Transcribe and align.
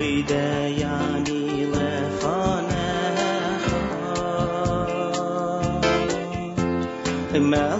يعني 0.00 1.64
غفانا 1.66 2.90
ما 7.34 7.79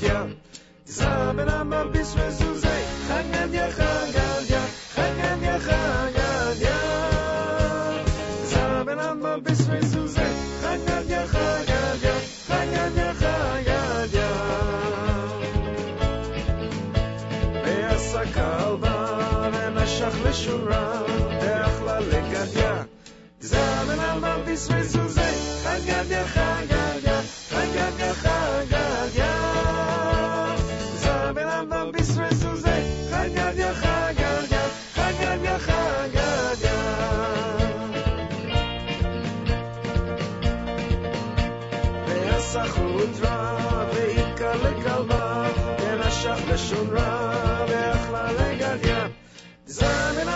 gad 0.00 0.08
ya 0.08 0.26
zamen 0.86 1.48
am 1.48 1.92
bis 1.92 2.14
mezuzay 2.14 2.84
khagad 3.08 3.52
ya 3.52 3.68
khagad 3.68 4.50
ya 4.50 4.62
khagad 4.94 5.42
ya 5.42 5.58
khagad 5.58 6.60
ya 6.60 6.78
zamen 8.52 8.98
am 8.98 9.40
bis 9.42 9.68
mezuzay 9.68 10.34
kalba 18.34 18.94
ve'nashach 19.52 20.16
leshura 20.24 20.82
ve'achla 21.40 21.96
legad 22.10 22.52
ya. 22.54 22.86
Zamen 23.40 24.00
am 24.00 24.44
bis 24.46 24.68
mezuzay 24.68 24.99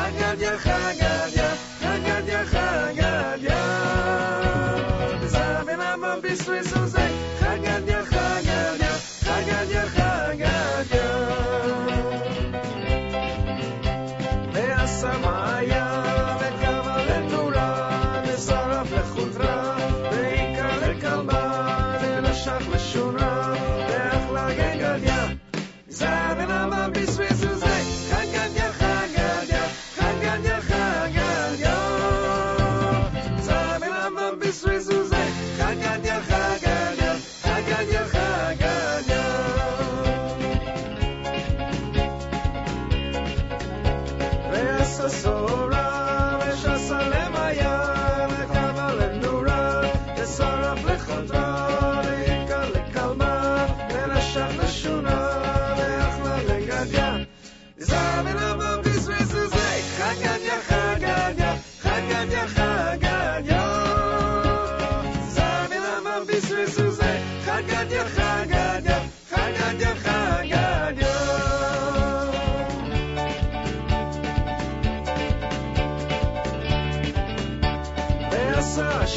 Chagadia, 0.00 0.56
Chagadia, 0.64 1.48
Chagadia, 1.80 2.40
Chagadia. 2.52 3.58
Zavenamo 5.28 6.20
bisui 6.22 6.62
zuzei. 6.62 7.29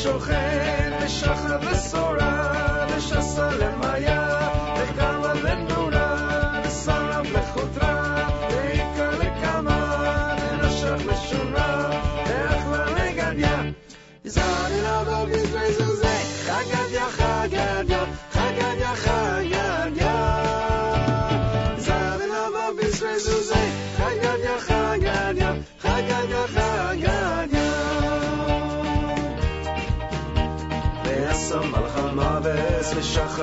ועשה 0.03 0.82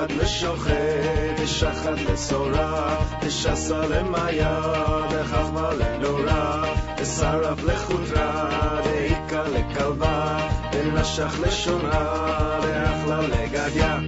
ושחט 0.00 0.10
לשוחט 0.10 1.40
ושחט 1.42 1.98
לצורה 2.10 2.96
ושסה 3.22 3.86
למאיה 3.86 4.60
וחכמה 5.10 5.70
לנורה 5.74 6.64
ושרף 6.98 7.64
לחוטרה 7.64 8.80
והיכה 8.84 9.42
לכלבה 9.42 10.48
ונשך 10.72 11.40
לשונה 11.40 12.10
ואכלה 12.62 13.20
לגדיה 13.20 13.98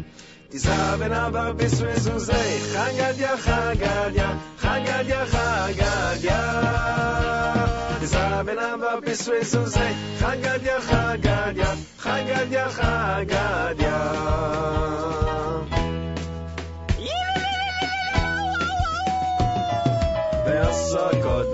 תזבנה 0.48 1.30
בביס 1.30 1.80
מזוזה 1.80 2.58
חגדיה 2.72 3.36
חגדיה 3.36 4.34
חגדיה 4.58 5.26
חגדיה 5.26 6.62
תזבנה 8.00 8.74
בביס 8.76 9.28
מזוזה 9.28 9.90
חגדיה 10.18 10.80
חגדיה 10.80 11.74
חגדיה 11.98 12.68
חגדיה 12.68 13.98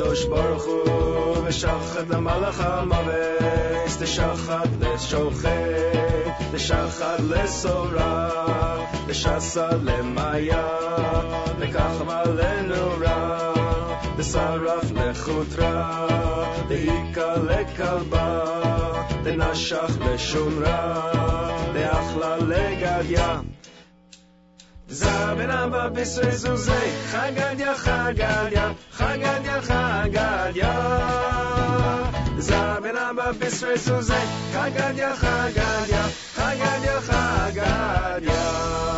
הקדוש 0.10 0.26
ברוך 0.26 0.64
הוא, 0.66 1.38
ושחת 1.46 2.10
למלאך 2.10 2.62
המוות, 2.62 4.00
תשחת 4.00 4.70
לשוחט, 4.80 5.48
תשחת 6.52 7.20
לסורר, 7.20 8.86
ושסה 9.08 9.70
למאיה, 9.84 10.68
וכך 11.60 12.02
מלאנו 12.06 12.94
רע, 13.02 13.54
ושרף 14.18 14.92
לחוטרה, 14.96 16.08
דהיקה 16.68 17.34
לכלבה, 17.36 18.44
דנשך 19.24 19.98
לשומרה, 20.06 21.12
דאכלה 21.74 22.38
לגדיה. 22.38 23.40
Zaberaba 24.90 25.90
besrezuzei, 25.90 26.92
Chagadia, 27.12 27.76
Chagadia, 27.76 28.76
Chagadia, 28.98 29.62
Chagadia. 29.62 30.72
Zaberaba 32.40 33.34
besrezuzei, 33.34 34.28
Chagadia, 34.52 35.14
Chagadia, 35.14 36.04
Chagadia, 36.36 37.02
Chagadia. 37.08 38.89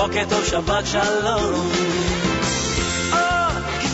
בוקר 0.00 0.24
טוב, 0.28 0.44
שבת 0.44 0.86
שלום. 0.86 1.70
אה, 3.12 3.48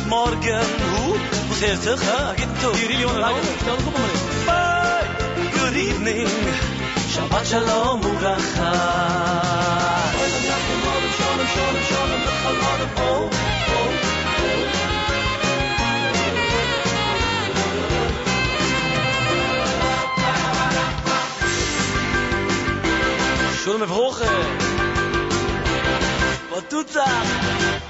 morgen, 0.09 0.69
hoe? 0.93 1.17
Was 1.51 1.61
heeft 1.61 1.85
good 5.57 5.77
evening, 5.89 6.29
Shabbat 7.13 7.45
shalom 7.51 8.01
ubracha. 8.11 8.73
Shalom. 11.97 12.27
Zullen 23.65 23.89
we? 23.89 24.66
o 26.57 26.63
tuta, 26.63 27.05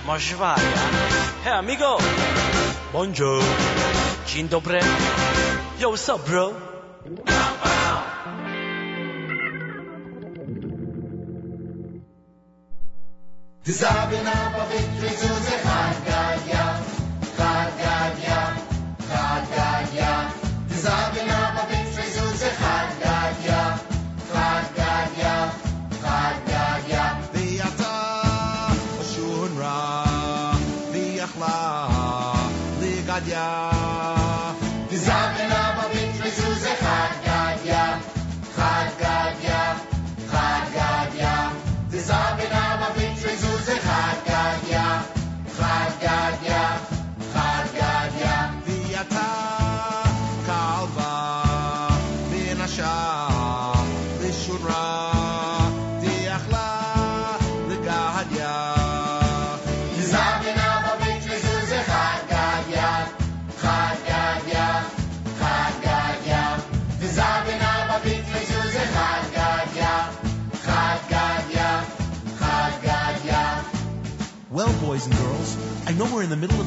moshvaya. 0.05 0.57
Hey 1.44 1.52
amigo, 1.52 1.98
bonjour, 2.92 3.42
jin 4.26 4.48
dobre, 4.48 4.81
yo 5.79 5.90
what's 5.90 6.09
up 6.09 6.26
bro? 6.26 6.52
Sie 13.62 13.72
sagen 13.72 14.26
aber, 14.26 14.66
wie 14.70 15.65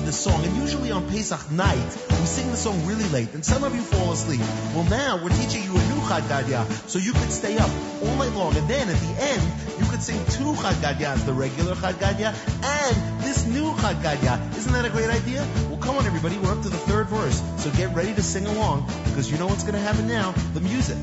the 0.09 0.13
song, 0.13 0.43
and 0.43 0.57
usually 0.57 0.89
on 0.89 1.07
Pesach 1.07 1.51
night, 1.51 1.85
we 2.09 2.25
sing 2.25 2.49
the 2.49 2.57
song 2.57 2.83
really 2.87 3.07
late, 3.09 3.31
and 3.35 3.45
some 3.45 3.63
of 3.63 3.75
you 3.75 3.81
fall 3.81 4.11
asleep. 4.11 4.41
Well, 4.73 4.85
now 4.85 5.23
we're 5.23 5.29
teaching 5.29 5.61
you 5.61 5.69
a 5.69 5.83
new 5.93 6.01
Chagadia, 6.09 6.65
so 6.89 6.97
you 6.97 7.13
could 7.13 7.31
stay 7.31 7.59
up 7.59 7.69
all 8.01 8.15
night 8.15 8.33
long, 8.33 8.55
and 8.57 8.67
then 8.67 8.89
at 8.89 8.95
the 8.95 9.21
end, 9.21 9.43
you 9.77 9.85
could 9.85 10.01
sing 10.01 10.17
two 10.33 10.53
Chagadias, 10.53 11.27
the 11.27 11.33
regular 11.33 11.75
Chagadia 11.75 12.33
and 12.63 13.21
this 13.21 13.45
new 13.45 13.71
Chagadia. 13.73 14.57
Isn't 14.57 14.73
that 14.73 14.85
a 14.85 14.89
great 14.89 15.11
idea? 15.11 15.47
Well, 15.69 15.77
come 15.77 15.95
on, 15.97 16.07
everybody, 16.07 16.39
we're 16.39 16.53
up 16.53 16.63
to 16.63 16.69
the 16.69 16.83
third 16.89 17.05
verse, 17.05 17.39
so 17.57 17.69
get 17.69 17.93
ready 17.93 18.15
to 18.15 18.23
sing 18.23 18.47
along, 18.47 18.87
because 19.03 19.31
you 19.31 19.37
know 19.37 19.45
what's 19.45 19.61
going 19.63 19.75
to 19.75 19.79
happen 19.79 20.07
now 20.07 20.31
the 20.55 20.61
music. 20.61 20.97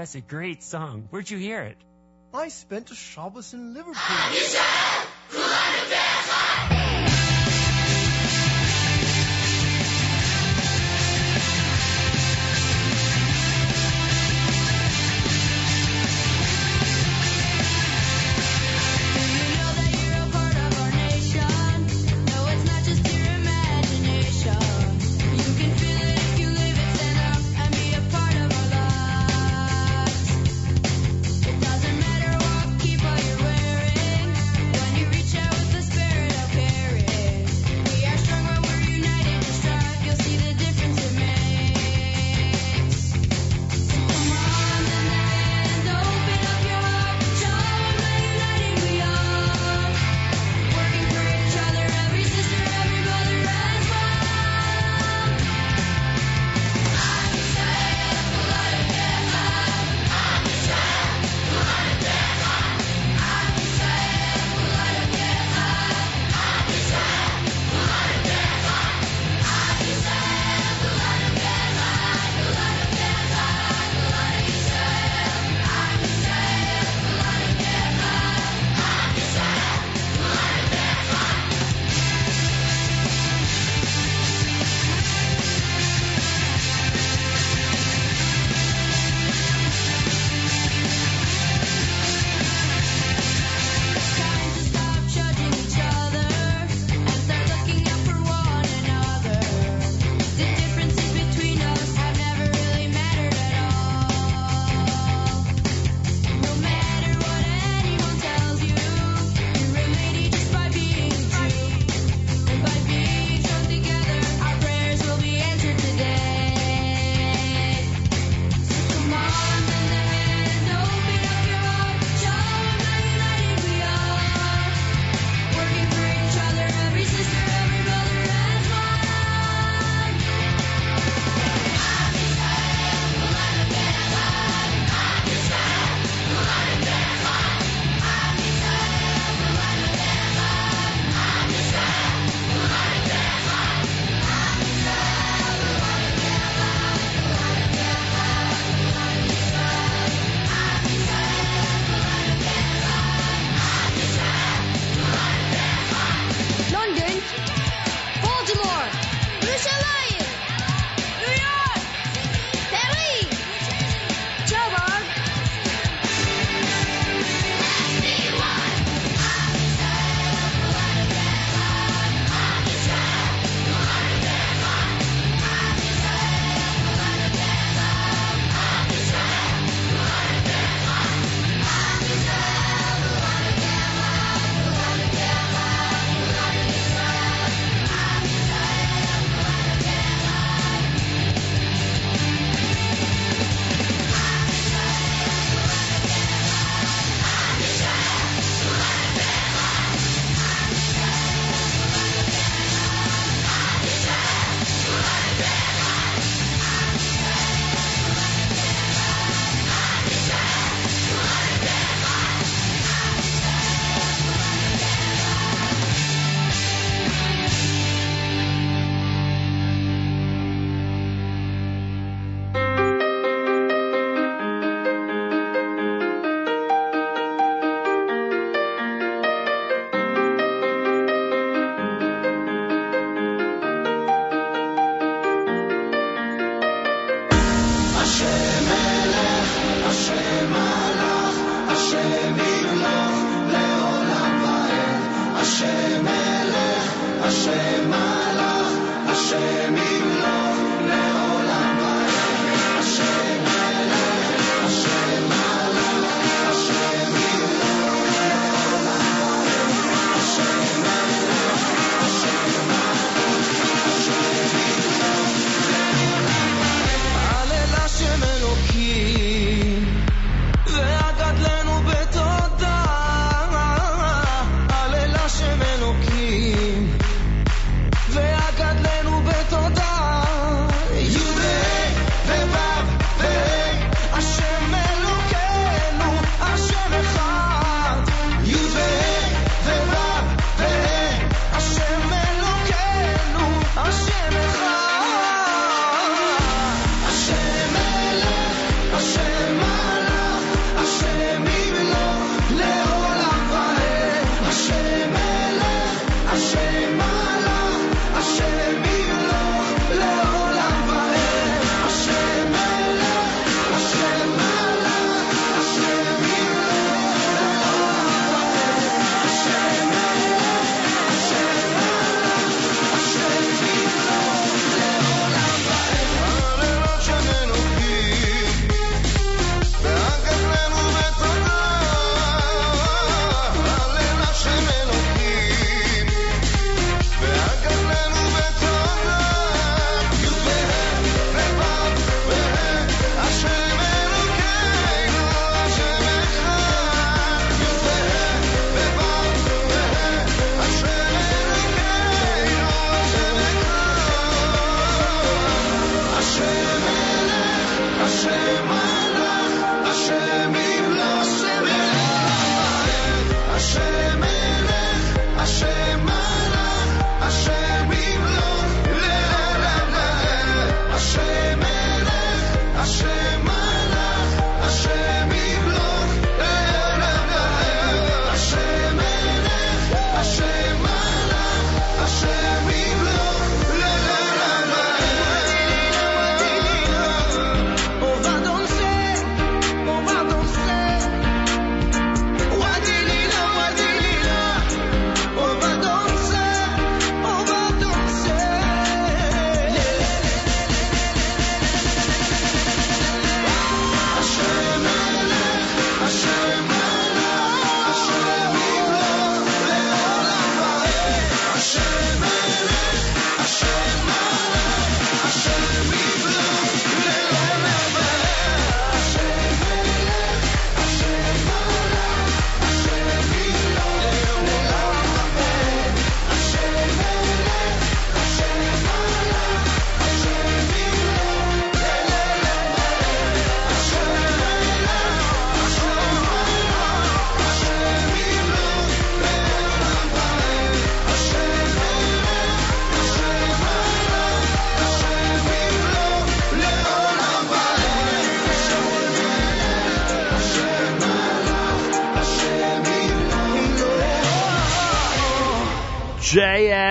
That's 0.00 0.14
a 0.14 0.20
great 0.22 0.62
song. 0.62 1.06
Where'd 1.10 1.28
you 1.28 1.36
hear 1.36 1.60
it? 1.60 1.76
I 2.32 2.48
spent 2.48 2.90
a 2.90 2.94
Shabbos 2.94 3.52
in 3.52 3.74
Liverpool. 3.74 4.16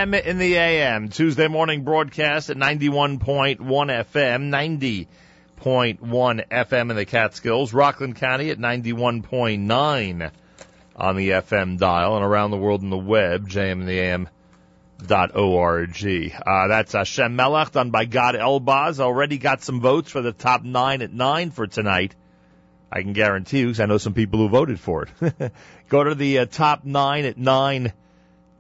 JM 0.10 0.26
in 0.26 0.38
the 0.40 0.56
AM, 0.56 1.10
Tuesday 1.10 1.48
morning 1.48 1.84
broadcast 1.84 2.50
at 2.50 2.58
91.1 2.58 3.60
FM, 3.60 5.08
90.1 5.62 6.48
FM 6.48 6.90
in 6.90 6.96
the 6.96 7.06
Catskills, 7.06 7.74
Rockland 7.74 8.16
County 8.16 8.50
at 8.50 8.58
91.9 8.58 10.32
on 10.96 11.16
the 11.16 11.30
FM 11.30 11.78
dial, 11.78 12.16
and 12.16 12.26
around 12.26 12.50
the 12.50 12.58
world 12.58 12.82
in 12.82 12.90
the 12.90 12.98
web, 12.98 13.48
jmintheam.org. 13.48 14.32
Uh, 16.48 16.68
that's 16.68 16.94
Hashem 16.94 17.36
Melech, 17.36 17.72
done 17.72 17.92
by 17.92 18.06
Gad 18.06 18.34
Elbaz. 18.36 19.00
Already 19.00 19.38
got 19.38 19.62
some 19.62 19.80
votes 19.80 20.10
for 20.10 20.22
the 20.22 20.32
top 20.32 20.64
nine 20.64 21.04
at 21.04 21.14
nine 21.14 21.52
for 21.52 21.68
tonight. 21.68 22.16
I 22.92 23.04
can 23.04 23.14
guarantee 23.14 23.60
you, 23.60 23.68
because 23.68 23.80
I 23.80 23.86
know 23.86 24.00
some 24.00 24.16
people 24.16 24.40
who 24.40 24.50
voted 24.50 24.80
for 24.80 25.08
it. 25.22 25.52
Go 25.90 26.04
to 26.04 26.16
the 26.16 26.40
uh, 26.40 26.46
top 26.48 26.84
nine 26.84 27.26
at 27.26 27.38
nine 27.38 27.94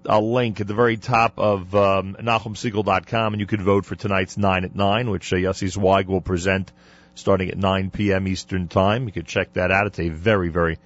a 0.05 0.19
link 0.19 0.62
at 0.62 0.67
the 0.67 0.73
very 0.73 0.97
top 0.97 1.39
of 1.39 1.73
um, 1.75 2.15
NachumSegal.com, 2.19 3.33
and 3.33 3.39
you 3.39 3.47
could 3.47 3.62
vote 3.62 3.85
for 3.85 3.95
tonight's 3.95 4.38
9 4.38 4.65
at 4.65 4.75
9, 4.75 5.09
which 5.09 5.31
uh, 5.33 5.38
Yossi 5.38 5.69
Zweig 5.69 6.07
will 6.07 6.21
present 6.21 6.71
starting 7.15 7.49
at 7.49 7.57
9 7.57 7.91
p.m. 7.91 8.27
Eastern 8.27 8.67
Time. 8.67 9.05
You 9.05 9.12
could 9.12 9.27
check 9.27 9.53
that 9.53 9.71
out. 9.71 9.88
It's 9.88 9.99
a 9.99 10.09
very, 10.09 10.49
very 10.49 10.77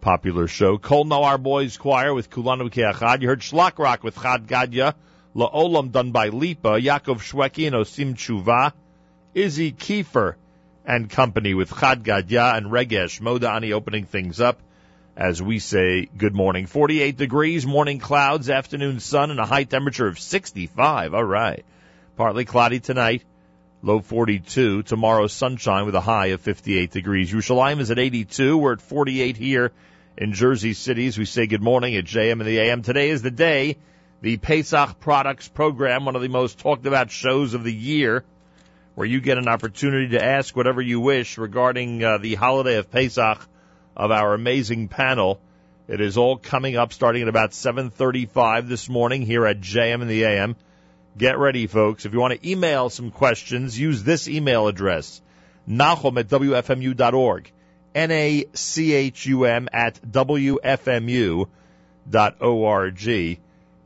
popular 0.00 0.46
show. 0.46 0.78
Kol 0.78 1.04
Noar 1.04 1.38
Boys 1.42 1.76
Choir 1.76 2.14
with 2.14 2.30
Kulanu 2.30 2.70
Keachad. 2.70 3.20
You 3.20 3.28
heard 3.28 3.40
Shlock 3.40 3.78
Rock 3.78 4.02
with 4.02 4.20
Chad 4.20 4.46
Gadya. 4.46 4.94
La'olam 5.34 5.92
done 5.92 6.12
by 6.12 6.28
Lipa. 6.28 6.80
Yaakov 6.80 7.18
Shweki 7.18 7.66
and 7.66 7.76
Osim 7.76 8.14
Tshuva. 8.14 8.72
Izzy 9.34 9.72
Kiefer 9.72 10.34
and 10.84 11.10
company 11.10 11.54
with 11.54 11.76
Chad 11.78 12.02
Gadya 12.02 12.56
and 12.56 12.66
Regesh 12.66 13.20
Modani 13.20 13.72
opening 13.72 14.06
things 14.06 14.40
up 14.40 14.60
as 15.16 15.42
we 15.42 15.58
say 15.58 16.08
good 16.16 16.34
morning. 16.34 16.66
48 16.66 17.16
degrees, 17.16 17.66
morning 17.66 17.98
clouds, 17.98 18.48
afternoon 18.48 19.00
sun, 19.00 19.30
and 19.30 19.40
a 19.40 19.46
high 19.46 19.64
temperature 19.64 20.06
of 20.06 20.18
65. 20.18 21.14
All 21.14 21.24
right. 21.24 21.64
Partly 22.16 22.44
cloudy 22.44 22.80
tonight, 22.80 23.22
low 23.82 24.00
42. 24.00 24.82
Tomorrow 24.82 25.26
sunshine 25.26 25.86
with 25.86 25.94
a 25.94 26.00
high 26.00 26.28
of 26.28 26.40
58 26.40 26.90
degrees. 26.90 27.32
Yerushalayim 27.32 27.80
is 27.80 27.90
at 27.90 27.98
82. 27.98 28.56
We're 28.56 28.74
at 28.74 28.82
48 28.82 29.36
here 29.36 29.72
in 30.16 30.32
Jersey 30.32 30.74
City 30.74 31.06
as 31.06 31.18
we 31.18 31.24
say 31.24 31.46
good 31.46 31.62
morning 31.62 31.96
at 31.96 32.04
JM 32.04 32.40
in 32.40 32.46
the 32.46 32.58
AM. 32.58 32.82
Today 32.82 33.10
is 33.10 33.22
the 33.22 33.30
day, 33.30 33.78
the 34.20 34.36
Pesach 34.36 35.00
Products 35.00 35.48
Program, 35.48 36.04
one 36.04 36.16
of 36.16 36.22
the 36.22 36.28
most 36.28 36.58
talked 36.58 36.86
about 36.86 37.10
shows 37.10 37.54
of 37.54 37.64
the 37.64 37.72
year, 37.72 38.24
where 38.94 39.06
you 39.06 39.20
get 39.20 39.38
an 39.38 39.48
opportunity 39.48 40.08
to 40.08 40.22
ask 40.22 40.54
whatever 40.54 40.82
you 40.82 41.00
wish 41.00 41.38
regarding 41.38 42.04
uh, 42.04 42.18
the 42.18 42.34
holiday 42.34 42.76
of 42.76 42.90
Pesach 42.90 43.46
of 43.96 44.10
our 44.10 44.34
amazing 44.34 44.88
panel. 44.88 45.40
It 45.88 46.00
is 46.00 46.16
all 46.16 46.36
coming 46.36 46.76
up 46.76 46.92
starting 46.92 47.22
at 47.22 47.28
about 47.28 47.52
7:35 47.52 48.68
this 48.68 48.88
morning 48.88 49.22
here 49.22 49.46
at 49.46 49.60
JM 49.60 50.02
in 50.02 50.08
the 50.08 50.24
AM. 50.24 50.56
Get 51.18 51.38
ready, 51.38 51.66
folks. 51.66 52.06
If 52.06 52.12
you 52.12 52.20
want 52.20 52.40
to 52.40 52.50
email 52.50 52.90
some 52.90 53.10
questions, 53.10 53.78
use 53.78 54.02
this 54.02 54.28
email 54.28 54.68
address: 54.68 55.20
Nachum 55.68 56.18
at 56.18 56.28
WFMU.org. 56.28 57.50
N-A-C-H-U-M 57.94 59.68
at 59.72 60.00
WFMU.org. 60.12 61.40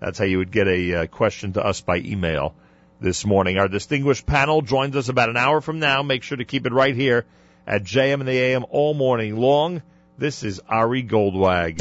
That's 0.00 0.18
how 0.18 0.24
you 0.24 0.38
would 0.38 0.50
get 0.50 0.68
a 0.68 0.94
uh, 0.94 1.06
question 1.06 1.54
to 1.54 1.64
us 1.64 1.80
by 1.80 1.96
email 1.96 2.54
this 3.00 3.24
morning. 3.24 3.56
Our 3.58 3.68
distinguished 3.68 4.26
panel 4.26 4.60
joins 4.60 4.96
us 4.96 5.08
about 5.08 5.30
an 5.30 5.38
hour 5.38 5.62
from 5.62 5.78
now. 5.78 6.02
Make 6.02 6.22
sure 6.22 6.36
to 6.36 6.44
keep 6.44 6.66
it 6.66 6.72
right 6.72 6.94
here 6.94 7.24
at 7.66 7.84
JM 7.84 8.20
in 8.20 8.26
the 8.26 8.38
AM 8.38 8.66
all 8.68 8.92
morning 8.92 9.36
long. 9.36 9.82
This 10.17 10.43
is 10.43 10.59
Ari 10.69 11.03
Goldwag. 11.03 11.79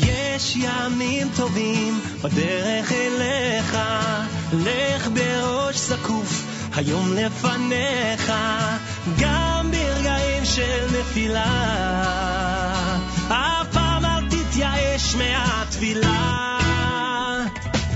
יש 0.00 0.56
ימים 0.56 1.28
טובים 1.36 2.00
בדרך 2.22 2.92
אליך, 2.92 3.78
לך 4.52 5.08
בראש 5.08 5.76
זקוף, 5.76 6.44
היום 6.76 7.12
לפניך, 7.12 8.28
גם 8.28 8.32
ברגעים 8.32 8.77
של 10.59 10.99
נפילה. 10.99 11.45
אף 13.27 13.67
פעם 13.73 14.05
אל 14.05 14.23
תתייאש 14.29 15.15
מהתפילה, 15.15 16.59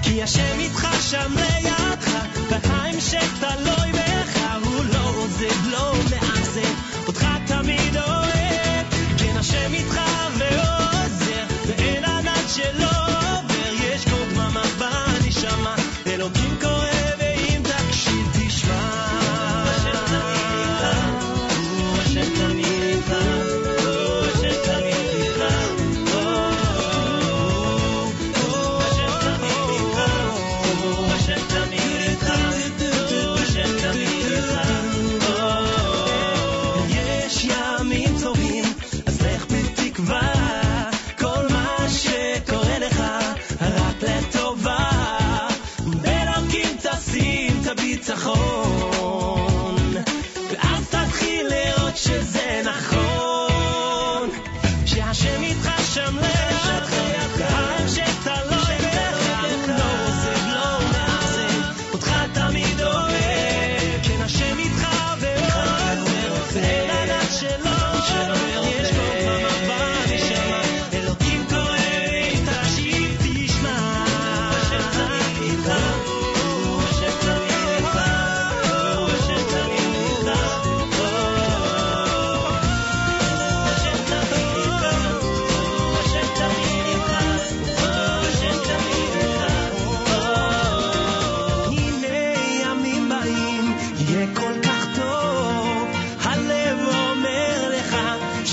כי 0.02 0.23
השם 0.23 0.60
איתך 0.60 0.88
שם 1.02 1.32
לידך, 1.36 2.12
וההמשך 2.49 3.34
תלוי 3.39 3.91
בך, 3.91 4.39
הוא 4.63 4.86
לא 4.93 5.10
עוזב, 5.15 5.67
לא 5.67 5.93
מאכזב, 6.12 6.22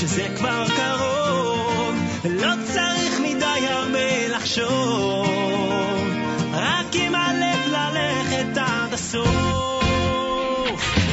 שזה 0.01 0.27
כבר 0.37 0.65
קרוב, 0.77 1.95
לא 2.25 2.53
צריך 2.65 3.21
מדי 3.21 3.67
הרבה 3.69 4.29
לחשוב, 4.29 5.29
רק 6.53 6.95
עם 6.95 7.15
הלב 7.15 7.59
ללכת 7.67 8.59
עד 8.59 8.95
הסוף. 8.95 9.31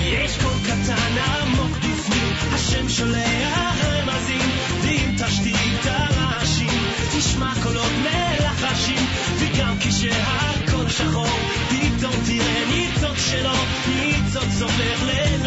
יש 0.01 0.37
קול 0.37 0.53
קטן 0.63 1.17
עמוק 1.17 1.77
בפנים, 1.77 2.33
השם 2.53 2.89
שולח 2.89 3.85
רמזים, 3.85 4.49
ואם 4.81 5.15
תשתיק 5.17 5.55
את 5.55 5.85
הרעשים, 5.85 6.83
תשמע 7.17 7.53
קולות 7.63 7.91
מלחשים, 8.01 9.05
וגם 9.37 9.75
כשהכל 9.79 10.89
שחור, 10.89 11.39
פתאום 11.69 12.13
תראה 12.25 12.63
ניצוץ 12.69 13.31
שלו, 13.31 13.55
ניצוץ 13.87 14.61
הופך 14.61 15.03
ללהבה, 15.03 15.46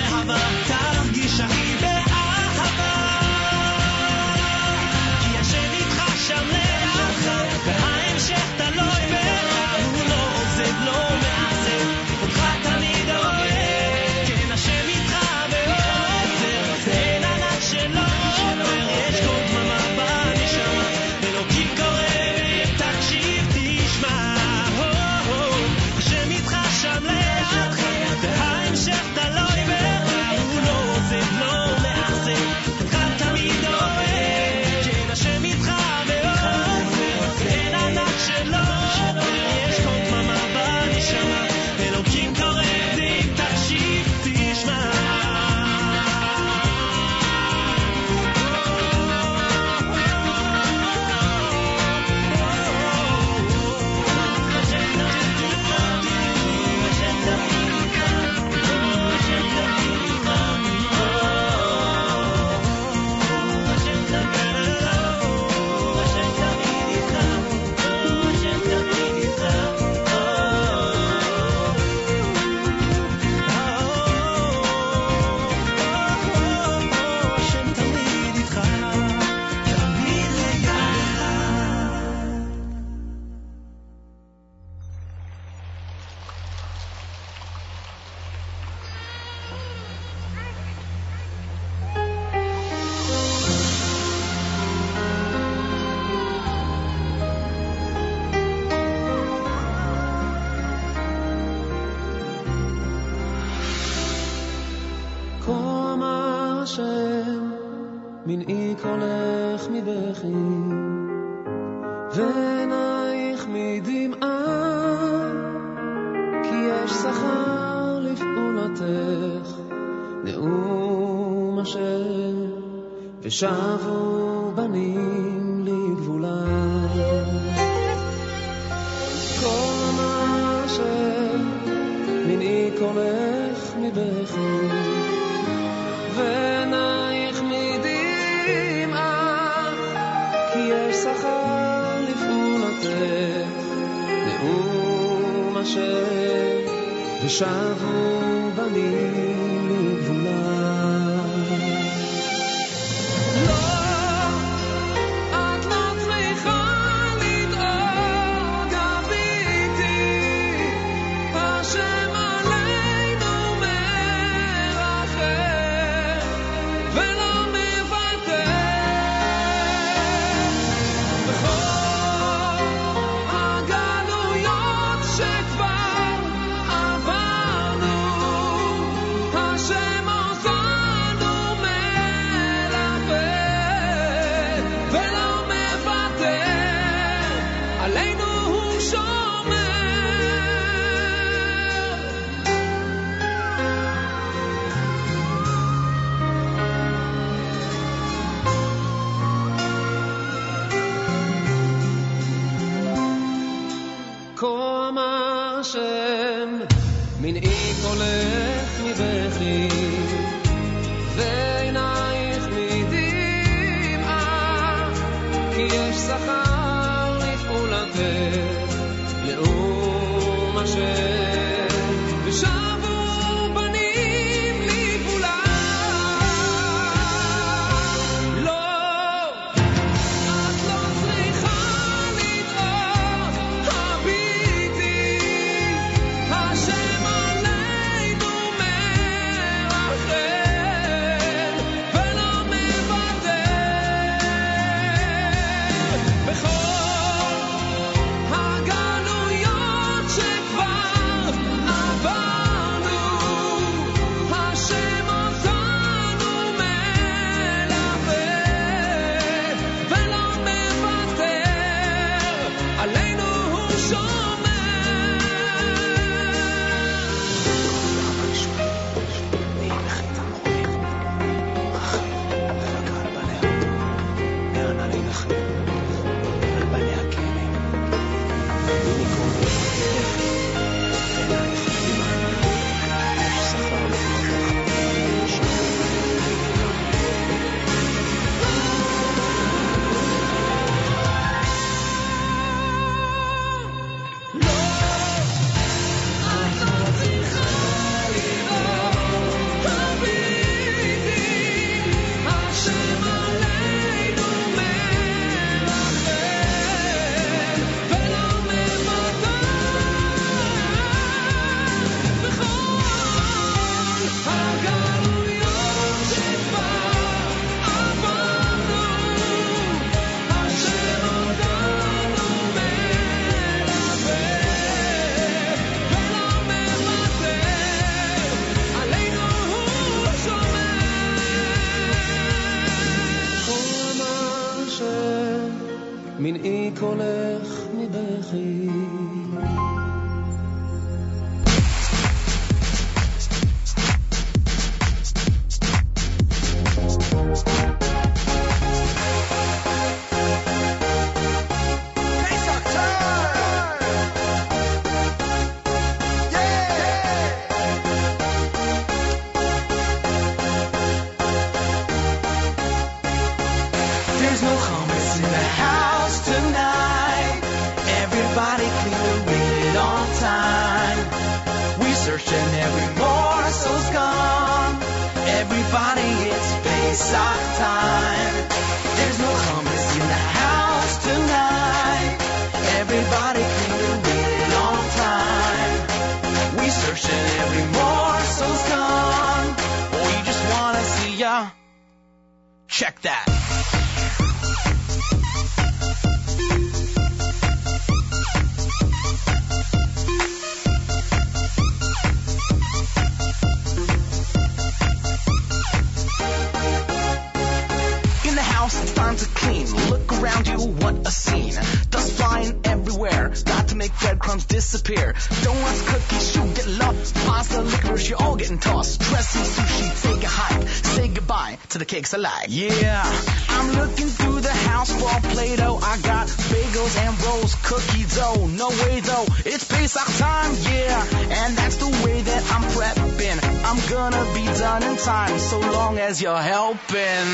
chicks 422.00 422.14
alike. 422.14 422.46
Yeah, 422.48 423.02
I'm 423.48 423.72
looking 423.72 424.08
through 424.08 424.40
the 424.40 424.56
house 424.68 424.90
for 424.90 425.28
Play-Doh. 425.32 425.78
I 425.82 425.98
got 426.00 426.28
bagels 426.28 426.96
and 426.96 427.12
rolls, 427.24 427.54
cookie 427.62 428.06
dough. 428.16 428.46
No 428.46 428.68
way 428.68 429.00
though, 429.00 429.26
it's 429.44 429.64
Pesach 429.64 430.08
time, 430.16 430.52
yeah. 430.72 431.04
And 431.40 431.58
that's 431.58 431.76
the 431.76 431.90
way 432.04 432.22
that 432.22 432.42
I'm 432.54 432.64
prepping. 432.72 433.38
I'm 433.68 433.80
gonna 433.90 434.24
be 434.34 434.44
done 434.46 434.82
in 434.82 434.96
time, 434.96 435.38
so 435.38 435.58
long 435.60 435.98
as 435.98 436.22
you're 436.22 436.44
helping. 436.56 437.28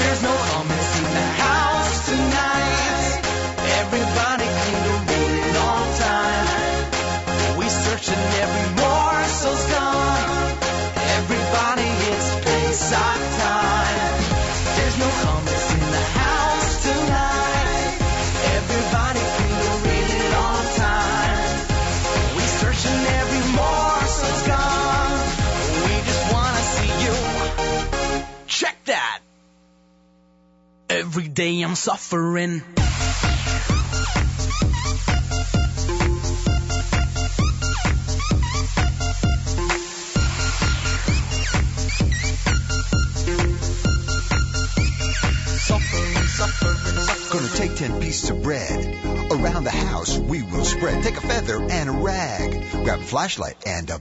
There's 0.00 0.22
no 0.22 0.34
hummus 0.50 0.90
in 1.00 1.06
the 1.18 1.28
house 1.44 2.06
tonight. 2.10 3.22
Everybody 3.80 4.46
can 4.60 4.76
to 4.86 4.94
waiting 5.08 5.56
on 5.70 5.84
time. 6.04 7.58
We 7.58 7.66
searching 7.68 8.22
every 8.44 8.68
morsel's 8.82 9.64
gone. 9.72 10.46
Everybody, 11.16 11.88
it's 12.12 12.28
Pesach 12.44 13.35
day 31.36 31.60
I'm 31.60 31.74
suffering. 31.74 32.62
Gonna 47.30 47.48
take 47.54 47.76
ten 47.76 48.00
pieces 48.00 48.30
of 48.30 48.42
bread. 48.42 48.98
Around 49.30 49.64
the 49.64 49.70
house 49.70 50.16
we 50.16 50.42
will 50.42 50.64
spread. 50.64 51.02
Take 51.02 51.18
a 51.18 51.20
feather 51.20 51.62
and 51.62 51.90
a 51.90 51.92
rag. 51.92 52.70
Grab 52.82 53.00
a 53.00 53.04
flashlight 53.04 53.56
and 53.66 53.90
a 53.90 53.98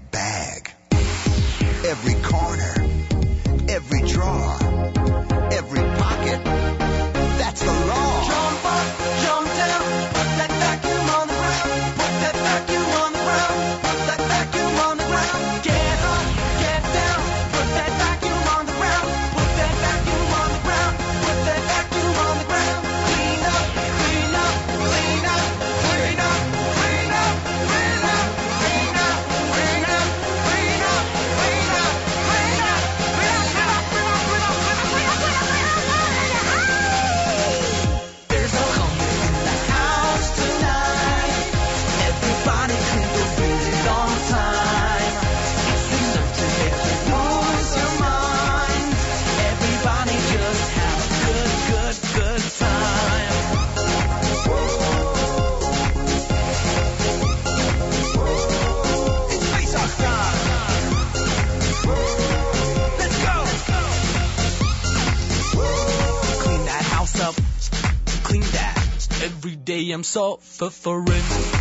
I'm 69.95 70.03
so 70.03 70.35
for 70.35 71.54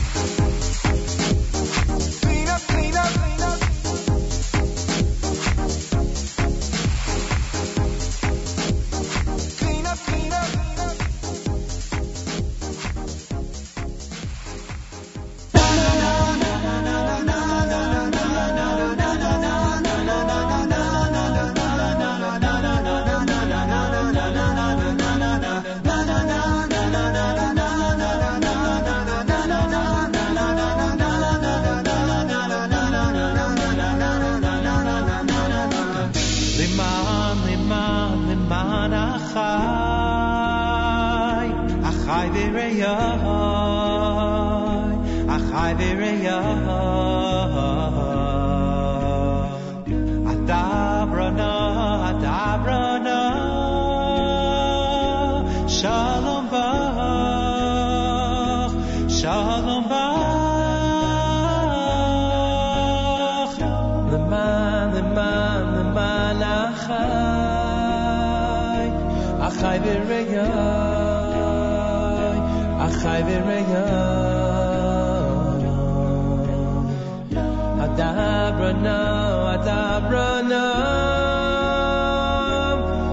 Atabrana, 78.65 79.61
Atabrana, 79.61 80.65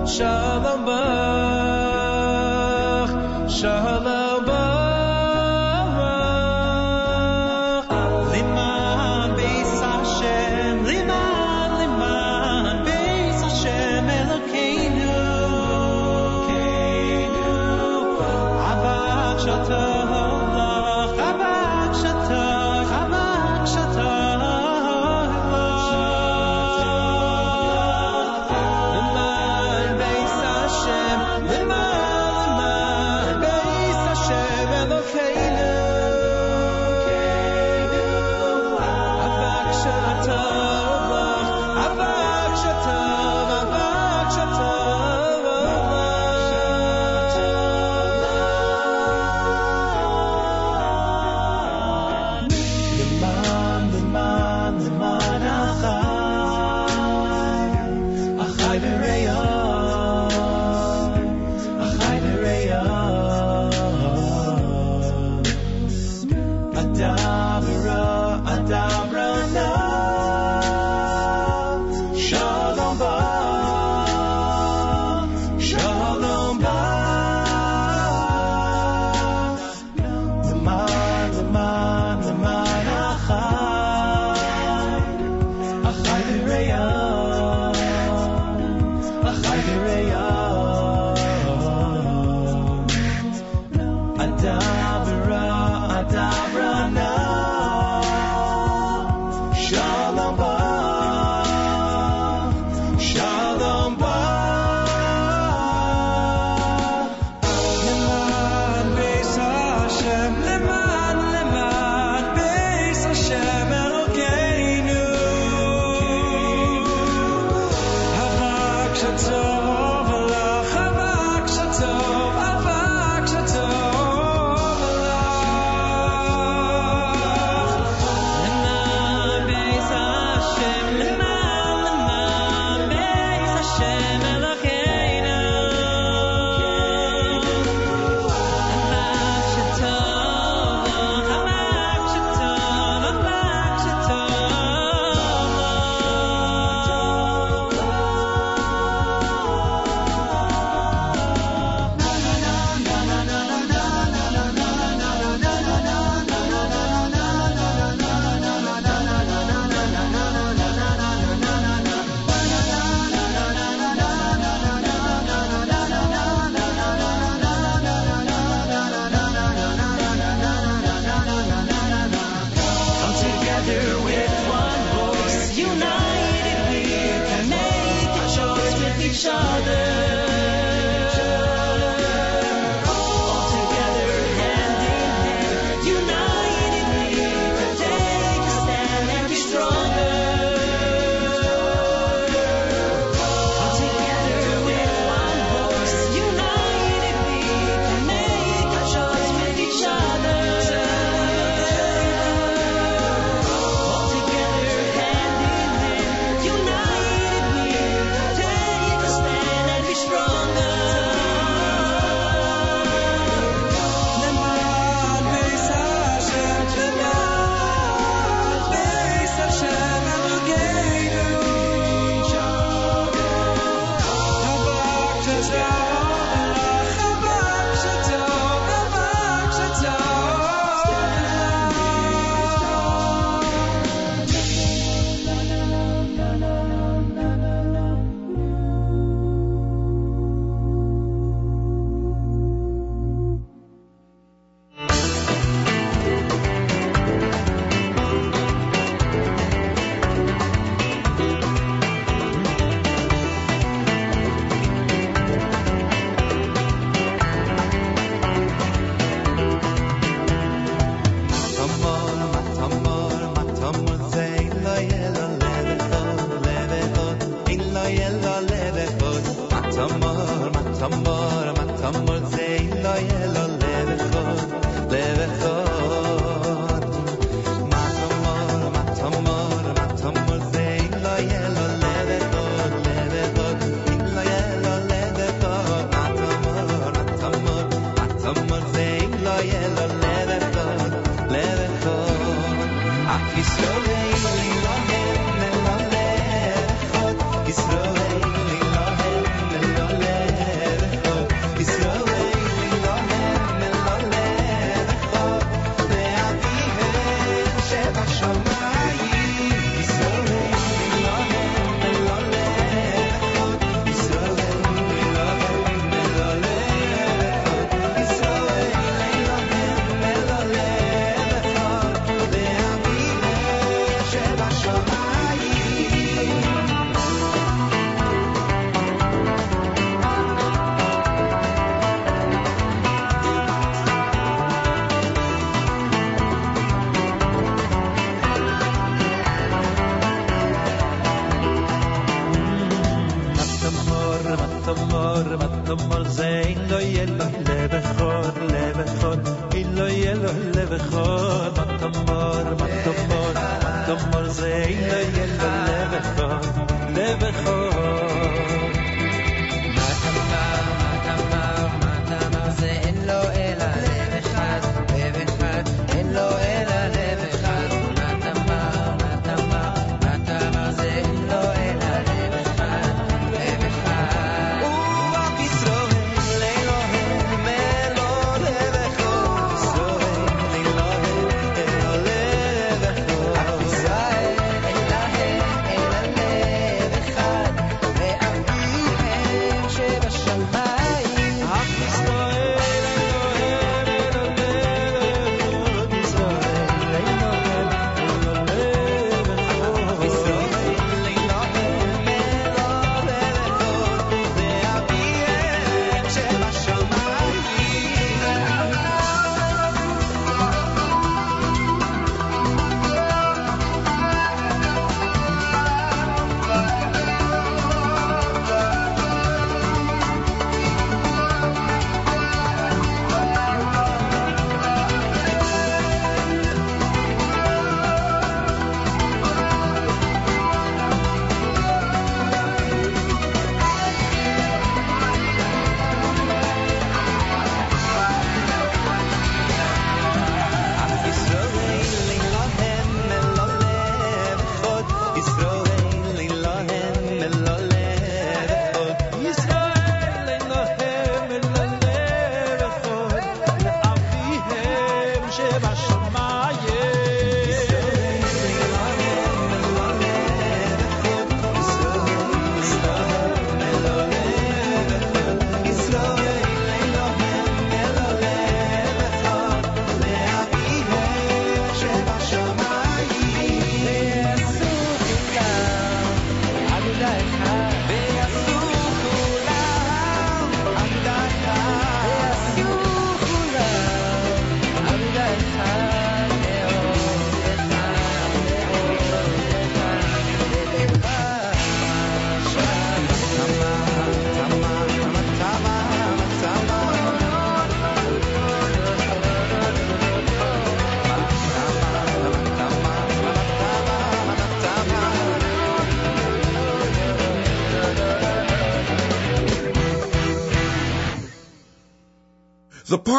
Shalom. 0.07 1.00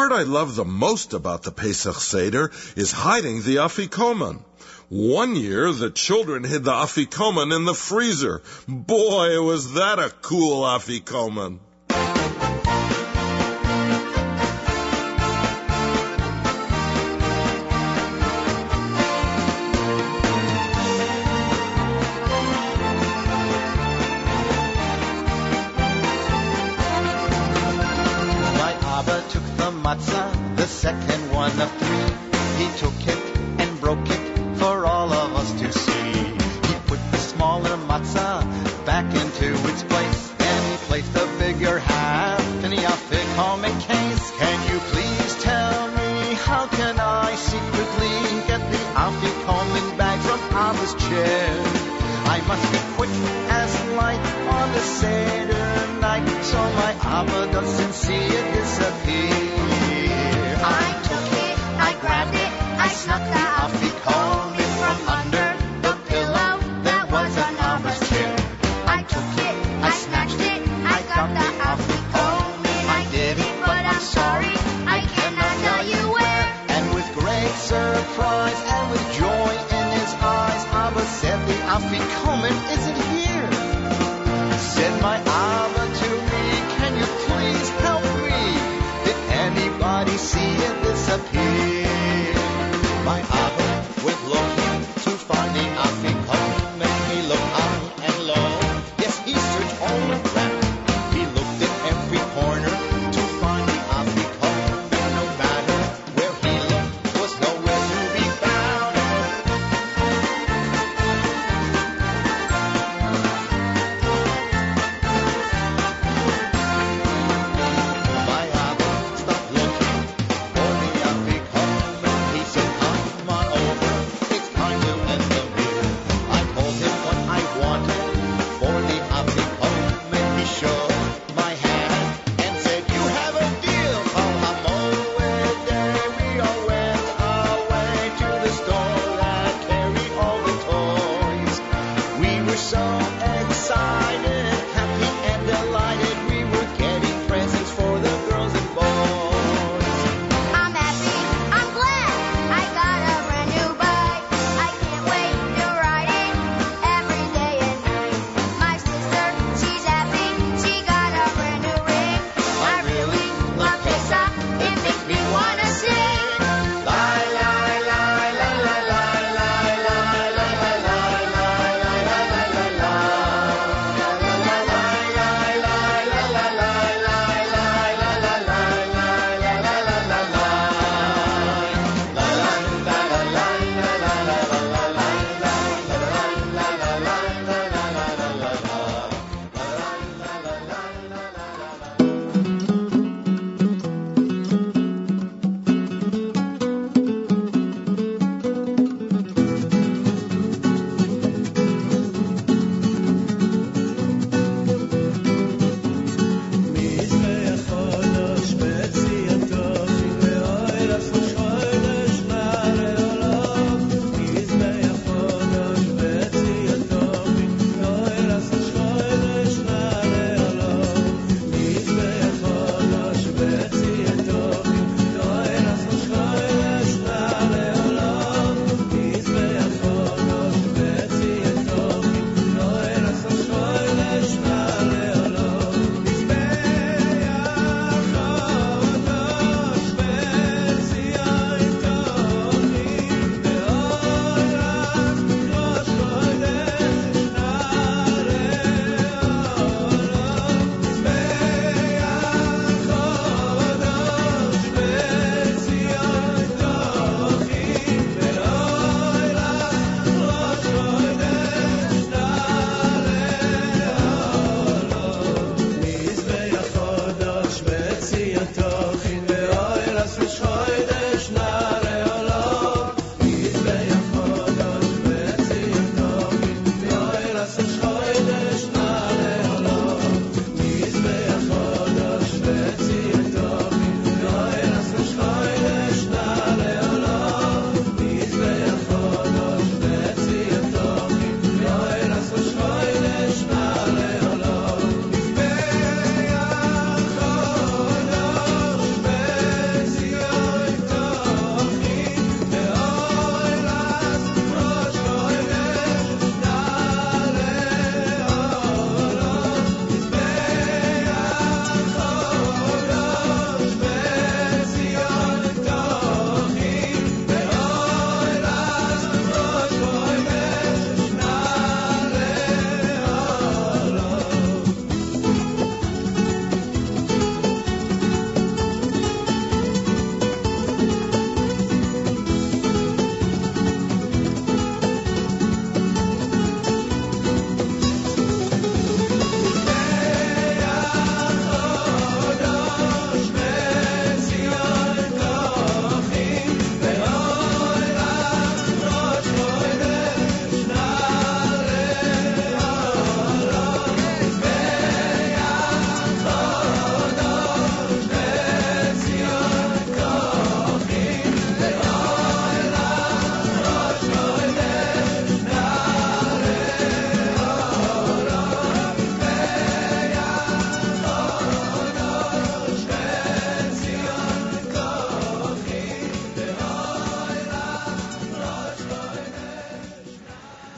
part 0.09 0.19
I 0.19 0.23
love 0.23 0.55
the 0.55 0.65
most 0.65 1.13
about 1.13 1.43
the 1.43 1.51
Pesach 1.51 1.95
Seder 1.95 2.51
is 2.75 2.91
hiding 2.91 3.41
the 3.41 3.57
afikoman. 3.57 4.41
One 4.89 5.37
year, 5.37 5.71
the 5.71 5.91
children 5.91 6.43
hid 6.43 6.65
the 6.65 6.73
afikoman 6.73 7.55
in 7.55 7.63
the 7.63 7.73
freezer. 7.73 8.41
Boy, 8.67 9.41
was 9.41 9.75
that 9.75 9.99
a 9.99 10.09
cool 10.21 10.63
afikoman! 10.63 11.59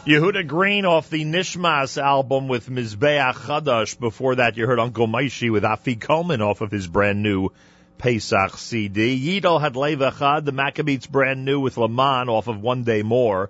Yehuda 0.06 0.46
Green 0.46 0.86
off 0.86 1.10
the 1.10 1.26
Nishmas 1.26 2.00
album 2.00 2.48
with 2.48 2.70
Mizbeach 2.70 3.34
Chadash. 3.34 4.00
Before 4.00 4.36
that, 4.36 4.56
you 4.56 4.68
heard 4.68 4.80
Uncle 4.80 5.08
Moishy 5.08 5.52
with 5.52 5.64
Afikoman 5.64 6.42
off 6.42 6.62
of 6.62 6.70
his 6.70 6.86
brand 6.86 7.24
new 7.24 7.50
Pesach 7.98 8.56
CD. 8.56 9.20
Yidel 9.20 9.60
had 9.60 9.74
Levachad, 9.74 10.46
the 10.46 10.52
Maccabeats 10.52 11.10
brand 11.10 11.44
new 11.44 11.60
with 11.60 11.78
Laman 11.78 12.30
off 12.30 12.48
of 12.48 12.62
One 12.62 12.84
Day 12.84 13.02
More. 13.02 13.50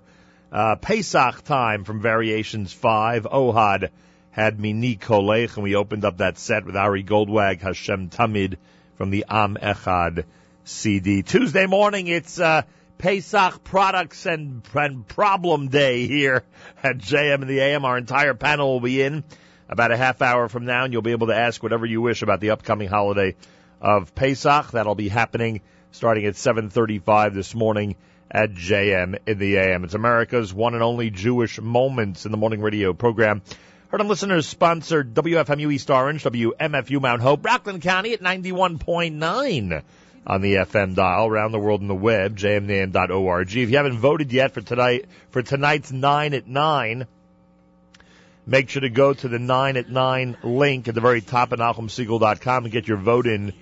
Uh, 0.50 0.76
Pesach 0.76 1.44
time 1.44 1.84
from 1.84 2.00
Variations 2.00 2.72
5. 2.72 3.24
Ohad 3.24 3.90
had 4.30 4.58
Mini 4.58 4.96
Kolech, 4.96 5.56
and 5.56 5.62
we 5.62 5.74
opened 5.74 6.06
up 6.06 6.16
that 6.16 6.38
set 6.38 6.64
with 6.64 6.74
Ari 6.74 7.04
Goldwag, 7.04 7.60
Hashem 7.60 8.08
Tamid 8.08 8.56
from 8.96 9.10
the 9.10 9.26
Am 9.28 9.58
Echad 9.60 10.24
CD. 10.64 11.22
Tuesday 11.22 11.66
morning, 11.66 12.06
it's 12.06 12.40
uh, 12.40 12.62
Pesach 12.98 13.62
Products 13.62 14.26
and, 14.26 14.62
and 14.74 15.06
Problem 15.06 15.68
Day 15.68 16.06
here 16.06 16.42
at 16.82 16.98
JM 16.98 17.42
in 17.42 17.48
the 17.48 17.60
AM. 17.60 17.84
Our 17.84 17.98
entire 17.98 18.34
panel 18.34 18.72
will 18.72 18.80
be 18.80 19.02
in 19.02 19.24
about 19.68 19.92
a 19.92 19.96
half 19.96 20.22
hour 20.22 20.48
from 20.48 20.64
now, 20.64 20.84
and 20.84 20.92
you'll 20.92 21.02
be 21.02 21.10
able 21.10 21.26
to 21.28 21.36
ask 21.36 21.62
whatever 21.62 21.86
you 21.86 22.00
wish 22.00 22.22
about 22.22 22.40
the 22.40 22.50
upcoming 22.50 22.88
holiday 22.88 23.34
of 23.80 24.14
Pesach. 24.14 24.70
That'll 24.72 24.94
be 24.94 25.08
happening 25.08 25.60
starting 25.90 26.24
at 26.26 26.34
7:35 26.34 27.34
this 27.34 27.54
morning 27.54 27.96
at 28.30 28.52
JM 28.52 29.18
in 29.26 29.38
the 29.38 29.56
AM. 29.56 29.84
It's 29.84 29.94
America's 29.94 30.52
one 30.52 30.74
and 30.74 30.82
only 30.82 31.10
Jewish 31.10 31.60
Moments 31.60 32.24
in 32.24 32.32
the 32.32 32.38
Morning 32.38 32.60
Radio 32.60 32.92
program. 32.92 33.42
Heard 33.88 34.00
on 34.00 34.08
listeners 34.08 34.46
sponsored 34.46 35.14
WFMU 35.14 35.72
East 35.72 35.90
Orange, 35.90 36.24
WMFU 36.24 37.00
Mount 37.00 37.22
Hope, 37.22 37.44
Rockland 37.44 37.82
County 37.82 38.14
at 38.14 38.20
91.9 38.20 39.82
on 40.26 40.40
the 40.40 40.54
FM 40.54 40.94
dial, 40.94 41.26
around 41.26 41.52
the 41.52 41.58
world 41.58 41.80
in 41.80 41.86
the 41.86 41.94
web, 41.94 42.36
jmnam.org. 42.36 43.48
If 43.56 43.70
you 43.70 43.76
haven't 43.76 43.98
voted 43.98 44.32
yet 44.32 44.52
for 44.52 44.60
tonight, 44.60 45.06
for 45.30 45.42
tonight's 45.42 45.92
9 45.92 46.34
at 46.34 46.48
9, 46.48 47.06
make 48.44 48.68
sure 48.68 48.82
to 48.82 48.90
go 48.90 49.14
to 49.14 49.28
the 49.28 49.38
9 49.38 49.76
at 49.76 49.88
9 49.88 50.36
link 50.42 50.88
at 50.88 50.94
the 50.94 51.00
very 51.00 51.20
top 51.20 51.52
of 51.52 51.60
NachumSegal.com 51.60 52.64
and 52.64 52.72
get 52.72 52.88
your 52.88 52.96
vote 52.96 53.28
in 53.28 53.52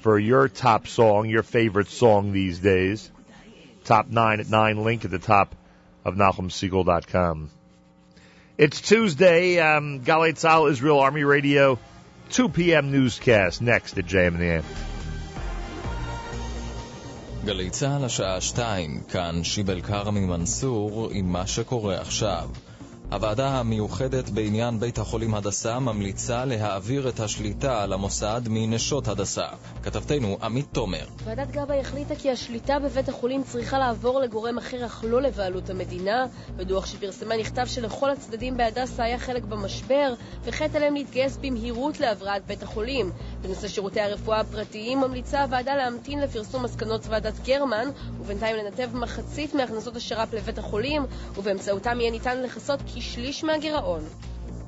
for 0.00 0.18
your 0.18 0.48
top 0.48 0.88
song, 0.88 1.28
your 1.28 1.44
favorite 1.44 1.88
song 1.88 2.32
these 2.32 2.58
days. 2.58 3.08
Top 3.84 4.08
9 4.08 4.40
at 4.40 4.48
9 4.48 4.82
link 4.82 5.04
at 5.04 5.12
the 5.12 5.20
top 5.20 5.54
of 6.04 6.16
NachumSegal.com. 6.16 7.50
It's 8.58 8.80
Tuesday, 8.80 9.60
um, 9.60 10.02
Israel 10.04 10.98
Army 10.98 11.24
Radio, 11.24 11.78
2 12.30 12.48
p.m. 12.48 12.90
newscast 12.90 13.62
next 13.62 13.98
at 13.98 14.06
JM. 14.06 14.64
גלי 17.44 17.70
צה"ל 17.70 18.04
השעה 18.04 18.40
שתיים, 18.40 19.00
כאן 19.08 19.44
שיבל 19.44 19.80
כרמי 19.80 20.20
מנסור 20.20 21.08
עם 21.12 21.32
מה 21.32 21.46
שקורה 21.46 22.00
עכשיו. 22.00 22.48
הוועדה 23.12 23.48
המיוחדת 23.48 24.30
בעניין 24.30 24.80
בית 24.80 24.98
החולים 24.98 25.34
הדסה 25.34 25.78
ממליצה 25.78 26.44
להעביר 26.44 27.08
את 27.08 27.20
השליטה 27.20 27.82
על 27.82 27.92
המוסד 27.92 28.40
מנשות 28.50 29.08
הדסה. 29.08 29.46
כתבתנו 29.82 30.38
עמית 30.42 30.66
תומר. 30.72 31.04
ועדת 31.24 31.50
גבאי 31.50 31.80
החליטה 31.80 32.14
כי 32.16 32.30
השליטה 32.30 32.78
בבית 32.78 33.08
החולים 33.08 33.42
צריכה 33.42 33.78
לעבור 33.78 34.20
לגורם 34.20 34.58
אחר 34.58 34.86
אך 34.86 35.04
לא 35.08 35.22
לבעלות 35.22 35.70
המדינה. 35.70 36.26
בדוח 36.56 36.86
שפרסמה 36.86 37.36
נכתב 37.36 37.66
שלכל 37.66 38.10
הצדדים 38.10 38.56
בהדסה 38.56 39.04
היה 39.04 39.18
חלק 39.18 39.44
במשבר, 39.44 40.14
וכעת 40.44 40.74
עליהם 40.74 40.94
להתגייס 40.94 41.36
במהירות 41.36 42.00
להבראת 42.00 42.46
בית 42.46 42.62
החולים. 42.62 43.10
בנושא 43.42 43.68
שירותי 43.68 44.00
הרפואה 44.00 44.40
הפרטיים 44.40 45.00
ממליצה 45.00 45.42
הוועדה 45.42 45.74
להמתין 45.76 46.20
לפרסום 46.20 46.64
מסקנות 46.64 47.06
ועדת 47.08 47.40
גרמן, 47.44 47.88
ובינתיים 48.20 48.56
לנתב 48.56 48.88
מחצית 48.94 49.54
מהכנסות 49.54 49.96
השר"פ 49.96 50.34
לבית 50.34 50.58
החולים, 50.58 51.02
ובאמצעותם 51.36 52.00
יהיה 52.00 52.10
ניתן 52.10 52.42
לכסות 52.42 52.80
כשליש 52.86 53.44
מהגירעון. 53.44 54.00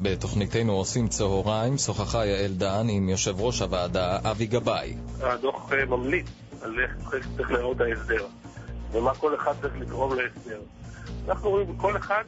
בתוכניתנו 0.01 0.73
עושים 0.73 1.09
צהריים 1.09 1.79
שוחחה 1.79 2.27
יעל 2.27 2.53
דן 2.53 2.87
עם 2.89 3.09
יושב 3.09 3.41
ראש 3.41 3.63
הוועדה 3.63 4.19
אבי 4.31 4.47
גבאי. 4.47 4.97
הדוח 5.21 5.73
אה, 5.73 5.85
ממליץ 5.85 6.27
על 6.63 6.81
איך 6.81 7.11
צריך 7.37 7.51
להיראות 7.51 7.81
ההסדר, 7.81 8.27
ומה 8.93 9.15
כל 9.15 9.35
אחד 9.35 9.53
צריך 9.61 9.75
לגרום 9.81 10.15
להסדר. 10.15 10.61
אנחנו 11.29 11.51
רואים 11.51 11.77
כל 11.77 11.97
אחד, 11.97 12.25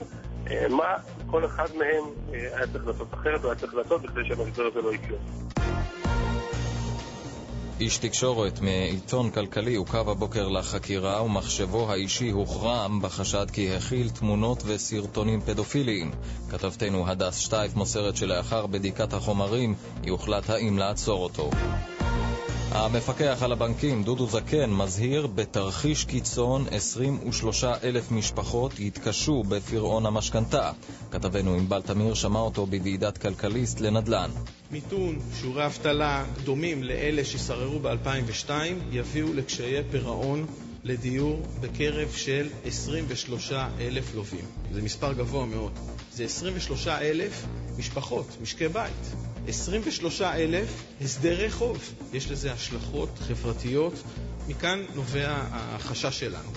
אה, 0.50 0.68
מה 0.68 0.94
כל 1.26 1.44
אחד 1.44 1.66
מהם 1.78 2.04
אה, 2.32 2.56
היה 2.56 2.66
צריך 2.72 2.86
לעשות 2.86 3.14
אחרת 3.14 3.44
או 3.44 3.48
היה 3.48 3.58
צריך 3.58 3.74
לעשות 3.74 4.02
בכדי 4.02 4.20
שהמשבר 4.24 4.62
הזה 4.72 4.82
לא 4.82 4.94
יקרה. 4.94 5.16
איש 7.80 7.98
תקשורת 7.98 8.60
מעיתון 8.60 9.30
כלכלי 9.30 9.74
עוכב 9.74 10.08
הבוקר 10.08 10.48
לחקירה 10.48 11.22
ומחשבו 11.22 11.92
האישי 11.92 12.30
הוחרם 12.30 13.02
בחשד 13.02 13.46
כי 13.52 13.74
הכיל 13.74 14.10
תמונות 14.10 14.62
וסרטונים 14.66 15.40
פדופיליים. 15.40 16.10
כתבתנו 16.50 17.08
הדס 17.08 17.38
שטייף 17.38 17.74
מוסרת 17.74 18.16
שלאחר 18.16 18.66
בדיקת 18.66 19.12
החומרים 19.12 19.74
יוחלט 20.04 20.50
האם 20.50 20.78
לעצור 20.78 21.22
אותו. 21.22 21.50
המפקח 22.70 23.38
על 23.42 23.52
הבנקים, 23.52 24.02
דודו 24.02 24.26
זקן, 24.26 24.70
מזהיר 24.70 25.26
בתרחיש 25.26 26.04
קיצון 26.04 26.66
23 26.70 27.64
אלף 27.64 28.10
משפחות 28.10 28.80
יתקשו 28.80 29.42
בפירעון 29.42 30.06
המשכנתה. 30.06 30.72
כתבנו 31.10 31.54
ענבל 31.54 31.82
תמיר 31.82 32.14
שמע 32.14 32.38
אותו 32.38 32.66
בוועידת 32.66 33.18
כלכליסט 33.18 33.80
לנדל"ן. 33.80 34.30
מיתון, 34.70 35.18
שיעורי 35.40 35.66
אבטלה 35.66 36.24
דומים 36.44 36.82
לאלה 36.82 37.24
ששררו 37.24 37.78
ב-2002 37.78 38.50
יביאו 38.90 39.34
לקשיי 39.34 39.82
פירעון 39.90 40.46
לדיור 40.84 41.42
בקרב 41.60 42.12
של 42.16 42.48
23 42.64 43.52
אלף 43.80 44.14
לווים. 44.14 44.44
זה 44.72 44.82
מספר 44.82 45.12
גבוה 45.12 45.46
מאוד. 45.46 45.72
זה 46.12 46.24
23 46.24 46.88
אלף 46.88 47.46
משפחות, 47.78 48.26
משקי 48.42 48.68
בית. 48.68 49.35
23 49.48 50.22
אלף 50.22 50.82
הסדרי 51.00 51.50
חוב. 51.50 51.78
יש 52.12 52.30
לזה 52.30 52.52
השלכות 52.52 53.08
חברתיות, 53.18 53.92
מכאן 54.48 54.84
נובע 54.94 55.36
החשש 55.50 56.20
שלנו. 56.20 56.50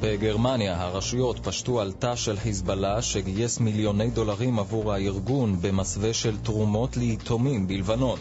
בגרמניה 0.00 0.82
הרשויות 0.82 1.38
פשטו 1.38 1.80
על 1.80 1.92
תא 1.92 2.16
של 2.16 2.36
חיזבאללה 2.36 3.02
שגייס 3.02 3.60
מיליוני 3.60 4.10
דולרים 4.10 4.58
עבור 4.58 4.92
הארגון 4.92 5.56
במסווה 5.60 6.14
של 6.14 6.36
תרומות 6.36 6.96
ליתומים 6.96 7.66
בלבנון. 7.68 8.18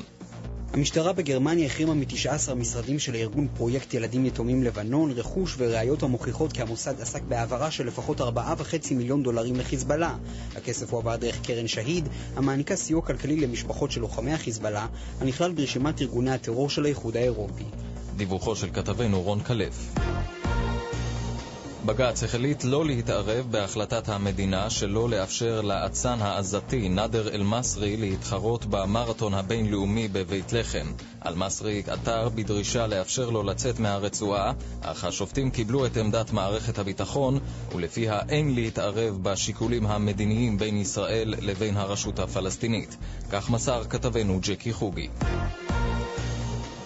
המשטרה 0.73 1.13
בגרמניה 1.13 1.65
החרימה 1.65 1.93
מ-19 1.93 2.53
משרדים 2.53 2.99
של 2.99 3.15
ארגון 3.15 3.47
פרויקט 3.57 3.93
ילדים 3.93 4.25
יתומים 4.25 4.63
לבנון 4.63 5.11
רכוש 5.11 5.55
וראיות 5.57 6.03
המוכיחות 6.03 6.53
כי 6.53 6.61
המוסד 6.61 7.01
עסק 7.01 7.21
בהעברה 7.23 7.71
של 7.71 7.87
לפחות 7.87 8.21
4.5 8.21 8.23
מיליון 8.91 9.23
דולרים 9.23 9.55
לחיזבאללה. 9.55 10.15
הכסף 10.55 10.93
הועבר 10.93 11.15
דרך 11.15 11.41
קרן 11.41 11.67
שהיד, 11.67 12.07
המעניקה 12.35 12.75
סיוע 12.75 13.01
כלכלי 13.01 13.35
למשפחות 13.35 13.91
של 13.91 14.01
לוחמי 14.01 14.33
החיזבאללה, 14.33 14.87
הנכלל 15.21 15.51
ברשימת 15.51 16.01
ארגוני 16.01 16.31
הטרור 16.31 16.69
של 16.69 16.85
האיחוד 16.85 17.17
האירופי. 17.17 17.65
דיווחו 18.17 18.55
של 18.55 18.69
כתבנו 18.73 19.21
רון 19.21 19.39
כלף. 19.39 19.93
בג"ץ 21.87 22.23
החליט 22.23 22.63
לא 22.63 22.85
להתערב 22.85 23.47
בהחלטת 23.51 24.09
המדינה 24.09 24.69
שלא 24.69 25.09
לאפשר 25.09 25.61
לאצן 25.61 26.21
העזתי 26.21 26.89
נאדר 26.89 27.29
אל-מסרי 27.29 27.97
להתחרות 27.97 28.65
במרתון 28.65 29.33
הבינלאומי 29.33 30.07
בבית 30.07 30.53
לחם. 30.53 30.91
אל-מסרי 31.25 31.83
עתר 31.87 32.29
בדרישה 32.29 32.87
לאפשר 32.87 33.29
לו 33.29 33.43
לצאת 33.43 33.79
מהרצועה, 33.79 34.53
אך 34.81 35.03
השופטים 35.03 35.51
קיבלו 35.51 35.85
את 35.85 35.97
עמדת 35.97 36.31
מערכת 36.31 36.79
הביטחון, 36.79 37.39
ולפיה 37.75 38.19
אין 38.29 38.55
להתערב 38.55 39.17
בשיקולים 39.21 39.85
המדיניים 39.85 40.57
בין 40.57 40.77
ישראל 40.77 41.35
לבין 41.41 41.77
הרשות 41.77 42.19
הפלסטינית. 42.19 42.97
כך 43.31 43.49
מסר 43.49 43.83
כתבנו 43.83 44.39
ג'קי 44.41 44.73
חוגי. 44.73 45.09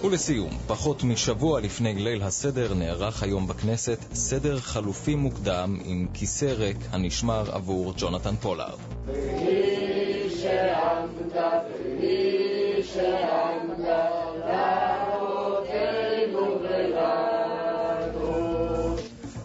ולסיום, 0.03 0.57
פחות 0.67 1.03
משבוע 1.03 1.59
לפני 1.59 1.93
ליל 1.93 2.23
הסדר 2.23 2.73
נערך 2.73 3.23
היום 3.23 3.47
בכנסת 3.47 3.99
סדר 4.13 4.59
חלופי 4.59 5.15
מוקדם 5.15 5.77
עם 5.85 6.07
כיסא 6.13 6.45
ריק 6.45 6.77
הנשמר 6.91 7.51
עבור 7.51 7.93
ג'ונתן 7.97 8.35
פולארד. 8.35 8.79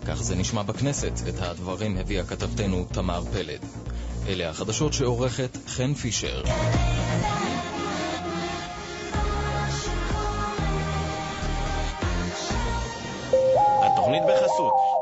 כך 0.06 0.22
זה 0.22 0.34
נשמע 0.34 0.62
בכנסת. 0.62 1.12
את 1.28 1.34
הדברים 1.38 1.96
הביאה 1.96 2.24
כתבתנו 2.24 2.84
תמר 2.92 3.22
פלד. 3.32 3.60
אלה 4.28 4.50
החדשות 4.50 4.92
שעורכת 4.92 5.56
חן 5.66 5.94
פישר. 5.94 6.42
התוכנית 13.98 14.22
בחסות 14.24 14.95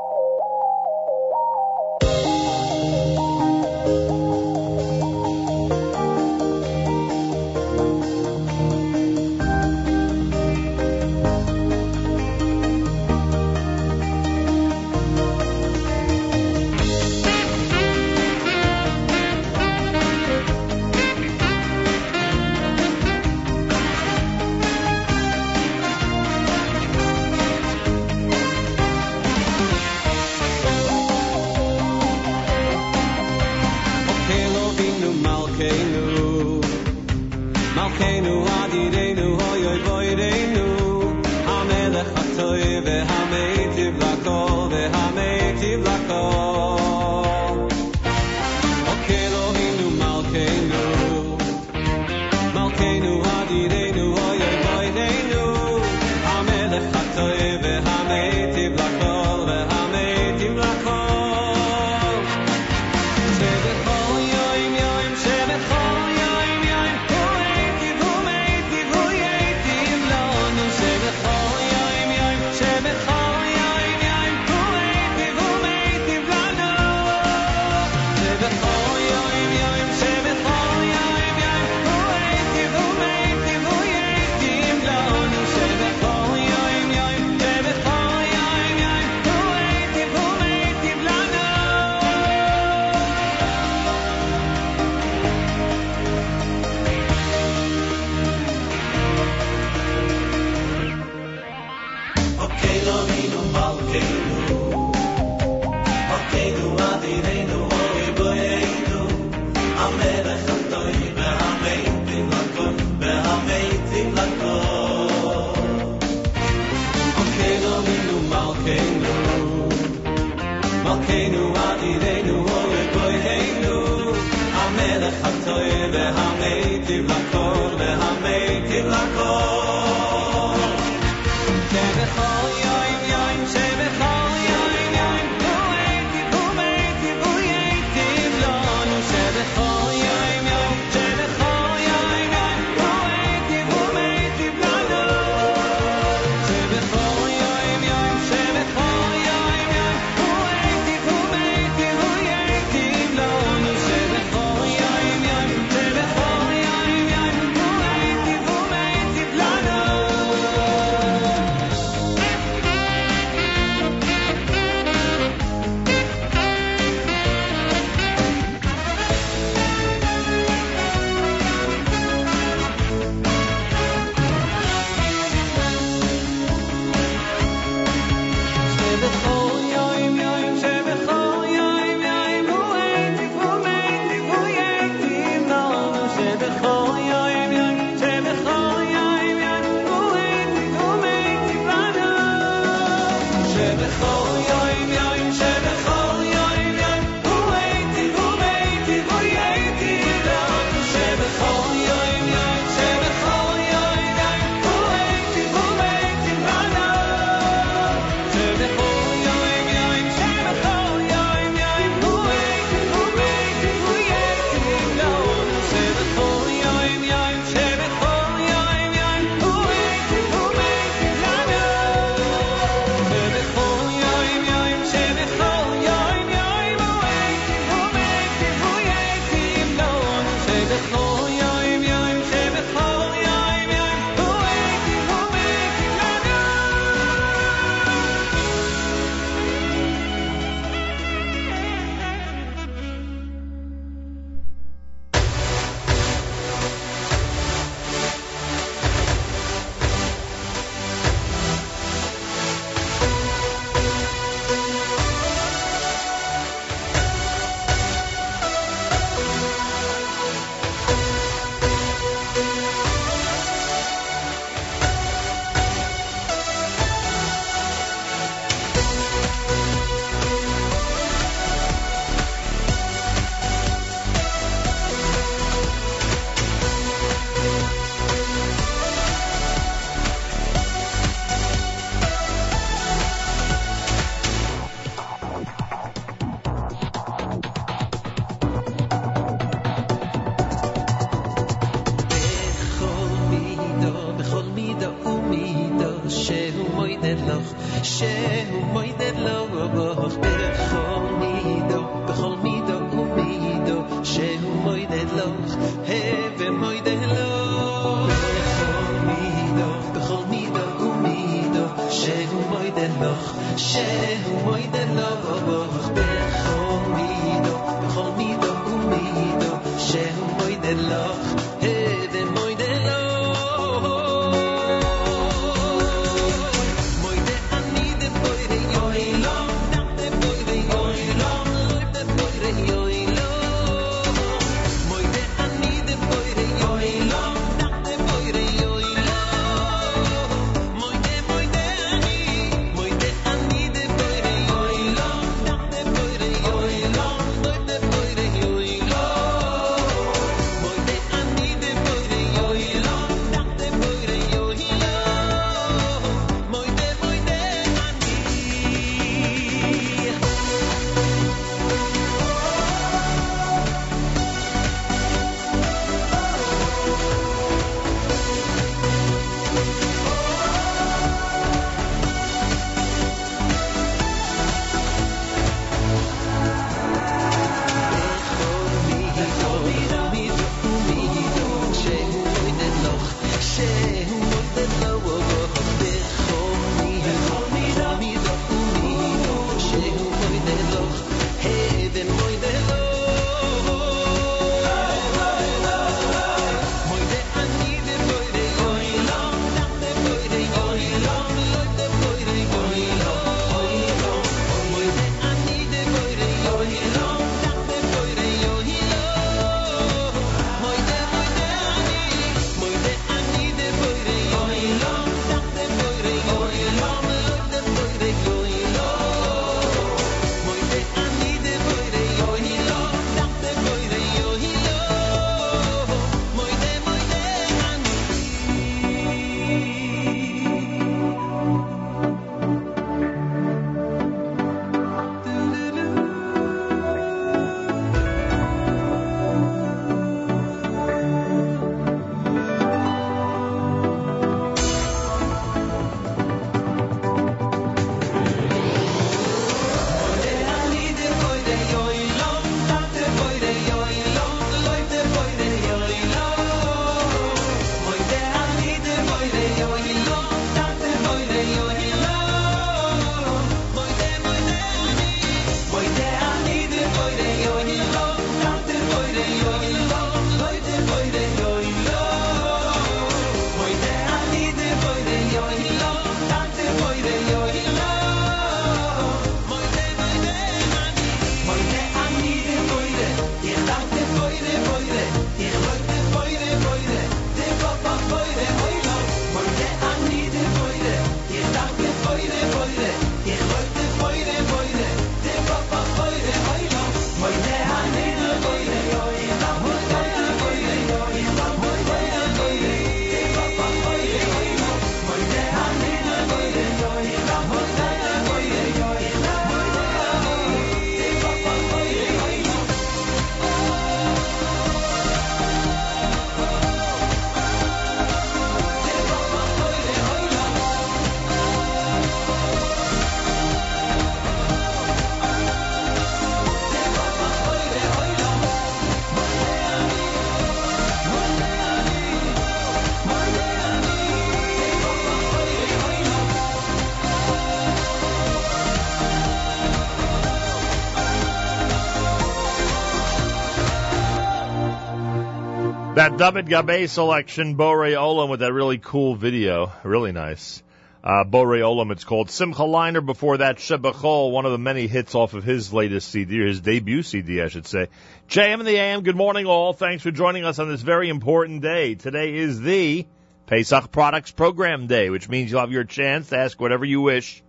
That 546.05 546.17
David 546.17 546.45
Gabay 546.45 546.87
selection, 546.87 547.57
Borei 547.57 547.95
Olam, 547.95 548.29
with 548.29 548.41
that 548.41 548.53
really 548.53 548.77
cool 548.77 549.15
video. 549.15 549.73
Really 549.83 550.11
nice. 550.11 550.61
Uh, 551.03 551.23
Borei 551.23 551.61
Olam, 551.61 551.91
it's 551.91 552.03
called. 552.03 552.29
Simcha 552.29 552.61
Leiner 552.61 553.03
before 553.03 553.37
that, 553.37 553.57
Shebachol, 553.57 554.31
one 554.31 554.45
of 554.45 554.51
the 554.51 554.59
many 554.59 554.85
hits 554.85 555.15
off 555.15 555.33
of 555.33 555.43
his 555.43 555.73
latest 555.73 556.09
CD, 556.09 556.41
or 556.41 556.45
his 556.45 556.61
debut 556.61 557.01
CD, 557.01 557.41
I 557.41 557.47
should 557.47 557.65
say. 557.65 557.87
JM 558.29 558.59
in 558.59 558.67
the 558.67 558.75
AM, 558.77 559.01
good 559.01 559.15
morning 559.15 559.47
all. 559.47 559.73
Thanks 559.73 560.03
for 560.03 560.11
joining 560.11 560.45
us 560.45 560.59
on 560.59 560.69
this 560.69 560.83
very 560.83 561.09
important 561.09 561.63
day. 561.63 561.95
Today 561.95 562.35
is 562.35 562.61
the 562.61 563.07
Pesach 563.47 563.91
Products 563.91 564.29
Program 564.29 564.85
Day, 564.85 565.09
which 565.09 565.27
means 565.27 565.49
you'll 565.49 565.61
have 565.61 565.71
your 565.71 565.85
chance 565.85 566.29
to 566.29 566.37
ask 566.37 566.61
whatever 566.61 566.85
you 566.85 567.01
wish 567.01 567.41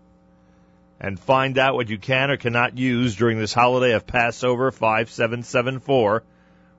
and 0.99 1.21
find 1.21 1.59
out 1.59 1.75
what 1.75 1.91
you 1.91 1.99
can 1.99 2.31
or 2.31 2.39
cannot 2.39 2.79
use 2.79 3.17
during 3.17 3.39
this 3.39 3.53
holiday 3.53 3.93
of 3.93 4.07
Passover 4.07 4.71
5774. 4.71 6.23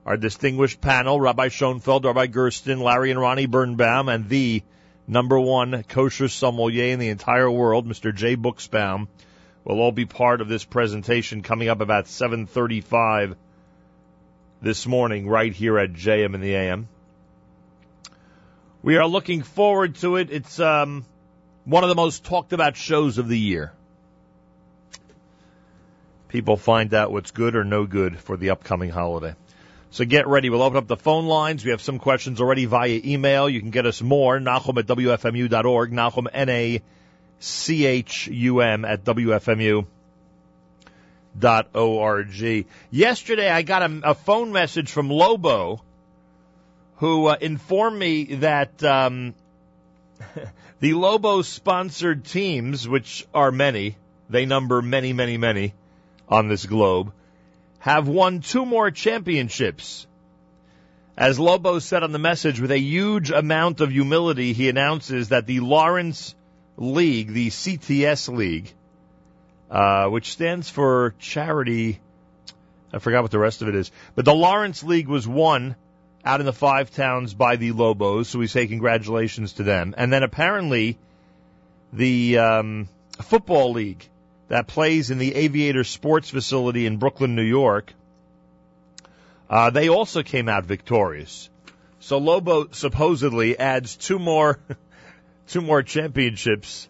Our 0.08 0.16
distinguished 0.16 0.80
panel, 0.80 1.20
Rabbi 1.20 1.48
Schonfeld, 1.48 2.06
Rabbi 2.06 2.28
Gersten, 2.28 2.80
Larry 2.80 3.10
and 3.10 3.20
Ronnie 3.20 3.44
Birnbaum, 3.44 4.08
and 4.08 4.26
the 4.26 4.62
number 5.06 5.38
one 5.38 5.82
kosher 5.82 6.28
sommelier 6.28 6.94
in 6.94 6.98
the 6.98 7.10
entire 7.10 7.50
world, 7.50 7.86
Mr. 7.86 8.14
Jay 8.14 8.34
Buchsbaum, 8.34 9.08
will 9.64 9.80
all 9.82 9.92
be 9.92 10.06
part 10.06 10.40
of 10.40 10.48
this 10.48 10.64
presentation 10.64 11.42
coming 11.42 11.68
up 11.68 11.82
about 11.82 12.08
735 12.08 13.36
this 14.62 14.86
morning 14.86 15.28
right 15.28 15.52
here 15.52 15.78
at 15.78 15.92
JM 15.92 16.34
in 16.34 16.40
the 16.40 16.54
AM. 16.54 16.88
We 18.82 18.96
are 18.96 19.06
looking 19.06 19.42
forward 19.42 19.96
to 19.96 20.16
it. 20.16 20.30
It's 20.30 20.58
um, 20.58 21.04
one 21.66 21.84
of 21.84 21.90
the 21.90 21.94
most 21.94 22.24
talked 22.24 22.54
about 22.54 22.78
shows 22.78 23.18
of 23.18 23.28
the 23.28 23.38
year. 23.38 23.74
People 26.28 26.56
find 26.56 26.94
out 26.94 27.12
what's 27.12 27.30
good 27.30 27.54
or 27.54 27.64
no 27.64 27.84
good 27.84 28.18
for 28.18 28.38
the 28.38 28.48
upcoming 28.48 28.88
holiday. 28.88 29.34
So 29.90 30.04
get 30.04 30.26
ready. 30.26 30.50
We'll 30.50 30.62
open 30.62 30.76
up 30.76 30.86
the 30.86 30.96
phone 30.96 31.26
lines. 31.26 31.64
We 31.64 31.70
have 31.70 31.80
some 31.80 31.98
questions 31.98 32.40
already 32.40 32.66
via 32.66 33.00
email. 33.04 33.48
You 33.48 33.60
can 33.60 33.70
get 33.70 33.86
us 33.86 34.02
more. 34.02 34.38
Nachum 34.38 34.78
at 34.78 34.86
WFMU.org. 34.86 35.92
Nachum, 35.92 36.26
N-A-C-H-U-M 36.32 36.84
at 38.84 39.04
WFMU 39.04 39.86
dot 41.38 41.74
org. 41.74 42.66
Yesterday, 42.90 43.50
I 43.50 43.62
got 43.62 43.82
a, 43.82 44.00
a 44.10 44.14
phone 44.14 44.52
message 44.52 44.90
from 44.90 45.08
Lobo, 45.08 45.82
who 46.96 47.26
uh, 47.26 47.36
informed 47.40 47.98
me 47.98 48.24
that 48.36 48.82
um, 48.84 49.34
the 50.80 50.94
Lobo 50.94 51.42
sponsored 51.42 52.24
teams, 52.24 52.88
which 52.88 53.26
are 53.32 53.52
many, 53.52 53.96
they 54.28 54.46
number 54.46 54.82
many, 54.82 55.12
many, 55.12 55.36
many 55.38 55.74
on 56.28 56.48
this 56.48 56.66
globe, 56.66 57.12
have 57.78 58.08
won 58.08 58.40
two 58.40 58.66
more 58.66 58.90
championships. 58.90 60.06
As 61.16 61.38
Lobo 61.38 61.78
said 61.78 62.02
on 62.02 62.12
the 62.12 62.18
message, 62.18 62.60
with 62.60 62.70
a 62.70 62.78
huge 62.78 63.30
amount 63.30 63.80
of 63.80 63.90
humility, 63.90 64.52
he 64.52 64.68
announces 64.68 65.30
that 65.30 65.46
the 65.46 65.60
Lawrence 65.60 66.34
League, 66.76 67.32
the 67.32 67.48
CTS 67.48 68.34
League, 68.34 68.72
uh, 69.70 70.06
which 70.06 70.30
stands 70.30 70.70
for 70.70 71.14
charity. 71.18 72.00
I 72.92 72.98
forgot 72.98 73.22
what 73.22 73.30
the 73.32 73.38
rest 73.38 73.62
of 73.62 73.68
it 73.68 73.74
is. 73.74 73.90
But 74.14 74.24
the 74.24 74.34
Lawrence 74.34 74.82
League 74.84 75.08
was 75.08 75.26
won 75.26 75.76
out 76.24 76.40
in 76.40 76.46
the 76.46 76.52
five 76.52 76.90
towns 76.90 77.34
by 77.34 77.56
the 77.56 77.72
Lobos, 77.72 78.28
so 78.28 78.38
we 78.38 78.46
say 78.46 78.66
congratulations 78.66 79.54
to 79.54 79.62
them. 79.62 79.94
And 79.96 80.12
then 80.12 80.22
apparently 80.22 80.98
the 81.92 82.38
um, 82.38 82.88
Football 83.22 83.72
League 83.72 84.08
that 84.48 84.66
plays 84.66 85.10
in 85.10 85.18
the 85.18 85.34
Aviator 85.34 85.84
Sports 85.84 86.30
Facility 86.30 86.86
in 86.86 86.96
Brooklyn, 86.96 87.34
New 87.34 87.42
York, 87.42 87.92
uh, 89.48 89.70
they 89.70 89.88
also 89.88 90.22
came 90.22 90.48
out 90.48 90.64
victorious. 90.64 91.48
So 92.00 92.18
Lobo 92.18 92.68
supposedly 92.70 93.58
adds 93.58 93.96
two 93.96 94.18
more, 94.18 94.58
two 95.48 95.60
more 95.60 95.82
championships 95.82 96.88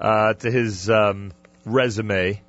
uh, 0.00 0.34
to 0.34 0.50
his 0.50 0.90
um, 0.90 1.32
resume, 1.64 2.40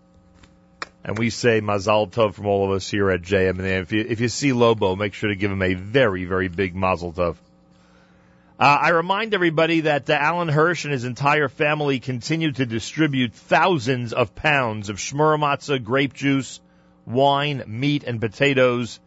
and 1.03 1.17
we 1.17 1.29
say 1.29 1.61
Mazal 1.61 2.09
Tov 2.11 2.33
from 2.33 2.45
all 2.45 2.65
of 2.65 2.71
us 2.71 2.89
here 2.89 3.09
at 3.09 3.21
JM. 3.21 3.57
And 3.59 3.67
if 3.67 3.91
you 3.91 4.05
if 4.07 4.19
you 4.19 4.29
see 4.29 4.53
Lobo, 4.53 4.95
make 4.95 5.13
sure 5.13 5.29
to 5.29 5.35
give 5.35 5.51
him 5.51 5.61
a 5.61 5.73
very 5.73 6.25
very 6.25 6.47
big 6.47 6.75
Mazel 6.75 7.13
Tov. 7.13 7.35
Uh, 8.61 8.77
I 8.79 8.89
remind 8.89 9.33
everybody 9.33 9.81
that 9.81 10.07
uh, 10.07 10.13
Alan 10.13 10.47
Hirsch 10.47 10.85
and 10.85 10.93
his 10.93 11.03
entire 11.03 11.49
family 11.49 11.99
continue 11.99 12.51
to 12.51 12.63
distribute 12.67 13.33
thousands 13.33 14.13
of 14.13 14.35
pounds 14.35 14.89
of 14.89 14.97
shmura 14.97 15.39
matzah, 15.39 15.83
grape 15.83 16.13
juice, 16.13 16.59
wine, 17.07 17.63
meat, 17.65 18.03
and 18.03 18.21
potatoes 18.21 18.99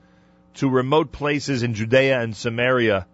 to 0.55 0.69
remote 0.69 1.13
places 1.13 1.63
in 1.63 1.75
Judea 1.75 2.21
and 2.21 2.35
Samaria 2.35 3.07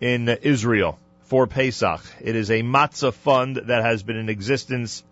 in 0.00 0.28
Israel 0.28 0.98
for 1.26 1.46
Pesach. 1.46 2.00
It 2.20 2.34
is 2.34 2.50
a 2.50 2.64
matzah 2.64 3.12
fund 3.12 3.54
that 3.66 3.84
has 3.84 4.02
been 4.02 4.16
in 4.16 4.28
existence 4.28 5.04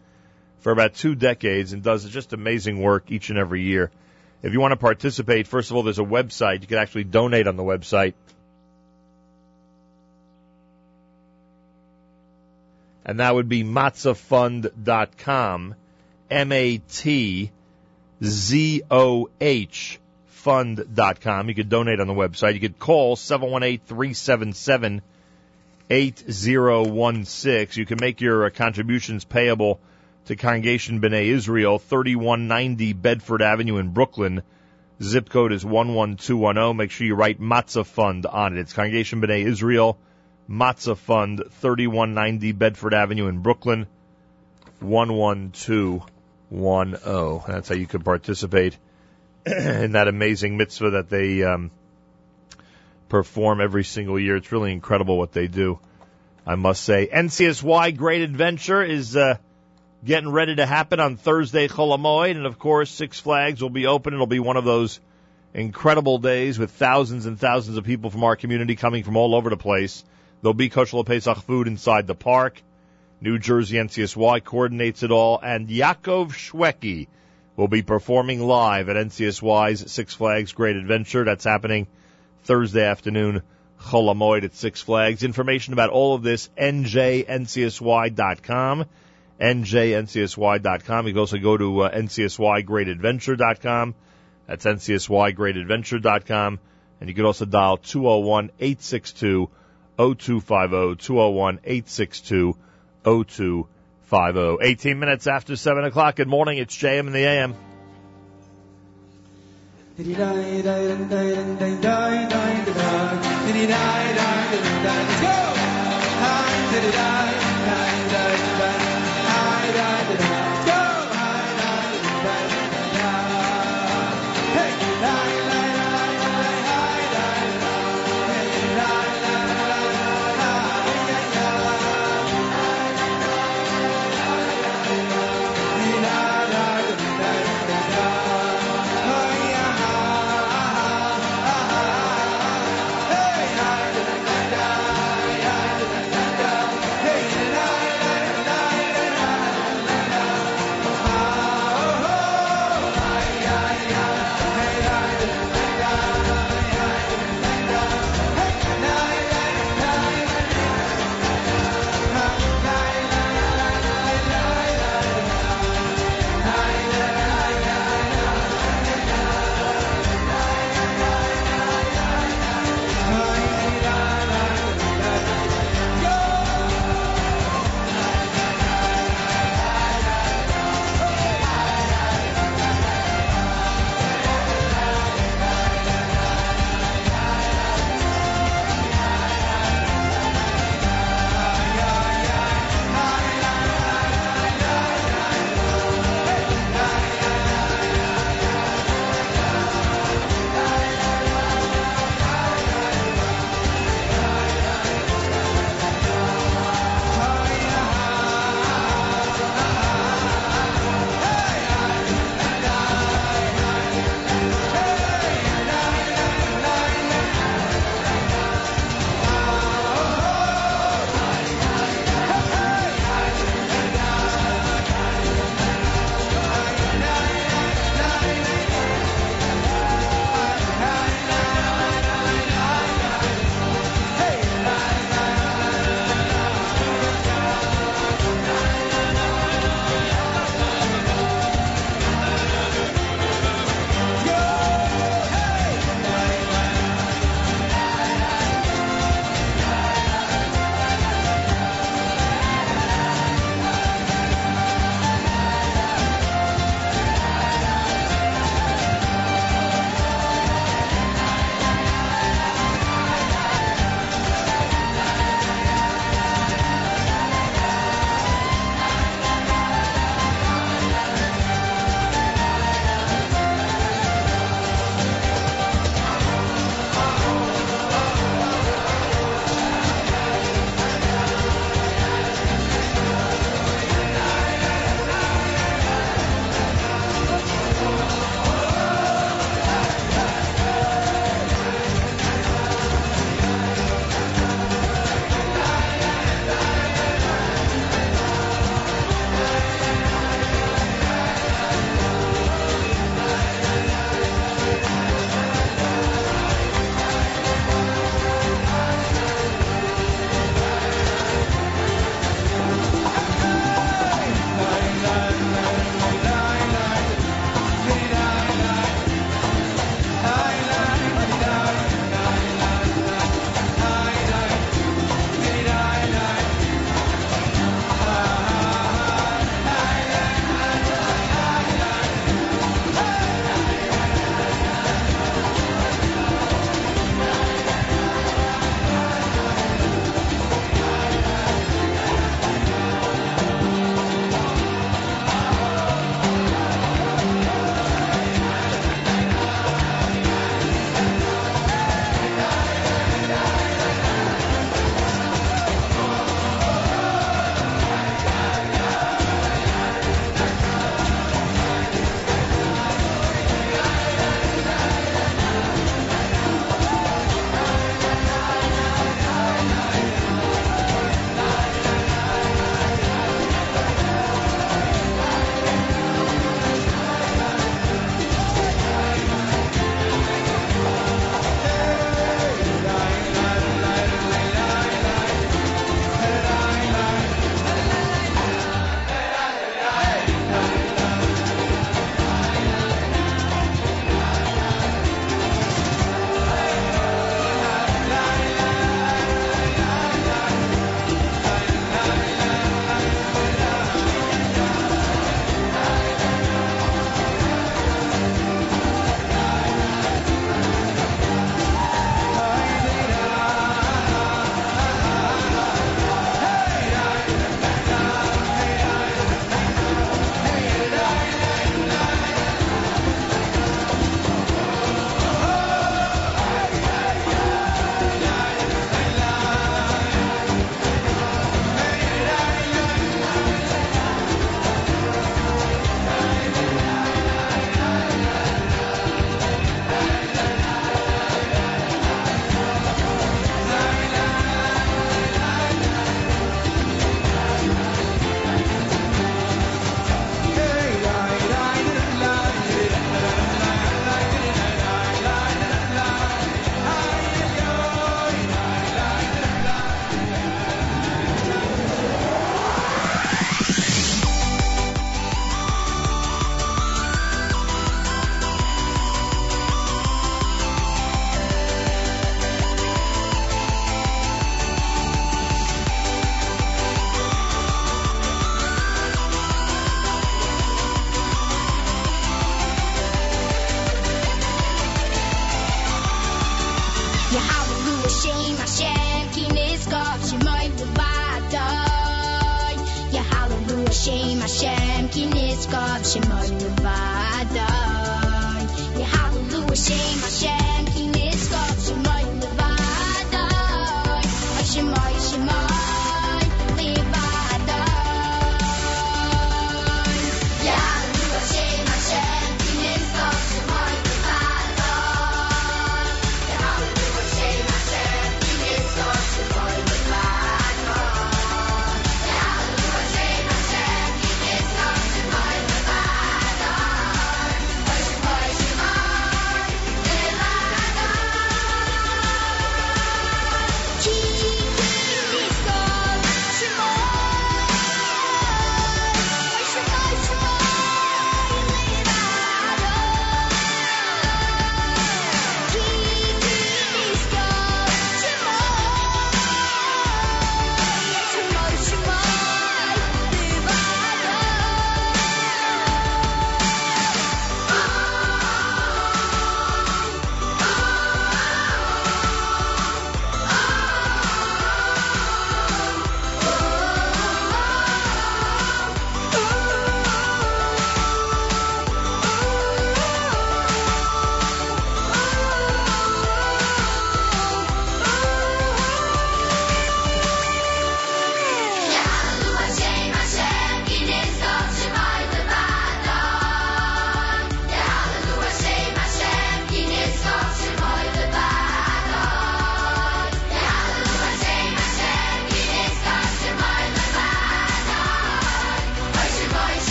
for 0.59 0.72
about 0.72 0.94
two 0.94 1.14
decades 1.14 1.74
and 1.74 1.84
does 1.84 2.10
just 2.10 2.32
amazing 2.32 2.82
work 2.82 3.12
each 3.12 3.30
and 3.30 3.38
every 3.38 3.62
year. 3.62 3.93
If 4.43 4.52
you 4.52 4.59
want 4.59 4.72
to 4.72 4.76
participate, 4.78 5.47
first 5.47 5.70
of 5.70 5.76
all, 5.76 5.84
there's 5.84 6.01
a 6.01 6.02
website. 6.02 6.62
You 6.62 6.66
can 6.66 6.78
actually 6.78 7.05
donate 7.05 7.47
on 7.47 7.55
the 7.55 7.62
website. 7.62 8.14
And 13.07 13.20
that 13.20 13.35
would 13.35 13.49
be 13.49 13.65
matzahfund.com. 13.65 15.74
M-A-T-Z-O-H 16.28 17.51
fund.com. 20.27 21.49
You 21.49 21.55
could 21.55 21.69
donate 21.69 22.01
on 22.01 22.09
the 22.09 22.12
website. 22.12 22.55
You 22.55 22.61
could 22.61 22.78
call 22.78 23.16
718-377 23.16 25.01
8016. 25.89 27.81
You 27.81 27.87
can 27.87 27.99
make 28.01 28.20
your 28.20 28.47
uh, 28.47 28.51
contributions 28.51 29.24
payable 29.24 29.78
to 30.27 30.35
Congregation 30.35 31.01
B'nai 31.01 31.27
Israel, 31.27 31.78
3190 31.78 32.93
Bedford 32.93 33.43
Avenue 33.43 33.78
in 33.78 33.91
Brooklyn. 33.91 34.43
Zip 35.01 35.28
code 35.28 35.53
is 35.53 35.65
11210. 35.65 36.77
Make 36.77 36.91
sure 36.91 37.07
you 37.07 37.15
write 37.15 37.41
Matzah 37.41 37.87
Fund 37.87 38.27
on 38.27 38.57
it. 38.57 38.61
It's 38.61 38.73
Congregation 38.73 39.20
B'nai 39.20 39.47
Israel, 39.47 39.97
Matzah 40.48 40.97
Fund, 40.97 41.43
3190 41.51 42.52
Bedford 42.52 42.94
Avenue 42.94 43.27
in 43.27 43.40
Brooklyn, 43.40 43.86
11210. 44.81 47.40
That's 47.47 47.68
how 47.68 47.74
you 47.74 47.86
can 47.86 48.01
participate 48.02 48.78
in 49.47 49.93
that 49.93 50.09
amazing 50.09 50.56
mitzvah 50.56 50.90
that 50.90 51.10
they 51.10 51.43
um, 51.43 51.70
perform 53.09 53.60
every 53.60 53.85
single 53.85 54.18
year. 54.18 54.36
It's 54.36 54.52
really 54.52 54.73
incredible 54.73 55.18
what 55.18 55.32
they 55.32 55.48
do, 55.48 55.78
I 56.47 56.55
must 56.55 56.85
say. 56.85 57.09
NCSY 57.12 57.97
Great 57.97 58.23
Adventure 58.23 58.82
is 58.82 59.16
uh, 59.16 59.36
getting 60.05 60.31
ready 60.31 60.56
to 60.56 60.66
happen 60.66 61.01
on 61.01 61.16
Thursday, 61.16 61.68
Chol 61.68 61.97
Hamoed, 61.97 62.36
and 62.36 62.47
of 62.47 62.59
course, 62.59 62.90
Six 62.90 63.18
Flags 63.18 63.62
will 63.62 63.70
be 63.70 63.86
open. 63.86 64.14
It'll 64.14 64.27
be 64.27 64.39
one 64.39 64.56
of 64.56 64.64
those 64.64 65.01
incredible 65.55 66.18
days 66.18 66.59
with 66.59 66.70
thousands 66.70 67.27
and 67.27 67.40
thousands 67.40 67.78
of 67.78 67.85
people 67.85 68.10
from 68.10 68.24
our 68.24 68.36
community 68.36 68.77
coming 68.77 69.02
from 69.02 69.16
all 69.16 69.35
over 69.35 69.51
the 69.51 69.56
place. 69.56 70.05
There'll 70.42 70.54
be 70.54 70.68
kosher 70.68 71.02
Pesach 71.04 71.38
food 71.38 71.66
inside 71.66 72.06
the 72.06 72.14
park. 72.14 72.62
New 73.20 73.38
Jersey 73.38 73.76
NCSY 73.76 74.44
coordinates 74.44 75.02
it 75.02 75.10
all, 75.10 75.40
and 75.42 75.68
Yaakov 75.68 76.32
Shwekey 76.32 77.08
will 77.56 77.68
be 77.68 77.82
performing 77.82 78.46
live 78.46 78.90
at 78.90 78.96
NCSY's 78.96 79.90
Six 79.90 80.14
Flags 80.14 80.52
Great 80.52 80.76
Adventure. 80.76 81.24
That's 81.24 81.44
happening 81.44 81.86
Thursday 82.44 82.84
afternoon, 82.84 83.42
Chol 83.80 84.14
Hamoed 84.14 84.44
at 84.44 84.54
Six 84.54 84.82
Flags. 84.82 85.24
Information 85.24 85.72
about 85.72 85.90
all 85.90 86.14
of 86.14 86.22
this, 86.22 86.48
njncsy.com, 86.58 87.34
njncsy.com. 89.40 91.06
You 91.06 91.12
can 91.12 91.20
also 91.20 91.38
go 91.38 91.56
to 91.56 91.80
uh, 91.80 91.90
ncsygreatadventure.com. 91.90 93.94
That's 94.46 94.64
ncsygreatadventure.com. 94.64 96.60
And 97.00 97.08
you 97.08 97.14
can 97.14 97.24
also 97.24 97.46
dial 97.46 97.78
201-862-0250, 99.98 102.55
201-862-0250. 103.05 103.66
18 104.62 104.98
minutes 104.98 105.27
after 105.27 105.56
7 105.56 105.85
o'clock. 105.85 106.16
Good 106.16 106.28
morning. 106.28 106.59
It's 106.59 106.77
JM 106.77 107.06
in 107.06 107.12
the 107.12 107.24
AM. 107.24 107.55
Let's 114.85 115.20
go! 115.23 115.27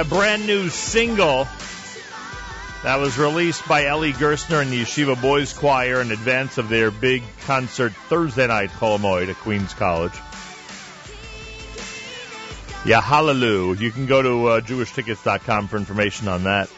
A, 0.00 0.04
brand 0.04 0.46
new 0.46 0.70
single 0.70 1.46
that 2.82 2.98
was 2.98 3.18
released 3.18 3.68
by 3.68 3.82
Eli 3.82 4.12
Gerstner 4.12 4.62
and 4.62 4.70
the 4.70 4.80
Yeshiva 4.80 5.20
Boys 5.20 5.52
Choir 5.52 6.00
in 6.00 6.10
advance 6.10 6.56
of 6.56 6.70
their 6.70 6.90
big 6.90 7.22
concert 7.44 7.92
Thursday 8.08 8.46
night, 8.46 8.70
Chol 8.70 8.98
Hamoed 8.98 9.28
at 9.28 9.36
Queens 9.36 9.74
College. 9.74 10.14
Yeah, 12.86 13.02
hallelujah. 13.02 13.78
You 13.78 13.90
can 13.90 14.06
go 14.06 14.22
to 14.22 14.46
uh, 14.46 14.60
jewishtickets.com 14.62 15.68
for 15.68 15.76
information 15.76 16.28
on 16.28 16.44
that. 16.44 16.70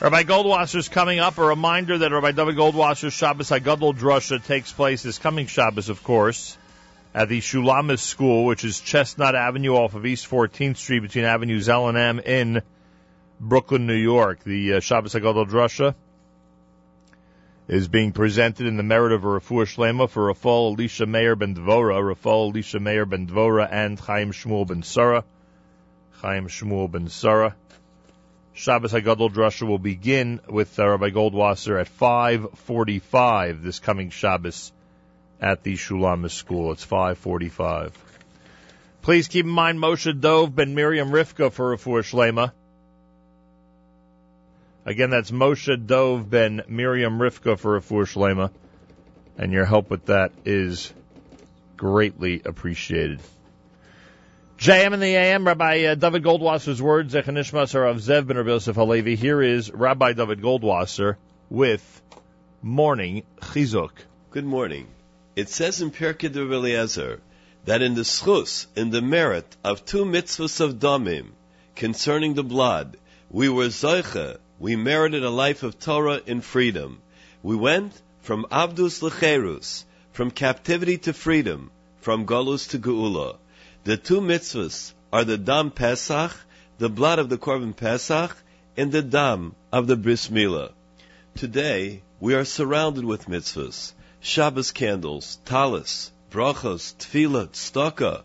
Rabbi 0.00 0.24
Goldwasser's 0.24 0.88
coming 0.88 1.20
up. 1.20 1.38
A 1.38 1.44
reminder 1.44 1.98
that 1.98 2.10
Rabbi 2.10 2.32
David 2.32 2.56
Goldwasser's 2.56 3.12
Shabbos 3.12 3.50
Hagadol 3.50 3.96
Drusha 3.96 4.44
takes 4.44 4.72
place 4.72 5.04
this 5.04 5.18
coming 5.18 5.46
Shabbos, 5.46 5.88
of 5.88 6.02
course, 6.02 6.58
at 7.18 7.28
the 7.28 7.40
Shulamis 7.40 7.98
School, 7.98 8.44
which 8.44 8.64
is 8.64 8.78
Chestnut 8.78 9.34
Avenue 9.34 9.74
off 9.74 9.96
of 9.96 10.06
East 10.06 10.30
14th 10.30 10.76
Street 10.76 11.00
between 11.00 11.24
Avenues 11.24 11.68
L 11.68 11.88
and 11.88 11.98
M 11.98 12.20
in 12.20 12.62
Brooklyn, 13.40 13.88
New 13.88 13.96
York. 13.96 14.44
The 14.44 14.74
uh, 14.74 14.80
Shabbos 14.80 15.14
Hagadol 15.14 15.48
Drusha 15.48 15.96
is 17.66 17.88
being 17.88 18.12
presented 18.12 18.68
in 18.68 18.76
the 18.76 18.84
merit 18.84 19.10
of 19.10 19.24
a 19.24 19.26
Refuah 19.26 19.66
Shlema 19.66 20.08
for 20.08 20.32
Rafal 20.32 20.74
Elisha 20.74 21.06
Meir 21.06 21.34
ben 21.34 21.56
Dvora, 21.56 22.00
Rafal 22.00 22.52
Elisha 22.52 22.78
Meir 22.78 23.04
ben 23.04 23.26
Dvora, 23.26 23.68
and 23.68 23.98
Chaim 23.98 24.30
Shmuel 24.30 24.68
ben 24.68 24.84
Sarah. 24.84 25.24
Chaim 26.22 26.46
Shmuel 26.46 26.88
ben 26.88 27.08
Sarah. 27.08 27.56
Shabbos 28.52 28.92
Hagadol 28.92 29.32
Drusha 29.32 29.66
will 29.66 29.80
begin 29.80 30.38
with 30.48 30.78
uh, 30.78 30.88
Rabbi 30.88 31.10
Goldwasser 31.10 31.80
at 31.80 31.88
5:45 31.88 33.64
this 33.64 33.80
coming 33.80 34.10
Shabbos 34.10 34.70
at 35.40 35.62
the 35.62 35.74
Shulamis 35.74 36.32
School. 36.32 36.72
It's 36.72 36.84
5:45. 36.84 37.92
Please 39.02 39.28
keep 39.28 39.44
in 39.44 39.50
mind 39.50 39.78
Moshe 39.78 40.20
Dove 40.20 40.54
ben 40.54 40.74
Miriam 40.74 41.10
Rivka 41.10 41.52
for 41.52 41.76
Refuah 41.76 42.02
Shlema. 42.02 42.52
Again, 44.84 45.10
that's 45.10 45.30
Moshe 45.30 45.86
Dove 45.86 46.28
ben 46.28 46.62
Miriam 46.68 47.18
Rivka 47.18 47.58
for 47.58 47.80
Refuah 47.80 48.06
Shlema, 48.06 48.50
and 49.36 49.52
your 49.52 49.64
help 49.64 49.90
with 49.90 50.06
that 50.06 50.32
is 50.44 50.92
greatly 51.76 52.42
appreciated. 52.44 53.20
JM 54.58 54.92
in 54.92 55.00
the 55.00 55.14
AM, 55.14 55.46
Rabbi 55.46 55.84
uh, 55.84 55.94
David 55.94 56.24
Goldwasser's 56.24 56.82
words, 56.82 57.14
Zechanishmas 57.14 57.74
of 57.76 57.98
Zev 57.98 58.26
ben 58.26 58.36
Rabbi 58.36 58.50
Yosef 58.50 58.74
Halevi. 58.74 59.14
Here 59.14 59.40
is 59.40 59.70
Rabbi 59.72 60.14
David 60.14 60.40
Goldwasser 60.40 61.14
with 61.48 62.02
Morning 62.60 63.22
Chizuk. 63.40 63.92
Good 64.32 64.44
morning. 64.44 64.88
It 65.38 65.48
says 65.48 65.80
in 65.80 65.92
Pirkei 65.92 66.32
de 66.32 66.40
Eliezer 66.40 67.20
that 67.64 67.80
in 67.80 67.94
the 67.94 68.02
schus, 68.02 68.66
in 68.74 68.90
the 68.90 69.00
merit 69.00 69.56
of 69.62 69.84
two 69.84 70.04
mitzvahs 70.04 70.60
of 70.60 70.80
damim 70.80 71.28
concerning 71.76 72.34
the 72.34 72.42
blood, 72.42 72.96
we 73.30 73.48
were 73.48 73.68
zoiche, 73.68 74.38
we 74.58 74.74
merited 74.74 75.22
a 75.22 75.30
life 75.30 75.62
of 75.62 75.78
Torah 75.78 76.20
in 76.26 76.40
freedom. 76.40 77.00
We 77.40 77.54
went 77.54 77.92
from 78.20 78.46
abdus 78.50 79.00
lecherus, 79.00 79.84
from 80.10 80.32
captivity 80.32 80.98
to 81.06 81.12
freedom, 81.12 81.70
from 82.00 82.26
galus 82.26 82.66
to 82.70 82.80
geula. 82.80 83.36
The 83.84 83.96
two 83.96 84.20
mitzvahs 84.20 84.92
are 85.12 85.22
the 85.22 85.38
dam 85.38 85.70
Pesach, 85.70 86.36
the 86.78 86.88
blood 86.88 87.20
of 87.20 87.28
the 87.28 87.38
Korban 87.38 87.76
Pesach, 87.76 88.36
and 88.76 88.90
the 88.90 89.02
dam 89.02 89.54
of 89.70 89.86
the 89.86 89.94
Bris 89.94 90.30
Milah. 90.30 90.72
Today, 91.36 92.02
we 92.18 92.34
are 92.34 92.44
surrounded 92.44 93.04
with 93.04 93.26
mitzvahs, 93.26 93.92
Shabbos 94.20 94.72
candles, 94.72 95.38
talis, 95.44 96.10
brachos, 96.30 96.94
tefillah, 96.98 97.48
tzedakah. 97.48 98.22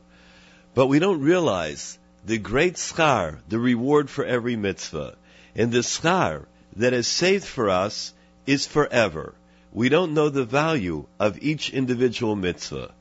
But 0.74 0.88
we 0.88 1.00
don't 1.00 1.22
realize 1.22 2.00
the 2.26 2.40
great 2.40 2.76
schar, 2.76 3.40
the 3.48 3.60
reward 3.60 4.10
for 4.10 4.26
every 4.26 4.56
mitzvah. 4.56 5.16
And 5.56 5.72
the 5.72 5.80
schar 5.80 6.46
that 6.76 6.94
is 6.94 7.08
saved 7.08 7.46
for 7.46 7.70
us 7.70 8.14
is 8.48 8.66
forever. 8.66 9.36
We 9.72 9.90
don't 9.90 10.14
know 10.14 10.30
the 10.30 10.46
value 10.46 11.06
of 11.20 11.38
each 11.42 11.70
individual 11.70 12.36
mitzvah. 12.36 12.92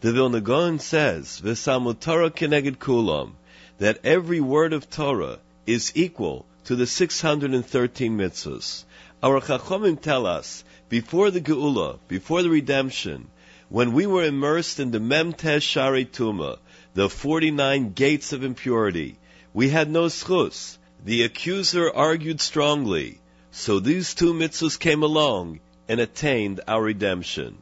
The 0.00 0.12
Vilna 0.12 0.40
Gaon 0.40 0.78
says, 0.78 1.40
"V'samu 1.44 1.98
Torah 1.98 2.30
keneged 2.30 2.78
kulam," 2.78 3.32
that 3.78 3.98
every 4.04 4.40
word 4.40 4.72
of 4.72 4.88
Torah 4.88 5.38
is 5.66 5.92
equal 5.94 6.46
to 6.64 6.76
the 6.76 6.86
613 6.86 8.16
mitzvahs. 8.16 8.84
Our 9.20 9.40
Chachomim 9.40 10.00
tell 10.00 10.26
us, 10.26 10.62
before 10.88 11.32
the 11.32 11.40
Geula, 11.40 11.98
before 12.06 12.44
the 12.44 12.50
redemption, 12.50 13.28
when 13.68 13.92
we 13.92 14.06
were 14.06 14.22
immersed 14.22 14.78
in 14.78 14.92
the 14.92 15.00
Memtesh 15.00 15.62
Shari 15.62 16.04
Tuma, 16.04 16.58
the 16.94 17.10
49 17.10 17.94
gates 17.94 18.32
of 18.32 18.44
impurity, 18.44 19.18
we 19.52 19.70
had 19.70 19.90
no 19.90 20.04
schus. 20.04 20.78
The 21.04 21.24
accuser 21.24 21.92
argued 21.92 22.40
strongly. 22.40 23.18
So 23.50 23.80
these 23.80 24.14
two 24.14 24.32
mitzvahs 24.32 24.78
came 24.78 25.02
along 25.02 25.58
and 25.88 25.98
attained 25.98 26.60
our 26.68 26.82
redemption. 26.82 27.58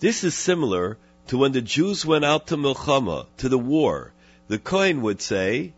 This 0.00 0.24
is 0.24 0.34
similar 0.34 0.98
to 1.28 1.38
when 1.38 1.52
the 1.52 1.62
Jews 1.62 2.04
went 2.04 2.24
out 2.24 2.48
to 2.48 2.56
Milchama, 2.56 3.26
to 3.36 3.48
the 3.48 3.58
war. 3.58 4.12
The 4.48 4.58
Kohen 4.58 5.02
would 5.02 5.22
say, 5.22 5.72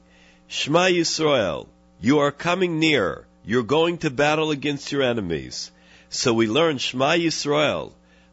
Shema 0.48 0.86
Yisrael, 0.86 1.66
you 2.00 2.20
are 2.20 2.32
coming 2.32 2.78
near. 2.78 3.26
You're 3.44 3.64
going 3.64 3.98
to 3.98 4.10
battle 4.10 4.50
against 4.52 4.92
your 4.92 5.02
enemies. 5.02 5.72
So 6.10 6.32
we 6.32 6.46
learn 6.46 6.78
Shema 6.78 7.14
Yisrael. 7.14 7.92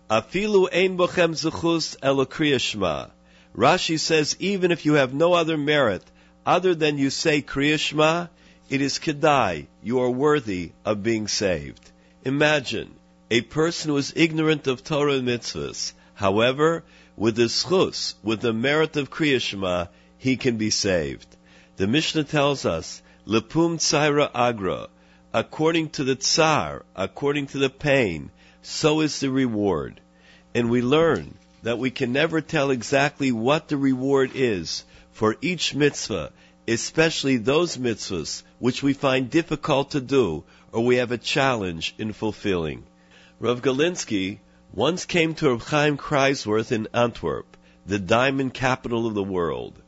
Afilu 0.09 0.67
ein 0.71 0.97
bochem 0.97 1.33
zechus 1.33 1.97
elokriya 1.99 2.59
Shema. 2.59 3.07
Rashi 3.55 3.99
says, 3.99 4.35
even 4.39 4.71
if 4.71 4.85
you 4.85 4.93
have 4.93 5.13
no 5.13 5.33
other 5.33 5.57
merit 5.57 6.03
other 6.45 6.75
than 6.75 6.97
you 6.97 7.09
say 7.09 7.41
Kriya 7.41 7.79
Shema, 7.79 8.27
it 8.69 8.81
is 8.81 8.99
kedai. 8.99 9.65
You 9.83 9.99
are 9.99 10.09
worthy 10.09 10.71
of 10.85 11.03
being 11.03 11.27
saved. 11.27 11.91
Imagine 12.23 12.93
a 13.31 13.41
person 13.41 13.89
who 13.89 13.97
is 13.97 14.13
ignorant 14.15 14.67
of 14.67 14.83
Torah 14.83 15.13
and 15.13 15.27
mitzvahs. 15.27 15.93
However, 16.13 16.83
with 17.17 17.35
the 17.35 17.49
schus, 17.49 18.13
with 18.23 18.41
the 18.41 18.53
merit 18.53 18.95
of 18.95 19.09
Kriya 19.09 19.41
Shema, 19.41 19.87
he 20.17 20.37
can 20.37 20.57
be 20.57 20.69
saved. 20.69 21.27
The 21.77 21.87
Mishnah 21.87 22.25
tells 22.25 22.65
us, 22.65 23.01
Lepum 23.25 23.77
tzaira 23.77 24.29
agra, 24.33 24.87
according 25.33 25.89
to 25.89 26.03
the 26.03 26.15
tsar, 26.15 26.83
according 26.95 27.47
to 27.47 27.57
the 27.59 27.69
pain, 27.69 28.31
so 28.61 29.01
is 29.01 29.19
the 29.19 29.29
reward. 29.29 30.01
And 30.55 30.69
we 30.69 30.81
learn 30.81 31.37
that 31.63 31.77
we 31.77 31.91
can 31.91 32.11
never 32.11 32.41
tell 32.41 32.71
exactly 32.71 33.31
what 33.31 33.67
the 33.67 33.77
reward 33.77 34.31
is 34.33 34.83
for 35.11 35.35
each 35.41 35.75
mitzvah, 35.75 36.31
especially 36.67 37.37
those 37.37 37.77
mitzvahs 37.77 38.43
which 38.57 38.81
we 38.81 38.93
find 38.93 39.29
difficult 39.29 39.91
to 39.91 40.01
do 40.01 40.43
or 40.71 40.83
we 40.83 40.97
have 40.97 41.11
a 41.11 41.17
challenge 41.17 41.93
in 41.97 42.13
fulfilling. 42.13 42.83
Rav 43.39 43.61
Galinsky 43.61 44.39
once 44.73 45.05
came 45.05 45.33
to 45.35 45.49
Rav 45.49 45.63
Chaim 45.63 45.97
Kreiswirth 45.97 46.71
in 46.71 46.87
Antwerp, 46.93 47.57
the 47.85 47.99
diamond 47.99 48.53
capital 48.53 49.07
of 49.07 49.13
the 49.13 49.23
world. 49.23 49.81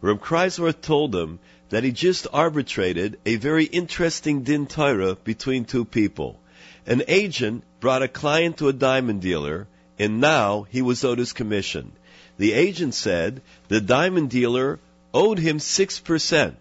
Rav 0.00 0.20
Kreiswirth 0.20 0.80
told 0.80 1.14
him 1.14 1.38
that 1.70 1.84
he 1.84 1.92
just 1.92 2.26
arbitrated 2.32 3.18
a 3.26 3.36
very 3.36 3.64
interesting 3.64 4.42
din 4.42 4.66
Torah 4.66 5.16
between 5.16 5.64
two 5.64 5.84
people. 5.84 6.40
An 6.86 7.02
agent 7.08 7.64
brought 7.80 8.02
a 8.02 8.08
client 8.08 8.58
to 8.58 8.68
a 8.68 8.72
diamond 8.72 9.20
dealer, 9.20 9.66
and 9.98 10.20
now 10.20 10.66
he 10.70 10.82
was 10.82 11.04
owed 11.04 11.18
his 11.18 11.32
commission. 11.32 11.92
The 12.38 12.52
agent 12.52 12.94
said 12.94 13.42
the 13.68 13.80
diamond 13.80 14.30
dealer 14.30 14.78
owed 15.12 15.38
him 15.38 15.58
6%. 15.58 16.54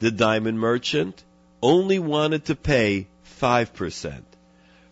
The 0.00 0.10
diamond 0.10 0.58
merchant 0.58 1.22
only 1.62 1.98
wanted 1.98 2.46
to 2.46 2.54
pay 2.54 3.06
5%. 3.40 4.22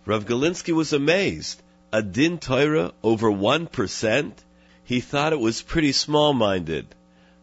Rav 0.07 0.25
Galinsky 0.27 0.73
was 0.73 0.93
amazed. 0.93 1.61
A 1.93 2.03
din 2.03 2.39
Torah 2.39 2.93
over 3.03 3.31
1%? 3.31 4.33
He 4.85 5.01
thought 5.01 5.33
it 5.33 5.41
was 5.41 5.63
pretty 5.63 5.93
small-minded. 5.93 6.87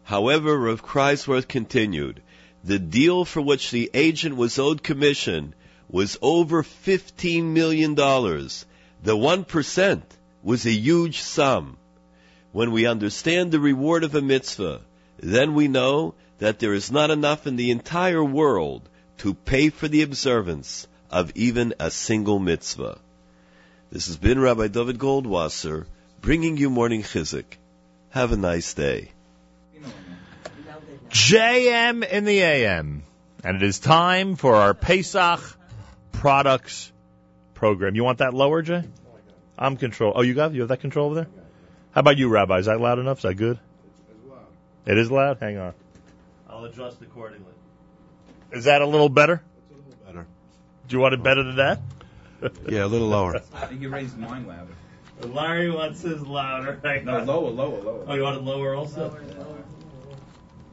However, 0.04 0.58
Rav 0.58 0.82
Kreiswirth 0.82 1.48
continued, 1.48 2.22
the 2.64 2.78
deal 2.78 3.24
for 3.24 3.40
which 3.40 3.70
the 3.70 3.90
agent 3.94 4.36
was 4.36 4.58
owed 4.58 4.82
commission 4.82 5.54
was 5.88 6.18
over 6.22 6.62
$15 6.62 7.44
million. 7.44 7.94
The 7.94 9.16
1% 9.16 10.02
was 10.42 10.66
a 10.66 10.72
huge 10.72 11.20
sum. 11.20 11.76
When 12.52 12.72
we 12.72 12.86
understand 12.86 13.52
the 13.52 13.60
reward 13.60 14.04
of 14.04 14.14
a 14.14 14.22
mitzvah, 14.22 14.80
then 15.18 15.54
we 15.54 15.68
know 15.68 16.14
that 16.38 16.58
there 16.58 16.74
is 16.74 16.90
not 16.90 17.10
enough 17.10 17.46
in 17.46 17.56
the 17.56 17.70
entire 17.70 18.24
world 18.24 18.88
to 19.18 19.34
pay 19.34 19.70
for 19.70 19.86
the 19.88 20.02
observance 20.02 20.86
of 21.10 21.30
even 21.34 21.74
a 21.78 21.90
single 21.90 22.38
mitzvah. 22.38 22.98
This 23.90 24.06
has 24.06 24.16
been 24.16 24.40
Rabbi 24.40 24.68
David 24.68 24.98
Goldwasser 24.98 25.86
bringing 26.20 26.56
you 26.56 26.70
morning 26.70 27.02
chizuk. 27.02 27.44
Have 28.10 28.32
a 28.32 28.36
nice 28.36 28.74
day. 28.74 29.10
JM 31.12 32.08
in 32.08 32.24
the 32.24 32.40
AM. 32.40 33.02
And 33.44 33.56
it 33.56 33.62
is 33.62 33.78
time 33.78 34.36
for 34.36 34.54
our 34.54 34.72
Pesach 34.72 35.40
products 36.12 36.90
program. 37.54 37.94
You 37.94 38.02
want 38.02 38.18
that 38.18 38.32
lower, 38.32 38.62
Jay? 38.62 38.84
I'm 39.58 39.76
control. 39.76 40.12
Oh, 40.16 40.22
you 40.22 40.34
got 40.34 40.54
you 40.54 40.60
have 40.60 40.68
that 40.70 40.80
control 40.80 41.06
over 41.06 41.14
there? 41.16 41.26
How 41.92 42.00
about 42.00 42.16
you, 42.16 42.28
Rabbi? 42.28 42.58
Is 42.58 42.66
that 42.66 42.80
loud 42.80 42.98
enough? 42.98 43.18
Is 43.18 43.22
that 43.24 43.34
good? 43.34 43.58
It 44.86 44.96
is 44.98 45.10
loud? 45.10 45.38
Hang 45.38 45.58
on. 45.58 45.74
I'll 46.48 46.58
I'll 46.58 46.64
adjust 46.64 47.02
accordingly. 47.02 47.52
Is 48.50 48.64
that 48.64 48.80
a 48.80 48.86
little 48.86 49.08
better? 49.08 49.42
It's 49.70 49.70
a 49.70 49.74
little 49.74 50.04
better. 50.06 50.26
Do 50.88 50.96
you 50.96 51.00
want 51.00 51.14
it 51.14 51.22
better 51.22 51.42
than 51.42 51.56
that? 51.56 51.80
Yeah, 52.68 52.84
a 52.84 52.86
little 52.86 53.06
lower. 53.06 53.40
I 53.54 53.66
think 53.66 53.82
you 53.82 53.88
raised 53.88 54.18
mine 54.18 54.48
louder. 54.48 54.72
Larry 55.32 55.70
wants 55.70 56.02
his 56.02 56.26
louder. 56.26 56.80
No, 57.04 57.22
lower, 57.22 57.50
lower, 57.50 57.80
lower. 57.80 58.04
Oh, 58.08 58.14
you 58.14 58.22
want 58.22 58.38
it 58.38 58.42
lower 58.42 58.74
also? 58.74 59.16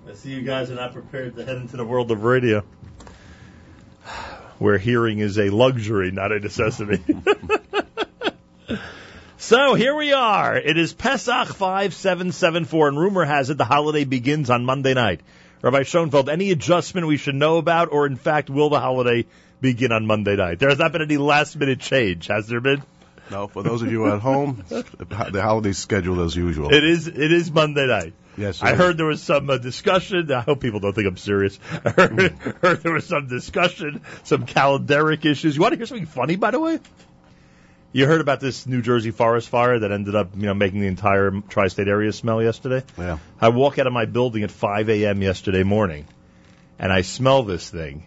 I 0.09 0.15
see 0.15 0.31
you 0.31 0.41
guys 0.41 0.71
are 0.71 0.75
not 0.75 0.93
prepared 0.93 1.35
to 1.35 1.45
head 1.45 1.57
into 1.57 1.77
the 1.77 1.85
world 1.85 2.09
of 2.09 2.23
radio. 2.23 2.61
Where 4.57 4.79
hearing 4.79 5.19
is 5.19 5.37
a 5.37 5.51
luxury, 5.51 6.09
not 6.09 6.31
a 6.31 6.39
necessity. 6.39 7.03
so 9.37 9.75
here 9.75 9.95
we 9.95 10.11
are. 10.11 10.57
It 10.57 10.79
is 10.79 10.93
Pesach 10.93 11.49
5774, 11.49 12.87
and 12.87 12.99
rumor 12.99 13.23
has 13.23 13.51
it 13.51 13.59
the 13.59 13.65
holiday 13.65 14.03
begins 14.03 14.49
on 14.49 14.65
Monday 14.65 14.95
night. 14.95 15.21
Rabbi 15.61 15.81
Schonfeld, 15.81 16.27
any 16.27 16.49
adjustment 16.49 17.05
we 17.05 17.17
should 17.17 17.35
know 17.35 17.59
about, 17.59 17.91
or 17.91 18.07
in 18.07 18.15
fact, 18.15 18.49
will 18.49 18.69
the 18.69 18.79
holiday 18.79 19.27
begin 19.61 19.91
on 19.91 20.07
Monday 20.07 20.35
night? 20.35 20.57
There 20.57 20.69
has 20.69 20.79
not 20.79 20.91
been 20.91 21.03
any 21.03 21.17
last 21.17 21.55
minute 21.55 21.81
change, 21.81 22.25
has 22.27 22.47
there 22.47 22.61
been? 22.61 22.81
No, 23.29 23.47
for 23.47 23.61
those 23.61 23.83
of 23.83 23.91
you 23.91 24.11
at 24.11 24.21
home, 24.21 24.63
the 24.69 25.41
holiday 25.41 25.73
scheduled 25.73 26.19
as 26.19 26.35
usual. 26.35 26.73
It 26.73 26.83
is. 26.83 27.07
It 27.07 27.31
is 27.31 27.51
Monday 27.51 27.85
night. 27.85 28.13
Yes, 28.39 28.63
I 28.63 28.73
heard 28.73 28.97
there 28.97 29.05
was 29.05 29.21
some 29.21 29.49
uh, 29.49 29.57
discussion. 29.57 30.31
I 30.31 30.39
hope 30.39 30.61
people 30.61 30.79
don't 30.79 30.93
think 30.93 31.07
I'm 31.07 31.17
serious. 31.17 31.59
I 31.85 31.89
heard, 31.89 32.31
heard 32.61 32.83
there 32.83 32.93
was 32.93 33.05
some 33.05 33.27
discussion, 33.27 34.01
some 34.23 34.45
calendaric 34.45 35.25
issues. 35.25 35.57
You 35.57 35.61
want 35.61 35.73
to 35.73 35.77
hear 35.77 35.85
something 35.85 36.05
funny, 36.05 36.37
by 36.37 36.51
the 36.51 36.59
way? 36.59 36.79
You 37.91 38.05
heard 38.05 38.21
about 38.21 38.39
this 38.39 38.65
New 38.65 38.81
Jersey 38.81 39.11
forest 39.11 39.49
fire 39.49 39.79
that 39.79 39.91
ended 39.91 40.15
up, 40.15 40.29
you 40.35 40.43
know, 40.43 40.53
making 40.53 40.79
the 40.79 40.87
entire 40.87 41.31
tri-state 41.49 41.89
area 41.89 42.13
smell 42.13 42.41
yesterday. 42.41 42.85
Yeah. 42.97 43.17
I 43.41 43.49
walk 43.49 43.77
out 43.77 43.87
of 43.87 43.93
my 43.93 44.05
building 44.05 44.43
at 44.43 44.51
5 44.51 44.89
a.m. 44.89 45.21
yesterday 45.21 45.63
morning, 45.63 46.05
and 46.77 46.93
I 46.93 47.01
smell 47.01 47.43
this 47.43 47.69
thing, 47.69 48.05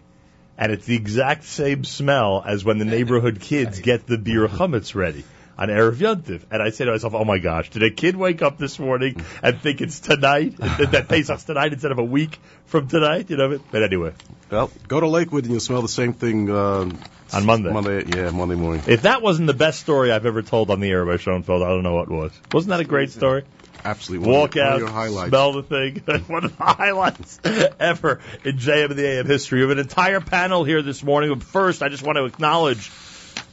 and 0.57 0.71
it's 0.71 0.85
the 0.85 0.95
exact 0.95 1.43
same 1.43 1.83
smell 1.83 2.41
as 2.43 2.65
when 2.65 2.79
the 2.79 2.85
neighborhood 2.97 3.39
kids 3.39 3.81
get 3.81 4.07
the 4.07 4.17
biur 4.17 4.47
chametz 4.47 4.95
ready 4.95 5.25
on 5.57 5.69
Erev 5.69 5.95
Yontif. 5.95 6.41
And 6.51 6.61
I 6.61 6.69
say 6.69 6.85
to 6.85 6.91
myself, 6.91 7.13
oh 7.13 7.25
my 7.25 7.37
gosh, 7.39 7.69
did 7.69 7.83
a 7.83 7.91
kid 7.91 8.15
wake 8.15 8.41
up 8.41 8.57
this 8.57 8.79
morning 8.79 9.23
and 9.41 9.59
think 9.61 9.81
it's 9.81 9.99
tonight, 9.99 10.57
that 10.57 10.91
that 10.91 11.07
Pesach's 11.07 11.43
tonight 11.45 11.73
instead 11.73 11.91
of 11.91 11.99
a 11.99 12.03
week 12.03 12.39
from 12.65 12.87
tonight? 12.87 13.29
You 13.29 13.37
know, 13.37 13.59
but 13.71 13.83
anyway. 13.83 14.13
Well, 14.49 14.71
go 14.87 14.99
to 14.99 15.07
Lakewood 15.07 15.43
and 15.45 15.51
you'll 15.51 15.59
smell 15.61 15.81
the 15.81 15.87
same 15.87 16.13
thing 16.13 16.49
uh, 16.49 16.89
On 17.33 17.45
Monday. 17.45 17.71
Monday, 17.71 18.03
yeah, 18.05 18.29
Monday 18.31 18.55
morning. 18.55 18.83
If 18.87 19.03
that 19.03 19.21
wasn't 19.21 19.47
the 19.47 19.53
best 19.53 19.79
story 19.79 20.11
I've 20.11 20.25
ever 20.25 20.41
told 20.41 20.69
on 20.69 20.79
the 20.79 20.89
air 20.89 21.05
by 21.05 21.13
Schonfeld, 21.17 21.63
I 21.65 21.69
don't 21.69 21.83
know 21.83 21.95
what 21.95 22.09
was. 22.09 22.31
Wasn't 22.51 22.69
that 22.69 22.79
a 22.79 22.83
great 22.85 23.09
story? 23.11 23.43
Absolutely. 23.85 24.27
One 24.27 24.35
of 24.35 24.41
Walk 24.41 24.55
your- 24.55 24.65
out, 24.65 24.81
highlights. 24.91 25.29
smell 25.29 25.53
the 25.53 25.63
thing. 25.63 26.23
one 26.27 26.45
of 26.45 26.55
the 26.57 26.63
highlights 26.63 27.39
ever 27.79 28.21
in 28.45 28.57
JM 28.57 28.91
in 28.91 28.97
the 28.97 29.05
AM 29.05 29.25
history. 29.25 29.57
We 29.59 29.61
have 29.63 29.71
an 29.71 29.79
entire 29.79 30.21
panel 30.21 30.63
here 30.63 30.81
this 30.81 31.03
morning. 31.03 31.33
But 31.33 31.43
first, 31.43 31.81
I 31.83 31.89
just 31.89 32.01
want 32.03 32.17
to 32.17 32.23
acknowledge 32.25 32.89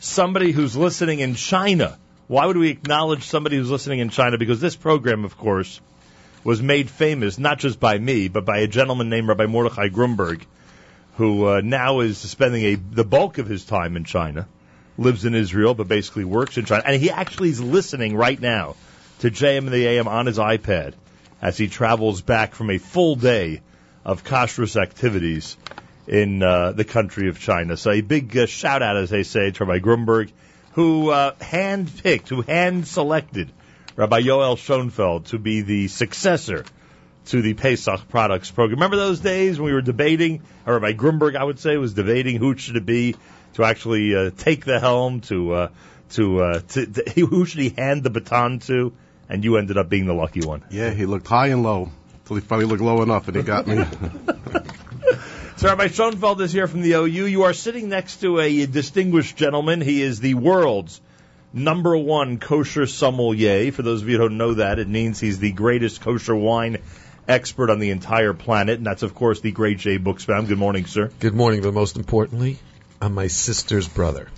somebody 0.00 0.52
who's 0.52 0.76
listening 0.76 1.20
in 1.20 1.34
China. 1.34 1.98
Why 2.26 2.46
would 2.46 2.56
we 2.56 2.70
acknowledge 2.70 3.24
somebody 3.24 3.56
who's 3.56 3.70
listening 3.70 3.98
in 3.98 4.10
China? 4.10 4.38
Because 4.38 4.60
this 4.60 4.76
program, 4.76 5.24
of 5.24 5.36
course, 5.36 5.80
was 6.44 6.62
made 6.62 6.88
famous 6.88 7.38
not 7.38 7.58
just 7.58 7.80
by 7.80 7.98
me, 7.98 8.28
but 8.28 8.44
by 8.44 8.58
a 8.58 8.66
gentleman 8.66 9.08
named 9.08 9.28
Rabbi 9.28 9.46
Mordechai 9.46 9.88
Grunberg, 9.88 10.42
who 11.16 11.46
uh, 11.46 11.60
now 11.62 12.00
is 12.00 12.18
spending 12.18 12.64
a 12.64 12.74
the 12.76 13.04
bulk 13.04 13.38
of 13.38 13.46
his 13.46 13.64
time 13.64 13.96
in 13.96 14.04
China, 14.04 14.48
lives 14.96 15.24
in 15.24 15.34
Israel, 15.34 15.74
but 15.74 15.88
basically 15.88 16.24
works 16.24 16.56
in 16.56 16.64
China, 16.64 16.82
and 16.86 17.00
he 17.00 17.10
actually 17.10 17.50
is 17.50 17.60
listening 17.60 18.16
right 18.16 18.40
now 18.40 18.76
to 19.20 19.30
JM 19.30 19.66
in 19.66 19.70
the 19.70 19.86
AM 19.86 20.08
on 20.08 20.26
his 20.26 20.38
iPad 20.38 20.94
as 21.42 21.58
he 21.58 21.68
travels 21.68 22.22
back 22.22 22.54
from 22.54 22.70
a 22.70 22.78
full 22.78 23.16
day 23.16 23.60
of 24.04 24.24
kashrus 24.24 24.80
activities 24.80 25.56
in 26.06 26.42
uh, 26.42 26.72
the 26.72 26.84
country 26.84 27.28
of 27.28 27.38
China. 27.38 27.76
So 27.76 27.90
a 27.90 28.00
big 28.00 28.36
uh, 28.36 28.46
shout 28.46 28.82
out, 28.82 28.96
as 28.96 29.10
they 29.10 29.22
say, 29.22 29.50
to 29.52 29.64
Rabbi 29.64 29.84
Grunberg, 29.84 30.30
who 30.72 31.10
uh, 31.10 31.34
hand-picked, 31.40 32.28
who 32.28 32.42
hand-selected 32.42 33.52
Rabbi 33.96 34.20
Yoel 34.20 34.56
Schonfeld 34.56 35.26
to 35.26 35.38
be 35.38 35.62
the 35.62 35.88
successor 35.88 36.64
to 37.26 37.42
the 37.42 37.54
Pesach 37.54 38.08
products 38.08 38.50
program. 38.50 38.78
Remember 38.78 38.96
those 38.96 39.20
days 39.20 39.58
when 39.58 39.66
we 39.66 39.72
were 39.72 39.82
debating, 39.82 40.42
or 40.66 40.78
Rabbi 40.78 40.96
Grunberg, 40.96 41.36
I 41.36 41.44
would 41.44 41.58
say, 41.58 41.76
was 41.76 41.94
debating 41.94 42.36
who 42.36 42.56
should 42.56 42.76
it 42.76 42.86
be 42.86 43.16
to 43.54 43.64
actually 43.64 44.14
uh, 44.14 44.30
take 44.36 44.64
the 44.64 44.80
helm, 44.80 45.20
to 45.22 45.52
uh, 45.52 45.68
to, 46.10 46.42
uh, 46.42 46.60
to, 46.60 46.86
to 46.86 47.10
who 47.26 47.44
should 47.44 47.60
he 47.60 47.70
hand 47.70 48.02
the 48.02 48.10
baton 48.10 48.58
to, 48.60 48.92
and 49.28 49.44
you 49.44 49.56
ended 49.56 49.76
up 49.76 49.88
being 49.88 50.06
the 50.06 50.14
lucky 50.14 50.40
one. 50.40 50.64
Yeah, 50.70 50.90
he 50.90 51.06
looked 51.06 51.26
high 51.26 51.48
and 51.48 51.62
low 51.62 51.90
until 52.20 52.36
he 52.36 52.42
finally 52.42 52.66
looked 52.66 52.82
low 52.82 53.02
enough, 53.02 53.28
and 53.28 53.36
he 53.36 53.42
got 53.42 53.66
me. 53.66 53.84
So 55.60 55.68
Rabbi 55.68 55.88
Schonfeld 55.88 56.40
is 56.40 56.54
here 56.54 56.66
from 56.66 56.80
the 56.80 56.92
OU. 56.92 57.26
You 57.26 57.42
are 57.42 57.52
sitting 57.52 57.90
next 57.90 58.22
to 58.22 58.40
a 58.40 58.64
distinguished 58.64 59.36
gentleman. 59.36 59.82
He 59.82 60.00
is 60.00 60.18
the 60.18 60.32
world's 60.32 61.02
number 61.52 61.94
one 61.98 62.38
kosher 62.38 62.86
sommelier. 62.86 63.70
For 63.70 63.82
those 63.82 64.00
of 64.00 64.08
you 64.08 64.16
who 64.16 64.22
don't 64.22 64.38
know 64.38 64.54
that, 64.54 64.78
it 64.78 64.88
means 64.88 65.20
he's 65.20 65.38
the 65.38 65.52
greatest 65.52 66.00
kosher 66.00 66.34
wine 66.34 66.78
expert 67.28 67.68
on 67.68 67.78
the 67.78 67.90
entire 67.90 68.32
planet, 68.32 68.78
and 68.78 68.86
that's 68.86 69.02
of 69.02 69.14
course 69.14 69.42
the 69.42 69.52
great 69.52 69.76
Jay 69.76 69.98
Buchsbaum. 69.98 70.48
Good 70.48 70.56
morning, 70.56 70.86
sir. 70.86 71.10
Good 71.18 71.34
morning, 71.34 71.60
but 71.60 71.74
most 71.74 71.96
importantly, 71.96 72.56
I'm 73.02 73.12
my 73.12 73.26
sister's 73.26 73.86
brother. 73.86 74.28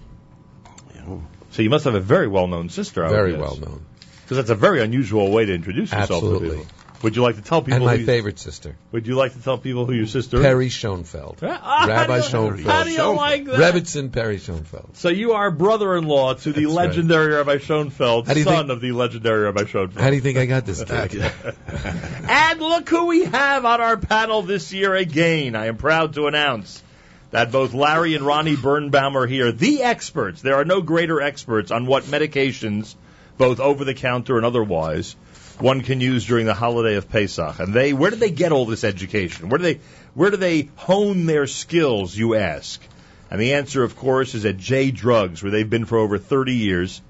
So 1.53 1.63
you 1.63 1.71
must 1.71 1.85
have 1.85 1.95
a 1.95 2.01
very 2.01 2.27
well-known 2.27 2.69
sister. 2.69 3.05
I 3.05 3.11
Very 3.11 3.37
well 3.37 3.55
known. 3.59 3.87
Because 4.25 4.39
that's 4.39 4.51
a 4.51 4.57
very 4.57 4.83
unusual 4.83 5.31
way 5.31 5.45
to 5.45 5.55
introduce 5.55 5.93
yourself 5.93 6.25
Absolutely. 6.25 6.49
to 6.49 6.57
people. 6.65 6.82
Would 7.03 7.17
you 7.17 7.23
like 7.23 7.35
to 7.37 7.43
tell 7.43 7.61
people? 7.63 7.75
And 7.77 7.85
my 7.85 7.95
who 7.95 8.01
you- 8.01 8.07
favorite 8.07 8.39
sister, 8.39 8.77
Would 8.93 9.07
you 9.07 9.17
like 9.17 9.33
to 9.35 9.43
tell 9.43 9.59
people 9.59 9.87
who 9.87 9.93
your 9.93 10.07
sister 10.07 10.37
is? 10.37 10.43
Perry 10.43 10.69
Schonfeld. 10.69 11.39
Ah, 11.43 11.87
Rabbi 11.89 12.07
how 12.13 12.17
you- 12.17 12.23
Schonfeld. 12.23 12.65
How 12.65 12.85
do 12.85 12.91
you 12.91 13.13
like 13.15 13.45
that? 13.47 13.75
Rebbitzin 13.75 14.13
Perry 14.13 14.39
Schonfeld. 14.39 14.95
So 14.97 15.09
you 15.09 15.33
are 15.33 15.51
brother-in-law 15.51 16.35
to 16.35 16.53
the 16.53 16.63
That's 16.65 16.67
right. 16.67 16.87
legendary 16.87 17.35
Rabbi 17.35 17.57
Schonfeld, 17.57 18.27
How 18.27 18.35
do 18.35 18.39
you 18.41 18.45
son 18.45 18.55
think- 18.67 18.71
of 18.71 18.81
the 18.81 18.93
legendary 18.93 19.43
Rabbi 19.45 19.63
Schonfeld. 19.63 19.99
How 20.01 20.11
do 20.11 20.15
you 20.17 20.23
think 20.23 20.39
I 20.39 20.47
got 20.47 20.65
this 20.65 20.83
gig? 20.85 21.23
and 22.29 22.61
look 22.61 22.89
who 22.89 23.07
we 23.07 23.25
have 23.25 23.65
on 23.65 23.81
our 23.81 23.97
panel 23.97 24.43
this 24.43 24.73
year 24.73 24.95
again. 24.95 25.57
I 25.57 25.67
am 25.67 25.77
proud 25.77 26.15
to 26.15 26.27
announce 26.27 26.83
that 27.31 27.51
both 27.51 27.73
Larry 27.75 28.15
and 28.15 28.25
Ronnie 28.27 28.57
Birnbaum 28.57 29.17
are 29.17 29.27
here, 29.27 29.53
the 29.53 29.83
experts. 29.83 30.43
There 30.43 30.57
are 30.57 30.65
no 30.65 30.83
greater 30.83 31.21
experts 31.21 31.71
on 31.71 31.87
what 31.87 32.05
medications, 32.05 32.95
both 33.39 33.59
over 33.59 33.85
the 33.85 33.95
counter 33.95 34.37
and 34.37 34.45
otherwise, 34.45 35.17
one 35.63 35.81
can 35.83 36.01
use 36.01 36.27
during 36.27 36.47
the 36.47 36.55
holiday 36.55 36.97
of 36.97 37.09
Pesach. 37.09 37.59
And 37.61 37.73
they, 37.73 37.93
where 37.93 38.11
do 38.11 38.17
they 38.17 38.31
get 38.31 38.53
all 38.53 38.67
this 38.67 38.85
education? 38.85 39.49
Where 39.49 39.59
do 39.59 39.65
they, 39.65 39.81
where 40.15 40.31
do 40.31 40.37
they 40.37 40.69
hone 40.77 41.27
their 41.27 41.47
skills? 41.47 42.17
You 42.17 42.35
ask. 42.35 42.83
And 43.31 43.41
the 43.41 43.55
answer, 43.55 43.83
of 43.83 43.97
course, 43.97 44.35
is 44.35 44.45
at 44.45 44.59
J 44.59 44.91
Drugs, 44.91 45.43
where 45.43 45.51
they've 45.51 45.69
been 45.69 45.87
for 45.87 45.99
over 45.99 46.19
30 46.19 46.55
years. 46.55 47.01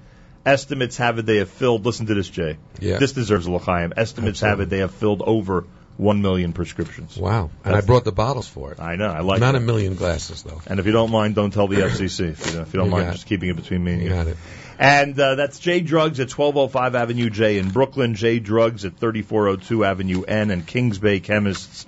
Estimates 0.45 0.97
have 0.97 1.19
it 1.19 1.25
they 1.25 1.37
have 1.37 1.49
filled. 1.49 1.85
Listen 1.85 2.05
to 2.05 2.13
this, 2.13 2.29
Jay. 2.29 2.57
Yeah. 2.79 2.97
This 2.97 3.13
deserves 3.13 3.45
a 3.45 3.51
l'chaim. 3.51 3.93
Estimates 3.97 4.41
have 4.41 4.59
it 4.59 4.69
they 4.69 4.79
have 4.79 4.93
filled 4.93 5.21
over 5.21 5.65
one 5.97 6.21
million 6.21 6.53
prescriptions. 6.53 7.17
Wow. 7.17 7.49
And 7.63 7.75
I 7.75 7.81
brought 7.81 8.03
the 8.03 8.11
bottles 8.11 8.47
for 8.47 8.71
it. 8.71 8.79
I 8.79 8.95
know. 8.95 9.07
I 9.07 9.19
like 9.19 9.37
it. 9.37 9.41
Not 9.41 9.55
it. 9.55 9.59
a 9.59 9.61
million 9.61 9.95
glasses, 9.95 10.43
though. 10.43 10.61
And 10.67 10.79
if 10.79 10.85
you 10.85 10.91
don't 10.91 11.11
mind, 11.11 11.35
don't 11.35 11.51
tell 11.51 11.67
the 11.67 11.77
FCC. 11.77 12.31
If 12.31 12.53
you, 12.53 12.61
if 12.61 12.73
you 12.73 12.79
don't 12.79 12.87
You 12.87 12.91
mind, 12.91 13.11
just 13.13 13.27
keeping 13.27 13.49
it 13.49 13.55
between 13.55 13.83
me 13.83 13.93
and 13.93 14.01
you. 14.01 14.09
You 14.09 14.15
got 14.15 14.27
it. 14.27 14.37
And 14.83 15.17
uh, 15.17 15.35
that's 15.35 15.59
J 15.59 15.79
Drugs 15.79 16.19
at 16.19 16.29
1205 16.29 16.95
Avenue 16.95 17.29
J 17.29 17.57
in 17.57 17.69
Brooklyn, 17.69 18.15
J 18.15 18.39
Drugs 18.39 18.83
at 18.83 18.97
3402 18.97 19.85
Avenue 19.85 20.23
N, 20.23 20.51
and 20.51 20.67
Kings 20.67 20.99
Bay 20.99 21.21
Chemists 21.21 21.85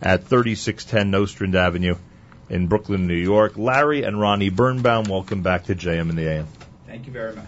at 0.00 0.24
3610 0.24 1.10
Nostrand 1.10 1.54
Avenue 1.54 1.96
in 2.48 2.68
Brooklyn, 2.68 3.06
New 3.06 3.12
York. 3.12 3.58
Larry 3.58 4.04
and 4.04 4.18
Ronnie 4.18 4.48
Birnbaum, 4.48 5.04
welcome 5.10 5.42
back 5.42 5.64
to 5.64 5.74
JM 5.74 6.08
in 6.08 6.16
the 6.16 6.26
AM. 6.26 6.48
Thank 6.86 7.06
you 7.06 7.12
very 7.12 7.36
much. 7.36 7.44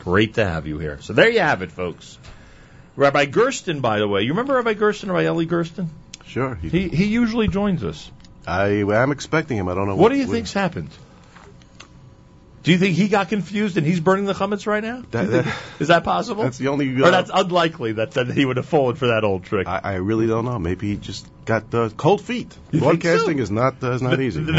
Great 0.00 0.34
to 0.34 0.44
have 0.44 0.66
you 0.66 0.78
here. 0.78 1.00
So 1.00 1.14
there 1.14 1.30
you 1.30 1.40
have 1.40 1.62
it, 1.62 1.72
folks. 1.72 2.18
Rabbi 2.96 3.24
Gersten, 3.24 3.80
by 3.80 3.98
the 3.98 4.08
way, 4.08 4.24
you 4.24 4.32
remember 4.32 4.56
Rabbi 4.56 4.74
Gersten, 4.74 5.10
Rabbi 5.10 5.24
Eli 5.24 5.46
Gersten? 5.46 5.88
Sure. 6.26 6.54
He, 6.54 6.68
He 6.68 6.88
he 6.88 7.04
usually 7.06 7.48
joins 7.48 7.82
us. 7.82 8.10
I 8.46 8.82
am 8.82 9.10
expecting 9.10 9.56
him. 9.56 9.68
I 9.68 9.74
don't 9.74 9.88
know 9.88 9.96
What 9.96 10.10
do 10.10 10.16
you 10.18 10.26
think's 10.26 10.52
happened? 10.52 10.90
Do 12.62 12.72
you 12.72 12.78
think 12.78 12.96
he 12.96 13.08
got 13.08 13.28
confused 13.28 13.76
and 13.76 13.86
he's 13.86 14.00
burning 14.00 14.24
the 14.26 14.34
chametz 14.34 14.66
right 14.66 14.82
now? 14.82 15.02
That- 15.12 15.30
that- 15.30 15.56
Is 15.78 15.88
that 15.88 16.04
possible? 16.04 16.42
That's 16.42 16.58
the 16.58 16.68
only. 16.68 17.00
or 17.00 17.06
uh, 17.06 17.10
that's 17.10 17.30
unlikely 17.32 17.92
that, 17.92 18.12
that 18.12 18.28
he 18.28 18.44
would 18.44 18.56
have 18.56 18.66
fallen 18.66 18.96
for 18.96 19.08
that 19.08 19.22
old 19.24 19.44
trick. 19.44 19.66
I, 19.68 19.80
I 19.82 19.94
really 19.94 20.26
don't 20.26 20.44
know. 20.44 20.58
Maybe 20.58 20.88
he 20.88 20.96
just 20.96 21.26
got 21.44 21.72
uh, 21.72 21.88
cold 21.96 22.20
feet. 22.20 22.54
You 22.72 22.80
think 22.80 23.00
Broadcasting 23.00 23.36
so? 23.38 23.42
is 23.42 23.50
not 23.50 23.82
uh, 23.82 23.92
is 23.92 24.02
not 24.02 24.16
the, 24.16 24.22
easy. 24.22 24.42
The, 24.42 24.52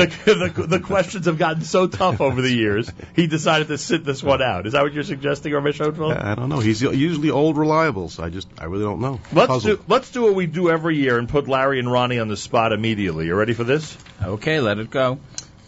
the, 0.56 0.64
the 0.68 0.80
questions 0.80 1.26
have 1.26 1.38
gotten 1.38 1.62
so 1.64 1.88
tough 1.88 2.22
over 2.22 2.42
the 2.42 2.52
years, 2.52 2.90
he 3.16 3.28
decided 3.28 3.68
to 3.68 3.78
sit 3.78 4.06
this 4.06 4.24
one 4.24 4.42
out. 4.42 4.66
Is 4.66 4.74
that 4.74 4.82
what 4.84 4.94
you're 4.94 5.04
suggesting, 5.04 5.54
Rabbi 5.54 5.70
Schonfeld? 5.72 6.18
I 6.24 6.36
don't 6.36 6.50
know. 6.50 6.60
He's 6.60 6.82
usually 6.82 7.30
old 7.32 7.58
reliables. 7.58 8.20
I 8.24 8.30
just 8.30 8.48
I 8.58 8.66
really 8.66 8.84
don't 8.86 9.02
know. 9.02 9.20
Let's 9.34 9.48
Puzzled. 9.50 9.78
do 9.80 9.84
let's 9.90 10.10
do 10.10 10.22
what 10.24 10.36
we 10.36 10.48
do 10.48 10.70
every 10.70 10.96
year 10.98 11.18
and 11.20 11.28
put 11.28 11.48
Larry 11.50 11.80
and 11.80 11.92
Ronnie 11.92 12.20
on 12.20 12.30
the 12.30 12.38
spot 12.38 12.72
immediately. 12.72 13.26
You 13.28 13.36
ready 13.36 13.54
for 13.54 13.66
this? 13.66 13.98
Okay, 14.24 14.62
let 14.62 14.80
it 14.80 14.90
go. 14.90 15.20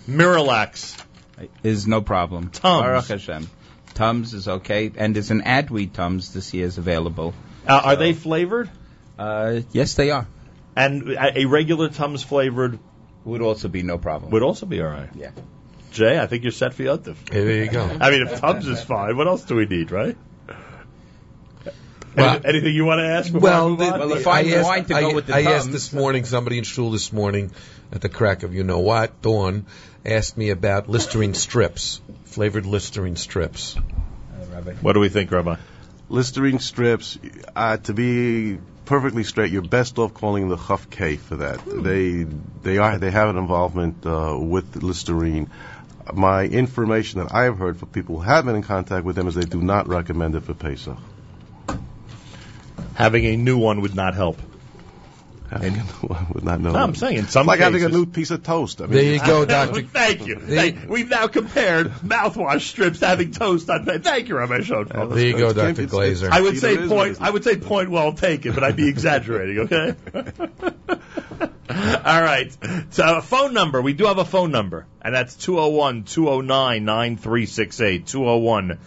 Miralax. 0.10 0.98
Is 1.64 1.88
no 1.88 2.02
problem. 2.02 2.50
Tums. 2.50 2.82
Baruch 2.84 3.08
Hashem. 3.08 3.50
Tums 3.94 4.34
is 4.34 4.48
okay, 4.48 4.92
and 4.96 5.16
there's 5.16 5.32
an 5.32 5.42
Adweed 5.42 5.94
Tums 5.94 6.34
this 6.34 6.54
year 6.54 6.66
is 6.66 6.78
available. 6.78 7.34
Uh, 7.68 7.82
are 7.84 7.96
they 7.96 8.14
flavored? 8.14 8.70
Uh, 9.20 9.62
yes, 9.72 9.96
they 9.96 10.12
are. 10.12 10.28
And 10.76 11.10
a, 11.12 11.40
a 11.42 11.46
regular 11.46 11.90
Tums 11.90 12.24
flavored 12.24 12.80
would 13.26 13.42
also 13.42 13.68
be 13.68 13.84
no 13.84 13.98
problem. 13.98 14.32
Would 14.32 14.44
also 14.44 14.66
be 14.66 14.82
all 14.82 14.88
right. 14.88 15.10
Yeah. 15.16 15.32
Jay, 15.92 16.18
I 16.18 16.26
think 16.28 16.44
you're 16.44 16.54
set 16.54 16.74
for 16.74 16.84
Yontif. 16.84 17.18
Hey, 17.32 17.44
there 17.44 17.64
you 17.66 17.70
go. 17.70 17.84
I 18.00 18.12
mean, 18.12 18.22
if 18.22 18.40
Tums 18.40 18.66
is 18.68 18.82
fine, 18.82 19.18
what 19.18 19.28
else 19.28 19.44
do 19.44 19.56
we 19.56 19.66
need, 19.66 19.92
right? 19.92 20.16
Well- 22.16 22.36
Any- 22.36 22.46
anything 22.46 22.76
you 22.76 22.86
want 22.86 23.00
to 23.00 23.06
ask? 23.08 23.32
before 23.32 23.50
I 23.50 23.54
Well, 23.54 23.70
move 23.70 23.80
the- 23.80 23.86
on? 23.86 24.02
I 24.28 24.54
asked, 24.56 24.92
I, 24.92 25.40
I 25.40 25.42
asked 25.54 25.72
this 25.72 25.94
morning, 25.94 26.26
somebody 26.26 26.58
in 26.58 26.64
shul 26.66 26.92
this 26.92 27.12
morning, 27.14 27.52
at 27.92 28.02
the 28.02 28.10
crack 28.10 28.44
of 28.44 28.54
you 28.54 28.64
know 28.64 28.80
what, 28.80 29.22
Dawn, 29.22 29.66
asked 30.06 30.38
me 30.38 30.50
about 30.50 30.90
Listerine 30.90 31.34
strips, 31.34 32.02
flavored 32.26 32.66
Listerine 32.66 33.16
strips. 33.16 33.76
What 34.82 34.94
do 34.94 35.00
we 35.00 35.10
think, 35.10 35.32
Rabbi? 35.32 35.56
Listerine 36.10 36.60
strips, 36.60 37.18
uh, 37.56 37.78
to 37.78 37.94
be 37.94 38.60
perfectly 38.86 39.24
straight, 39.24 39.52
you're 39.52 39.62
best 39.62 39.98
off 39.98 40.14
calling 40.14 40.50
the 40.50 40.58
Chaf 40.58 40.90
K 40.90 41.16
for 41.16 41.38
that. 41.38 41.62
They 41.66 42.24
they 42.64 42.78
are 42.78 42.98
they 42.98 43.12
have 43.12 43.30
an 43.30 43.38
involvement 43.38 44.06
uh, 44.06 44.38
with 44.38 44.84
Listerine. 44.84 45.50
My 46.14 46.44
information 46.44 47.22
that 47.22 47.34
I 47.34 47.44
have 47.44 47.58
heard 47.58 47.78
from 47.78 47.90
people 47.90 48.18
who 48.18 48.22
have 48.24 48.46
been 48.46 48.56
in 48.56 48.64
contact 48.64 49.06
with 49.06 49.16
them 49.16 49.28
is 49.28 49.36
they 49.36 49.46
do 49.46 49.62
not 49.62 49.88
recommend 49.88 50.36
it 50.36 50.42
for 50.42 50.54
Pesach. 50.54 50.98
Having 52.96 53.26
a 53.26 53.38
new 53.38 53.58
one 53.58 53.82
would 53.82 53.96
not 53.96 54.14
help. 54.16 54.38
Having 55.52 55.74
a 55.74 55.78
new 55.78 56.08
one 56.08 56.28
would 56.34 56.46
not 56.46 56.62
know. 56.62 56.72
No, 56.72 56.80
I'm 56.80 56.96
saying 56.96 57.18
in 57.18 57.28
some 57.28 57.46
like 57.46 57.60
having 57.60 57.84
a 57.84 57.90
new 57.90 58.06
piece 58.06 58.32
of 58.32 58.42
toast. 58.42 58.80
I 58.80 58.86
mean, 58.86 58.94
There 58.94 59.04
you 59.04 59.20
go, 59.26 59.44
Doctor. 59.44 59.82
Thank 59.82 60.26
you. 60.26 60.40
Thank- 60.40 60.90
we've 60.90 61.10
now 61.10 61.28
compared 61.28 61.92
mouthwash 61.96 62.62
strips 62.62 63.00
to 63.00 63.08
having 63.08 63.32
toast 63.32 63.70
on. 63.70 63.86
Thank 63.86 64.30
you, 64.30 64.38
Rabbi 64.38 64.60
Schonfeld. 64.60 65.14
There 65.14 65.28
you 65.28 65.38
go, 65.38 65.52
Dr. 65.52 65.88
Glazer. 65.88 66.30
I 66.32 66.40
would 66.40 66.58
say 66.58 66.74
Either 66.74 66.84
is 66.84 66.90
point. 66.90 67.18
I 67.20 67.30
would 67.30 67.44
say 67.44 67.58
point 67.58 67.92
well 67.92 68.14
taken, 68.14 68.54
but 68.54 68.64
I'd 68.64 68.78
be 68.78 68.88
exaggerating. 68.88 69.60
Okay. 69.60 69.96
All 71.70 72.22
right. 72.22 72.56
So 72.92 73.18
a 73.18 73.22
phone 73.22 73.54
number. 73.54 73.82
We 73.82 73.92
do 73.92 74.06
have 74.06 74.20
a 74.20 74.26
phone 74.26 74.52
number, 74.52 74.86
and 75.02 75.14
that's 75.14 75.36
201-209-9368. 75.36 78.08
201 78.08 78.80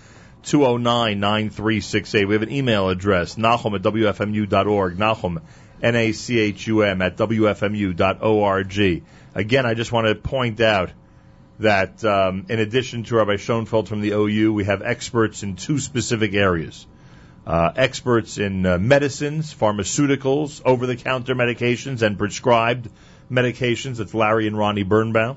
209-9368. 0.45 2.29
We 2.29 2.35
have 2.35 2.43
an 2.43 2.53
email 2.53 2.91
address, 2.91 3.37
Nachum 3.37 3.75
at 3.75 3.81
WFMU.org. 3.83 4.97
Nachum, 4.99 5.41
N-A-C-H-U-M 5.85 7.03
at 7.03 7.17
WFMU.org. 7.19 9.03
Again, 9.35 9.67
I 9.67 9.75
just 9.75 9.93
want 9.93 10.07
to 10.07 10.15
point 10.15 10.61
out 10.61 10.91
that 11.59 12.03
um, 12.05 12.47
in 12.49 12.59
addition 12.59 13.05
to 13.05 13.17
Rabbi 13.17 13.35
Schonfeld 13.35 13.87
from 13.87 14.01
the 14.01 14.13
OU, 14.13 14.55
we 14.55 14.65
have 14.65 14.81
experts 14.83 15.43
in 15.43 15.57
two 15.57 15.79
specific 15.79 16.33
areas. 16.33 16.87
Uh, 17.47 17.71
experts 17.77 18.39
in 18.39 18.65
uh, 18.65 18.79
medicines, 18.79 19.55
pharmaceuticals, 19.55 20.63
over-the-counter 20.65 21.35
medications, 21.35 22.01
and 22.01 22.17
prescribed 22.17 22.89
medications. 23.31 23.99
That's 23.99 24.15
Larry 24.15 24.47
and 24.47 24.57
Ronnie 24.57 24.85
Birnbaum. 24.85 25.37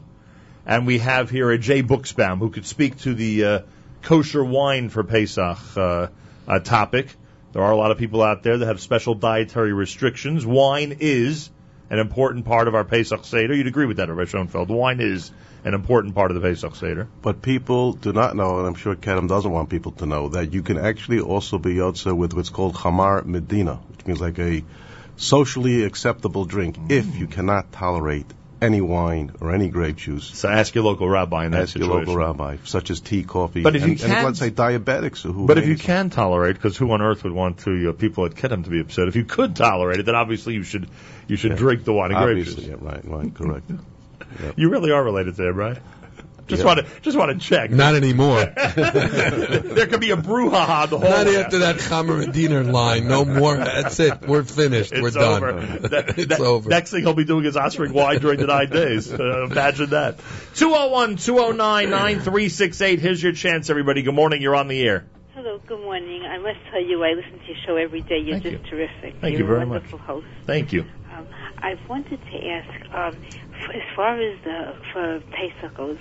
And 0.65 0.87
we 0.87 0.99
have 0.99 1.29
here 1.29 1.51
a 1.51 1.57
Jay 1.57 1.83
Buchsbaum 1.83 2.39
who 2.39 2.49
could 2.51 2.65
speak 2.65 2.97
to 2.99 3.13
the 3.13 3.43
uh, 3.43 3.59
kosher 4.01 4.43
wine 4.43 4.87
for 4.87 5.03
Pesach 5.03 5.57
uh, 5.75 6.07
uh, 6.47 6.59
topic. 6.59 7.13
There 7.57 7.65
are 7.65 7.71
a 7.71 7.75
lot 7.75 7.89
of 7.89 7.97
people 7.97 8.21
out 8.21 8.43
there 8.43 8.55
that 8.55 8.67
have 8.67 8.79
special 8.79 9.15
dietary 9.15 9.73
restrictions. 9.73 10.45
Wine 10.45 10.97
is 10.99 11.49
an 11.89 11.97
important 11.97 12.45
part 12.45 12.67
of 12.67 12.75
our 12.75 12.83
Pesach 12.83 13.25
Seder. 13.25 13.55
You'd 13.55 13.65
agree 13.65 13.87
with 13.87 13.97
that, 13.97 14.09
Rabbi 14.09 14.29
Schonfeld. 14.29 14.67
Wine 14.67 14.99
is 14.99 15.31
an 15.63 15.73
important 15.73 16.13
part 16.13 16.29
of 16.29 16.35
the 16.35 16.41
Pesach 16.47 16.75
Seder. 16.75 17.07
But 17.23 17.41
people 17.41 17.93
do 17.93 18.13
not 18.13 18.35
know, 18.35 18.59
and 18.59 18.67
I'm 18.67 18.75
sure 18.75 18.95
Kedem 18.95 19.27
doesn't 19.27 19.49
want 19.49 19.71
people 19.71 19.93
to 19.93 20.05
know, 20.05 20.29
that 20.29 20.53
you 20.53 20.61
can 20.61 20.77
actually 20.77 21.19
also 21.19 21.57
be 21.57 21.73
yotze 21.73 22.15
with 22.15 22.35
what's 22.35 22.49
called 22.49 22.75
Chamar 22.75 23.25
Medina, 23.25 23.77
which 23.89 24.05
means 24.05 24.21
like 24.21 24.37
a 24.37 24.63
socially 25.15 25.83
acceptable 25.83 26.45
drink 26.45 26.77
if 26.89 27.15
you 27.15 27.25
cannot 27.25 27.71
tolerate 27.71 28.31
any 28.61 28.81
wine 28.81 29.31
or 29.39 29.53
any 29.53 29.69
grape 29.69 29.97
juice. 29.97 30.25
So 30.25 30.49
ask 30.49 30.73
your 30.73 30.83
local 30.83 31.07
rabbi 31.07 31.45
in 31.45 31.51
that 31.51 31.63
ask 31.63 31.77
your 31.77 31.87
local 31.87 32.15
rabbi, 32.15 32.57
such 32.63 32.89
as 32.89 32.99
tea, 33.01 33.23
coffee, 33.23 33.61
But 33.61 33.75
if 33.75 33.83
you 33.83 33.91
and, 33.91 34.01
and 34.01 34.25
let's 34.25 34.39
say 34.39 34.49
diabetics 34.51 35.21
who. 35.21 35.45
But 35.45 35.57
if 35.57 35.67
you 35.67 35.77
can 35.77 36.09
tolerate, 36.09 36.55
because 36.55 36.75
who 36.77 36.91
on 36.91 37.01
earth 37.01 37.23
would 37.23 37.33
want 37.33 37.59
to 37.59 37.89
uh, 37.89 37.93
people 37.93 38.25
at 38.25 38.33
Kedem 38.33 38.63
to 38.63 38.69
be 38.69 38.79
upset? 38.79 39.07
If 39.07 39.15
you 39.15 39.25
could 39.25 39.55
tolerate 39.55 39.99
it, 39.99 40.05
then 40.05 40.15
obviously 40.15 40.53
you 40.55 40.63
should 40.63 40.89
you 41.27 41.35
should 41.35 41.51
Yeah. 41.51 41.57
drink 41.57 41.83
the 41.83 41.93
wine 41.93 42.11
and 42.11 42.19
grape 42.23 42.45
juice. 42.45 42.57
yeah, 42.57 42.75
right, 42.79 43.03
right, 43.05 43.33
correct. 43.33 43.69
You 44.57 44.69
really 44.69 44.91
are 44.91 45.01
related 45.03 45.35
to 45.37 45.47
him, 45.47 45.55
right? 45.55 45.77
Just 46.47 46.61
Yeah. 46.61 46.65
want 46.65 46.79
to 46.79 47.01
just 47.01 47.17
want 47.17 47.31
to 47.31 47.45
check. 47.45 47.71
Not 47.71 47.95
anymore. 47.95 48.45
there 48.55 49.87
could 49.87 49.99
be 49.99 50.11
a 50.11 50.17
brouhaha 50.17 50.89
the 50.89 50.97
whole 50.99 51.09
Not 51.09 51.27
way. 51.27 51.37
after 51.37 51.59
that 51.59 51.75
Chamer 51.77 52.25
Medina 52.25 52.63
line. 52.63 53.07
No 53.07 53.25
more. 53.25 53.57
That's 53.57 53.99
it. 53.99 54.21
We're 54.21 54.43
finished. 54.43 54.91
It's 54.93 55.01
We're 55.01 55.11
done. 55.11 55.43
over. 55.43 55.77
That- 55.89 56.17
it's 56.17 56.27
that- 56.27 56.39
over. 56.39 56.69
Next 56.69 56.91
thing 56.91 57.01
he'll 57.03 57.13
be 57.13 57.25
doing 57.25 57.45
is 57.45 57.57
offering 57.57 57.93
wine 57.93 58.19
during 58.19 58.39
the 58.39 58.47
nine 58.47 58.69
days. 58.69 59.11
Uh, 59.11 59.43
imagine 59.49 59.89
that. 59.91 60.19
201 60.55 61.17
209 61.17 61.89
9368. 61.89 62.99
Here's 62.99 63.21
your 63.21 63.33
chance, 63.33 63.69
everybody. 63.69 64.01
Good 64.03 64.13
morning. 64.15 64.41
You're 64.41 64.55
on 64.55 64.67
the 64.67 64.81
air. 64.81 65.05
Hello, 65.35 65.59
good 65.67 65.81
morning. 65.81 66.23
I 66.23 66.37
must 66.39 66.59
tell 66.71 66.81
you, 66.81 67.03
I 67.03 67.11
listen 67.13 67.39
to 67.39 67.45
your 67.45 67.57
show 67.65 67.75
every 67.75 68.01
day. 68.01 68.17
You're 68.19 68.39
Thank 68.39 68.59
just 68.61 68.69
terrific. 68.71 69.15
Thank 69.21 69.33
You're 69.37 69.41
you 69.41 69.45
very 69.47 69.63
a 69.63 69.65
much. 69.65 69.83
host. 69.91 70.25
Thank 70.45 70.73
you. 70.73 70.85
Um, 71.15 71.27
I 71.59 71.77
wanted 71.87 72.19
to 72.21 72.47
ask, 72.47 72.93
um, 72.93 73.15
f- 73.23 73.35
as 73.73 73.95
far 73.95 74.19
as 74.19 74.37
the 74.43 74.75
for 74.93 75.19
Pesach 75.31 75.75
goes, 75.75 75.97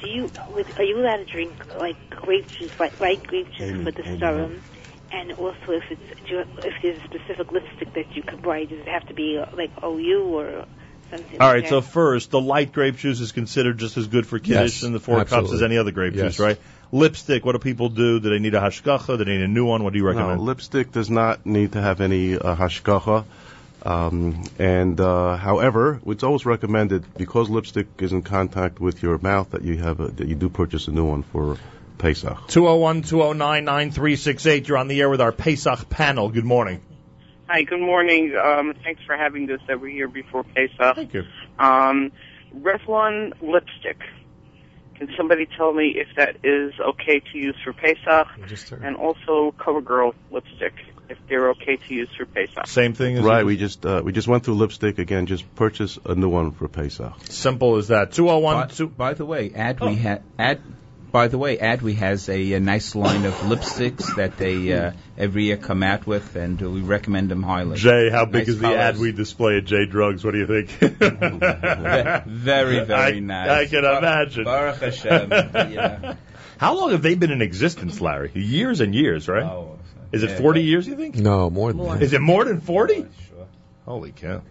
do 0.00 0.08
you 0.08 0.30
with, 0.54 0.66
are 0.76 0.84
you 0.84 0.98
allowed 1.00 1.18
to 1.18 1.24
drink 1.24 1.52
like 1.78 1.96
grape 2.10 2.46
juice, 2.58 2.70
white, 2.78 2.98
white 3.00 3.26
grape 3.26 3.48
juice 3.56 3.84
with 3.84 3.96
the 3.96 4.04
serum? 4.18 4.62
And 5.12 5.32
also, 5.32 5.68
if 5.68 5.84
it's 5.90 6.28
do 6.28 6.34
you, 6.34 6.44
if 6.58 6.74
there's 6.82 7.00
a 7.00 7.04
specific 7.04 7.52
lipstick 7.52 7.94
that 7.94 8.16
you 8.16 8.22
could 8.22 8.42
buy, 8.42 8.64
does 8.64 8.80
it 8.80 8.88
have 8.88 9.06
to 9.08 9.14
be 9.14 9.40
like 9.56 9.70
OU 9.82 10.22
or 10.24 10.66
something? 11.10 11.40
All 11.40 11.48
like 11.48 11.68
so 11.68 11.80
first, 11.80 12.30
the 12.30 12.40
light 12.40 12.72
grape 12.72 12.96
juice 12.96 13.20
is 13.20 13.32
considered 13.32 13.78
just 13.78 13.96
as 13.96 14.08
good 14.08 14.26
for 14.26 14.38
kiddush 14.38 14.76
Yes, 14.76 14.82
and 14.82 14.94
the 14.94 15.00
four 15.00 15.24
cups 15.24 15.52
as 15.52 15.62
any 15.62 15.78
other 15.78 15.92
grape 15.92 16.14
Yes. 16.14 16.36
juice, 16.36 16.38
right? 16.40 16.58
Lipstick, 16.90 17.44
what 17.44 17.52
do 17.52 17.58
people 17.58 17.88
do? 17.88 18.20
Do 18.20 18.30
they 18.30 18.38
need 18.38 18.54
a 18.54 18.60
hashgacha? 18.60 19.18
Do 19.18 19.24
they 19.24 19.32
need 19.32 19.42
a 19.42 19.48
new 19.48 19.64
one? 19.64 19.84
What 19.84 19.92
do 19.92 19.98
you 19.98 20.06
recommend? 20.06 20.38
No, 20.38 20.42
lipstick 20.42 20.92
does 20.92 21.10
not 21.10 21.44
need 21.44 21.72
to 21.72 21.80
have 21.80 22.00
any 22.00 22.36
uh, 22.36 22.56
hashgacha. 22.56 23.24
Um, 23.84 24.44
and 24.58 24.98
uh, 24.98 25.36
however, 25.36 26.00
it's 26.06 26.22
always 26.22 26.46
recommended 26.46 27.04
because 27.14 27.50
lipstick 27.50 27.86
is 27.98 28.12
in 28.12 28.22
contact 28.22 28.80
with 28.80 29.02
your 29.02 29.18
mouth 29.18 29.50
that 29.50 29.62
you 29.62 29.76
have 29.76 30.00
a, 30.00 30.08
that 30.08 30.26
you 30.26 30.34
do 30.34 30.48
purchase 30.48 30.88
a 30.88 30.90
new 30.90 31.04
one 31.04 31.22
for 31.22 31.58
Pesach. 31.98 32.48
201 32.48 33.02
209 33.02 33.64
9368. 33.64 34.68
You're 34.68 34.78
on 34.78 34.88
the 34.88 35.00
air 35.00 35.10
with 35.10 35.20
our 35.20 35.32
Pesach 35.32 35.88
panel. 35.90 36.30
Good 36.30 36.44
morning. 36.44 36.80
Hi, 37.46 37.62
good 37.62 37.80
morning. 37.80 38.34
Um, 38.34 38.74
thanks 38.82 39.02
for 39.06 39.16
having 39.16 39.46
this 39.46 39.60
every 39.68 39.94
year 39.94 40.08
before 40.08 40.44
Pesach. 40.44 40.96
Thank 40.96 41.12
you. 41.12 41.24
Um, 41.58 42.10
Revlon 42.56 43.32
lipstick. 43.42 44.00
Can 44.94 45.10
somebody 45.16 45.46
tell 45.56 45.72
me 45.74 45.96
if 45.96 46.08
that 46.16 46.36
is 46.42 46.72
okay 46.80 47.20
to 47.20 47.38
use 47.38 47.56
for 47.62 47.72
Pesach? 47.74 48.28
And 48.82 48.96
also 48.96 49.54
CoverGirl 49.58 50.14
lipstick, 50.30 50.74
if 51.08 51.18
they're 51.28 51.50
okay 51.50 51.76
to 51.76 51.94
use 51.94 52.08
for 52.16 52.24
Pesach. 52.26 52.66
Same 52.66 52.94
thing 52.94 53.18
as 53.18 53.24
Right, 53.24 53.44
we 53.44 53.56
just 53.56 53.84
uh, 53.84 54.02
we 54.04 54.12
just 54.12 54.28
went 54.28 54.44
through 54.44 54.54
lipstick 54.54 54.98
again. 54.98 55.26
Just 55.26 55.54
purchase 55.54 55.98
a 56.04 56.14
new 56.14 56.28
one 56.28 56.52
for 56.52 56.68
Pesach. 56.68 57.12
Simple 57.28 57.76
as 57.76 57.88
that. 57.88 58.12
201 58.12 58.68
By, 58.68 58.84
by 59.10 59.14
the 59.14 59.24
way, 59.24 59.50
Adwe 59.50 60.00
ha- 60.00 60.18
Ad. 60.38 60.60
By 61.12 61.28
the 61.28 61.38
way, 61.38 61.56
Adwe 61.58 61.94
has 61.94 62.28
a, 62.28 62.54
a 62.54 62.60
nice 62.60 62.96
line 62.96 63.24
of 63.24 63.34
lipsticks 63.34 64.16
that 64.16 64.36
they 64.36 64.72
uh, 64.72 64.90
every 65.16 65.44
year 65.44 65.56
come 65.56 65.84
out 65.84 66.08
with, 66.08 66.34
and 66.34 66.60
uh, 66.60 66.68
we 66.68 66.80
recommend 66.80 67.28
them 67.30 67.44
highly. 67.44 67.76
Jay, 67.76 68.10
how 68.10 68.24
big 68.24 68.40
Nice 68.40 68.48
is 68.48 68.58
the 68.58 68.62
colors. 68.66 68.80
ad 68.80 68.98
we 68.98 69.12
display 69.12 69.58
at 69.58 69.64
J 69.64 69.86
Drugs? 69.86 70.24
What 70.24 70.32
do 70.32 70.38
you 70.38 70.46
think? 70.48 70.70
Very, 70.70 72.24
very 72.84 72.92
I, 72.92 73.20
nice. 73.20 73.48
I 73.48 73.66
can 73.66 73.84
imagine. 73.84 74.42
Baruch 74.44 74.80
Hashem. 74.80 75.30
yeah. 75.72 76.16
How 76.58 76.76
long 76.76 76.90
have 76.90 77.02
they 77.02 77.14
been 77.14 77.30
in 77.30 77.42
existence, 77.42 78.00
Larry? 78.00 78.32
Years 78.34 78.80
and 78.80 78.92
years, 78.92 79.28
right? 79.28 79.44
Oh, 79.44 79.78
is 80.14 80.22
it 80.22 80.30
yeah, 80.30 80.38
40 80.38 80.62
years, 80.62 80.86
you 80.86 80.96
think? 80.96 81.16
No, 81.16 81.50
more 81.50 81.72
than 81.72 81.78
More. 81.78 81.94
that. 81.94 82.02
Is 82.02 82.12
it 82.12 82.20
more 82.20 82.44
than 82.44 82.60
40? 82.60 83.06
Holy 83.84 84.12
cow. 84.12 84.42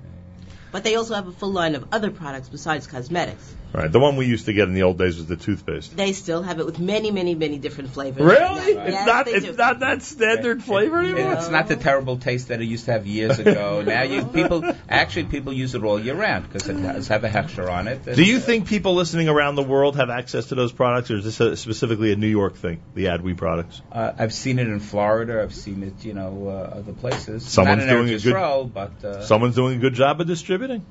But 0.72 0.84
they 0.84 0.96
also 0.96 1.16
have 1.16 1.28
a 1.28 1.32
full 1.32 1.52
line 1.52 1.76
of 1.76 1.86
other 1.92 2.12
products 2.12 2.50
besides 2.50 2.88
cosmetics. 2.88 3.56
Right. 3.74 3.92
The 3.92 4.00
one 4.00 4.18
we 4.18 4.28
used 4.28 4.46
to 4.46 4.54
get 4.54 4.68
in 4.68 4.76
the 4.76 4.84
old 4.84 5.00
days 5.00 5.18
was 5.18 5.26
the 5.26 5.36
toothpaste. 5.36 5.98
They 5.98 6.14
still 6.14 6.44
have 6.44 6.60
it 6.60 6.66
with 6.66 6.78
many, 6.78 7.10
many, 7.10 7.34
many 7.34 7.58
different 7.58 7.90
flavors. 7.90 8.22
Really? 8.22 8.74
Yes, 8.74 8.94
It's 8.94 9.08
not 9.08 9.28
it's 9.28 9.46
do. 9.46 9.54
not 9.54 9.80
that 9.80 10.04
standard 10.04 10.64
flavor 10.64 11.00
anymore? 11.00 11.34
It's 11.34 11.50
not 11.50 11.68
the 11.68 11.76
terrible 11.76 12.18
taste 12.18 12.50
that 12.50 12.62
it 12.62 12.66
used 12.66 12.86
to 12.86 12.92
have 12.92 13.08
years 13.08 13.40
ago. 13.40 13.82
now 13.86 14.04
you 14.04 14.26
people 14.26 14.64
actually 14.88 15.26
people 15.26 15.54
use 15.54 15.74
it 15.74 15.84
all 15.84 16.00
year 16.00 16.14
round 16.14 16.48
because 16.48 16.70
it 16.70 16.76
does 16.76 17.08
have 17.08 17.24
a 17.24 17.30
hechsher 17.30 17.68
on 17.68 17.88
it. 17.88 18.06
Do 18.06 18.24
you 18.24 18.40
think 18.40 18.68
people 18.68 18.94
listening 18.94 19.28
around 19.28 19.56
the 19.56 19.64
world 19.64 19.96
have 19.96 20.12
access 20.12 20.48
to 20.48 20.56
those 20.56 20.72
products, 20.72 21.10
or 21.10 21.18
is 21.18 21.26
this 21.26 21.40
a, 21.40 21.58
specifically 21.58 22.12
a 22.12 22.16
New 22.16 22.28
York 22.28 22.56
thing, 22.56 22.80
the 22.94 23.06
AdWe 23.06 23.36
products? 23.36 23.82
Uh, 23.92 24.12
I've 24.18 24.34
seen 24.34 24.60
it 24.60 24.68
in 24.68 24.82
Florida. 24.82 25.42
I've 25.42 25.56
seen 25.56 25.82
it, 25.82 26.06
you 26.06 26.14
know, 26.14 26.48
uh, 26.48 26.78
other 26.78 26.94
places. 26.94 27.44
Someone's 27.44 27.86
Not 27.86 27.90
in 27.90 27.96
doing 27.96 28.08
Eretz 28.08 28.22
a 28.22 28.24
good 28.24 28.36
Yisrael, 28.36 28.72
but 28.72 29.04
uh, 29.04 29.26
Someone's 29.26 29.56
doing 29.56 29.78
a 29.78 29.80
good 29.80 29.96
job 29.96 30.22
of 30.22 30.28
distributing. 30.28 30.86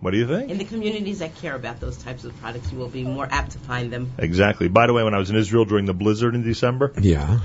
What 0.00 0.12
do 0.12 0.16
you 0.16 0.26
think? 0.26 0.50
In 0.50 0.56
the 0.56 0.64
communities 0.64 1.18
that 1.18 1.34
care 1.36 1.54
about 1.54 1.78
those 1.78 1.98
types 1.98 2.24
of 2.24 2.34
products, 2.40 2.72
you 2.72 2.78
will 2.78 2.88
be 2.88 3.04
more 3.04 3.28
apt 3.30 3.52
to 3.52 3.58
find 3.58 3.92
them. 3.92 4.12
Exactly. 4.18 4.68
By 4.68 4.86
the 4.86 4.94
way, 4.94 5.04
when 5.04 5.12
I 5.14 5.18
was 5.18 5.28
in 5.28 5.36
Israel 5.36 5.66
during 5.66 5.84
the 5.84 5.92
blizzard 5.92 6.34
in 6.34 6.42
December, 6.42 6.92
Yeah. 6.98 7.40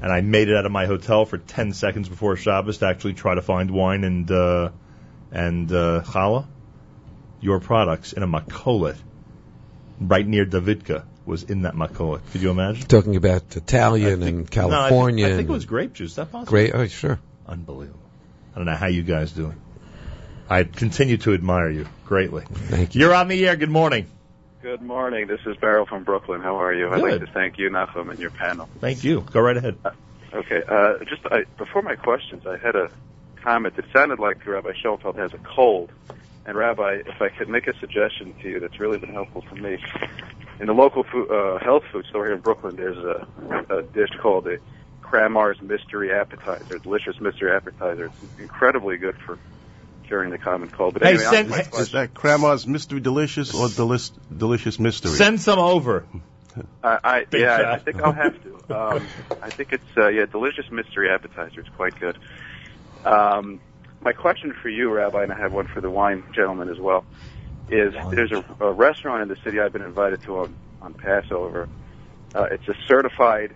and 0.00 0.12
I 0.12 0.20
made 0.20 0.48
it 0.48 0.56
out 0.56 0.64
of 0.64 0.70
my 0.70 0.86
hotel 0.86 1.24
for 1.24 1.38
10 1.38 1.72
seconds 1.72 2.08
before 2.08 2.36
Shabbos 2.36 2.78
to 2.78 2.86
actually 2.86 3.14
try 3.14 3.34
to 3.34 3.42
find 3.42 3.70
wine 3.72 4.04
and 4.04 4.30
uh, 4.30 4.70
and 5.32 5.70
uh, 5.72 6.02
challah, 6.04 6.46
your 7.40 7.58
products 7.60 8.12
in 8.12 8.22
a 8.22 8.28
makolet 8.28 8.96
right 10.00 10.26
near 10.26 10.46
Davidka 10.46 11.04
was 11.26 11.42
in 11.42 11.62
that 11.62 11.74
makolet. 11.74 12.20
Could 12.30 12.42
you 12.42 12.50
imagine? 12.50 12.86
Talking 12.86 13.16
about 13.16 13.56
Italian 13.56 14.22
and 14.22 14.50
California. 14.50 15.26
No, 15.26 15.26
I 15.26 15.30
think, 15.30 15.34
I 15.34 15.36
think 15.36 15.48
it 15.50 15.52
was 15.52 15.66
grape 15.66 15.92
juice. 15.94 16.10
Is 16.10 16.16
that 16.16 16.30
possible? 16.30 16.48
Great. 16.50 16.74
Oh, 16.74 16.86
sure. 16.86 17.18
Unbelievable. 17.46 17.98
I 18.54 18.58
don't 18.58 18.66
know 18.66 18.74
how 18.76 18.86
you 18.86 19.02
guys 19.02 19.32
do 19.32 19.48
it. 19.50 19.56
I 20.50 20.64
continue 20.64 21.18
to 21.18 21.34
admire 21.34 21.70
you 21.70 21.86
greatly. 22.06 22.44
Thank 22.44 22.94
you. 22.94 23.02
You're 23.02 23.14
on 23.14 23.28
the 23.28 23.46
air. 23.46 23.56
Good 23.56 23.70
morning. 23.70 24.06
Good 24.62 24.82
morning. 24.82 25.26
This 25.26 25.40
is 25.46 25.56
Beryl 25.58 25.86
from 25.86 26.04
Brooklyn. 26.04 26.40
How 26.40 26.60
are 26.60 26.72
you? 26.72 26.88
I'd 26.88 27.00
like 27.00 27.20
to 27.20 27.26
thank 27.26 27.58
you, 27.58 27.70
Nachum, 27.70 28.10
and 28.10 28.18
your 28.18 28.30
panel. 28.30 28.68
Thank 28.80 29.04
you. 29.04 29.20
Go 29.30 29.40
right 29.40 29.56
ahead. 29.56 29.78
Okay. 30.32 30.62
Uh, 30.66 30.98
just 31.04 31.24
I, 31.26 31.44
before 31.56 31.82
my 31.82 31.96
questions, 31.96 32.46
I 32.46 32.56
had 32.56 32.74
a 32.74 32.90
comment. 33.42 33.74
It 33.78 33.84
sounded 33.92 34.18
like 34.18 34.44
Rabbi 34.46 34.72
Schonfeld 34.72 35.16
has 35.16 35.32
a 35.34 35.38
cold. 35.38 35.92
And 36.46 36.56
Rabbi, 36.56 37.02
if 37.06 37.20
I 37.20 37.28
could 37.28 37.48
make 37.48 37.66
a 37.66 37.78
suggestion 37.78 38.34
to 38.42 38.48
you 38.48 38.58
that's 38.58 38.80
really 38.80 38.98
been 38.98 39.12
helpful 39.12 39.42
for 39.42 39.54
me, 39.54 39.78
in 40.60 40.66
the 40.66 40.72
local 40.72 41.04
food, 41.04 41.30
uh, 41.30 41.58
health 41.58 41.84
food 41.92 42.06
store 42.06 42.24
here 42.26 42.34
in 42.34 42.40
Brooklyn, 42.40 42.74
there's 42.74 42.96
a, 42.96 43.26
a 43.68 43.82
dish 43.82 44.10
called 44.20 44.44
the 44.44 44.58
Kramden's 45.02 45.60
Mystery 45.60 46.12
Appetizer, 46.12 46.78
delicious 46.78 47.20
mystery 47.20 47.52
appetizer. 47.52 48.06
It's 48.06 48.40
incredibly 48.40 48.96
good 48.96 49.16
for 49.18 49.38
curing 50.08 50.30
the 50.30 50.38
common 50.38 50.68
cold. 50.70 50.94
But 50.94 51.02
Hey, 51.04 51.10
anyway, 51.10 51.24
send- 51.24 51.54
hey. 51.54 51.80
Is 51.80 51.92
that 51.92 52.14
Grandma's 52.14 52.66
Mystery 52.66 53.00
Delicious 53.00 53.54
or 53.54 53.68
Delis- 53.68 54.10
Delicious 54.36 54.78
Mystery? 54.78 55.12
Send 55.12 55.40
some 55.40 55.58
over. 55.58 56.06
I, 56.82 56.98
I 57.04 57.24
Big 57.24 57.42
yeah, 57.42 57.54
I. 57.54 57.72
I 57.74 57.78
think 57.78 58.02
I'll 58.02 58.12
have 58.12 58.42
to. 58.42 58.54
Um, 58.76 59.06
I 59.40 59.50
think 59.50 59.72
it's 59.72 59.96
uh, 59.96 60.08
yeah, 60.08 60.26
delicious 60.26 60.70
mystery 60.70 61.08
appetizer. 61.08 61.60
It's 61.60 61.68
quite 61.70 61.98
good. 62.00 62.18
Um, 63.04 63.60
my 64.00 64.12
question 64.12 64.52
for 64.60 64.68
you, 64.68 64.90
Rabbi, 64.90 65.22
and 65.22 65.32
I 65.32 65.38
have 65.38 65.52
one 65.52 65.68
for 65.68 65.80
the 65.80 65.90
wine 65.90 66.24
gentleman 66.34 66.68
as 66.68 66.78
well, 66.78 67.04
is 67.70 67.94
there's 68.10 68.32
a, 68.32 68.44
a 68.60 68.72
restaurant 68.72 69.22
in 69.22 69.28
the 69.28 69.36
city 69.36 69.60
I've 69.60 69.72
been 69.72 69.82
invited 69.82 70.22
to 70.24 70.40
on, 70.40 70.56
on 70.82 70.94
Passover. 70.94 71.68
Uh, 72.34 72.44
it's 72.50 72.66
a 72.68 72.74
certified 72.86 73.54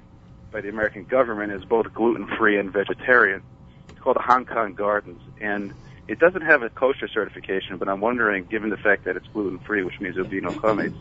by 0.51 0.61
the 0.61 0.69
American 0.69 1.05
government 1.05 1.53
as 1.53 1.65
both 1.65 1.93
gluten 1.93 2.27
free 2.39 2.59
and 2.59 2.73
vegetarian. 2.73 3.43
It's 3.89 4.01
called 4.01 4.17
the 4.17 4.23
Hong 4.23 4.45
Kong 4.45 4.75
Gardens, 4.75 5.21
and 5.41 5.75
it 6.09 6.19
doesn't 6.19 6.43
have 6.43 6.63
a 6.63 6.71
kosher 6.71 7.09
certification. 7.09 7.79
But 7.79 7.89
I'm 7.89 8.01
wondering, 8.01 8.45
given 8.45 8.71
the 8.71 8.77
fact 8.77 9.05
that 9.05 9.17
it's 9.17 9.27
gluten 9.29 9.59
free, 9.59 9.83
which 9.83 10.01
means 10.01 10.15
there'll 10.15 10.31
be 10.31 10.41
no 10.41 10.51
chametz, 10.51 10.97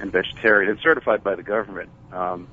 and 0.00 0.10
vegetarian 0.10 0.70
and 0.70 0.80
certified 0.80 1.22
by 1.22 1.34
the 1.34 1.42
government. 1.42 1.90
Um, 2.12 2.48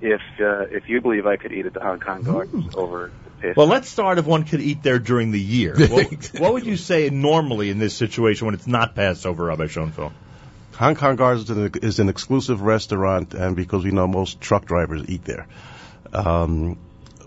if 0.00 0.20
uh, 0.40 0.66
if 0.70 0.88
you 0.88 1.00
believe 1.00 1.26
I 1.26 1.36
could 1.36 1.52
eat 1.52 1.66
at 1.66 1.72
the 1.72 1.80
Hong 1.80 2.00
Kong 2.00 2.22
Gardens 2.22 2.74
over 2.74 3.10
the 3.40 3.54
Well, 3.56 3.66
let's 3.66 3.88
start 3.88 4.18
if 4.18 4.26
one 4.26 4.44
could 4.44 4.60
eat 4.60 4.82
there 4.82 4.98
during 4.98 5.30
the 5.30 5.40
year. 5.40 5.74
What, 5.88 6.30
what 6.38 6.52
would 6.52 6.66
you 6.66 6.76
say 6.76 7.08
normally 7.10 7.70
in 7.70 7.78
this 7.78 7.94
situation 7.94 8.46
when 8.46 8.54
it's 8.54 8.66
not 8.66 8.94
Passover, 8.94 9.44
Rabbi 9.44 9.64
Schonfeld? 9.64 10.12
Hong 10.74 10.94
Kong 10.94 11.16
Gardens 11.16 11.48
is 11.48 11.56
an, 11.56 11.70
is 11.82 11.98
an 12.00 12.08
exclusive 12.10 12.60
restaurant, 12.60 13.32
and 13.32 13.56
because 13.56 13.84
we 13.84 13.90
know 13.90 14.06
most 14.06 14.40
truck 14.40 14.66
drivers 14.66 15.08
eat 15.08 15.24
there. 15.24 15.46
Um, 16.12 16.78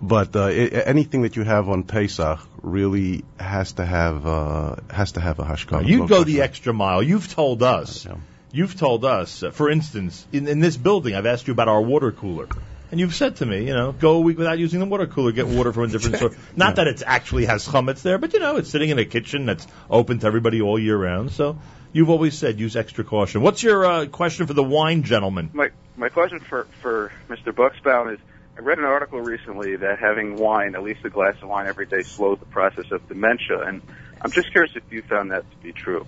but 0.02 0.36
uh, 0.36 0.46
i 0.46 0.50
anything 0.94 1.24
that 1.24 1.36
you 1.36 1.44
have 1.44 1.70
on 1.70 1.84
Pesach 1.84 2.40
really 2.62 3.24
has 3.40 3.74
to 3.74 3.86
have 3.86 4.26
uh, 4.26 4.76
has 4.90 5.14
to 5.14 5.20
have 5.20 5.40
a 5.40 5.44
hashgacha. 5.44 5.88
You 5.88 6.08
go 6.08 6.24
the 6.24 6.42
extra 6.42 6.74
mile. 6.74 7.04
You've 7.04 7.28
told 7.28 7.64
us. 7.64 8.08
You've 8.52 8.76
told 8.76 9.06
us. 9.06 9.44
Uh, 9.44 9.52
for 9.52 9.70
instance, 9.70 10.26
in, 10.32 10.48
in 10.48 10.60
this 10.60 10.76
building, 10.76 11.16
I've 11.16 11.26
asked 11.26 11.48
you 11.48 11.54
about 11.54 11.68
our 11.68 11.82
water 11.82 12.12
cooler. 12.12 12.48
And 12.92 13.00
you've 13.00 13.14
said 13.14 13.36
to 13.36 13.46
me, 13.46 13.68
you 13.68 13.74
know, 13.74 13.92
go 13.92 14.14
a 14.14 14.20
week 14.20 14.40
without 14.40 14.58
using 14.58 14.80
the 14.80 14.88
water 14.88 15.06
cooler, 15.06 15.32
get 15.32 15.46
water 15.46 15.72
from 15.72 15.84
a 15.84 15.88
different 15.88 16.18
source. 16.18 16.36
Not 16.56 16.78
that 16.78 16.88
it 16.88 17.04
actually 17.06 17.46
has 17.46 17.68
chametz 17.68 18.02
there, 18.02 18.18
but 18.18 18.34
you 18.34 18.40
know, 18.40 18.58
it's 18.58 18.72
sitting 18.72 18.90
in 18.90 18.98
a 18.98 19.06
kitchen 19.06 19.46
that's 19.46 19.68
open 19.92 20.18
to 20.20 20.26
everybody 20.26 20.62
all 20.62 20.80
year 20.80 20.98
round. 20.98 21.32
So 21.32 21.60
you've 21.94 22.10
always 22.10 22.36
said 22.36 22.60
use 22.60 22.76
extra 22.76 23.04
caution. 23.04 23.42
What's 23.42 23.62
your 23.62 23.86
uh, 23.86 24.06
question 24.08 24.48
for 24.48 24.54
the 24.54 24.64
wine 24.64 25.04
gentleman? 25.04 25.52
my 25.54 25.70
my 25.98 26.10
question 26.10 26.40
for 26.40 26.66
for 26.82 27.12
Mr. 27.30 27.54
Buchsbaum 27.54 28.14
is 28.14 28.20
I 28.60 28.61
read 28.61 28.77
an 28.77 28.84
article 28.84 29.22
recently 29.22 29.77
that 29.77 29.99
having 29.99 30.36
wine, 30.36 30.76
at 30.76 30.84
least 30.84 31.06
a 31.06 31.10
glass 31.10 31.36
of 31.41 31.48
wine 31.48 31.68
every 31.68 31.86
day, 31.86 32.03
slows 32.03 32.40
the 32.40 32.45
process 32.45 32.91
of 32.91 33.07
dementia, 33.07 33.61
and 33.61 33.81
I'm 34.19 34.31
just 34.31 34.52
curious 34.52 34.76
if 34.76 34.84
you 34.91 35.02
found 35.02 35.31
that 35.31 35.49
to 35.49 35.57
be 35.64 35.72
true. 35.72 36.06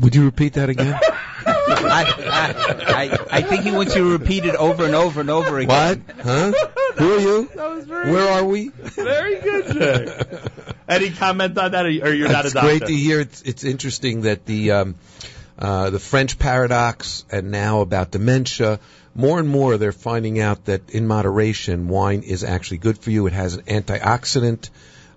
Would 0.00 0.14
you 0.14 0.24
repeat 0.24 0.54
that 0.54 0.70
again? 0.70 0.98
I, 1.46 2.06
I, 2.88 3.18
I 3.30 3.42
think 3.42 3.64
he 3.64 3.70
wants 3.70 3.94
you 3.94 4.04
to 4.04 4.18
repeat 4.18 4.46
it 4.46 4.54
over 4.54 4.86
and 4.86 4.94
over 4.94 5.20
and 5.20 5.28
over 5.28 5.58
again. 5.58 6.04
What? 6.06 6.24
Huh? 6.24 6.52
Who 6.96 7.16
are 7.16 7.20
you? 7.20 7.42
Where 7.44 8.32
are 8.32 8.44
we? 8.44 8.68
Very 8.68 9.38
good, 9.38 9.74
Jay. 9.74 10.38
Any 10.88 11.10
comment 11.10 11.58
on 11.58 11.72
that, 11.72 11.84
or 11.84 12.14
you're 12.14 12.30
not 12.30 12.46
it's 12.46 12.52
a 12.52 12.54
doctor? 12.54 12.70
It's 12.70 12.78
great 12.78 12.88
to 12.88 12.94
hear. 12.94 13.20
It's, 13.20 13.42
it's 13.42 13.64
interesting 13.64 14.22
that 14.22 14.46
the 14.46 14.70
um, 14.70 14.94
uh, 15.58 15.90
the 15.90 16.00
French 16.00 16.38
paradox 16.38 17.26
and 17.30 17.50
now 17.50 17.82
about 17.82 18.10
dementia. 18.10 18.80
More 19.16 19.38
and 19.38 19.48
more, 19.48 19.78
they're 19.78 19.92
finding 19.92 20.40
out 20.40 20.66
that 20.66 20.90
in 20.90 21.06
moderation, 21.06 21.88
wine 21.88 22.22
is 22.22 22.44
actually 22.44 22.78
good 22.78 22.98
for 22.98 23.10
you. 23.10 23.26
It 23.26 23.32
has 23.32 23.54
an 23.54 23.62
antioxidant 23.62 24.68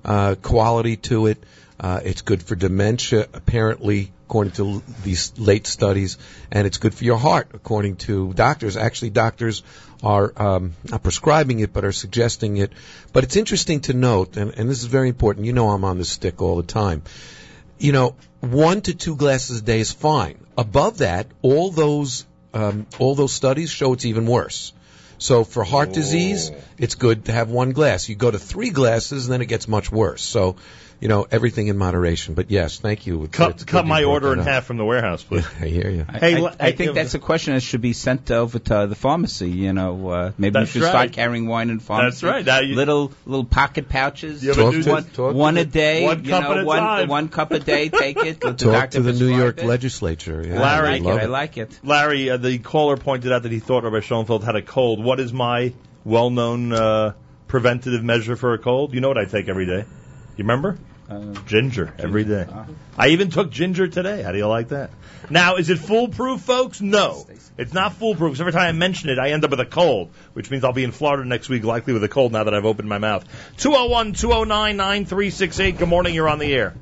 uh, 0.05 0.35
quality 0.35 0.95
to 0.95 1.27
it. 1.27 1.43
Uh, 1.77 1.99
it's 2.03 2.21
good 2.21 2.41
for 2.41 2.55
dementia, 2.55 3.27
apparently, 3.34 4.11
according 4.26 4.53
to 4.53 4.67
l- 4.69 4.84
these 5.03 5.38
late 5.38 5.67
studies, 5.67 6.17
and 6.49 6.65
it's 6.65 6.77
good 6.77 6.93
for 6.93 7.03
your 7.03 7.17
heart, 7.17 7.49
according 7.53 7.97
to 7.97 8.31
doctors. 8.34 8.77
Actually, 8.77 9.09
doctors 9.09 9.63
are 10.01 10.31
um, 10.38 10.76
not 10.85 11.03
prescribing 11.03 11.59
it, 11.59 11.73
but 11.73 11.84
are 11.84 11.91
suggesting 11.91 12.55
it. 12.55 12.71
But 13.11 13.26
it's 13.26 13.35
interesting 13.35 13.81
to 13.81 13.93
note, 13.93 14.38
and, 14.38 14.53
and 14.57 14.69
this 14.69 14.80
is 14.80 14.85
very 14.85 15.09
important. 15.09 15.45
You 15.45 15.53
know, 15.53 15.69
I'm 15.71 15.84
on 15.84 15.97
this 15.97 16.09
stick 16.09 16.41
all 16.41 16.55
the 16.55 16.63
time. 16.63 17.01
You 17.77 17.91
know, 17.91 18.15
one 18.39 18.80
to 18.81 18.93
two 18.93 19.17
glasses 19.17 19.59
a 19.59 19.63
day 19.63 19.81
is 19.81 19.91
fine. 19.91 20.38
Above 20.57 20.99
that, 20.99 21.27
all 21.41 21.71
those 21.71 22.26
um, 22.53 22.88
all 22.99 23.15
those 23.15 23.34
studies 23.34 23.69
show 23.69 23.93
it's 23.93 24.05
even 24.05 24.26
worse. 24.26 24.73
So 25.19 25.43
for 25.43 25.65
heart 25.65 25.91
disease, 25.91 26.51
it's 26.77 26.95
good 26.95 27.26
to 27.26 27.34
have 27.34 27.49
one 27.49 27.73
glass. 27.73 28.07
You 28.07 28.15
go 28.15 28.31
to 28.31 28.39
three 28.39 28.69
glasses, 28.69 29.26
and 29.26 29.34
then 29.34 29.41
it 29.41 29.47
gets 29.47 29.67
much 29.67 29.91
worse. 29.91 30.21
So, 30.21 30.55
you 31.01 31.07
know, 31.07 31.26
everything 31.31 31.67
in 31.67 31.77
moderation. 31.77 32.34
But 32.34 32.51
yes, 32.51 32.80
thank 32.80 33.07
you. 33.07 33.27
Cut, 33.31 33.57
good 33.59 33.67
cut 33.67 33.85
my 33.88 34.03
order 34.03 34.34
in 34.34 34.39
half 34.39 34.65
from 34.65 34.77
the 34.77 34.84
warehouse, 34.85 35.23
please. 35.23 35.45
I 35.61 35.67
hear 35.67 35.89
you. 35.89 36.05
I, 36.09 36.17
Hey, 36.19 36.35
I, 36.35 36.39
le- 36.39 36.55
I 36.59 36.71
think 36.73 36.93
that's 36.95 37.13
a 37.13 37.19
question 37.19 37.53
that 37.53 37.61
should 37.61 37.81
be 37.81 37.93
sent 37.93 38.30
over 38.31 38.59
to 38.59 38.88
the 38.88 38.95
pharmacy. 38.95 39.49
You 39.49 39.71
know, 39.73 40.09
uh, 40.09 40.31
maybe 40.38 40.51
That's 40.53 40.73
we 40.73 40.80
should 40.81 40.85
right. 40.85 40.89
start 40.91 41.11
carrying 41.13 41.47
wine 41.47 41.69
in 41.69 41.80
pharmacy. 41.80 42.15
That's 42.15 42.23
right. 42.23 42.45
Now 42.45 42.59
you- 42.59 42.76
little 42.76 43.11
little 43.26 43.45
pocket 43.45 43.88
pouches. 43.88 44.43
You 44.43 44.51
ever 44.51 44.71
do 44.71 44.89
one. 44.91 45.03
Talk 45.05 45.34
one 45.35 45.53
the- 45.55 45.61
a 45.61 45.65
day. 45.65 46.03
one 46.03 46.23
you 46.26 46.30
cup 46.31 46.43
know, 46.43 46.51
at 46.51 46.59
a 46.59 46.65
one 46.65 46.80
time. 46.80 47.07
one 47.07 47.30
cup 47.30 47.51
a 47.51 47.59
day. 47.59 47.89
Take 47.89 48.17
it. 48.17 48.43
Let 48.43 48.57
the 48.57 48.65
Talk 48.65 48.73
doctor 48.73 48.97
to 48.97 49.01
the 49.03 49.13
New 49.13 49.35
York 49.35 49.59
it. 49.59 49.65
legislature. 49.65 50.43
Yeah, 50.45 50.59
Larry- 50.59 50.88
I 50.88 50.97
like 50.99 51.05
it. 51.05 51.23
I 51.23 51.26
like 51.26 51.57
it. 51.57 51.80
Larry, 51.84 52.30
uh, 52.30 52.38
the 52.38 52.59
caller 52.59 52.97
pointed 52.97 53.31
out 53.31 53.43
that 53.43 53.51
he 53.51 53.59
thought 53.59 53.84
Rabbi 53.84 53.99
Schonfeld 53.99 54.43
had 54.43 54.55
a 54.57 54.61
cold. 54.61 55.03
What 55.03 55.19
is 55.21 55.31
my 55.31 55.73
well-known 56.03 56.73
uh, 56.73 57.13
preventative 57.47 58.03
measure 58.03 58.35
for 58.35 58.53
a 58.53 58.57
cold? 58.57 58.93
You 58.93 59.01
know 59.01 59.07
what 59.07 59.17
I 59.17 59.26
take 59.26 59.47
every 59.47 59.65
day. 59.65 59.85
You 60.38 60.43
remember? 60.43 60.77
Uh, 61.10 61.34
Ginger 61.48 61.91
every 61.98 62.23
day. 62.23 62.45
I 62.98 63.07
even 63.10 63.31
took 63.31 63.49
ginger 63.49 63.88
today. 63.88 64.22
How 64.22 64.31
do 64.31 64.38
you 64.38 64.48
like 64.48 64.68
that? 64.69 64.91
Now, 65.30 65.56
is 65.56 65.69
it 65.72 65.80
foolproof, 65.80 66.41
folks? 66.41 66.81
No. 66.81 67.26
It's 67.57 67.73
not 67.73 67.94
foolproof. 67.94 68.34
'cause 68.34 68.40
every 68.41 68.53
time 68.53 68.68
I 68.68 68.72
mention 68.73 69.10
it, 69.10 69.18
I 69.18 69.31
end 69.31 69.44
up 69.44 69.49
with 69.52 69.60
a 69.60 69.65
cold, 69.65 70.11
which 70.34 70.52
means 70.52 70.64
I'll 70.64 70.72
be 70.72 70.84
in 70.84 70.91
Florida 70.91 71.26
next 71.27 71.49
week, 71.49 71.64
likely 71.64 71.94
with 71.94 72.03
a 72.03 72.07
cold 72.07 72.31
now 72.31 72.44
that 72.44 72.53
I've 72.53 72.65
opened 72.65 72.88
my 72.90 72.99
mouth. 72.99 73.26
201 73.57 74.14
209 74.14 74.77
9368. 74.77 75.77
Good 75.80 75.90
morning. 75.90 76.14
You're 76.14 76.30
on 76.30 76.38
the 76.40 76.53
air. 76.53 76.76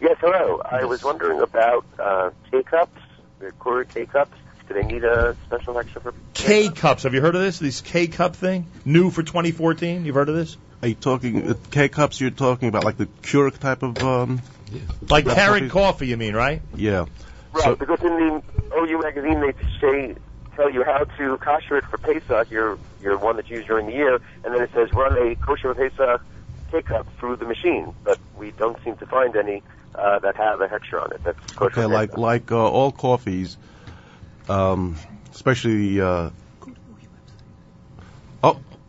Yes, 0.00 0.16
hello. 0.20 0.60
I 0.64 0.84
was 0.84 1.02
wondering 1.02 1.40
about 1.40 1.86
uh, 1.98 2.30
K-cups, 2.50 3.00
the 3.38 3.50
Keurig 3.52 3.88
K-cups. 3.94 4.36
Do 4.68 4.74
they 4.74 4.82
need 4.82 5.04
a 5.04 5.36
special 5.46 5.78
extra 5.78 6.00
for 6.00 6.14
K 6.34 6.68
cups. 6.70 7.02
Have 7.04 7.14
you 7.14 7.20
heard 7.20 7.34
of 7.34 7.40
this? 7.42 7.58
This 7.58 7.80
K 7.80 8.06
cup 8.08 8.36
thing? 8.36 8.66
New 8.84 9.10
for 9.10 9.22
2014. 9.22 10.04
You've 10.04 10.14
heard 10.14 10.28
of 10.28 10.34
this? 10.36 10.56
Are 10.82 10.88
you 10.88 10.94
talking 10.96 11.48
uh, 11.48 11.54
K 11.70 11.88
cups? 11.88 12.20
You're 12.20 12.30
talking 12.30 12.68
about 12.68 12.84
like 12.84 12.96
the 12.96 13.06
Keurig 13.06 13.58
type 13.58 13.84
of 13.84 13.98
um, 14.02 14.42
Like 15.08 15.26
Cup 15.26 15.36
carrot 15.36 15.60
coffee? 15.60 15.70
coffee, 15.70 16.06
you 16.08 16.16
mean, 16.16 16.34
right? 16.34 16.60
yeah. 16.74 17.06
Right, 17.52 17.78
because 17.78 18.00
in 18.00 18.16
the 18.16 18.42
OU 18.74 19.00
magazine 19.00 19.40
they 19.40 19.52
say 19.80 20.14
tell 20.56 20.70
you 20.70 20.82
how 20.82 21.04
to 21.04 21.36
kosher 21.38 21.76
it 21.76 21.84
for 21.84 21.98
Pesach, 21.98 22.50
your 22.50 22.78
your 23.00 23.16
one 23.18 23.36
that's 23.36 23.50
used 23.50 23.68
during 23.68 23.86
the 23.86 23.92
year, 23.92 24.14
and 24.44 24.54
then 24.54 24.60
it 24.62 24.70
says 24.72 24.92
run 24.92 25.16
a 25.18 25.36
kosher 25.36 25.74
Pesach 25.74 26.20
K-cup 26.70 27.06
through 27.18 27.36
the 27.36 27.44
machine, 27.44 27.94
but 28.02 28.18
we 28.38 28.50
don't 28.52 28.82
seem 28.82 28.96
to 28.96 29.06
find 29.06 29.36
any 29.36 29.62
uh, 29.94 30.18
that 30.20 30.34
have 30.36 30.62
a 30.62 30.66
hechsher 30.66 31.02
on 31.02 31.12
it. 31.12 31.22
That's 31.22 31.52
kosher. 31.52 31.80
Okay, 31.80 31.84
like 31.84 32.16
like 32.16 32.50
uh, 32.50 32.56
all 32.56 32.90
coffees, 32.90 33.56
um, 34.48 34.96
especially. 35.30 36.00
Uh, 36.00 36.30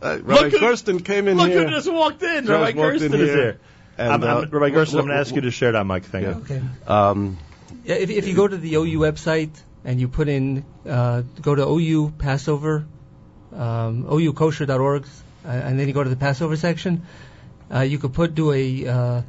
uh, 0.04 0.18
Rabbi 0.22 0.32
Look 0.42 0.52
who- 0.52 0.58
Gersten 0.60 1.00
came 1.00 1.28
in 1.28 1.36
Look 1.38 1.48
here. 1.48 1.64
who 1.64 1.70
just 1.70 1.90
walked 1.92 2.22
in. 2.22 2.46
Just 2.46 2.48
Rabbi 2.50 2.62
walked 2.64 2.78
in 2.78 2.82
Gersten 3.00 3.20
is 3.20 3.28
here. 3.28 3.36
here. 3.36 3.60
And, 3.96 4.12
I'm, 4.12 4.24
I'm, 4.24 4.36
uh, 4.36 4.46
Rabbi 4.46 4.70
Gersten, 4.70 4.98
I'm 4.98 5.06
going 5.06 5.16
to 5.16 5.20
ask 5.20 5.34
you 5.34 5.40
to 5.42 5.50
share 5.50 5.72
that 5.72 5.84
mic 5.86 6.04
thing. 6.04 6.26
Okay. 6.26 6.60
Um, 6.86 7.38
Yeah, 7.84 7.96
if, 7.96 8.10
if 8.10 8.26
you 8.28 8.34
go 8.34 8.46
to 8.48 8.56
the 8.56 8.74
OU 8.74 8.98
website 8.98 9.50
and 9.84 10.00
you 10.00 10.08
put 10.08 10.28
in, 10.28 10.64
uh, 10.88 11.22
go 11.42 11.54
to 11.54 11.62
OU 11.62 12.12
Passover, 12.18 12.86
um, 13.52 14.04
OUKosher.org, 14.04 15.04
uh, 15.04 15.48
and 15.48 15.78
then 15.78 15.86
you 15.88 15.94
go 15.94 16.02
to 16.02 16.10
the 16.10 16.16
Passover 16.16 16.56
section, 16.56 17.02
uh, 17.72 17.80
you 17.80 17.98
could 17.98 18.12
put 18.14 18.34
do 18.34 18.52
a 18.52 18.86
uh, 18.86 19.22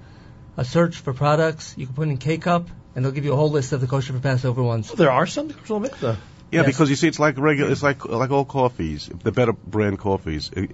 a 0.58 0.66
search 0.66 0.98
for 0.98 1.14
products. 1.14 1.74
You 1.78 1.86
can 1.86 1.96
put 1.96 2.08
in 2.08 2.18
K 2.18 2.38
cup, 2.38 2.70
and 2.96 3.04
they'll 3.04 3.12
give 3.12 3.26
you 3.26 3.34
a 3.34 3.36
whole 3.36 3.52
list 3.52 3.74
of 3.74 3.82
the 3.82 3.88
kosher 3.88 4.14
for 4.14 4.20
Passover 4.20 4.64
ones. 4.64 4.92
There 4.92 5.12
are 5.12 5.26
some 5.28 5.50
kosher 5.52 5.74
mikveh. 5.76 6.16
Yeah, 6.52 6.62
Yes. 6.62 6.68
because 6.68 6.90
you 6.90 6.96
see, 6.96 7.08
it's 7.08 7.20
like 7.20 7.38
regular. 7.38 7.72
It's 7.72 7.84
like 7.84 8.06
like 8.06 8.32
all 8.32 8.46
coffees, 8.46 9.10
the 9.24 9.32
better 9.32 9.52
brand 9.54 10.00
coffees, 10.00 10.50
de- 10.50 10.68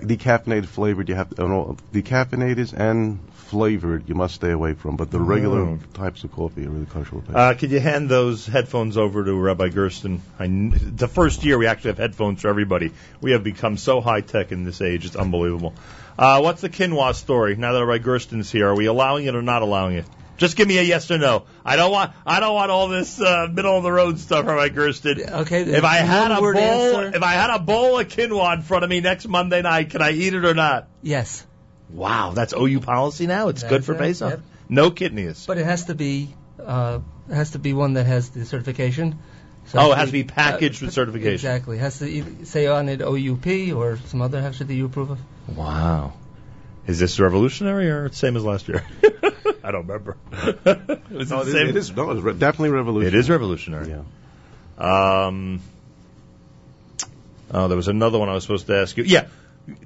decaffeinated, 0.00 0.66
flavored. 0.66 1.08
You 1.08 1.14
have 1.16 1.30
to, 1.30 1.42
all, 1.44 1.76
decaffeinated 1.92 2.72
and 2.72 3.18
flavored. 3.48 4.08
You 4.08 4.14
must 4.14 4.34
stay 4.36 4.50
away 4.50 4.74
from. 4.74 4.96
But 4.96 5.10
the 5.10 5.20
regular 5.20 5.60
Oh. 5.62 5.78
types 5.94 6.24
of 6.24 6.32
coffee 6.32 6.64
are 6.66 6.70
really 6.70 6.86
kosher. 6.86 7.16
Uh, 7.34 7.54
could 7.58 7.70
you 7.70 7.80
hand 7.80 8.08
those 8.08 8.46
headphones 8.46 8.96
over 8.96 9.24
to 9.24 9.34
Rabbi 9.34 9.68
Gersten? 9.68 10.22
I 10.38 10.44
kn- 10.46 10.92
the 10.96 11.08
first 11.08 11.44
year 11.44 11.58
we 11.58 11.66
actually 11.66 11.90
have 11.90 11.98
headphones 11.98 12.42
for 12.42 12.48
everybody. 12.48 12.92
We 13.20 13.32
have 13.32 13.42
become 13.44 13.76
so 13.76 14.00
high 14.00 14.20
tech 14.20 14.52
in 14.52 14.64
this 14.64 14.80
age; 14.80 15.04
it's 15.06 15.16
unbelievable. 15.16 15.74
Uh, 16.18 16.40
what's 16.40 16.60
the 16.62 16.68
quinoa 16.68 17.14
story? 17.14 17.56
Now 17.56 17.72
that 17.72 17.84
Rabbi 17.84 18.02
Gersten's 18.02 18.50
here, 18.50 18.68
are 18.68 18.74
we 18.76 18.86
allowing 18.86 19.26
it 19.26 19.34
or 19.34 19.42
not 19.42 19.62
allowing 19.62 19.96
it? 19.96 20.04
Just 20.38 20.56
give 20.56 20.66
me 20.66 20.78
a 20.78 20.82
yes 20.82 21.10
or 21.10 21.18
no. 21.18 21.44
I 21.64 21.76
don't 21.76 21.90
want 21.90 22.12
I 22.24 22.40
don't 22.40 22.54
want 22.54 22.70
all 22.70 22.88
this 22.88 23.20
uh, 23.20 23.48
middle 23.52 23.76
of 23.76 23.82
the 23.82 23.92
road 23.92 24.18
stuff, 24.18 24.46
Rabbi 24.46 24.68
Gersten. 24.68 25.20
Okay. 25.20 25.62
If 25.62 25.84
I 25.84 25.96
had 25.96 26.30
a 26.30 26.40
bowl, 26.40 26.56
answer. 26.56 27.16
if 27.16 27.22
I 27.22 27.32
had 27.32 27.50
a 27.50 27.58
bowl 27.58 27.98
of 27.98 28.08
quinoa 28.08 28.54
in 28.56 28.62
front 28.62 28.84
of 28.84 28.90
me 28.90 29.00
next 29.00 29.28
Monday 29.28 29.62
night, 29.62 29.90
can 29.90 30.00
I 30.00 30.12
eat 30.12 30.34
it 30.34 30.44
or 30.44 30.54
not? 30.54 30.88
Yes, 31.02 31.44
Wow, 31.90 32.32
that's 32.34 32.52
OU 32.52 32.80
policy 32.80 33.26
now. 33.26 33.48
It's 33.48 33.62
good 33.62 33.84
for 33.84 33.94
it, 33.94 33.98
Pesach. 33.98 34.30
yep. 34.30 34.40
No 34.68 34.90
kitniyos. 34.90 35.46
but 35.46 35.58
it 35.58 35.64
has 35.64 35.86
to 35.86 35.94
be 35.94 36.34
uh, 36.62 37.00
it 37.28 37.34
has 37.34 37.52
to 37.52 37.58
be 37.58 37.72
one 37.72 37.94
that 37.94 38.06
has 38.06 38.30
the 38.30 38.44
certification. 38.44 39.18
Oh, 39.74 39.92
it 39.92 39.98
has 39.98 40.08
to 40.08 40.12
be 40.12 40.24
packaged 40.24 40.80
with 40.80 40.92
certification. 40.94 41.34
Exactly. 41.34 41.76
It 41.76 41.80
has 41.80 41.98
to 41.98 42.46
say 42.46 42.66
on 42.68 42.88
it 42.88 43.02
OUP 43.02 43.46
or 43.76 43.98
some 44.06 44.22
other 44.22 44.40
hechsher 44.40 44.66
that 44.66 44.74
you 44.74 44.86
approve 44.86 45.10
of. 45.10 45.18
Wow. 45.54 46.14
Is 46.88 46.98
this 46.98 47.20
revolutionary 47.20 47.88
or 47.90 48.10
same 48.10 48.36
as 48.36 48.44
last 48.44 48.66
year? 48.66 48.84
I 49.62 49.70
don't 49.70 49.86
remember. 49.86 50.16
Was 51.10 51.30
No, 51.30 51.42
it 51.42 51.42
it 51.42 51.44
the 51.44 51.46
is, 51.48 51.52
same? 51.52 51.68
it 51.68 51.76
is 51.76 51.94
no, 51.94 52.10
it's 52.10 52.22
re- 52.22 52.32
definitely 52.32 52.70
revolutionary. 52.70 53.14
It 53.14 53.20
is 53.20 53.28
revolutionary. 53.30 53.88
Yeah. 53.90 55.26
Um, 55.26 55.60
oh, 57.52 57.68
there 57.68 57.76
was 57.76 57.88
another 57.88 58.18
one 58.18 58.28
I 58.28 58.34
was 58.34 58.44
supposed 58.44 58.66
to 58.68 58.76
ask 58.76 58.96
you. 58.96 59.04
Yeah. 59.04 59.26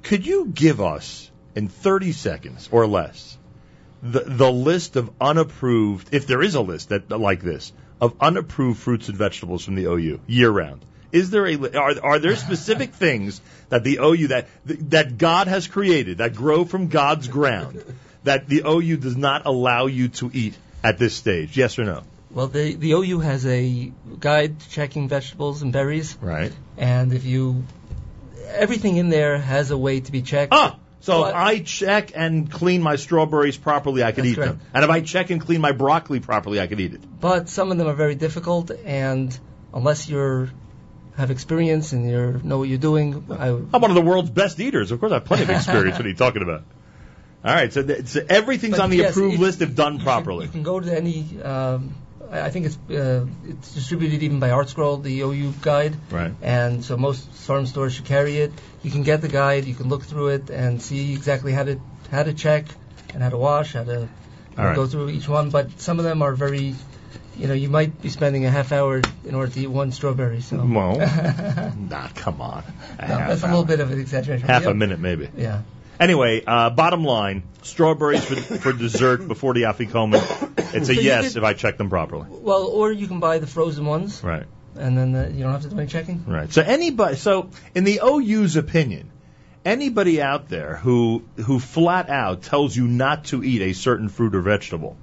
Could 0.03 0.25
you 0.25 0.45
give 0.45 0.79
us, 0.79 1.29
in 1.55 1.67
30 1.67 2.11
seconds 2.13 2.69
or 2.71 2.87
less, 2.87 3.37
the, 4.01 4.21
the 4.21 4.51
list 4.51 4.95
of 4.95 5.09
unapproved, 5.19 6.13
if 6.13 6.27
there 6.27 6.41
is 6.41 6.55
a 6.55 6.61
list 6.61 6.89
that 6.89 7.09
like 7.09 7.41
this, 7.41 7.73
of 7.99 8.15
unapproved 8.21 8.79
fruits 8.79 9.09
and 9.09 9.17
vegetables 9.17 9.65
from 9.65 9.75
the 9.75 9.85
OU 9.85 10.21
year 10.27 10.49
round? 10.51 10.85
Is 11.11 11.29
there 11.29 11.45
a 11.45 11.55
are 11.77 11.93
are 12.01 12.19
there 12.19 12.35
specific 12.35 12.93
things 12.93 13.39
that 13.73 13.83
the 13.83 13.97
OU 13.99 14.27
that 14.27 14.47
that 14.65 15.17
God 15.17 15.47
has 15.47 15.67
created 15.67 16.19
that 16.19 16.35
grow 16.35 16.63
from 16.63 16.89
God's 16.89 17.27
ground 17.27 17.83
that 18.23 18.47
the 18.47 18.61
OU 18.67 18.97
does 18.97 19.17
not 19.17 19.47
allow 19.47 19.87
you 19.87 20.09
to 20.09 20.29
eat 20.31 20.55
at 20.83 20.99
this 20.99 21.15
stage? 21.15 21.57
Yes 21.57 21.79
or 21.79 21.83
no? 21.85 22.03
Well, 22.29 22.47
the 22.47 22.75
the 22.75 22.91
OU 22.93 23.19
has 23.19 23.45
a 23.47 23.91
guide 24.19 24.59
to 24.59 24.69
checking 24.69 25.07
vegetables 25.09 25.63
and 25.63 25.73
berries, 25.73 26.15
Right. 26.21 26.51
and 26.77 27.13
if 27.13 27.25
you 27.25 27.63
everything 28.47 28.97
in 28.97 29.09
there 29.09 29.39
has 29.39 29.71
a 29.71 29.77
way 29.77 29.99
to 30.01 30.11
be 30.11 30.21
checked. 30.21 30.53
Ah, 30.53 30.77
so 30.99 31.25
if 31.25 31.33
I 31.35 31.59
check 31.59 32.11
and 32.15 32.51
clean 32.51 32.83
my 32.83 32.97
strawberries 32.97 33.57
properly, 33.57 34.03
I 34.03 34.11
could 34.11 34.25
That's 34.25 34.37
eat 34.37 34.39
them. 34.39 34.59
And 34.73 34.83
if 34.83 34.91
I 34.91 35.01
check 35.01 35.31
and 35.31 35.41
clean 35.41 35.61
my 35.61 35.71
broccoli 35.71 36.19
properly, 36.19 36.59
I 36.61 36.67
could 36.67 36.79
eat 36.79 36.93
it. 36.93 37.01
But 37.19 37.49
some 37.49 37.71
of 37.71 37.79
them 37.79 37.87
are 37.87 37.93
very 38.05 38.15
difficult, 38.15 38.69
and 38.85 39.35
unless 39.73 40.07
you're 40.07 40.49
have 41.17 41.31
experience 41.31 41.93
and 41.93 42.09
you 42.09 42.41
know 42.43 42.57
what 42.57 42.69
you're 42.69 42.77
doing, 42.77 43.25
I, 43.31 43.49
I'm 43.49 43.69
one 43.71 43.91
of 43.91 43.95
the 43.95 44.01
world's 44.01 44.29
best 44.31 44.59
eaters. 44.59 44.91
Of 44.91 44.99
course, 44.99 45.11
I 45.11 45.15
have 45.15 45.25
plenty 45.25 45.43
of 45.43 45.49
experience. 45.49 45.97
what 45.97 46.05
are 46.05 46.09
you 46.09 46.15
talking 46.15 46.41
about? 46.41 46.63
All 47.45 47.53
right, 47.53 47.71
so, 47.73 47.83
th- 47.83 48.07
so 48.07 48.21
everything's 48.29 48.79
on 48.79 48.89
the 48.89 48.97
yes, 48.97 49.11
approved 49.11 49.37
list 49.39 49.61
if 49.61 49.75
done 49.75 49.99
properly. 49.99 50.45
You 50.45 50.51
can 50.51 50.63
go 50.63 50.79
to 50.79 50.95
any. 50.95 51.41
Um, 51.41 51.93
I 52.31 52.49
think 52.49 52.65
it's 52.65 52.77
uh, 52.89 53.27
it's 53.45 53.73
distributed 53.75 54.23
even 54.23 54.39
by 54.39 54.49
Art 54.51 54.69
Scroll, 54.69 54.97
the 54.97 55.19
OU 55.21 55.53
guide, 55.61 55.95
Right. 56.09 56.31
and 56.41 56.83
so 56.83 56.97
most 56.97 57.29
farm 57.29 57.65
stores 57.67 57.93
should 57.93 58.05
carry 58.05 58.37
it. 58.37 58.53
You 58.81 58.89
can 58.91 59.03
get 59.03 59.21
the 59.21 59.27
guide, 59.27 59.65
you 59.65 59.75
can 59.75 59.87
look 59.89 60.03
through 60.03 60.29
it 60.29 60.49
and 60.49 60.81
see 60.81 61.13
exactly 61.13 61.51
how 61.51 61.63
to 61.65 61.79
how 62.09 62.23
to 62.23 62.33
check 62.33 62.65
and 63.13 63.21
how 63.21 63.29
to 63.29 63.37
wash, 63.37 63.73
how 63.73 63.83
to 63.83 64.07
All 64.57 64.65
right. 64.65 64.75
go 64.75 64.87
through 64.87 65.09
each 65.09 65.27
one. 65.27 65.49
But 65.51 65.79
some 65.79 65.99
of 65.99 66.05
them 66.05 66.21
are 66.23 66.33
very, 66.33 66.73
you 67.37 67.47
know, 67.47 67.53
you 67.53 67.69
might 67.69 68.01
be 68.01 68.09
spending 68.09 68.45
a 68.45 68.49
half 68.51 68.71
hour 68.71 69.01
in 69.25 69.35
order 69.35 69.51
to 69.51 69.59
eat 69.59 69.67
one 69.67 69.91
strawberry. 69.91 70.41
So 70.41 70.57
Well, 70.63 70.97
nah, 71.77 72.07
come 72.15 72.41
on. 72.41 72.63
A 72.99 73.07
No, 73.07 73.17
that's 73.17 73.43
a 73.43 73.47
little 73.47 73.65
bit 73.65 73.79
of 73.79 73.91
an 73.91 73.99
exaggeration. 73.99 74.47
Half 74.47 74.65
a 74.65 74.73
minute, 74.73 74.99
maybe. 74.99 75.29
Yeah. 75.37 75.61
Anyway, 75.99 76.43
uh, 76.45 76.69
bottom 76.71 77.03
line, 77.03 77.43
strawberries 77.61 78.25
for, 78.25 78.35
for 78.35 78.73
dessert 78.73 79.27
before 79.27 79.53
the 79.53 79.63
afikomen. 79.63 80.21
It's 80.73 80.89
a 80.89 80.95
So 80.95 81.01
yes 81.01 81.29
could- 81.29 81.37
if 81.37 81.43
I 81.43 81.53
check 81.53 81.77
them 81.77 81.89
properly. 81.89 82.25
Well, 82.29 82.63
or 82.65 82.91
you 82.91 83.07
can 83.07 83.19
buy 83.19 83.37
the 83.39 83.47
frozen 83.47 83.85
ones, 83.85 84.23
Right. 84.23 84.45
and 84.75 84.97
then 84.97 85.15
uh, 85.15 85.29
you 85.33 85.43
don't 85.43 85.51
have 85.53 85.61
to 85.61 85.69
do 85.69 85.77
any 85.77 85.87
checking. 85.87 86.23
Right. 86.27 86.51
So 86.51 86.61
anybody, 86.63 87.15
so 87.15 87.49
in 87.75 87.83
the 87.83 87.99
OU's 88.03 88.55
opinion, 88.55 89.11
anybody 89.63 90.21
out 90.21 90.49
there 90.49 90.75
who 90.75 91.23
who 91.37 91.59
flat 91.59 92.09
out 92.09 92.41
tells 92.41 92.75
you 92.75 92.87
not 92.87 93.25
to 93.25 93.43
eat 93.43 93.61
a 93.61 93.73
certain 93.73 94.09
fruit 94.09 94.33
or 94.35 94.41
vegetable, 94.41 94.97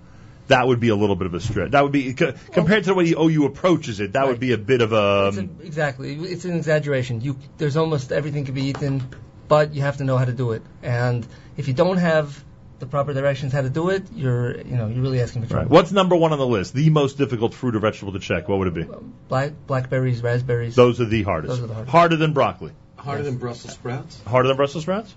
that 0.51 0.67
would 0.67 0.81
be 0.81 0.89
a 0.89 0.97
little 0.97 1.17
bit 1.17 1.27
of 1.27 1.35
a 1.35 1.41
stretch. 1.41 1.71
That 1.71 1.83
would 1.83 1.93
be 1.93 2.13
co- 2.15 2.35
compared 2.53 2.85
to 2.85 2.91
the 2.91 2.95
way 2.95 3.05
the 3.05 3.17
OU 3.21 3.47
approaches 3.47 4.01
it. 4.01 4.13
That 4.15 4.27
would 4.27 4.41
be 4.41 4.53
a 4.53 4.59
bit 4.59 4.83
of 4.83 4.93
a. 4.93 5.29
It's 5.29 5.39
a, 5.39 5.49
exactly. 5.65 6.15
It's 6.15 6.45
an 6.45 6.57
exaggeration. 6.57 7.21
You 7.21 7.37
there's 7.57 7.77
almost 7.77 8.13
everything 8.13 8.45
can 8.45 8.55
be 8.55 8.65
eaten, 8.65 9.03
but 9.49 9.75
you 9.75 9.83
have 9.83 9.99
to 9.99 10.05
know 10.05 10.17
how 10.17 10.25
to 10.25 10.33
do 10.33 10.53
it. 10.53 10.63
And 10.83 11.27
if 11.57 11.69
you 11.69 11.75
don't 11.75 11.99
have 11.99 12.45
the 12.81 12.87
proper 12.87 13.13
directions 13.13 13.53
how 13.53 13.63
to 13.63 13.71
do 13.71 13.91
it, 13.91 14.05
you're 14.13 14.57
you 14.57 14.77
know 14.77 14.89
you're 14.89 15.03
really 15.03 15.21
asking 15.21 15.43
for 15.43 15.49
trouble. 15.49 15.65
Right. 15.65 15.71
What's 15.71 15.93
number 15.93 16.17
one 16.17 16.33
on 16.33 16.39
the 16.39 16.47
list? 16.47 16.75
The 16.75 16.91
most 16.91 17.17
difficult 17.17 17.55
fruit 17.55 17.77
or 17.77 17.79
vegetable 17.79 18.15
to 18.15 18.19
check. 18.21 18.49
What 18.49 18.59
would 18.59 18.69
it 18.69 18.75
be? 18.75 18.87
Black 19.29 19.53
blackberries, 19.69 20.21
raspberries. 20.21 20.75
Those 20.75 21.01
are 21.01 21.05
the 21.05 21.23
hardest. 21.23 21.55
Those 21.55 21.65
are 21.65 21.67
the 21.69 21.75
hardest. 21.75 21.93
Harder 21.93 22.17
than 22.17 22.33
broccoli. 22.33 22.73
Harder 22.97 23.23
than 23.23 23.39
Brussels 23.39 23.73
sprouts? 23.73 24.21
Harder 24.27 24.49
than 24.49 24.57
Brussels 24.57 24.83
sprouts? 24.83 25.15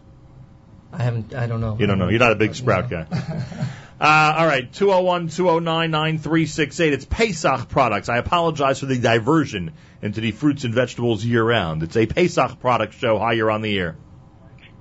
I 0.94 1.02
haven't. 1.02 1.34
I 1.34 1.48
don't 1.48 1.60
know. 1.60 1.76
You 1.80 1.88
don't 1.88 1.98
know. 1.98 2.10
You're 2.10 2.20
not 2.20 2.32
a 2.32 2.36
big 2.36 2.54
sprout 2.56 2.90
guy. 2.90 3.08
Uh, 4.04 4.36
all 4.38 4.46
right, 4.46 4.74
201 4.74 5.30
209 5.30 5.90
9368. 5.90 6.92
It's 6.92 7.06
Pesach 7.06 7.70
products. 7.70 8.10
I 8.10 8.18
apologize 8.18 8.82
for 8.82 8.86
the 8.86 8.98
diversion 8.98 9.72
into 10.02 10.20
the 10.20 10.32
fruits 10.32 10.66
and 10.66 10.74
vegetables 10.74 11.24
year 11.24 11.42
round. 11.42 11.84
It's 11.84 11.96
a 11.96 12.06
Pesach 12.06 12.60
product 12.60 12.96
show. 12.96 13.18
Hi, 13.18 13.32
you're 13.32 13.50
on 13.50 13.62
the 13.62 13.80
air. 13.80 13.96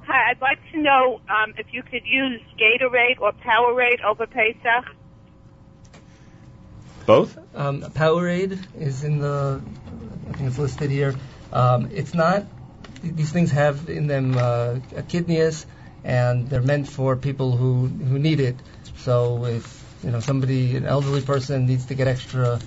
Hi, 0.09 0.33
I'd 0.33 0.41
like 0.41 0.59
to 0.73 0.83
know 0.83 1.21
um, 1.29 1.55
if 1.57 1.67
you 1.71 1.85
could 1.85 2.03
use 2.05 2.41
Gatorade 2.59 3.21
or 3.21 3.33
Powerade 3.33 4.03
over 4.03 4.27
Pesach. 4.27 4.93
Both? 7.07 7.39
Um, 7.55 7.83
Powerade 7.83 8.59
is 8.81 9.05
in 9.05 9.21
the. 9.21 9.63
I 10.31 10.33
think 10.33 10.49
it's 10.49 10.59
listed 10.59 10.91
here. 10.91 11.15
Um, 11.53 11.91
it's 11.93 12.13
not. 12.13 12.45
These 13.05 13.31
things 13.31 13.53
have 13.53 13.89
in 13.89 14.09
them 14.09 14.37
uh, 14.37 14.81
a 14.97 15.03
kitniyos, 15.03 15.65
and 16.03 16.51
they're 16.51 16.61
meant 16.61 16.89
for 16.89 17.15
people 17.15 17.57
who 17.57 17.87
who 17.87 18.19
need 18.19 18.41
it. 18.41 18.57
So 19.05 19.45
if 19.45 19.83
you 20.05 20.11
know 20.11 20.21
somebody, 20.21 20.77
an 20.77 20.87
elderly 20.87 21.23
person, 21.23 21.67
needs 21.67 21.87
to 21.87 21.95
get 21.95 22.09
extra 22.09 22.61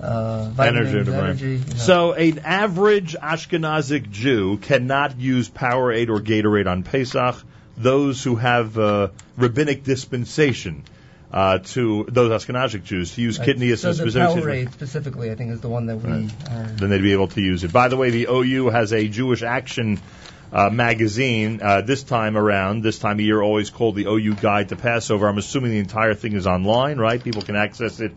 uh, 0.00 0.50
vitamins, 0.50 0.88
energy, 0.88 1.10
right. 1.10 1.20
energy. 1.20 1.50
you 1.56 1.58
know. 1.58 1.74
So, 1.74 2.12
an 2.12 2.40
average 2.40 3.16
Ashkenazic 3.16 4.10
Jew 4.10 4.56
cannot 4.58 5.18
use 5.18 5.50
Powerade 5.50 6.08
or 6.08 6.20
Gatorade 6.20 6.66
on 6.66 6.82
Pesach. 6.82 7.36
Those 7.76 8.22
who 8.22 8.36
have 8.36 8.78
uh, 8.78 9.08
rabbinic 9.36 9.84
dispensation 9.84 10.84
uh, 11.32 11.58
to 11.58 12.06
those 12.08 12.30
Ashkenazic 12.30 12.84
Jews 12.84 13.14
to 13.14 13.22
use 13.22 13.38
Right. 13.38 13.46
kidney 13.46 13.74
so 13.76 13.90
in 13.90 13.96
the 13.96 14.02
specific. 14.10 14.44
Powerade 14.44 14.72
specifically, 14.72 15.30
I 15.30 15.34
think, 15.34 15.52
is 15.52 15.60
the 15.60 15.68
one 15.68 15.86
that 15.86 15.96
we 15.96 16.10
are. 16.12 16.66
then 16.76 16.90
they'd 16.90 17.02
be 17.02 17.12
able 17.12 17.28
to 17.28 17.40
use 17.40 17.64
it. 17.64 17.72
By 17.72 17.88
the 17.88 17.96
way, 17.96 18.10
the 18.10 18.26
OU 18.28 18.70
has 18.70 18.92
a 18.92 19.06
Jewish 19.08 19.42
Action 19.42 20.00
uh, 20.52 20.70
magazine 20.70 21.60
uh, 21.62 21.80
this 21.80 22.02
time 22.02 22.36
around, 22.36 22.82
this 22.82 22.98
time 22.98 23.16
of 23.16 23.20
year, 23.20 23.40
always 23.40 23.70
called 23.70 23.94
the 23.94 24.06
OU 24.06 24.34
Guide 24.36 24.68
to 24.70 24.76
Passover. 24.76 25.28
I'm 25.28 25.38
assuming 25.38 25.70
the 25.70 25.78
entire 25.78 26.14
thing 26.14 26.32
is 26.34 26.46
online, 26.46 26.98
right? 26.98 27.22
People 27.22 27.42
can 27.42 27.56
access 27.56 28.00
it 28.00 28.12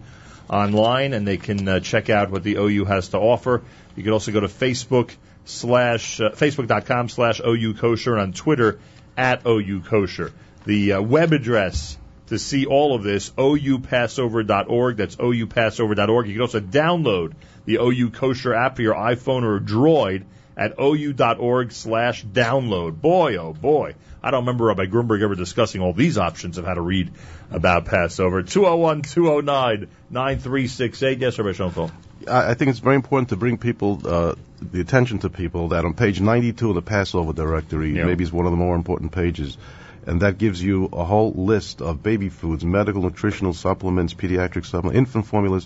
online 0.50 1.14
and 1.14 1.28
they 1.28 1.38
can 1.38 1.68
uh, 1.68 1.80
check 1.80 2.10
out 2.10 2.32
what 2.32 2.44
the 2.44 2.56
OU 2.56 2.86
has 2.86 3.10
to 3.10 3.18
offer. 3.18 3.64
You 3.96 4.04
can 4.04 4.14
also 4.14 4.32
go 4.32 4.40
to 4.40 4.48
Facebook 4.48 5.12
slash 5.46 6.20
uh, 6.20 6.32
facebook.com 6.32 7.10
slash 7.10 7.40
OU 7.46 7.76
kosher 7.76 8.14
and 8.14 8.22
on 8.22 8.34
Twitter 8.34 8.80
at 9.16 9.46
OU 9.46 9.82
kosher. 9.82 10.32
The 10.66 10.94
uh, 10.94 11.02
web 11.02 11.34
address 11.34 11.98
to 12.28 12.40
see 12.40 12.66
all 12.66 12.96
of 12.96 13.04
this, 13.04 13.30
oupassover.org. 13.32 14.98
That's 14.98 15.16
oupassover.org. 15.18 16.28
You 16.28 16.34
can 16.34 16.42
also 16.42 16.60
download 16.62 17.34
the 17.66 17.78
OU 17.82 18.12
Kosher 18.12 18.54
app 18.54 18.78
for 18.78 18.82
your 18.82 18.96
iPhone 18.96 19.44
or 19.44 19.60
Droid 19.60 20.24
at 20.58 20.80
ou.org 20.80 21.72
slash 21.72 22.24
download. 22.26 23.00
Boy, 23.00 23.38
oh 23.38 23.54
boy. 23.54 23.96
I 24.22 24.32
don't 24.32 24.42
remember 24.46 24.66
Rabbi 24.66 24.86
Grunberg 24.86 25.22
ever 25.22 25.36
discussing 25.36 25.82
all 25.82 25.92
these 25.94 26.18
options 26.18 26.58
of 26.58 26.66
how 26.66 26.74
to 26.76 26.82
read 26.82 27.12
about 27.52 27.86
Passover. 27.86 28.42
201-209-9368. 30.12 31.20
Yes, 31.20 31.38
Rabbi 31.38 31.52
Schonfeld. 31.52 31.92
I 32.28 32.52
I 32.52 32.54
think 32.54 32.70
it's 32.70 32.80
very 32.80 32.96
important 32.96 33.30
to 33.30 33.36
bring 33.36 33.58
people 33.58 34.02
uh, 34.06 34.36
the 34.62 34.80
attention 34.82 35.20
to 35.20 35.30
people 35.30 35.70
that 35.70 35.84
on 35.86 35.94
page 35.94 36.22
92 36.22 36.70
of 36.70 36.76
the 36.76 36.82
Passover 36.82 37.34
directory, 37.34 37.96
Yeah. 37.96 38.06
maybe 38.06 38.24
it's 38.24 38.32
one 38.34 38.46
of 38.46 38.52
the 38.52 38.58
more 38.58 38.76
important 38.76 39.12
pages. 39.12 39.58
and 40.06 40.22
that 40.22 40.38
gives 40.38 40.62
you 40.62 40.90
a 40.92 41.04
whole 41.06 41.32
list 41.32 41.82
of 41.82 42.04
baby 42.04 42.28
foods, 42.30 42.66
medical, 42.66 43.02
nutritional 43.04 43.54
supplements, 43.54 44.14
pediatric 44.14 44.66
supplements, 44.66 44.98
infant 44.98 45.26
formulas, 45.26 45.66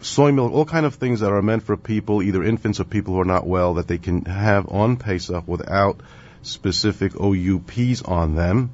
soy 0.00 0.32
milk, 0.32 0.52
all 0.52 0.64
kind 0.64 0.86
of 0.86 0.94
things 0.94 1.20
that 1.20 1.32
are 1.32 1.42
meant 1.42 1.62
for 1.62 1.76
people, 1.76 2.22
either 2.22 2.42
infants 2.42 2.80
or 2.80 2.84
people 2.84 3.14
who 3.14 3.20
are 3.20 3.24
not 3.24 3.46
well, 3.46 3.74
that 3.74 3.88
they 3.88 3.98
can 3.98 4.24
have 4.24 4.68
on 4.68 4.96
Pesach 4.96 5.46
without 5.46 6.00
specific 6.42 7.12
OUPs 7.20 8.02
on 8.02 8.34
them. 8.34 8.70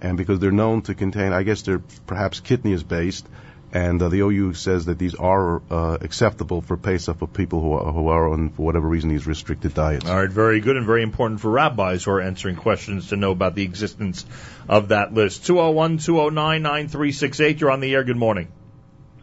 And 0.00 0.18
because 0.18 0.38
they're 0.38 0.52
known 0.52 0.82
to 0.82 0.94
contain, 0.94 1.32
I 1.32 1.44
guess 1.44 1.62
they're 1.62 1.82
perhaps 2.06 2.40
kitniyos 2.40 2.86
based, 2.86 3.26
and 3.74 4.00
uh, 4.00 4.08
the 4.08 4.20
OU 4.20 4.54
says 4.54 4.84
that 4.84 4.98
these 4.98 5.16
are 5.16 5.60
uh, 5.68 5.98
acceptable 6.00 6.62
for 6.62 6.76
Pesach 6.76 7.18
for 7.18 7.26
people 7.26 7.60
who 7.60 7.72
are, 7.72 7.92
who 7.92 8.06
are 8.06 8.28
on, 8.28 8.50
for 8.50 8.64
whatever 8.64 8.86
reason, 8.86 9.10
these 9.10 9.26
restricted 9.26 9.74
diets. 9.74 10.08
All 10.08 10.16
right, 10.16 10.30
very 10.30 10.60
good 10.60 10.76
and 10.76 10.86
very 10.86 11.02
important 11.02 11.40
for 11.40 11.50
rabbis 11.50 12.04
who 12.04 12.12
are 12.12 12.20
answering 12.20 12.54
questions 12.54 13.08
to 13.08 13.16
know 13.16 13.32
about 13.32 13.56
the 13.56 13.64
existence 13.64 14.24
of 14.68 14.88
that 14.88 15.12
list. 15.12 15.46
201 15.46 15.98
209 15.98 16.62
9368. 16.62 17.60
You're 17.60 17.72
on 17.72 17.80
the 17.80 17.92
air. 17.92 18.04
Good 18.04 18.16
morning. 18.16 18.46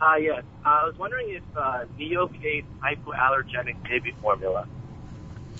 Uh, 0.01 0.15
yes. 0.15 0.43
Uh, 0.65 0.69
I 0.69 0.85
was 0.85 0.97
wondering 0.97 1.29
if 1.29 1.43
uh, 1.55 1.85
Neocate 1.99 2.65
hypoallergenic 2.83 3.83
baby 3.83 4.15
formula, 4.19 4.67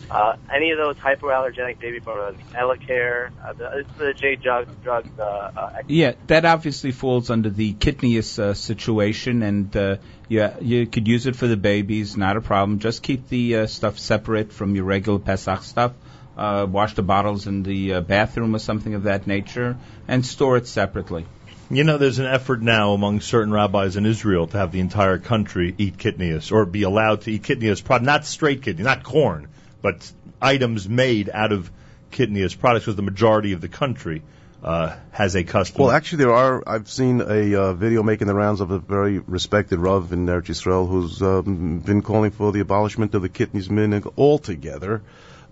uh, 0.10 0.36
any 0.54 0.72
of 0.72 0.78
those 0.78 0.96
hypoallergenic 0.96 1.80
baby 1.80 2.00
formulas, 2.00 2.36
Elecare, 2.54 3.32
uh, 3.46 3.54
the, 3.54 3.80
it's 3.80 3.92
the 3.98 4.14
J 4.14 4.36
drug, 4.38 4.84
drug 4.84 5.08
uh, 5.20 5.24
uh, 5.24 5.82
Yeah, 5.88 6.14
that 6.28 6.46
obviously 6.46 6.92
falls 6.92 7.30
under 7.30 7.50
the 7.52 7.74
kitniyos 7.74 8.40
uh, 8.40 8.54
situation, 8.56 9.44
and 9.44 9.76
uh, 9.78 9.98
yeah, 10.28 10.58
you 10.60 10.88
could 10.88 11.08
use 11.08 11.28
it 11.28 11.36
for 11.36 11.48
the 11.48 11.58
babies, 11.58 12.18
not 12.18 12.36
a 12.36 12.42
problem. 12.42 12.80
Just 12.80 13.04
keep 13.04 13.30
the 13.30 13.58
uh, 13.58 13.68
stuff 13.68 14.00
separate 14.00 14.52
from 14.52 14.76
your 14.76 14.86
regular 14.86 15.20
Pesach 15.20 15.62
stuff. 15.64 15.94
Uh, 16.36 16.66
wash 16.68 16.96
the 16.96 17.04
bottles 17.04 17.46
in 17.46 17.62
the 17.62 17.96
uh, 17.96 18.02
bathroom 18.02 18.56
or 18.56 18.60
something 18.60 18.96
of 18.96 19.04
that 19.04 19.28
nature, 19.28 19.78
and 20.08 20.26
store 20.26 20.58
it 20.58 20.66
separately. 20.66 21.26
You 21.74 21.86
know, 21.86 21.98
there's 21.98 22.20
an 22.20 22.26
effort 22.26 22.62
now 22.62 22.92
among 22.92 23.22
certain 23.22 23.54
rabbis 23.54 23.96
in 23.96 24.06
Israel 24.06 24.46
to 24.48 24.58
have 24.58 24.74
the 24.74 24.82
entire 24.82 25.18
country 25.20 25.74
eat 25.78 25.96
kitniyos 25.96 26.52
or 26.52 26.66
be 26.66 26.84
allowed 26.84 27.22
to 27.22 27.32
eat 27.32 27.86
prod- 27.86 28.04
not 28.04 28.26
straight 28.26 28.62
kidney, 28.62 28.84
not 28.84 29.04
corn, 29.04 29.48
but 29.82 30.12
items 30.42 30.90
made 30.90 31.30
out 31.34 31.54
of 31.54 31.72
kitniyos 32.12 32.60
products 32.60 32.86
because 32.86 32.98
the 32.98 33.02
majority 33.02 33.54
of 33.54 33.62
the 33.62 33.70
country 33.70 34.22
uh, 34.62 34.98
has 35.12 35.34
a 35.36 35.46
custom. 35.46 35.84
Well, 35.84 35.92
actually, 35.92 36.26
there 36.26 36.34
are. 36.34 36.62
I've 36.68 36.90
seen 36.90 37.22
a 37.22 37.56
uh, 37.56 37.74
video 37.74 38.04
making 38.04 38.28
the 38.28 38.36
rounds 38.36 38.60
of 38.60 38.72
a 38.72 38.80
very 38.80 39.20
respected 39.20 39.80
Rav 39.80 40.12
in 40.12 40.26
Eretz 40.26 40.50
Yisrael 40.50 40.90
who's 40.90 41.22
um, 41.22 41.80
been 41.80 42.02
calling 42.02 42.32
for 42.32 42.52
the 42.52 42.60
abolishment 42.60 43.16
of 43.16 43.22
the 43.22 43.30
kitniyos 43.30 43.70
minhag 43.70 44.12
altogether. 44.18 45.02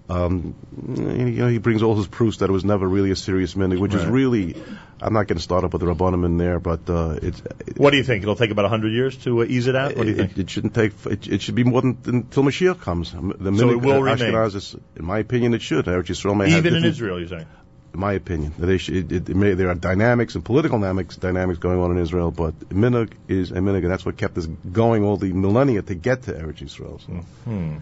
Um, 0.09 0.55
you 0.87 1.43
know, 1.43 1.47
he 1.47 1.59
brings 1.59 1.83
all 1.83 1.95
his 1.95 2.07
proofs 2.07 2.37
that 2.37 2.49
it 2.49 2.51
was 2.51 2.65
never 2.65 2.87
really 2.87 3.11
a 3.11 3.15
serious 3.15 3.53
minhag, 3.53 3.79
which 3.79 3.93
is 3.93 4.05
really. 4.05 4.55
I'm 5.01 5.13
not 5.13 5.27
going 5.27 5.37
to 5.37 5.43
start 5.43 5.63
up 5.63 5.71
with 5.71 5.81
the 5.81 5.87
rabbanim 5.87 6.25
in 6.25 6.37
there, 6.37 6.59
but 6.59 6.89
uh, 6.89 7.19
it's. 7.21 7.41
what 7.77 7.91
do 7.91 7.97
you 7.97 8.03
think? 8.03 8.23
It'll 8.23 8.35
take 8.35 8.51
about 8.51 8.63
100 8.63 8.91
years 8.91 9.15
to 9.19 9.41
uh, 9.41 9.45
ease 9.45 9.67
it 9.67 9.75
out? 9.75 9.95
What 9.95 10.03
do 10.03 10.09
you 10.09 10.15
think? 10.15 10.31
It, 10.31 10.39
it 10.39 10.49
shouldn't 10.49 10.73
take. 10.73 10.93
It, 11.05 11.27
it 11.27 11.41
should 11.41 11.55
be 11.55 11.63
more 11.63 11.81
than 11.81 11.97
until 12.05 12.43
Mashiach 12.43 12.81
comes. 12.81 13.11
The 13.11 13.55
So 13.55 13.69
it 13.69 13.81
will 13.81 14.01
remain? 14.01 14.33
Ashkenaz 14.33 14.55
is, 14.55 14.75
in 14.97 15.05
my 15.05 15.19
opinion, 15.19 15.53
it 15.53 15.61
should. 15.61 15.85
Eretz 15.85 16.07
Yisrael 16.07 16.35
may 16.35 16.49
have 16.49 16.65
Even 16.65 16.75
in 16.75 16.85
Israel, 16.85 17.19
you're 17.19 17.29
saying? 17.29 17.45
in 17.93 17.99
my 17.99 18.13
opinion. 18.13 18.53
They 18.57 18.77
should, 18.77 19.11
it, 19.11 19.29
it, 19.29 19.35
may, 19.35 19.53
there 19.53 19.69
are 19.69 19.75
dynamics 19.75 20.35
and 20.35 20.43
political 20.43 20.79
dynamics, 20.79 21.17
dynamics 21.17 21.59
going 21.59 21.79
on 21.79 21.91
in 21.91 21.97
Israel, 21.97 22.31
but 22.31 22.57
minhag 22.69 23.13
is 23.27 23.51
a 23.51 23.55
minhag, 23.55 23.83
and 23.83 23.91
that's 23.91 24.05
what 24.05 24.17
kept 24.17 24.37
us 24.37 24.45
going 24.45 25.03
all 25.03 25.17
the 25.17 25.33
millennia 25.33 25.81
to 25.81 25.95
get 25.95 26.23
to 26.23 26.33
Eretz 26.33 26.59
Yisrael. 26.59 26.99
So. 27.05 27.13
Hmm. 27.45 27.77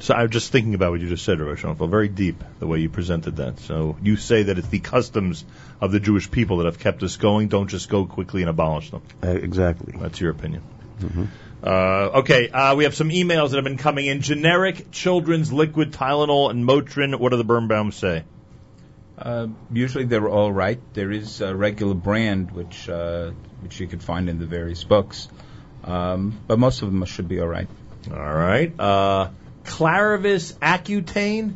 So 0.00 0.12
I'm 0.14 0.28
just 0.30 0.50
thinking 0.52 0.74
about 0.74 0.90
what 0.90 1.00
you 1.00 1.08
just 1.08 1.24
said, 1.24 1.40
Rabbi 1.40 1.60
Schonfeld. 1.60 1.88
Very 1.88 2.08
deep, 2.08 2.42
the 2.58 2.66
way 2.66 2.80
you 2.80 2.90
presented 2.90 3.36
that. 3.36 3.60
So 3.60 3.96
you 4.02 4.16
say 4.16 4.44
that 4.44 4.58
it's 4.58 4.68
the 4.68 4.80
customs 4.80 5.44
of 5.80 5.92
the 5.92 6.00
Jewish 6.00 6.30
people 6.30 6.58
that 6.58 6.66
have 6.66 6.78
kept 6.78 7.02
us 7.02 7.16
going. 7.16 7.48
Don't 7.48 7.68
just 7.68 7.88
go 7.88 8.04
quickly 8.04 8.42
and 8.42 8.50
abolish 8.50 8.90
them. 8.90 9.02
Uh, 9.22 9.28
exactly. 9.28 9.94
That's 9.98 10.20
your 10.20 10.30
opinion. 10.30 10.62
Mhm. 11.00 11.28
Uh, 11.62 12.18
okay, 12.18 12.50
uh, 12.50 12.74
we 12.74 12.84
have 12.84 12.94
some 12.94 13.08
emails 13.08 13.50
that 13.50 13.56
have 13.56 13.64
been 13.64 13.78
coming 13.78 14.06
in. 14.06 14.20
Generic 14.20 14.90
children's 14.90 15.50
liquid 15.50 15.92
Tylenol 15.92 16.50
and 16.50 16.68
Motrin. 16.68 17.18
What 17.18 17.30
do 17.30 17.38
the 17.38 17.44
Birnbaums 17.44 17.94
say? 17.94 18.24
Uh, 19.16 19.46
usually 19.72 20.04
they're 20.04 20.28
all 20.28 20.52
right. 20.52 20.78
There 20.92 21.10
is 21.10 21.40
a 21.40 21.54
regular 21.54 21.94
brand 21.94 22.50
which 22.50 22.88
uh, 22.88 23.30
which 23.62 23.80
you 23.80 23.86
could 23.86 24.02
find 24.02 24.28
in 24.28 24.38
the 24.38 24.46
various 24.46 24.84
books, 24.84 25.28
um, 25.84 26.38
but 26.46 26.58
most 26.58 26.82
of 26.82 26.92
them 26.92 27.02
should 27.06 27.28
be 27.28 27.40
all 27.40 27.46
right. 27.48 27.68
All 28.10 28.34
right. 28.34 28.78
Claravis 29.64 30.52
Accutane. 30.54 31.54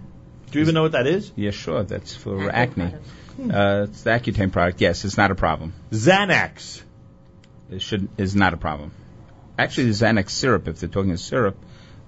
Do 0.50 0.58
you 0.58 0.62
even 0.62 0.74
know 0.74 0.82
what 0.82 0.92
that 0.92 1.06
is? 1.06 1.30
Yeah, 1.36 1.50
sure. 1.50 1.84
That's 1.84 2.14
for 2.14 2.50
acne. 2.50 2.94
Uh, 3.38 3.86
it's 3.88 4.02
the 4.02 4.10
Accutane 4.10 4.50
product. 4.50 4.80
Yes, 4.80 5.04
it's 5.04 5.16
not 5.16 5.30
a 5.30 5.34
problem. 5.34 5.72
Xanax. 5.90 6.82
It 7.70 7.82
should 7.82 8.08
is 8.16 8.34
not 8.34 8.54
a 8.54 8.56
problem. 8.56 8.92
Actually, 9.58 9.90
the 9.90 10.04
Xanax 10.04 10.30
syrup, 10.30 10.68
if 10.68 10.80
they're 10.80 10.88
talking 10.88 11.12
of 11.12 11.20
syrup, 11.20 11.56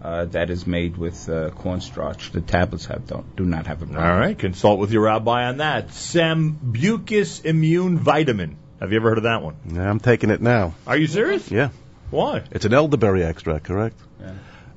uh, 0.02 0.24
that 0.26 0.50
is 0.50 0.66
made 0.66 0.96
with 0.96 1.28
uh, 1.28 1.50
cornstarch. 1.50 2.32
The 2.32 2.40
tablets 2.40 2.86
have 2.86 3.06
don't 3.06 3.36
do 3.36 3.44
not 3.44 3.66
have 3.66 3.82
a 3.82 3.86
problem. 3.86 4.04
All 4.04 4.18
right, 4.18 4.38
consult 4.38 4.80
with 4.80 4.90
your 4.90 5.02
rabbi 5.02 5.44
on 5.44 5.58
that. 5.58 5.88
Sambucus 5.88 7.44
Immune 7.44 7.98
Vitamin. 7.98 8.56
Have 8.80 8.92
you 8.92 8.96
ever 8.96 9.10
heard 9.10 9.18
of 9.18 9.24
that 9.24 9.42
one? 9.42 9.56
Yeah, 9.70 9.88
I'm 9.88 10.00
taking 10.00 10.30
it 10.30 10.40
now. 10.40 10.74
Are 10.86 10.96
you 10.96 11.06
serious? 11.06 11.50
Yeah. 11.50 11.68
Why? 12.10 12.42
It's 12.50 12.64
an 12.64 12.72
elderberry 12.72 13.22
extract, 13.22 13.64
correct? 13.64 13.96
Yeah. 14.20 14.32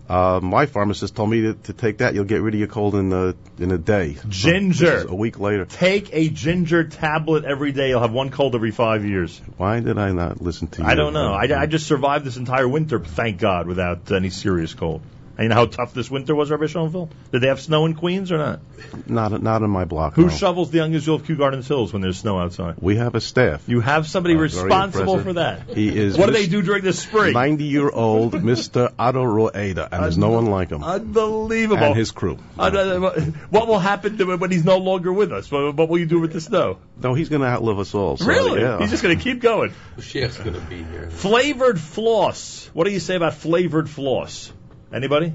Uh, 0.09 0.39
my 0.43 0.65
pharmacist 0.65 1.15
told 1.15 1.29
me 1.29 1.41
to, 1.41 1.53
to 1.53 1.73
take 1.73 1.99
that. 1.99 2.13
You'll 2.13 2.25
get 2.25 2.41
rid 2.41 2.53
of 2.53 2.59
your 2.59 2.67
cold 2.67 2.95
in 2.95 3.13
a, 3.13 3.35
in 3.57 3.71
a 3.71 3.77
day. 3.77 4.17
Ginger. 4.27 5.07
A 5.07 5.15
week 5.15 5.39
later. 5.39 5.65
Take 5.65 6.09
a 6.13 6.29
ginger 6.29 6.83
tablet 6.83 7.45
every 7.45 7.71
day. 7.71 7.89
You'll 7.89 8.01
have 8.01 8.11
one 8.11 8.29
cold 8.29 8.53
every 8.53 8.71
five 8.71 9.05
years. 9.05 9.41
Why 9.57 9.79
did 9.79 9.97
I 9.97 10.11
not 10.11 10.41
listen 10.41 10.67
to 10.67 10.81
you? 10.81 10.87
I 10.87 10.95
don't 10.95 11.13
know. 11.13 11.31
I, 11.31 11.61
I 11.61 11.65
just 11.67 11.87
survived 11.87 12.25
this 12.25 12.37
entire 12.37 12.67
winter, 12.67 12.99
thank 12.99 13.39
God, 13.39 13.65
without 13.65 14.11
any 14.11 14.29
serious 14.29 14.73
cold. 14.73 15.01
And 15.35 15.45
you 15.45 15.49
know 15.49 15.55
how 15.55 15.65
tough 15.65 15.95
this 15.95 16.11
winter 16.11 16.35
was, 16.35 16.51
Rabbi 16.51 16.65
Schonfeld? 16.65 17.09
Did 17.31 17.41
they 17.41 17.47
have 17.47 17.59
snow 17.59 17.85
in 17.85 17.95
Queens 17.95 18.31
or 18.31 18.37
not? 18.37 18.59
Not 19.07 19.41
not 19.41 19.63
in 19.63 19.69
my 19.71 19.85
block. 19.85 20.13
Who 20.13 20.23
no. 20.23 20.29
shovels 20.29 20.69
the 20.69 20.77
young 20.77 20.93
Israel 20.93 21.15
of 21.15 21.25
Kew 21.25 21.35
Gardens 21.35 21.67
Hills 21.67 21.91
when 21.91 22.03
there's 22.03 22.19
snow 22.19 22.37
outside? 22.37 22.75
We 22.79 22.97
have 22.97 23.15
a 23.15 23.21
staff. 23.21 23.63
You 23.67 23.79
have 23.79 24.05
somebody 24.05 24.35
Uh, 24.35 24.41
responsible 24.41 25.19
for 25.19 25.33
that. 25.33 25.69
He 25.69 25.89
is. 25.89 26.17
What 26.17 26.27
do 26.27 26.33
they 26.33 26.45
do 26.45 26.61
during 26.61 26.83
the 26.83 26.93
spring? 26.93 27.33
90 27.33 27.63
year 27.63 27.89
old 27.89 28.33
Mr. 28.53 28.93
Otto 28.99 29.23
Roeda, 29.23 29.87
and 29.91 30.03
there's 30.03 30.19
no 30.19 30.29
one 30.29 30.45
like 30.45 30.69
him. 30.69 30.83
Unbelievable. 30.83 31.83
And 31.83 31.95
his 31.95 32.11
crew. 32.11 32.37
Uh, 32.57 32.61
uh, 32.61 33.21
what 33.49 33.67
will 33.67 33.79
happen 33.79 34.17
to 34.19 34.31
him 34.31 34.39
when 34.39 34.51
he's 34.51 34.65
no 34.65 34.77
longer 34.77 35.11
with 35.11 35.31
us? 35.31 35.49
What, 35.49 35.75
what 35.75 35.89
will 35.89 35.97
you 35.97 36.05
do 36.05 36.19
with 36.19 36.33
the 36.33 36.41
snow? 36.41 36.77
No, 37.01 37.15
he's 37.15 37.29
going 37.29 37.41
to 37.41 37.47
outlive 37.47 37.79
us 37.79 37.95
all. 37.95 38.17
So, 38.17 38.25
really? 38.25 38.61
Yeah. 38.61 38.77
He's 38.77 38.91
just 38.91 39.01
going 39.01 39.17
to 39.17 39.23
keep 39.23 39.41
going. 39.41 39.73
Mashiach's 39.97 40.37
going 40.37 40.53
to 40.53 40.61
be 40.61 40.83
here. 40.83 41.09
Flavored 41.09 41.79
floss. 41.79 42.69
What 42.73 42.85
do 42.85 42.91
you 42.91 42.99
say 42.99 43.15
about 43.15 43.33
flavored 43.33 43.89
floss? 43.89 44.51
Anybody? 44.93 45.33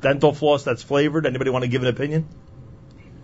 Dental 0.00 0.32
floss 0.32 0.64
that's 0.64 0.82
flavored. 0.82 1.26
Anybody 1.26 1.50
want 1.50 1.64
to 1.64 1.68
give 1.68 1.82
an 1.82 1.88
opinion? 1.88 2.28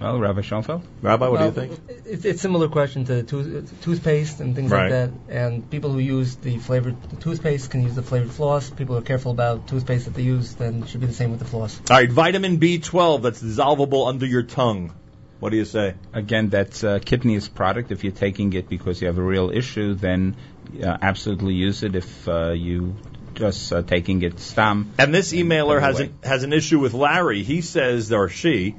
Well, 0.01 0.19
Rabbi 0.21 0.43
Schonfeld? 0.43 0.83
Rabbi, 1.03 1.29
what 1.29 1.41
Well, 1.41 1.51
do 1.51 1.61
you 1.63 1.69
think? 1.69 1.81
It's, 2.07 2.25
it's 2.25 2.41
similar 2.41 2.69
question 2.69 3.05
to 3.07 3.25
tooth, 3.25 3.83
toothpaste 3.83 4.41
and 4.41 4.55
things 4.55 4.71
Right. 4.71 4.91
like 4.91 4.91
that. 4.91 5.11
And 5.29 5.69
people 5.69 5.91
who 5.91 5.99
use 5.99 6.37
the 6.37 6.59
flavored 6.59 6.97
toothpaste 7.21 7.71
can 7.71 7.83
use 7.83 7.97
the 7.97 8.03
flavored 8.03 8.31
floss. 8.31 8.71
People 8.71 8.95
who 8.95 9.01
are 9.01 9.05
careful 9.05 9.33
about 9.33 9.67
toothpaste 9.67 10.05
that 10.05 10.15
they 10.15 10.23
use, 10.23 10.55
then 10.55 10.83
it 10.85 10.89
should 10.89 11.01
be 11.01 11.09
the 11.09 11.13
same 11.13 11.31
with 11.31 11.41
the 11.41 11.47
floss. 11.47 11.81
All 11.91 11.97
right, 11.97 12.11
vitamin 12.11 12.59
B12 12.59 13.23
that's 13.23 13.43
dissolvable 13.43 14.09
under 14.09 14.27
your 14.27 14.45
tongue. 14.45 14.93
What 15.41 15.51
do 15.51 15.57
you 15.57 15.65
say? 15.65 15.95
Again, 16.13 16.49
that's 16.49 16.83
a 16.83 17.01
kitniyos 17.01 17.53
product. 17.53 17.91
If 17.93 18.03
you're 18.05 18.13
taking 18.13 18.53
it 18.53 18.69
because 18.69 19.01
you 19.01 19.07
have 19.09 19.19
a 19.19 19.23
real 19.23 19.51
issue, 19.51 19.95
then 19.95 20.37
uh, 20.83 20.97
absolutely 21.01 21.55
use 21.55 21.83
it. 21.83 21.95
If 21.95 22.29
uh, 22.29 22.51
you 22.51 22.97
just 23.39 23.73
uh, 23.73 23.83
taking 23.83 24.23
it 24.23 24.41
stam. 24.41 24.93
And 24.99 25.15
this 25.15 25.33
emailer 25.33 25.81
By 25.81 25.87
has 25.87 26.01
an, 26.01 26.15
has 26.23 26.43
an 26.43 26.53
issue 26.53 26.81
with 26.81 26.93
Larry. 26.93 27.43
He 27.43 27.61
says, 27.61 28.13
or 28.13 28.29
she, 28.29 28.75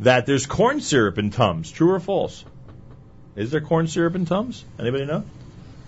that 0.00 0.26
there's 0.26 0.46
corn 0.46 0.80
syrup 0.80 1.18
in 1.18 1.30
Tums. 1.30 1.70
True 1.70 1.92
or 1.92 2.00
false? 2.00 2.44
Is 3.34 3.50
there 3.50 3.60
corn 3.60 3.88
syrup 3.88 4.14
in 4.14 4.26
Tums? 4.26 4.64
Anybody 4.78 5.06
know? 5.06 5.24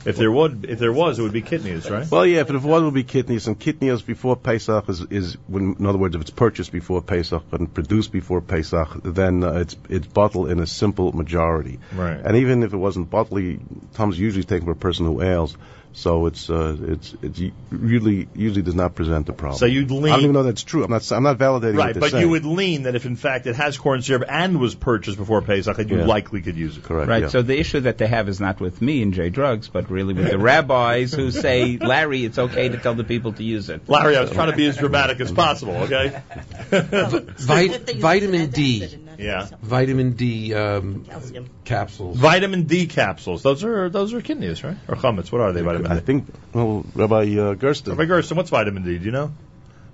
If 0.07 0.17
there 0.17 0.31
would, 0.31 0.67
if 0.69 0.79
there 0.79 0.93
was, 0.93 1.19
it 1.19 1.23
would 1.23 1.33
be 1.33 1.41
kitniyos, 1.41 1.91
right? 1.91 2.11
Well, 2.11 2.27
yeah, 2.27 2.41
if 2.41 2.51
it 2.51 2.61
was, 2.61 2.83
it 2.83 2.85
would 2.85 2.93
be 2.93 3.05
kitniyos, 3.05 3.47
and 3.47 3.59
kitniyos 3.59 4.05
before 4.05 4.37
Pesach 4.37 4.87
is, 4.91 5.01
is 5.09 5.39
when, 5.47 5.77
in 5.79 5.87
other 5.87 5.97
words, 5.97 6.15
if 6.15 6.21
it's 6.21 6.31
purchased 6.31 6.73
before 6.73 7.01
Pesach 7.01 7.43
and 7.53 7.73
produced 7.73 8.13
before 8.13 8.43
Pesach, 8.43 9.01
then 9.03 9.43
uh, 9.43 9.53
it's 9.53 9.77
it's 9.89 10.07
bottled 10.07 10.51
in 10.51 10.61
a 10.61 10.67
simple 10.67 11.13
majority. 11.13 11.79
Right. 11.95 12.21
And 12.23 12.37
even 12.37 12.63
if 12.63 12.75
it 12.75 12.77
wasn't 12.77 13.09
bottled, 13.09 13.61
Tums 13.95 14.19
usually 14.19 14.45
taken 14.45 14.67
for 14.67 14.73
a 14.73 14.77
person 14.77 15.07
who 15.07 15.23
ails. 15.23 15.57
So 15.97 16.27
it's 16.27 16.51
uh, 16.51 16.77
it's 16.89 17.15
it's 17.23 17.41
really 17.71 18.27
usually 18.35 18.63
does 18.63 18.75
not 18.75 18.97
present 18.97 19.29
a 19.29 19.33
problem. 19.33 19.59
So 19.61 19.67
you'd 19.67 19.93
lean. 19.93 20.07
I 20.13 20.17
don't 20.17 20.21
even 20.25 20.33
know 20.33 20.43
that's 20.43 20.65
true. 20.65 20.83
I'm 20.83 20.91
not 20.91 21.09
I'm 21.13 21.23
not 21.23 21.39
validating 21.39 21.77
Right, 21.77 21.95
what 21.95 22.01
but 22.01 22.11
saying. 22.11 22.25
you 22.25 22.31
would 22.31 22.45
lean 22.45 22.83
that 22.83 22.97
if 22.97 23.07
in 23.07 23.15
fact 23.15 23.47
it 23.47 23.55
has 23.55 23.79
corn 23.79 24.03
syrup 24.03 24.25
and 24.29 24.59
was 24.59 24.75
purchased 24.75 25.17
before 25.19 25.41
Pesach, 25.41 25.79
you 25.79 25.99
Yeah. 25.99 26.05
likely 26.05 26.43
could 26.43 26.57
use 26.57 26.77
it. 26.77 26.83
Correct. 26.83 27.09
Right. 27.09 27.31
So 27.31 27.43
the 27.43 27.57
issue 27.57 27.79
that 27.81 27.99
they 27.99 28.09
have 28.09 28.29
is 28.29 28.41
not 28.41 28.59
with 28.61 28.83
me 28.83 29.03
and 29.03 29.15
J 29.15 29.31
Drugs, 29.31 29.69
but 29.69 29.89
really 29.89 30.15
with 30.15 30.31
the 30.31 30.39
rabbis 30.39 31.13
who 31.15 31.31
say, 31.31 31.77
Larry, 31.79 32.25
it's 32.25 32.39
okay 32.39 32.69
to 32.71 32.77
tell 32.79 32.95
the 32.97 33.05
people 33.05 33.33
to 33.35 33.45
use 33.45 33.71
it. 33.71 33.89
Larry, 33.89 34.17
I 34.17 34.23
was 34.23 34.33
trying 34.33 34.51
to 34.51 34.57
be 34.57 34.67
as 34.67 34.77
dramatic 34.77 35.21
as 35.21 35.31
possible. 35.31 35.75
Okay. 35.77 36.21
Vit- 36.71 37.97
vitamin 37.97 38.51
D. 38.51 38.99
Yeah. 39.19 39.49
Vitamin 39.63 40.13
D 40.13 40.55
um, 40.55 41.07
capsules. 41.65 42.17
Vitamin 42.17 42.65
D 42.65 42.87
capsules. 42.87 43.43
Those 43.43 43.65
are 43.65 43.89
those 43.89 44.13
are 44.13 44.21
kitniyos, 44.21 44.65
right? 44.65 44.77
Or 44.89 44.97
chametz. 44.97 45.31
What 45.33 45.41
are 45.41 45.53
they? 45.53 45.63
Vitamin 45.63 45.91
D. 45.91 45.97
I 45.97 46.01
think 46.01 46.27
well, 46.53 46.85
Rabbi 46.95 47.37
uh, 47.37 47.55
Gersten. 47.55 47.93
Rabbi 47.93 48.07
Gersten, 48.07 48.37
what's 48.37 48.51
vitamin 48.51 48.85
D? 48.85 48.99
Do 48.99 49.05
you 49.05 49.13
know? 49.13 49.33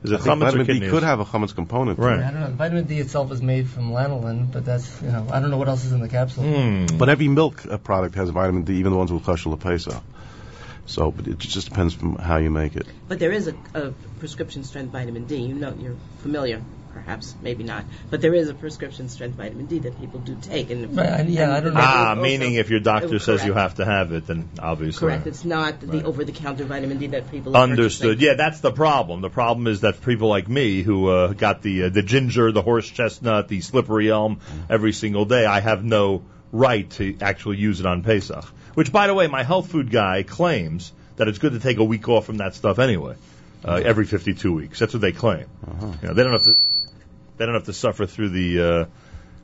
Is 0.03 0.13
it 0.13 0.23
think 0.23 0.41
chametz 0.41 0.55
or 0.55 0.65
vitamin 0.65 0.81
D 0.81 0.89
could 0.89 1.03
have 1.03 1.21
a 1.21 1.25
chametz 1.25 1.55
component. 1.55 1.99
to 1.99 2.07
it. 2.07 2.21
I 2.21 2.31
don't 2.31 2.41
know. 2.41 2.47
Vitamin 2.49 2.85
D 2.85 2.99
itself 2.99 3.31
is 3.33 3.43
made 3.43 3.69
from 3.69 3.93
lanolin, 3.93 4.51
but 4.51 4.65
that's 4.65 5.03
you 5.03 5.09
know 5.09 5.27
I 5.31 5.41
don't 5.41 5.51
know 5.51 5.59
what 5.59 5.69
else 5.69 5.85
is 5.85 5.93
in 5.93 6.01
the 6.01 6.09
capsule. 6.09 6.45
Hmm. 6.45 6.97
But 6.97 7.09
every 7.09 7.29
milk 7.29 7.67
uh, 7.67 7.77
product 7.79 8.15
has 8.15 8.31
vitamin 8.31 8.63
D, 8.63 8.75
even 8.77 8.93
the 8.93 8.99
ones 8.99 9.13
with 9.13 9.25
kosher 9.25 9.51
lepesa. 9.51 10.03
So, 10.87 11.13
but 11.13 11.29
it 11.29 11.39
just 11.39 11.69
depends 11.69 11.95
from 11.95 12.17
how 12.17 12.39
you 12.39 12.51
make 12.51 12.75
it. 12.75 12.87
But 13.07 13.21
there 13.21 13.31
is 13.31 13.47
a, 13.47 13.55
a 13.75 13.93
prescription 14.19 14.65
strength 14.65 14.91
vitamin 14.91 15.27
D. 15.27 15.37
You 15.37 15.55
know, 15.55 15.75
you're 15.79 15.97
familiar, 16.19 16.63
perhaps, 16.93 17.35
maybe 17.43 17.65
not. 17.65 17.85
But 18.11 18.21
there 18.21 18.35
is 18.35 18.49
a 18.49 18.55
prescription 18.55 19.09
strength 19.09 19.37
vitamin 19.37 19.67
D 19.67 19.79
that 19.81 19.99
people 20.01 20.21
do 20.21 20.37
take. 20.41 20.71
And 20.71 20.97
Right, 20.97 21.07
and 21.09 21.31
yeah, 21.31 21.55
I 21.55 21.61
don't 21.61 21.75
know. 21.75 21.81
Ah, 21.83 22.15
meaning 22.21 22.55
if 22.55 22.71
your 22.71 22.81
doctor 22.81 23.15
Oh, 23.17 23.19
says 23.19 23.45
you 23.45 23.53
have 23.55 23.75
to 23.77 23.85
have 23.85 24.13
it, 24.13 24.27
then 24.27 24.49
obviously. 24.59 25.09
Correct. 25.09 25.27
It's 25.27 25.45
not 25.45 25.81
the 25.81 26.05
over-the-counter 26.05 26.65
vitamin 26.65 26.99
D 26.99 27.07
that 27.09 27.31
people 27.31 27.57
are 27.57 27.63
Understood. 27.63 28.19
purchasing. 28.19 28.27
Yeah, 28.29 28.35
that's 28.35 28.61
the 28.61 28.73
problem. 28.73 29.21
The 29.21 29.31
problem 29.31 29.67
is 29.67 29.81
that 29.83 30.01
people 30.03 30.29
like 30.29 30.49
me 30.49 30.83
who 30.83 31.09
uh, 31.09 31.33
got 31.33 31.63
the 31.63 31.85
uh, 31.85 31.89
the 31.91 32.03
ginger, 32.03 32.53
the 32.53 32.63
horse 32.63 32.89
chestnut, 32.89 33.49
the 33.49 33.61
slippery 33.61 34.11
elm 34.11 34.41
every 34.69 34.93
single 34.93 35.25
day, 35.25 35.47
I 35.47 35.61
have 35.61 35.85
no 35.85 36.23
right 36.53 36.91
to 36.93 37.17
actually 37.21 37.59
use 37.59 37.81
it 37.81 37.87
on 37.87 38.03
Pesach. 38.03 38.45
Which, 38.75 38.93
by 38.93 39.07
the 39.07 39.15
way, 39.15 39.27
my 39.27 39.43
health 39.43 39.71
food 39.71 39.91
guy 39.91 40.23
claims 40.23 40.93
that 41.17 41.29
it's 41.29 41.39
good 41.39 41.53
to 41.53 41.61
take 41.61 41.79
a 41.79 41.85
week 41.85 42.09
off 42.09 42.25
from 42.25 42.39
that 42.39 42.55
stuff 42.55 42.79
anyway, 42.79 43.15
uh, 43.65 43.81
every 43.85 44.07
52 44.07 44.53
weeks. 44.53 44.79
That's 44.79 44.95
what 44.95 45.01
they 45.03 45.13
claim. 45.13 45.47
You 46.03 46.09
know, 46.09 46.15
they 46.15 46.23
don't 46.23 46.33
have 46.33 46.45
to 46.45 46.57
they 47.41 47.47
don't 47.47 47.55
have 47.55 47.65
to 47.65 47.73
suffer 47.73 48.05
through 48.05 48.29
the 48.29 48.61
uh, 48.61 48.85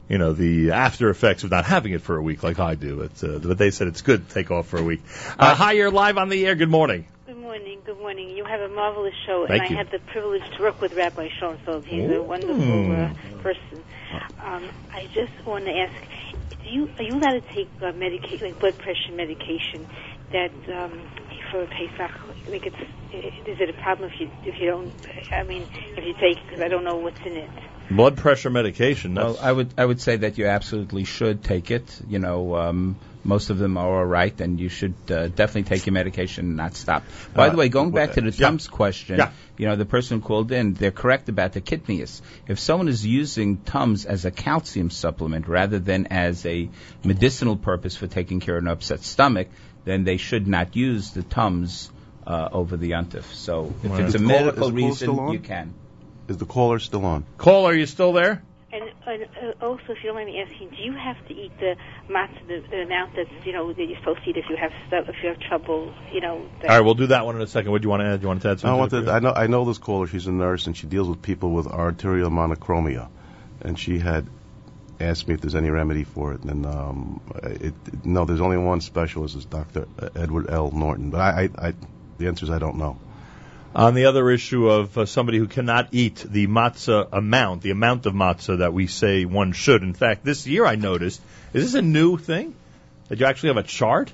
you 0.07 0.19
know 0.19 0.35
the 0.35 0.73
after 0.73 1.09
effects 1.09 1.45
of 1.45 1.51
not 1.51 1.65
having 1.65 1.93
it 1.93 2.03
for 2.03 2.19
a 2.19 2.23
week 2.23 2.43
like 2.43 2.61
I 2.61 2.75
do. 2.75 2.97
But, 2.97 3.25
uh, 3.25 3.39
but 3.39 3.57
they 3.57 3.71
said 3.71 3.89
it's 3.89 4.03
good 4.03 4.29
to 4.29 4.35
take 4.35 4.51
off 4.51 4.69
for 4.69 4.77
a 4.77 4.83
week. 4.83 5.01
Uh, 5.39 5.55
hi, 5.55 5.73
you're 5.73 5.91
live 5.91 6.19
on 6.19 6.29
the 6.29 6.47
air. 6.47 6.55
Good 6.55 6.69
morning. 6.69 7.07
Good 7.25 7.39
morning. 7.39 7.81
Good 7.87 7.99
morning. 7.99 8.37
You 8.37 8.45
have 8.45 8.61
a 8.61 8.69
marvelous 8.69 9.15
show, 9.27 9.47
Thank 9.49 9.63
and 9.63 9.71
you. 9.71 9.77
I 9.77 9.79
had 9.79 9.91
the 9.91 9.99
privilege 10.13 10.43
to 10.59 10.63
work 10.63 10.83
with 10.83 10.93
Rabbi 10.93 11.29
Schonfeld. 11.41 11.87
He's 11.87 12.11
a 12.11 12.23
wonderful 12.23 12.93
uh, 12.93 13.43
person. 13.43 13.83
Um, 14.45 14.69
I 14.93 15.07
just 15.15 15.33
want 15.47 15.65
to 15.65 15.73
ask: 15.73 16.63
Do 16.63 16.69
you 16.69 16.91
are 16.99 17.03
you 17.03 17.15
allowed 17.15 17.41
to 17.41 17.55
take 17.55 17.71
uh, 17.81 17.93
medication, 17.93 18.53
like 18.53 18.61
blood 18.61 18.77
pressure 18.77 19.17
medication, 19.17 19.89
that 20.33 20.53
um, 20.69 21.01
for 21.51 21.65
Pesach? 21.65 22.13
Like, 22.51 22.67
it's 22.67 22.77
is 23.15 23.57
it 23.59 23.71
a 23.71 23.83
problem 23.83 24.11
if 24.13 24.21
you 24.21 24.31
if 24.45 24.61
you 24.61 24.67
don't? 24.69 24.93
I 25.33 25.45
mean, 25.45 25.63
if 25.97 26.05
you 26.05 26.13
take 26.21 26.45
because 26.45 26.61
I 26.61 26.69
don't 26.69 26.85
know 26.85 26.97
what's 26.99 27.25
in 27.25 27.39
it. 27.39 27.51
Blood 27.91 28.17
pressure 28.17 28.51
medication. 28.51 29.15
Well, 29.15 29.35
That's, 29.35 29.45
I 29.45 29.53
would 29.53 29.75
I 29.79 29.85
would 29.85 30.01
say 30.01 30.17
that 30.17 30.39
you 30.39 30.47
absolutely 30.47 31.05
should 31.05 31.45
take 31.45 31.71
it. 31.71 32.01
You 32.09 32.19
know, 32.19 32.57
um, 32.57 32.97
most 33.23 33.51
of 33.51 33.59
them 33.59 33.77
are 33.77 33.99
all 33.99 34.05
right, 34.05 34.41
and 34.41 34.59
you 34.61 34.69
should 34.69 34.95
uh, 35.11 35.29
definitely 35.29 35.65
take 35.65 35.87
your 35.87 35.93
medication 35.93 36.47
and 36.47 36.57
not 36.57 36.75
stop. 36.75 37.05
By 37.35 37.47
Uh, 37.47 37.51
the 37.51 37.57
way, 37.57 37.69
going 37.69 37.91
back 37.93 38.13
to 38.15 38.21
the 38.21 38.31
yeah. 38.31 38.47
Tums 38.47 38.67
question, 38.69 39.19
Yeah. 39.19 39.31
you 39.57 39.67
know, 39.67 39.77
the 39.77 39.85
person 39.85 40.21
called 40.21 40.51
in, 40.53 40.75
they're 40.75 40.91
correct 40.93 41.29
about 41.29 41.53
the 41.53 41.61
kitniyos. 41.61 42.21
If 42.49 42.59
someone 42.59 42.89
is 42.89 43.05
using 43.07 43.59
Tums 43.59 44.05
as 44.05 44.25
a 44.25 44.31
calcium 44.31 44.91
supplement 44.91 45.47
rather 45.49 45.79
than 45.79 46.07
as 46.09 46.45
a 46.47 46.69
medicinal 47.05 47.57
purpose 47.57 47.97
for 47.97 48.07
taking 48.07 48.41
care 48.41 48.57
of 48.57 48.63
an 48.65 48.69
upset 48.69 49.03
stomach, 49.05 49.49
then 49.85 50.05
they 50.05 50.17
should 50.17 50.47
not 50.49 50.75
use 50.77 51.11
the 51.13 51.23
Tums 51.23 51.91
uh, 52.27 52.49
over 52.53 52.77
the 52.77 52.91
Yontif. 52.91 53.25
So 53.35 53.73
if 53.85 53.91
Right. 53.91 54.01
it's 54.01 54.15
Is 54.17 54.21
a 54.21 54.25
medical 54.25 54.49
is 54.69 55.01
the 55.01 55.07
caller 55.07 55.27
reason, 55.27 55.33
you 55.33 55.39
can. 55.41 55.75
Is 56.29 56.39
the 56.39 56.47
caller 56.47 56.79
still 56.79 57.05
on? 57.05 57.25
Caller, 57.39 57.71
are 57.73 57.75
you 57.75 57.87
still 57.87 58.13
there? 58.13 58.43
And, 58.73 58.91
and 59.07 59.27
uh, 59.61 59.65
also, 59.65 59.85
if 59.91 59.99
you 60.03 60.07
don't 60.07 60.17
mind 60.17 60.27
me 60.27 60.41
asking, 60.41 60.71
do 60.71 60.77
you 60.77 60.93
have 60.93 61.17
to 61.29 61.35
eat 61.35 61.53
the 61.61 61.77
matzah, 62.11 62.47
the, 62.49 62.65
the 62.69 62.83
amount 62.83 63.15
that's 63.15 63.31
you 63.47 63.53
know 63.53 63.73
that 63.73 63.83
you're 63.83 63.99
supposed 63.99 64.25
to 64.25 64.31
eat 64.31 64.37
if 64.37 64.45
you 64.51 64.57
have 64.57 64.73
stuff, 64.89 65.09
if 65.09 65.15
you 65.23 65.29
have 65.29 65.39
trouble, 65.41 65.95
you 66.13 66.21
know? 66.21 66.47
That, 66.61 66.71
All 66.71 66.77
right, 66.77 66.85
we'll 66.85 66.95
do 66.95 67.07
that 67.07 67.25
one 67.25 67.37
in 67.37 67.43
a 67.43 67.47
second. 67.47 67.71
What 67.71 67.81
do 67.81 67.87
you 67.87 67.91
want 67.91 68.03
to 68.03 68.07
add? 68.07 68.21
Do 68.21 68.25
you 68.25 68.29
want 68.29 68.43
to 68.43 68.51
add 68.51 68.61
something? 68.61 68.81
I 68.81 68.89
something? 68.89 69.07
want 69.07 69.07
to 69.07 69.13
to, 69.13 69.17
I 69.17 69.19
know 69.21 69.45
I 69.45 69.47
know 69.47 69.65
this 69.65 69.79
caller. 69.79 70.09
She's 70.09 70.27
a 70.27 70.33
nurse 70.33 70.67
and 70.67 70.77
she 70.77 70.89
deals 70.89 71.09
with 71.09 71.23
people 71.23 71.53
with 71.53 71.69
arterial 71.69 72.31
monochromia, 72.31 73.09
and 73.63 73.79
she 73.79 74.01
had 74.01 74.27
asked 75.01 75.29
me 75.29 75.35
if 75.35 75.41
there's 75.41 75.55
any 75.55 75.71
remedy 75.71 76.05
for 76.05 76.33
it. 76.33 76.43
And 76.43 76.67
um, 76.67 77.21
it, 77.45 77.75
no, 78.05 78.25
there's 78.25 78.41
only 78.41 78.59
one 78.59 78.81
specialist, 78.81 79.37
is 79.37 79.45
Dr. 79.45 79.87
Edward 80.15 80.51
L. 80.51 80.71
Norton. 80.73 81.11
But 81.11 81.21
I, 81.21 81.51
I, 81.57 81.69
I 81.69 81.75
the 82.19 82.27
answer 82.27 82.45
is 82.45 82.51
I 82.51 82.59
don't 82.59 82.77
know. 82.77 82.99
On 83.77 83.93
the 83.93 84.07
other 84.07 84.31
issue 84.31 84.71
of 84.71 84.97
uh, 84.97 85.05
somebody 85.05 85.37
who 85.37 85.47
cannot 85.47 85.89
eat 85.93 86.25
the 86.27 86.47
matzah 86.47 87.09
amount, 87.13 87.61
the 87.61 87.73
amount 87.73 88.07
of 88.07 88.15
matzah 88.15 88.61
that 88.61 88.73
we 88.73 88.87
say 88.87 89.27
one 89.27 89.53
should. 89.53 89.83
In 89.83 89.93
fact, 89.93 90.25
this 90.25 90.47
year 90.47 90.65
I 90.65 90.77
noticed, 90.77 91.21
is 91.53 91.63
this 91.63 91.75
a 91.75 91.83
new 91.83 92.17
thing? 92.17 92.55
That 93.09 93.21
you 93.21 93.27
actually 93.27 93.51
have 93.51 93.59
a 93.59 93.63
chart 93.63 94.11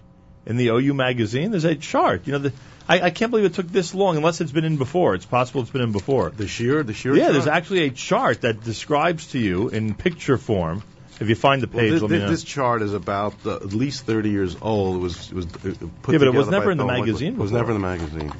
in 0.46 0.56
the 0.56 0.66
OU 0.66 0.94
magazine? 0.94 1.52
There's 1.52 1.64
a 1.64 1.76
chart. 1.76 2.26
You 2.26 2.32
know, 2.32 2.38
the, 2.40 2.52
I, 2.88 3.02
I 3.02 3.10
can't 3.10 3.30
believe 3.30 3.46
it 3.46 3.54
took 3.54 3.68
this 3.68 3.94
long, 3.94 4.16
unless 4.16 4.40
it's 4.40 4.50
been 4.50 4.64
in 4.64 4.78
before. 4.78 5.14
It's 5.14 5.26
possible 5.26 5.60
it's 5.60 5.70
been 5.70 5.82
in 5.82 5.92
before. 5.92 6.30
The 6.30 6.46
shiur, 6.46 6.84
the 6.84 6.92
shiur. 6.92 7.16
Yeah, 7.16 7.26
chart? 7.26 7.32
there's 7.34 7.46
actually 7.46 7.84
a 7.84 7.90
chart 7.90 8.40
that 8.40 8.64
describes 8.64 9.28
to 9.28 9.38
you 9.38 9.68
in 9.68 9.94
picture 9.94 10.38
form. 10.38 10.82
If 11.20 11.28
you 11.28 11.36
find 11.36 11.62
the 11.62 11.68
Well, 11.68 11.78
page, 11.78 11.92
this, 11.92 12.02
let 12.02 12.10
me 12.10 12.16
this, 12.16 12.24
know. 12.24 12.30
this 12.30 12.42
chart 12.42 12.82
is 12.82 12.94
about 12.94 13.34
uh, 13.46 13.54
at 13.54 13.72
least 13.72 14.06
30 14.06 14.30
years 14.30 14.56
old. 14.60 14.96
It 14.96 14.98
was, 14.98 15.30
it 15.30 15.34
was 15.34 15.46
uh, 15.46 15.86
put 16.02 16.14
Yeah, 16.14 16.18
but 16.18 16.26
it 16.26 16.34
was 16.34 16.48
never 16.48 16.72
in 16.72 16.78
the 16.78 16.84
magazine 16.84 17.34
It 17.34 17.38
was 17.38 17.52
never 17.52 17.70
in 17.70 17.80
the 17.80 17.86
magazine. 17.86 18.32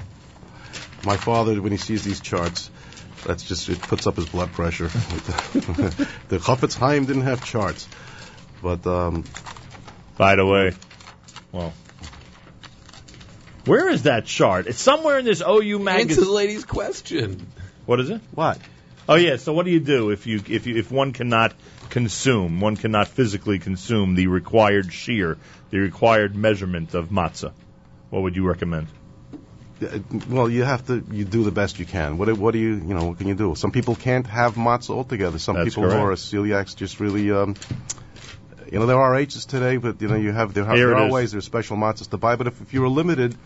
My 1.04 1.16
father, 1.16 1.60
when 1.60 1.72
he 1.72 1.78
sees 1.78 2.04
these 2.04 2.20
charts, 2.20 2.70
that's 3.24 3.42
just 3.42 3.68
it 3.68 3.80
puts 3.80 4.06
up 4.06 4.16
his 4.16 4.26
blood 4.26 4.52
pressure. 4.52 4.88
the 4.88 6.38
Chafetz 6.38 6.76
Chaim 6.76 7.04
didn't 7.06 7.22
have 7.22 7.44
charts, 7.44 7.88
but 8.62 8.86
um, 8.86 9.24
By 10.16 10.36
the 10.36 10.46
way, 10.46 10.72
well, 11.50 11.72
where 13.64 13.88
is 13.88 14.04
that 14.04 14.26
chart? 14.26 14.66
It's 14.66 14.80
somewhere 14.80 15.18
in 15.18 15.24
this 15.24 15.40
OU 15.40 15.78
magazine. 15.78 16.10
Answer 16.10 16.24
the 16.24 16.30
lady's 16.30 16.64
question. 16.64 17.46
What 17.86 18.00
is 18.00 18.10
it? 18.10 18.20
What? 18.34 18.58
Oh 19.08 19.14
yeah. 19.16 19.36
So 19.36 19.52
what 19.52 19.66
do 19.66 19.72
you 19.72 19.80
do 19.80 20.10
if 20.10 20.26
you 20.26 20.40
if 20.48 20.66
you 20.66 20.76
if 20.76 20.90
one 20.90 21.12
cannot 21.12 21.54
consume, 21.90 22.60
one 22.60 22.76
cannot 22.76 23.08
physically 23.08 23.58
consume 23.58 24.14
the 24.14 24.26
required 24.28 24.86
shiur, 24.86 25.38
the 25.70 25.78
required 25.78 26.36
measurement 26.36 26.94
of 26.94 27.08
matzah? 27.08 27.52
What 28.10 28.22
would 28.22 28.36
you 28.36 28.46
recommend? 28.46 28.88
Uh, 29.82 29.98
well, 30.28 30.48
you 30.48 30.64
have 30.64 30.86
to 30.86 31.02
you 31.10 31.24
do 31.24 31.44
the 31.44 31.50
best 31.50 31.78
you 31.78 31.86
can. 31.86 32.18
What 32.18 32.32
what 32.38 32.52
do 32.52 32.58
you 32.58 32.74
you 32.74 32.94
know 32.94 33.06
what 33.06 33.18
can 33.18 33.28
you 33.28 33.34
do? 33.34 33.54
Some 33.54 33.70
people 33.72 33.94
can't 33.94 34.26
have 34.26 34.54
matzah 34.54 34.90
altogether. 34.90 35.38
Some 35.38 35.56
That's 35.56 35.68
people 35.70 35.84
who 35.84 35.90
correct. 35.90 36.04
are 36.06 36.12
celiacs 36.14 36.76
just 36.76 37.00
really. 37.00 37.30
Um, 37.30 37.56
you 38.70 38.78
know 38.78 38.86
there 38.86 38.98
are 38.98 39.14
ages 39.16 39.44
today, 39.44 39.76
but 39.76 40.00
you 40.00 40.08
know 40.08 40.16
you 40.16 40.32
have 40.32 40.54
there, 40.54 40.64
have, 40.64 40.76
Here 40.76 40.88
there 40.88 40.96
are 40.96 41.06
is. 41.06 41.12
ways 41.12 41.32
there's 41.32 41.44
special 41.44 41.76
matzahs 41.76 42.08
to 42.10 42.16
buy. 42.16 42.36
But 42.36 42.46
if, 42.46 42.60
if 42.62 42.72
you 42.72 42.82
are 42.84 42.88
limited 42.88 43.36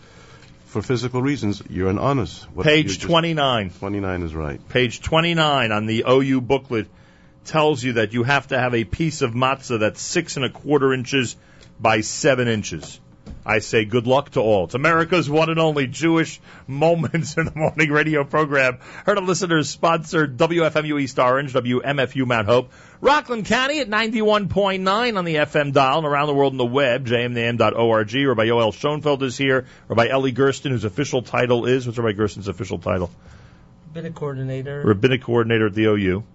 for 0.67 0.81
physical 0.81 1.21
reasons, 1.21 1.61
you're 1.69 1.89
an 1.89 1.97
honest. 1.99 2.43
What- 2.51 2.65
Page 2.65 2.99
29. 3.01 3.71
29 3.71 4.21
is 4.23 4.33
right. 4.35 4.69
Page 4.69 5.01
29 5.01 5.71
on 5.71 5.85
the 5.85 6.05
OU 6.07 6.41
booklet 6.41 6.87
tells 7.43 7.83
you 7.83 7.93
that 7.93 8.13
you 8.13 8.23
have 8.23 8.47
to 8.47 8.59
have 8.59 8.73
a 8.73 8.83
piece 8.83 9.21
of 9.21 9.31
matzah 9.31 9.79
that's 9.79 10.01
six 10.01 10.35
and 10.37 10.45
a 10.45 10.49
quarter 10.49 10.93
inches 10.93 11.35
by 11.79 12.01
seven 12.01 12.47
inches. 12.47 12.99
I 13.47 13.59
say 13.59 13.85
good 13.85 14.07
luck 14.07 14.31
to 14.31 14.41
all. 14.41 14.65
It's 14.65 14.73
America's 14.73 15.29
one 15.29 15.49
and 15.49 15.57
only 15.57 15.87
Jewish 15.87 16.41
Moments 16.67 17.37
in 17.37 17.45
the 17.45 17.55
Morning 17.55 17.89
radio 17.89 18.25
program. 18.25 18.79
Heard 19.05 19.17
of 19.17 19.23
listeners 19.23 19.69
sponsored 19.69 20.35
WFMU 20.35 20.99
East 20.99 21.17
Orange, 21.17 21.53
WMFU 21.53 22.27
Mount 22.27 22.47
Hope, 22.47 22.73
Rockland 22.99 23.45
County 23.45 23.79
at 23.79 23.87
91.9 23.87 25.17
on 25.17 25.23
the 25.23 25.35
FM 25.35 25.71
dial 25.71 25.99
and 25.99 26.05
around 26.05 26.27
the 26.27 26.33
world 26.33 26.51
on 26.51 26.57
the 26.57 26.65
web, 26.65 27.07
jmintheam.org. 27.07 28.13
Rabbi 28.13 28.45
Yoel 28.47 28.73
Schonfeld 28.73 29.21
is 29.21 29.37
here. 29.37 29.65
Rabbi 29.87 30.07
Eli 30.07 30.31
Gersten, 30.31 30.73
whose 30.73 30.83
official 30.83 31.21
title 31.21 31.67
is, 31.67 31.87
what's 31.87 31.97
Rabbi 31.97 32.17
Gersten's 32.17 32.49
official 32.49 32.79
title? 32.79 33.09
Rabbinic 33.93 34.15
coordinator. 34.15 34.81
rabbinic 34.85 35.21
coordinator 35.21 35.67
at 35.67 35.73
the 35.73 35.85
OU, 35.85 36.25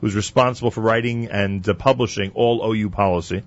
who's 0.00 0.16
responsible 0.16 0.72
for 0.72 0.80
writing 0.80 1.26
and 1.26 1.66
uh, 1.68 1.74
publishing 1.74 2.32
all 2.34 2.72
OU 2.72 2.90
policy. 2.90 3.44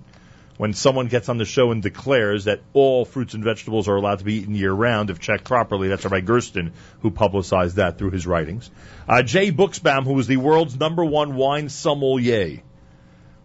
When 0.60 0.74
someone 0.74 1.06
gets 1.06 1.30
on 1.30 1.38
the 1.38 1.46
show 1.46 1.72
and 1.72 1.82
declares 1.82 2.44
that 2.44 2.60
all 2.74 3.06
fruits 3.06 3.32
and 3.32 3.42
vegetables 3.42 3.88
are 3.88 3.96
allowed 3.96 4.18
to 4.18 4.26
be 4.26 4.34
eaten 4.34 4.54
year 4.54 4.70
round 4.70 5.08
if 5.08 5.18
checked 5.18 5.44
properly, 5.44 5.88
that's 5.88 6.04
Rabbi 6.04 6.20
Gersten 6.20 6.74
who 7.00 7.10
publicized 7.10 7.76
that 7.76 7.96
through 7.96 8.10
his 8.10 8.26
writings. 8.26 8.70
Uh, 9.08 9.22
Jay 9.22 9.52
Buchsbaum, 9.52 10.04
who 10.04 10.18
is 10.18 10.26
the 10.26 10.36
world's 10.36 10.78
number 10.78 11.02
one 11.02 11.34
wine 11.34 11.70
sommelier. 11.70 12.60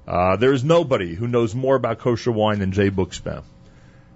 Uh, 0.05 0.35
there 0.35 0.51
is 0.51 0.65
nobody 0.65 1.15
who 1.15 1.25
knows 1.25 1.55
more 1.55 1.77
about 1.77 1.99
kosher 1.99 2.33
wine 2.33 2.59
than 2.59 2.73
Jay 2.73 2.89
Buchsbaum. 2.89 3.43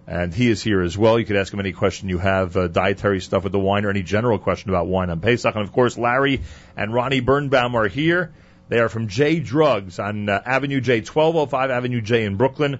And 0.06 0.34
he 0.34 0.50
is 0.50 0.62
here 0.62 0.82
as 0.82 0.98
well. 0.98 1.18
You 1.18 1.26
could 1.26 1.38
ask 1.38 1.54
him 1.54 1.62
any 1.62 1.72
question 1.72 2.10
you 2.10 2.18
have, 2.18 2.58
uh, 2.58 2.68
dietary 2.68 3.22
stuff 3.22 3.44
with 3.44 3.54
the 3.54 3.60
wine 3.60 3.86
or 3.86 3.92
any 3.92 4.04
general 4.04 4.40
question 4.40 4.72
about 4.72 4.88
wine 4.88 5.10
on 5.10 5.22
Pesach. 5.22 5.56
And 5.56 5.64
of 5.64 5.72
course, 5.72 5.98
Larry 5.98 6.42
and 6.76 6.94
Ronnie 6.94 7.22
Birnbaum 7.22 7.76
are 7.76 7.88
here. 7.88 8.34
They 8.70 8.80
are 8.80 8.90
from 8.90 9.08
J 9.08 9.40
Drugs 9.40 10.00
on 10.00 10.30
uh, 10.30 10.42
Avenue 10.46 10.80
J, 10.80 11.00
1205 11.00 11.72
Avenue 11.72 12.02
J 12.02 12.26
in 12.26 12.36
Brooklyn. 12.38 12.78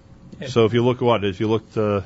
So 0.48 0.64
if 0.64 0.72
you 0.72 0.84
look 0.84 0.96
at 0.96 1.02
what 1.02 1.22
if 1.22 1.38
you 1.38 1.46
looked 1.46 1.76
uh, 1.76 2.00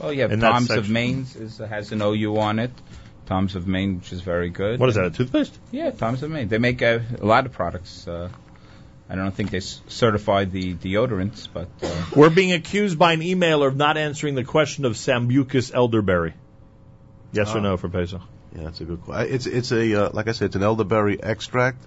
Oh, 0.00 0.10
yeah, 0.10 0.26
in 0.28 0.40
that 0.40 0.50
Tom's 0.50 0.70
of 0.70 0.76
section. 0.76 0.92
Maine 0.92 1.26
is, 1.36 1.58
has 1.58 1.92
an 1.92 2.02
OU 2.02 2.36
on 2.38 2.58
it. 2.58 2.70
Tom's 3.26 3.54
of 3.56 3.66
Maine, 3.66 3.96
which 3.98 4.12
is 4.12 4.20
very 4.20 4.50
good. 4.50 4.78
What 4.80 4.88
is 4.88 4.94
that, 4.94 5.04
a 5.06 5.10
toothpaste? 5.10 5.56
Yeah, 5.72 5.90
Tom's 5.90 6.22
of 6.22 6.30
Maine. 6.30 6.48
They 6.48 6.58
make 6.58 6.80
a, 6.82 7.04
a 7.20 7.26
lot 7.26 7.46
of 7.46 7.52
products. 7.52 8.06
Uh, 8.06 8.28
I 9.08 9.14
don't 9.14 9.32
think 9.32 9.50
they 9.50 9.58
s- 9.58 9.80
certify 9.88 10.44
the 10.44 10.74
deodorants, 10.74 11.48
but 11.52 11.68
uh, 11.82 12.04
We're 12.14 12.30
being 12.30 12.52
accused 12.52 12.98
by 12.98 13.12
an 13.12 13.20
emailer 13.20 13.68
of 13.68 13.76
not 13.76 13.96
answering 13.96 14.34
the 14.36 14.44
question 14.44 14.84
of 14.84 14.92
Sambucus 14.94 15.72
elderberry. 15.74 16.34
Yes 17.32 17.54
or 17.54 17.58
Ah. 17.58 17.62
no 17.62 17.76
for 17.76 17.88
Pesach? 17.88 18.20
Yeah, 18.54 18.62
that's 18.64 18.80
a 18.80 18.84
good 18.84 19.02
question. 19.02 19.34
It's 19.34 19.46
it's 19.46 19.72
a 19.72 20.04
uh, 20.06 20.10
like 20.12 20.28
I 20.28 20.32
said, 20.32 20.46
it's 20.46 20.56
an 20.56 20.62
elderberry 20.62 21.22
extract. 21.22 21.84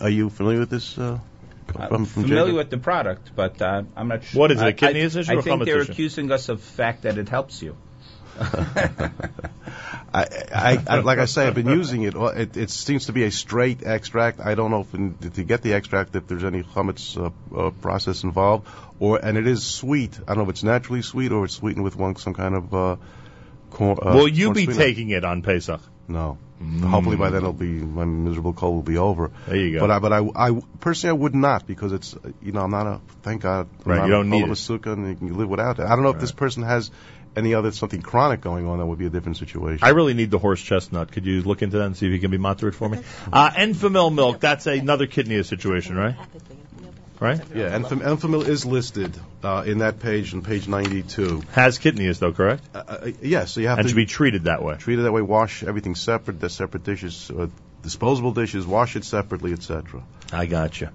Are 0.00 0.08
you 0.10 0.28
familiar 0.30 0.60
with 0.60 0.70
this? 0.70 0.98
Uh, 0.98 1.18
I'm 1.76 1.88
from, 1.88 2.04
from 2.06 2.22
familiar 2.24 2.44
Jacob? 2.44 2.56
with 2.56 2.70
the 2.70 2.78
product, 2.78 3.30
but 3.36 3.60
uh, 3.62 3.82
I'm 3.96 4.08
not 4.08 4.24
sure. 4.24 4.40
What 4.40 4.50
is 4.50 4.60
it, 4.60 4.64
a 4.64 4.66
I- 4.68 4.72
kitniyos 4.72 5.16
I, 5.16 5.20
issue 5.20 5.32
I 5.32 5.34
or 5.36 5.42
think 5.42 5.62
chametz 5.62 5.64
they're 5.66 5.80
issue? 5.82 5.92
accusing 5.92 6.32
us 6.32 6.48
of 6.48 6.58
the 6.60 6.66
fact 6.66 7.02
that 7.02 7.16
it 7.18 7.28
helps 7.28 7.62
you. 7.62 7.76
I, 10.14 10.26
I, 10.54 10.84
I, 10.86 10.98
like 11.00 11.18
I 11.18 11.24
say, 11.24 11.46
I've 11.46 11.54
been 11.56 11.68
using 11.68 12.02
it. 12.02 12.14
It, 12.14 12.56
it 12.56 12.70
seems 12.70 13.06
to 13.06 13.12
be 13.12 13.24
a 13.24 13.30
straight 13.30 13.82
extract. 13.82 14.38
I 14.40 14.54
don't 14.54 14.70
know 14.70 14.82
if 14.82 14.94
in, 14.94 15.16
to 15.18 15.42
get 15.42 15.62
the 15.62 15.72
extract 15.74 16.14
if 16.14 16.28
there's 16.28 16.44
any 16.44 16.62
chametz 16.62 17.16
uh, 17.16 17.30
uh, 17.56 17.70
process 17.70 18.22
involved, 18.22 18.68
or 19.00 19.18
and 19.18 19.36
it 19.36 19.46
is 19.46 19.64
sweet. 19.64 20.18
I 20.22 20.34
don't 20.34 20.38
know 20.38 20.44
if 20.44 20.50
it's 20.50 20.62
naturally 20.62 21.02
sweet 21.02 21.32
or 21.32 21.44
it's 21.44 21.54
sweetened 21.54 21.84
with 21.84 21.96
one 21.96 22.16
some 22.16 22.34
kind 22.34 22.54
of. 22.54 22.74
Uh, 22.74 22.96
corn, 23.70 23.98
uh, 24.00 24.14
Will 24.14 24.28
you 24.28 24.46
corn 24.46 24.54
be 24.54 24.64
sweetener. 24.64 24.84
taking 24.84 25.10
it 25.10 25.24
on 25.24 25.42
Pesach? 25.42 25.80
No. 26.06 26.38
Hopefully 26.82 27.16
by 27.16 27.30
then 27.30 27.38
it'll 27.38 27.52
be 27.52 27.66
my 27.66 28.04
miserable 28.04 28.52
cold 28.52 28.76
will 28.76 28.82
be 28.82 28.96
over. 28.96 29.30
There 29.46 29.56
you 29.56 29.72
go. 29.74 29.80
But 29.80 29.90
I, 29.90 29.98
but 29.98 30.12
I, 30.12 30.48
I 30.48 30.60
personally 30.80 31.18
I 31.18 31.20
would 31.20 31.34
not 31.34 31.66
because 31.66 31.92
it's 31.92 32.14
you 32.40 32.52
know 32.52 32.60
I'm 32.60 32.70
not 32.70 32.86
a 32.86 33.00
thank 33.22 33.42
God 33.42 33.68
I'm 33.84 33.90
Right, 33.90 33.98
not 33.98 34.06
you 34.06 34.12
don't 34.12 34.26
a 34.26 34.30
need 34.30 34.44
of 34.44 34.50
a 34.50 34.54
sukkah 34.54 34.92
and 34.92 35.08
you 35.08 35.14
can 35.16 35.36
live 35.36 35.48
without 35.48 35.78
it. 35.78 35.82
I 35.82 35.90
don't 35.90 36.02
know 36.02 36.10
if 36.10 36.20
this 36.20 36.32
person 36.32 36.62
has 36.62 36.90
any 37.36 37.54
other 37.54 37.72
something 37.72 38.02
chronic 38.02 38.40
going 38.40 38.66
on 38.66 38.78
that 38.78 38.86
would 38.86 38.98
be 38.98 39.06
a 39.06 39.10
different 39.10 39.36
situation. 39.36 39.80
I 39.82 39.90
really 39.90 40.14
need 40.14 40.30
the 40.30 40.38
horse 40.38 40.60
chestnut. 40.62 41.12
Could 41.12 41.26
you 41.26 41.42
look 41.42 41.62
into 41.62 41.78
that 41.78 41.86
and 41.86 41.96
see 41.96 42.06
if 42.06 42.12
you 42.12 42.20
can 42.20 42.30
be 42.30 42.38
moderate 42.38 42.74
for 42.74 42.88
me? 42.88 42.98
Uh, 43.32 43.50
Enfamil 43.50 44.14
milk, 44.14 44.40
that's 44.40 44.66
another 44.66 45.06
kitniyos 45.06 45.46
situation, 45.46 45.96
right? 45.96 46.14
Right? 47.20 47.40
Yeah, 47.54 47.78
Enfam- 47.78 48.02
Enfamil 48.02 48.46
is 48.46 48.66
listed 48.66 49.16
uh, 49.42 49.64
in 49.66 49.78
that 49.78 50.00
page 50.00 50.34
on 50.34 50.42
page 50.42 50.68
92. 50.68 51.42
Has 51.52 51.78
kitniyos 51.78 52.18
though, 52.18 52.32
correct? 52.32 52.64
Uh, 52.74 52.78
uh, 52.86 53.10
yes, 53.22 53.52
so 53.52 53.60
you 53.60 53.68
have 53.68 53.78
and 53.78 53.86
to 53.86 53.90
should 53.90 53.96
be 53.96 54.06
treated 54.06 54.44
that 54.44 54.62
way. 54.62 54.76
treat 54.76 54.98
it 54.98 55.02
that 55.02 55.12
way. 55.12 55.22
Wash 55.22 55.62
everything 55.62 55.94
separate. 55.94 56.40
The 56.40 56.50
separate 56.50 56.84
dishes, 56.84 57.30
uh, 57.30 57.46
disposable 57.82 58.32
dishes. 58.32 58.66
Wash 58.66 58.96
it 58.96 59.04
separately, 59.04 59.52
etc. 59.52 60.02
I 60.32 60.46
got 60.46 60.80
you. 60.80 60.88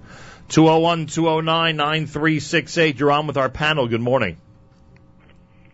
201 0.48 1.06
209 1.06 1.76
9368. 1.76 2.98
You're 2.98 3.12
on 3.12 3.26
with 3.26 3.36
our 3.36 3.48
panel. 3.48 3.88
Good 3.88 4.00
morning. 4.00 4.36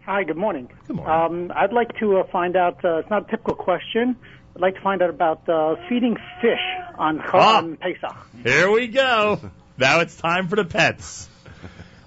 Hi, 0.06 0.22
good 0.22 0.36
morning. 0.36 0.70
Good 0.86 0.96
morning. 0.96 1.50
Um, 1.50 1.52
I'd 1.54 1.72
like 1.72 1.98
to 1.98 2.18
uh, 2.18 2.24
find 2.30 2.56
out, 2.56 2.84
uh, 2.84 2.98
it's 2.98 3.10
not 3.10 3.26
a 3.26 3.30
typical 3.30 3.54
question, 3.56 4.16
I'd 4.54 4.62
like 4.62 4.76
to 4.76 4.80
find 4.80 5.02
out 5.02 5.10
about 5.10 5.48
uh, 5.48 5.74
feeding 5.88 6.16
fish 6.40 6.60
on, 6.96 7.20
Ah. 7.32 7.64
Pesach. 7.80 8.16
Here 8.44 8.70
we 8.70 8.86
go. 8.86 9.40
Now 9.76 10.00
it's 10.00 10.16
time 10.16 10.46
for 10.48 10.56
the 10.56 10.64
pets. 10.64 11.28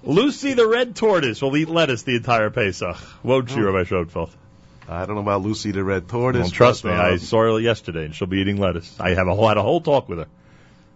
Lucy 0.02 0.54
the 0.54 0.66
red 0.66 0.96
tortoise 0.96 1.42
will 1.42 1.54
eat 1.58 1.68
lettuce 1.68 2.02
the 2.04 2.16
entire 2.16 2.48
Pesach. 2.48 2.96
Won't 3.22 3.50
she, 3.50 3.60
Rabbi 3.60 3.84
Schonfeld? 3.84 4.30
I 4.88 5.04
don't 5.04 5.14
know 5.14 5.20
about 5.20 5.42
Lucy 5.42 5.70
the 5.70 5.84
red 5.84 6.08
tortoise. 6.08 6.40
Well, 6.40 6.50
trust 6.50 6.84
me, 6.84 6.90
but, 6.90 6.98
I 7.00 7.12
uh, 7.12 7.18
saw 7.18 7.42
her 7.42 7.60
yesterday, 7.60 8.06
and 8.06 8.14
she'll 8.14 8.26
be 8.26 8.38
eating 8.38 8.56
lettuce. 8.56 8.98
I 8.98 9.10
have 9.10 9.28
a 9.28 9.34
whole, 9.34 9.46
had 9.46 9.58
a 9.58 9.62
whole 9.62 9.82
talk 9.82 10.08
with 10.08 10.20
her. 10.20 10.26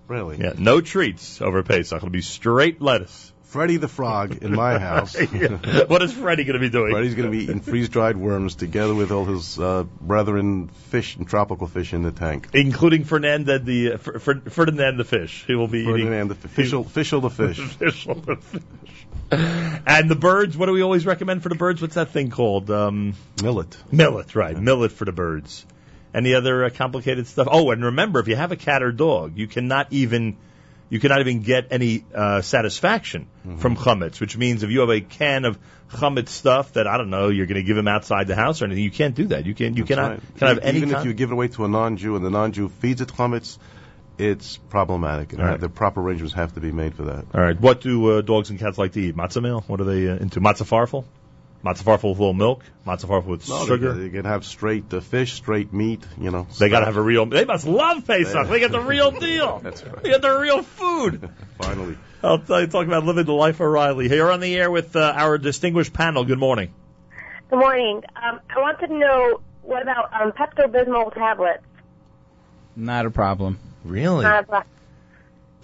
Really? 0.09 0.39
Yeah, 0.39 0.55
no 0.57 0.81
treats 0.81 1.43
over 1.43 1.63
Pesach. 1.63 1.99
It'll 1.99 2.09
be 2.09 2.23
straight 2.23 2.81
lettuce. 2.81 3.31
Freddy 3.55 3.77
the 3.77 3.87
frog 3.87 4.43
in 4.43 4.53
my 4.53 4.79
house. 4.91 5.15
Yeah. 5.33 5.85
What 5.85 6.03
is 6.03 6.13
Freddie 6.13 6.43
going 6.43 6.55
to 6.55 6.59
be 6.59 6.71
doing? 6.71 6.91
Freddy's 6.91 7.15
going 7.15 7.31
to 7.31 7.39
be 7.39 7.45
eating 7.45 7.61
freeze-dried 7.61 8.17
worms 8.17 8.57
together 8.57 8.93
with 8.93 9.13
all 9.13 9.25
his 9.25 9.61
uh, 9.61 9.85
brethren 10.01 10.67
fish 10.67 11.15
and 11.15 11.29
tropical 11.29 11.69
fish 11.69 11.93
in 11.93 12.03
the 12.03 12.11
tank. 12.11 12.49
Including 12.53 13.05
Fernand 13.05 13.47
the 13.47 13.93
uh, 13.93 13.97
Fer- 13.99 14.19
Fer- 14.19 14.41
Ferdinand 14.41 14.97
the 14.97 15.05
fish. 15.05 15.45
He 15.47 15.55
will 15.55 15.69
be 15.69 15.83
eating 15.83 15.93
Ferdinand 15.93 16.29
the 16.31 16.35
fish, 16.35 16.73
fish 16.89 17.11
the 17.13 17.31
fish. 17.31 17.61
The 17.79 18.37
fish. 18.37 18.63
And 19.87 20.11
the 20.11 20.17
birds, 20.17 20.57
what 20.57 20.67
do 20.67 20.73
we 20.73 20.83
always 20.83 21.07
recommend 21.07 21.45
for 21.45 21.49
the 21.49 21.55
birds? 21.55 21.81
What's 21.81 21.95
that 21.95 22.11
thing 22.11 22.31
called? 22.31 22.73
Um, 22.73 23.15
Millet. 23.41 23.77
millet, 23.93 24.35
right. 24.35 24.59
Millet 24.59 24.91
for 24.91 25.05
the 25.05 25.13
birds. 25.13 25.65
Any 26.13 26.35
other 26.35 26.65
uh, 26.65 26.71
complicated 26.71 27.29
stuff? 27.29 27.47
Oh, 27.49 27.71
and 27.71 27.85
remember, 27.85 28.19
if 28.19 28.27
you 28.27 28.35
have 28.35 28.51
a 28.51 28.57
cat 28.57 28.83
or 28.83 28.91
dog, 28.91 29.39
you 29.39 29.47
cannot 29.47 29.93
even 29.93 30.39
you 30.90 31.01
cannot 31.01 31.20
even 31.20 31.40
get 31.43 31.69
any 31.70 32.05
uh, 32.15 32.40
satisfaction 32.43 33.27
Mm-hmm. 33.47 33.59
from 33.59 33.77
chametz, 33.77 34.20
which 34.20 34.39
means 34.39 34.62
if 34.62 34.70
you 34.70 34.81
have 34.81 34.89
a 34.89 35.02
can 35.02 35.44
of 35.44 35.59
chametz 35.90 36.31
stuff 36.31 36.73
that 36.74 36.86
I 36.86 36.97
don't 36.97 37.11
know, 37.11 37.28
you're 37.28 37.44
going 37.44 37.56
to 37.61 37.62
give 37.62 37.77
them 37.77 37.89
outside 37.89 38.27
the 38.27 38.35
house 38.35 38.62
or 38.62 38.65
anything, 38.65 38.85
you 38.85 38.90
can't 38.90 39.15
do 39.15 39.27
that. 39.27 39.44
You 39.44 39.55
can 39.55 39.77
you 39.77 39.85
That's 39.85 39.89
cannot 39.89 40.11
right. 40.12 40.20
can 40.39 40.48
have 40.48 40.59
Even 40.65 40.85
any 40.85 40.93
if 40.98 41.05
you 41.05 41.12
give 41.12 41.28
it 41.31 41.35
away 41.35 41.48
to 41.48 41.65
a 41.66 41.69
non-Jew 41.69 42.16
and 42.16 42.24
the 42.24 42.31
non-Jew 42.31 42.70
feeds 42.70 43.02
it 43.02 43.09
chametz, 43.09 43.59
it's 44.16 44.56
problematic. 44.56 45.35
And 45.35 45.43
right. 45.43 45.61
The 45.61 45.69
proper 45.69 46.01
arrangements 46.01 46.35
have 46.35 46.55
to 46.55 46.61
be 46.61 46.73
made 46.73 46.94
for 46.94 47.05
that. 47.05 47.27
All 47.35 47.40
right. 47.43 47.61
What 47.61 47.82
do 47.82 48.19
uh, 48.19 48.20
dogs 48.23 48.48
and 48.48 48.59
cats 48.59 48.78
like 48.78 48.93
to 48.93 49.01
eat? 49.01 49.15
Matzah 49.15 49.43
meal? 49.43 49.62
What 49.66 49.81
are 49.82 49.85
they 49.85 50.09
uh, 50.09 50.16
into? 50.16 50.40
Matzah 50.40 50.65
farfel? 50.65 51.05
Matzah 51.65 51.82
farfel 51.82 52.11
with 52.11 52.19
a 52.19 52.23
little 52.23 52.35
milk? 52.35 52.62
Matzah 52.86 53.07
farfel 53.07 53.27
with 53.27 53.49
No, 53.49 53.65
sugar? 53.66 53.95
They, 53.95 54.05
they 54.05 54.11
can 54.11 54.27
have 54.27 54.45
straight 54.45 54.93
uh, 54.93 55.01
fish, 55.01 55.32
straight 55.32 55.73
meat. 55.73 56.05
You 56.20 56.31
know. 56.31 56.47
They 56.59 56.69
got 56.69 56.81
to 56.81 56.86
have 56.86 56.97
a 56.99 57.03
real. 57.03 57.24
They 57.27 57.45
must 57.47 57.66
love 57.66 58.07
Pesach. 58.07 58.49
They 58.49 58.61
get 58.61 58.70
the 58.70 58.81
real 58.81 59.11
deal. 59.19 59.61
That's 59.61 59.82
right. 59.82 60.03
They 60.03 60.11
get 60.11 60.20
the 60.23 60.39
real 60.39 60.62
food. 60.62 61.31
Finally. 61.59 61.97
I'll 62.23 62.39
tell 62.39 62.61
you, 62.61 62.66
talk 62.66 62.86
about 62.86 63.05
living 63.05 63.24
the 63.24 63.32
life 63.32 63.61
of 63.61 63.66
Riley. 63.69 64.09
Here 64.09 64.31
on 64.31 64.41
the 64.41 64.55
air 64.57 64.70
with 64.70 64.95
uh, 64.97 65.12
our 65.16 65.39
distinguished 65.39 65.93
panel. 65.93 66.24
Good 66.24 66.39
morning. 66.39 66.73
Good 67.51 67.59
morning. 67.59 68.03
Um, 68.16 68.41
I 68.55 68.61
wanted 68.61 68.86
to 68.89 68.95
know 68.99 69.41
what 69.62 69.82
about 69.82 70.12
um, 70.12 70.32
Pepto 70.32 70.66
Bismol 70.70 71.12
tablets? 71.15 71.62
Not 72.77 73.07
a 73.07 73.11
problem. 73.11 73.59
Really? 73.85 74.24
Uh, 74.27 74.43
but- 74.43 74.66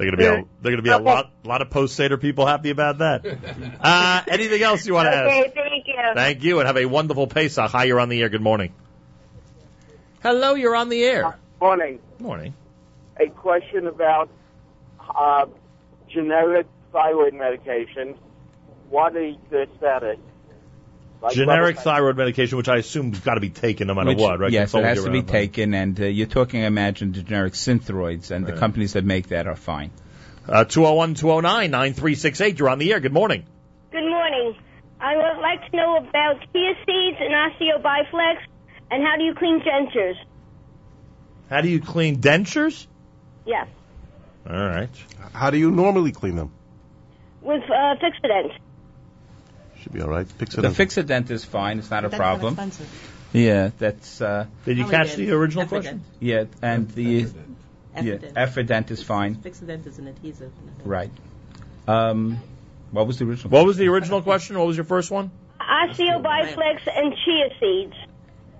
They're 0.01 0.11
gonna 0.11 0.17
be 0.17 0.25
a, 0.25 0.45
they're 0.63 0.73
gonna 0.73 0.83
be 0.83 0.89
a 0.89 0.97
lot 0.99 1.31
lot 1.45 1.61
of 1.61 1.69
post 1.69 1.95
Seder 1.95 2.17
people 2.17 2.47
happy 2.47 2.71
about 2.71 2.99
that. 2.99 3.21
Uh, 3.83 4.23
anything 4.29 4.63
else 4.63 4.87
you 4.87 4.95
want 4.95 5.07
to 5.07 5.25
okay, 5.25 5.45
ask? 5.45 5.55
thank 5.55 5.87
you. 5.87 5.95
Thank 6.15 6.43
you, 6.43 6.59
and 6.59 6.67
have 6.67 6.77
a 6.77 6.85
wonderful 6.87 7.27
Pesach. 7.27 7.71
Hi, 7.71 7.85
you're 7.85 8.01
on 8.01 8.09
the 8.09 8.21
air. 8.21 8.29
Good 8.29 8.43
morning. 8.43 8.73
Hello, 10.23 10.55
you're 10.55 10.77
on 10.77 10.89
the 10.89 11.03
air. 11.03 11.39
Morning. 11.61 11.99
Morning. 12.19 12.55
A 13.19 13.29
question 13.29 13.87
about 13.87 14.29
uh, 15.15 15.47
generic 16.09 16.67
thyroid 16.93 17.35
medication. 17.35 18.17
What 18.89 19.17
is 19.17 19.37
the 19.51 19.67
status? 19.79 20.19
Like 21.23 21.35
Generic 21.35 21.79
thyroid 21.79 22.17
medication, 22.17 22.57
which 22.57 22.69
I 22.69 22.77
assume 22.77 23.13
has 23.13 23.21
got 23.21 23.35
to 23.35 23.41
be 23.41 23.51
taken 23.51 23.89
no 23.89 23.95
matter 23.95 24.09
Which- 24.09 24.19
what, 24.19 24.41
right? 24.41 24.51
Yes, 24.51 24.71
it 24.71 24.73
Controlled 24.73 24.97
has 24.97 25.05
to 25.05 25.11
be 25.11 25.23
taken, 25.23 25.75
and 25.75 26.01
uh, 26.01 26.07
you're 26.07 26.27
talking, 26.27 26.63
I 26.63 26.67
imagine, 26.67 27.13
the 27.13 27.23
generic 27.23 27.53
synthroids, 27.53 28.31
and 28.31 28.47
the 28.47 28.55
companies 28.55 28.95
that 28.95 29.05
make 29.05 29.29
that 29.29 29.47
are 29.47 29.57
fine. 29.57 29.91
Uh, 30.49 30.65
201 30.65 31.15
209 31.15 31.71
9368. 31.71 32.59
You're 32.59 32.71
on 32.71 32.79
the 32.79 32.93
air. 32.93 33.01
Good 33.01 33.13
morning. 33.13 33.45
Good 33.93 34.09
morning. 34.09 34.57
I 34.99 35.17
would 35.17 35.41
like 35.41 35.71
to 35.71 35.77
know 35.77 35.97
about 35.99 36.41
chia 36.53 36.75
seeds 36.87 37.19
and 37.21 37.35
osteobiflex, 37.35 38.37
and 38.91 39.03
how 39.03 39.17
do 39.17 39.25
you 39.25 39.35
clean 39.35 39.61
dentures? 39.61 40.17
How 41.51 41.61
do 41.61 41.69
you 41.69 41.81
clean 41.81 42.21
dentures? 42.21 42.87
Yes. 43.45 43.69
All 44.49 44.57
right. 44.57 44.91
How 45.33 45.51
do 45.51 45.59
you 45.59 45.71
normally 45.71 46.13
clean 46.13 46.37
them? 46.37 46.53
with 47.43 47.63
uh, 47.65 47.97
Fixodent. 47.97 48.53
Should 49.83 49.93
be 49.93 50.03
all 50.03 50.09
right. 50.09 50.27
Fix 50.27 50.55
it. 50.55 50.61
The 50.61 50.69
in. 50.69 50.75
Fixodent 50.75 51.31
is 51.31 51.45
fine; 51.45 51.79
it's 51.79 51.91
not 51.91 52.05
a 52.05 52.09
That's 52.09 52.19
problem. 52.19 52.55
Not 52.57 52.69
expensive. 52.69 53.11
Yeah, 53.33 53.71
that's. 53.79 54.21
Uh, 54.21 54.47
Did 54.65 54.79
you 54.79 54.85
How 54.85 54.91
catch 54.91 55.11
many 55.17 55.27
the 55.27 55.37
original 55.37 55.65
Efferdent. 55.65 55.69
question? 55.69 56.05
yeah, 56.19 56.45
and 56.63 56.91
the 56.91 57.03
yeah, 57.03 58.03
Efferdent. 58.03 58.33
Efferdent 58.35 58.91
is 58.91 59.03
fine. 59.03 59.37
Fixodent 59.37 59.87
is 59.87 59.99
an 59.99 60.09
adhesive. 60.09 60.53
Right. 60.85 61.11
Um, 61.87 62.39
what 62.91 63.07
was 63.07 63.19
the 63.19 63.25
original? 63.25 63.51
What 63.51 63.67
was 63.67 63.77
the 63.77 63.89
original 63.89 64.23
question? 64.23 64.59
What 64.59 64.67
was 64.67 64.77
your 64.77 64.85
first 64.85 65.11
one? 65.11 65.31
Osteobiflex 65.61 66.81
and 66.87 67.15
chia 67.25 67.49
seeds. 67.61 67.95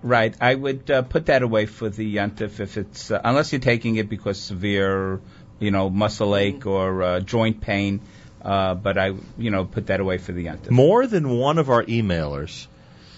Right. 0.03 0.35
I 0.41 0.55
would 0.55 0.91
uh, 0.91 1.03
put 1.03 1.27
that 1.27 1.43
away 1.43 1.67
for 1.67 1.89
the 1.89 2.15
yontif 2.15 2.61
if 2.61 2.77
it's 2.79 3.11
uh, 3.11 3.21
unless 3.23 3.53
you're 3.53 3.61
taking 3.61 3.97
it 3.97 4.09
because 4.09 4.41
severe, 4.41 5.21
you 5.59 5.71
know, 5.71 5.91
muscle 5.91 6.37
ache 6.37 6.65
or 6.67 7.03
uh, 7.03 7.21
joint 7.21 7.61
pain. 7.61 8.01
Uh, 8.43 8.75
but 8.75 8.97
I, 8.97 9.13
you 9.39 9.51
know, 9.51 9.65
put 9.65 9.89
that 9.89 10.01
away 10.01 10.19
for 10.19 10.33
the 10.33 10.47
yontif. 10.47 10.71
More 10.71 11.07
than 11.07 11.29
one 11.29 11.59
of 11.59 11.69
our 11.69 11.85
emailers 11.85 12.67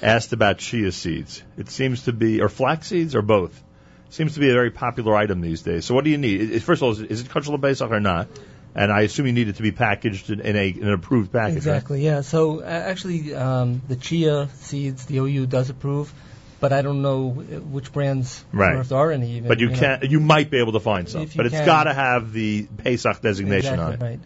asked 0.02 0.32
about 0.32 0.58
chia 0.58 0.90
seeds. 0.90 1.42
It 1.56 1.70
seems 1.70 2.04
to 2.04 2.12
be, 2.12 2.40
or 2.40 2.48
flax 2.48 2.88
seeds, 2.88 3.14
or 3.14 3.22
both. 3.22 3.62
Seems 4.10 4.34
to 4.34 4.40
be 4.40 4.50
a 4.50 4.52
very 4.52 4.70
popular 4.70 5.14
item 5.14 5.40
these 5.40 5.62
days. 5.62 5.84
So 5.84 5.94
what 5.94 6.04
do 6.04 6.10
you 6.10 6.18
need? 6.18 6.62
First 6.62 6.80
of 6.82 6.86
all, 6.86 6.90
is 6.92 7.00
it, 7.00 7.10
is 7.10 7.20
it 7.22 7.30
kosher 7.30 7.56
Pesach 7.56 7.90
or 7.90 8.00
not? 8.00 8.28
And 8.74 8.90
I 8.90 9.02
assume 9.02 9.26
you 9.26 9.32
need 9.32 9.48
it 9.48 9.56
to 9.56 9.62
be 9.62 9.70
packaged 9.70 10.30
in, 10.30 10.40
in 10.40 10.56
a 10.56 10.68
in 10.68 10.86
an 10.88 10.92
approved 10.94 11.30
package. 11.32 11.50
right? 11.54 11.56
Exactly. 11.76 12.04
Yeah. 12.04 12.22
So 12.22 12.60
uh, 12.60 12.64
actually, 12.64 13.34
um, 13.34 13.80
the 13.86 13.96
chia 13.96 14.48
seeds, 14.54 15.04
the 15.06 15.18
OU 15.18 15.46
does 15.46 15.68
approve, 15.70 16.12
but 16.58 16.72
I 16.72 16.80
don't 16.82 17.00
know 17.02 17.28
which 17.30 17.92
brands 17.92 18.44
Right. 18.52 18.76
or 18.76 18.80
if 18.80 18.88
there 18.88 18.98
are 18.98 19.12
any. 19.12 19.36
Even, 19.36 19.48
But 19.48 19.60
you 19.60 19.68
know. 19.68 19.78
can 19.78 20.00
you 20.10 20.20
might 20.20 20.50
be 20.50 20.58
able 20.58 20.72
to 20.72 20.80
find 20.80 21.08
some. 21.08 21.28
But 21.36 21.46
it's 21.46 21.60
got 21.60 21.84
to 21.84 21.92
have 21.94 22.32
the 22.32 22.66
Pesach 22.78 23.20
designation 23.20 23.74
exactly 23.74 23.84
on 23.84 23.92
it. 23.92 24.00
right. 24.02 24.20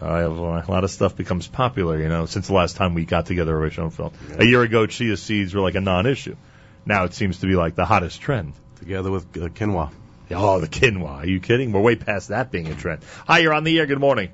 Uh, 0.00 0.62
a 0.66 0.70
lot 0.70 0.84
of 0.84 0.90
stuff 0.90 1.16
becomes 1.16 1.48
popular, 1.48 2.00
you 2.00 2.08
know, 2.08 2.26
since 2.26 2.46
the 2.46 2.54
last 2.54 2.76
time 2.76 2.94
we 2.94 3.04
got 3.04 3.26
together 3.26 3.64
at 3.64 3.72
Schonfeld. 3.72 4.12
A 4.38 4.46
year 4.46 4.62
ago, 4.62 4.86
chia 4.86 5.16
seeds 5.16 5.54
were 5.54 5.60
like 5.60 5.74
a 5.74 5.80
non-issue. 5.80 6.36
Now 6.86 7.04
it 7.04 7.14
seems 7.14 7.40
to 7.40 7.46
be 7.46 7.54
like 7.54 7.74
the 7.74 7.84
hottest 7.84 8.20
trend. 8.20 8.54
Together 8.76 9.10
with 9.10 9.24
uh, 9.36 9.48
quinoa. 9.48 9.90
Oh, 10.30 10.60
the 10.60 10.68
quinoa. 10.68 11.22
Are 11.22 11.26
you 11.26 11.40
kidding? 11.40 11.72
We're 11.72 11.80
way 11.80 11.96
past 11.96 12.28
that 12.28 12.50
being 12.50 12.68
a 12.68 12.74
trend. 12.74 13.02
Hi, 13.26 13.40
you're 13.40 13.52
on 13.52 13.64
the 13.64 13.76
air. 13.78 13.86
Good 13.86 13.98
morning. 13.98 14.30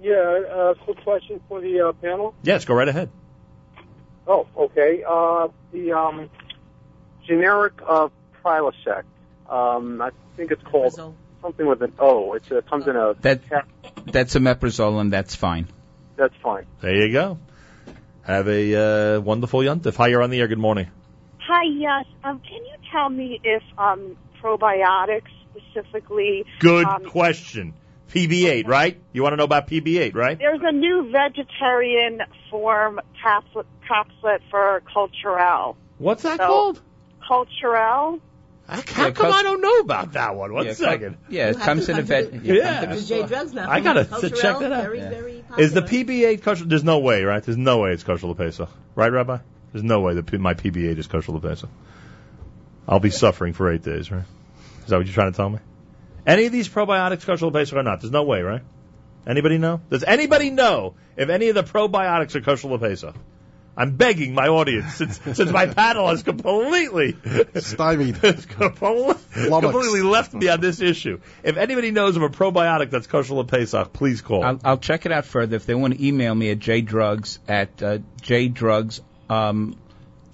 Yeah, 0.00 0.14
uh, 0.14 0.74
quick 0.74 1.02
question 1.02 1.40
for 1.48 1.60
the 1.60 1.88
uh, 1.88 1.92
panel. 1.92 2.34
Yes, 2.42 2.64
go 2.64 2.74
right 2.74 2.88
ahead. 2.88 3.10
Oh, 4.26 4.46
okay. 4.56 5.02
Uh, 5.06 5.48
the 5.72 5.92
um, 5.92 6.30
generic 7.26 7.74
uh, 7.86 8.08
Prilosec. 8.42 9.04
Um, 9.48 10.00
I 10.00 10.10
think 10.36 10.50
it's 10.50 10.62
called 10.62 10.94
something 11.42 11.66
with 11.66 11.82
an 11.82 11.92
O. 11.98 12.32
It 12.34 12.50
uh, 12.50 12.62
comes 12.62 12.86
in 12.86 12.96
a 12.96 13.14
That 13.20 13.42
that's 14.06 14.34
omeprazole, 14.34 15.00
and 15.00 15.12
that's 15.12 15.34
fine. 15.34 15.68
That's 16.16 16.34
fine. 16.42 16.66
There 16.80 16.94
you 16.94 17.12
go. 17.12 17.38
Have 18.22 18.48
a 18.48 19.16
uh, 19.16 19.20
wonderful 19.20 19.60
yontif. 19.60 19.96
Hi, 19.96 20.08
you're 20.08 20.22
on 20.22 20.30
the 20.30 20.40
air. 20.40 20.48
Good 20.48 20.58
morning. 20.58 20.88
Hi, 21.46 21.64
yes. 21.64 22.06
Um, 22.22 22.40
can 22.40 22.64
you 22.64 22.76
tell 22.90 23.10
me 23.10 23.40
if 23.44 23.62
um, 23.76 24.16
probiotics 24.42 25.28
specifically? 25.50 26.44
Good 26.60 26.86
um, 26.86 27.04
question. 27.04 27.74
PB8, 28.10 28.66
right? 28.66 29.00
You 29.12 29.22
want 29.22 29.32
to 29.32 29.36
know 29.36 29.44
about 29.44 29.68
PB8, 29.68 30.14
right? 30.14 30.38
There's 30.38 30.60
a 30.62 30.72
new 30.72 31.10
vegetarian 31.10 32.20
form 32.50 33.00
capsule, 33.20 33.64
capsule 33.86 34.38
for 34.50 34.82
Culturelle. 34.94 35.76
What's 35.98 36.22
that 36.22 36.38
So- 36.38 36.46
called? 36.46 36.80
Culturelle. 37.28 38.20
How 38.68 39.10
come 39.10 39.32
I 39.32 39.42
don't 39.42 39.60
know 39.60 39.78
about 39.80 40.12
that 40.12 40.34
one? 40.36 40.52
One 40.54 40.64
Yeah, 40.66 40.72
second. 40.72 41.18
Yeah, 41.28 41.48
it 41.48 41.52
You 41.52 41.56
have 41.58 41.66
comes 41.66 41.88
in 41.88 41.96
a 41.96 41.98
come 41.98 42.06
vet. 42.06 42.32
yeah, 42.44 42.52
Yeah. 42.54 42.80
To 42.80 42.86
come 42.86 42.94
to 42.96 43.00
the 43.02 43.06
J 43.06 43.26
drugs 43.26 43.52
now. 43.52 43.70
I 43.70 43.80
gotta 43.80 44.04
Culturelle, 44.04 44.20
to 44.20 44.30
check 44.30 44.58
that 44.60 44.72
out. 44.72 44.82
Very, 44.84 44.98
Yeah. 44.98 45.10
very. 45.10 45.44
Is 45.58 45.72
the 45.74 45.82
PB8 45.82 46.42
kosher? 46.42 46.64
There's 46.64 46.84
no 46.84 46.98
way, 47.00 47.24
right? 47.24 47.42
There's 47.42 47.58
no 47.58 47.78
way 47.80 47.90
it's 47.92 48.04
kosher 48.04 48.32
Pesach, 48.34 48.70
right, 48.94 49.12
Rabbi? 49.12 49.38
There's 49.72 49.84
no 49.84 50.00
way 50.00 50.14
that 50.14 50.26
P- 50.26 50.38
my 50.38 50.54
PB8 50.54 50.98
is 50.98 51.06
kosher 51.06 51.32
Pesach. 51.38 51.68
I'll 52.88 53.00
be 53.00 53.10
suffering 53.10 53.52
for 53.52 53.70
eight 53.70 53.82
days, 53.82 54.10
right? 54.10 54.24
Is 54.84 54.90
that 54.90 54.96
what 54.96 55.06
you're 55.06 55.14
trying 55.14 55.32
to 55.32 55.36
tell 55.36 55.50
me? 55.50 55.58
Any 56.26 56.46
of 56.46 56.52
these 56.52 56.68
probiotics 56.68 57.26
kosher 57.26 57.50
Pesach 57.50 57.76
or 57.76 57.82
not? 57.82 58.00
There's 58.00 58.12
no 58.12 58.22
way, 58.22 58.40
right? 58.42 58.62
Anybody 59.26 59.58
know? 59.58 59.80
Does 59.90 60.04
anybody 60.04 60.50
know 60.50 60.94
if 61.16 61.28
any 61.28 61.48
of 61.48 61.54
the 61.54 61.64
probiotics 61.64 62.34
are 62.34 62.40
kosher 62.40 62.78
Pesach? 62.78 63.14
I'm 63.76 63.96
begging 63.96 64.34
my 64.34 64.48
audience, 64.48 64.94
since, 64.94 65.20
since 65.20 65.50
my 65.50 65.66
panel 65.66 66.08
has 66.08 66.22
completely 66.22 67.16
stymied, 67.56 68.20
completely, 68.22 69.14
completely 69.34 70.02
left 70.02 70.32
me 70.32 70.48
on 70.48 70.60
this 70.60 70.80
issue. 70.80 71.20
If 71.42 71.56
anybody 71.56 71.90
knows 71.90 72.16
of 72.16 72.22
a 72.22 72.28
probiotic 72.28 72.90
that's 72.90 73.08
kosher 73.08 73.42
Pesach, 73.42 73.92
please 73.92 74.20
call. 74.20 74.44
I'll, 74.44 74.60
I'll 74.64 74.78
check 74.78 75.06
it 75.06 75.12
out 75.12 75.24
further. 75.24 75.56
If 75.56 75.66
they 75.66 75.74
want 75.74 75.94
to 75.94 76.06
email 76.06 76.34
me 76.34 76.50
at 76.50 76.60
jdrugs 76.60 77.38
at 77.48 77.82
uh, 77.82 77.98
jdrugs 78.22 79.00
um, 79.28 79.76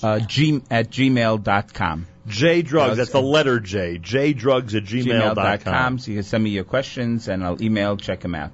uh, 0.03 0.21
g, 0.21 0.63
at 0.71 0.91
gmail 0.91 1.43
dot 1.43 1.73
com. 1.73 2.07
J 2.27 2.63
drugs. 2.63 2.99
That's 2.99 3.11
the 3.11 3.23
letter 3.23 3.59
J. 3.59 3.99
J 3.99 4.35
drugs 4.35 4.75
at 4.75 4.85
gmail 4.85 5.35
dot 5.35 5.65
com. 5.65 5.99
So 5.99 6.11
you 6.11 6.19
can 6.19 6.25
send 6.25 6.45
me 6.45 6.51
your 6.51 6.65
questions 6.65 7.29
and 7.29 7.43
I'll 7.43 7.63
email, 7.63 7.97
check 7.97 8.21
them 8.21 8.35
out. 8.35 8.53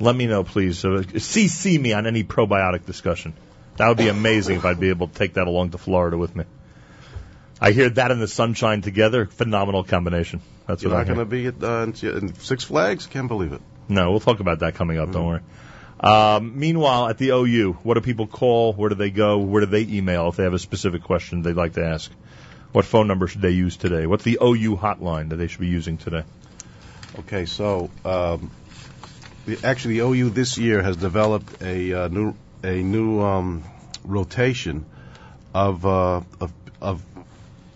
Let 0.00 0.16
me 0.16 0.26
know, 0.26 0.44
please. 0.44 0.78
So, 0.78 0.98
CC 0.98 1.80
me 1.80 1.92
on 1.92 2.06
any 2.06 2.24
probiotic 2.24 2.84
discussion. 2.84 3.32
That 3.76 3.88
would 3.88 3.98
be 3.98 4.08
amazing 4.08 4.56
if 4.56 4.64
I'd 4.64 4.80
be 4.80 4.90
able 4.90 5.08
to 5.08 5.14
take 5.14 5.34
that 5.34 5.46
along 5.46 5.70
to 5.70 5.78
Florida 5.78 6.16
with 6.16 6.34
me. 6.36 6.44
I 7.60 7.72
hear 7.72 7.88
that 7.88 8.10
and 8.10 8.20
the 8.20 8.28
sunshine 8.28 8.82
together. 8.82 9.26
Phenomenal 9.26 9.84
combination. 9.84 10.40
That's 10.66 10.82
You're 10.82 10.92
what 10.92 10.98
not 10.98 11.06
going 11.06 11.18
to 11.18 11.24
be 11.24 11.46
at 11.46 11.62
uh, 11.62 12.16
in 12.16 12.34
Six 12.34 12.64
Flags? 12.64 13.06
Can't 13.06 13.28
believe 13.28 13.52
it. 13.52 13.60
No, 13.88 14.10
we'll 14.10 14.20
talk 14.20 14.40
about 14.40 14.60
that 14.60 14.74
coming 14.74 14.98
up. 14.98 15.12
Don't 15.12 15.26
worry. 15.26 15.40
Um, 16.00 16.58
meanwhile, 16.58 17.08
at 17.08 17.18
the 17.18 17.30
OU, 17.30 17.78
what 17.82 17.94
do 17.94 18.00
people 18.00 18.26
call? 18.26 18.72
Where 18.72 18.88
do 18.88 18.94
they 18.94 19.10
go? 19.10 19.38
Where 19.38 19.60
do 19.60 19.66
they 19.66 19.82
email 19.82 20.28
if 20.28 20.36
they 20.36 20.44
have 20.44 20.54
a 20.54 20.58
specific 20.58 21.02
question 21.02 21.42
they'd 21.42 21.56
like 21.56 21.74
to 21.74 21.84
ask? 21.84 22.10
What 22.72 22.84
phone 22.84 23.06
number 23.06 23.26
should 23.28 23.40
they 23.40 23.50
use 23.50 23.76
today? 23.76 24.06
What's 24.06 24.24
the 24.24 24.38
OU 24.42 24.76
hotline 24.76 25.30
that 25.30 25.36
they 25.36 25.46
should 25.46 25.60
be 25.60 25.68
using 25.68 25.96
today? 25.96 26.24
Okay, 27.20 27.46
so 27.46 27.90
um, 28.04 28.50
the, 29.46 29.58
actually, 29.62 29.98
the 29.98 30.06
OU 30.06 30.30
this 30.30 30.58
year 30.58 30.82
has 30.82 30.96
developed 30.96 31.62
a 31.62 31.92
uh, 31.92 32.08
new 32.08 32.34
a 32.64 32.82
new 32.82 33.20
um, 33.20 33.62
rotation 34.04 34.86
of, 35.54 35.86
uh, 35.86 36.22
of 36.40 36.52
of 36.80 37.02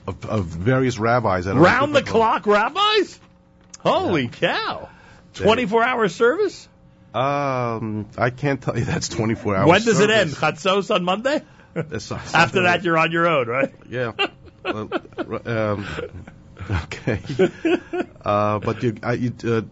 of 0.06 0.24
of 0.24 0.44
various 0.46 0.98
rabbis 0.98 1.44
that 1.44 1.54
Round 1.54 1.94
the 1.94 2.02
clock 2.02 2.46
rabbis? 2.46 3.20
Holy 3.80 4.28
cow! 4.28 4.88
24 5.34 5.84
hour 5.84 6.08
service? 6.08 6.68
Um, 7.14 8.06
I 8.16 8.30
can't 8.30 8.60
tell 8.60 8.76
you 8.78 8.84
that's 8.84 9.08
24 9.08 9.56
hours. 9.56 9.68
when 9.68 9.82
does 9.82 10.00
it 10.00 10.10
end? 10.10 10.30
Chatzos 10.30 10.94
on 10.94 11.04
Monday? 11.04 11.42
After 11.74 12.62
that, 12.62 12.82
you're 12.82 12.98
on 12.98 13.12
your 13.12 13.26
own, 13.26 13.46
right? 13.46 13.72
Yeah. 13.88 14.12
Well, 14.64 14.90
um, 15.46 15.86
okay. 16.70 17.20
Uh, 18.24 18.58
but 18.58 18.82
you, 18.82 18.96
I, 19.02 19.12
you 19.14 19.32
uh, 19.44 19.62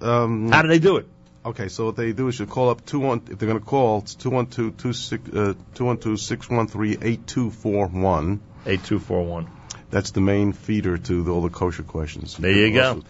um, 0.00 0.50
How 0.50 0.62
do 0.62 0.68
they 0.68 0.78
do 0.78 0.98
it? 0.98 1.06
Okay, 1.46 1.68
so 1.68 1.86
what 1.86 1.96
they 1.96 2.12
do 2.12 2.26
is 2.28 2.38
you 2.40 2.46
call 2.46 2.70
up 2.70 2.84
two 2.84 2.98
one. 2.98 3.22
If 3.30 3.38
they're 3.38 3.48
going 3.48 3.60
to 3.60 3.64
call, 3.64 3.98
it's 4.00 4.16
two 4.16 4.30
one 4.30 4.46
two 4.46 4.72
two 4.72 4.92
six 4.92 5.30
uh, 5.32 5.54
two 5.74 5.84
one 5.84 5.98
two 5.98 6.16
six 6.16 6.50
one 6.50 6.66
three 6.66 6.98
eight 7.00 7.26
two 7.28 7.50
four 7.50 7.86
one. 7.86 8.40
Eight 8.66 8.82
two 8.82 8.98
four 8.98 9.24
one. 9.24 9.48
That's 9.90 10.10
the 10.10 10.20
main 10.20 10.52
feeder 10.52 10.98
to 10.98 11.22
the, 11.22 11.30
all 11.30 11.42
the 11.42 11.48
kosher 11.50 11.84
questions. 11.84 12.36
There 12.36 12.50
you 12.50 12.72
go. 12.72 12.88
Also- 12.88 13.04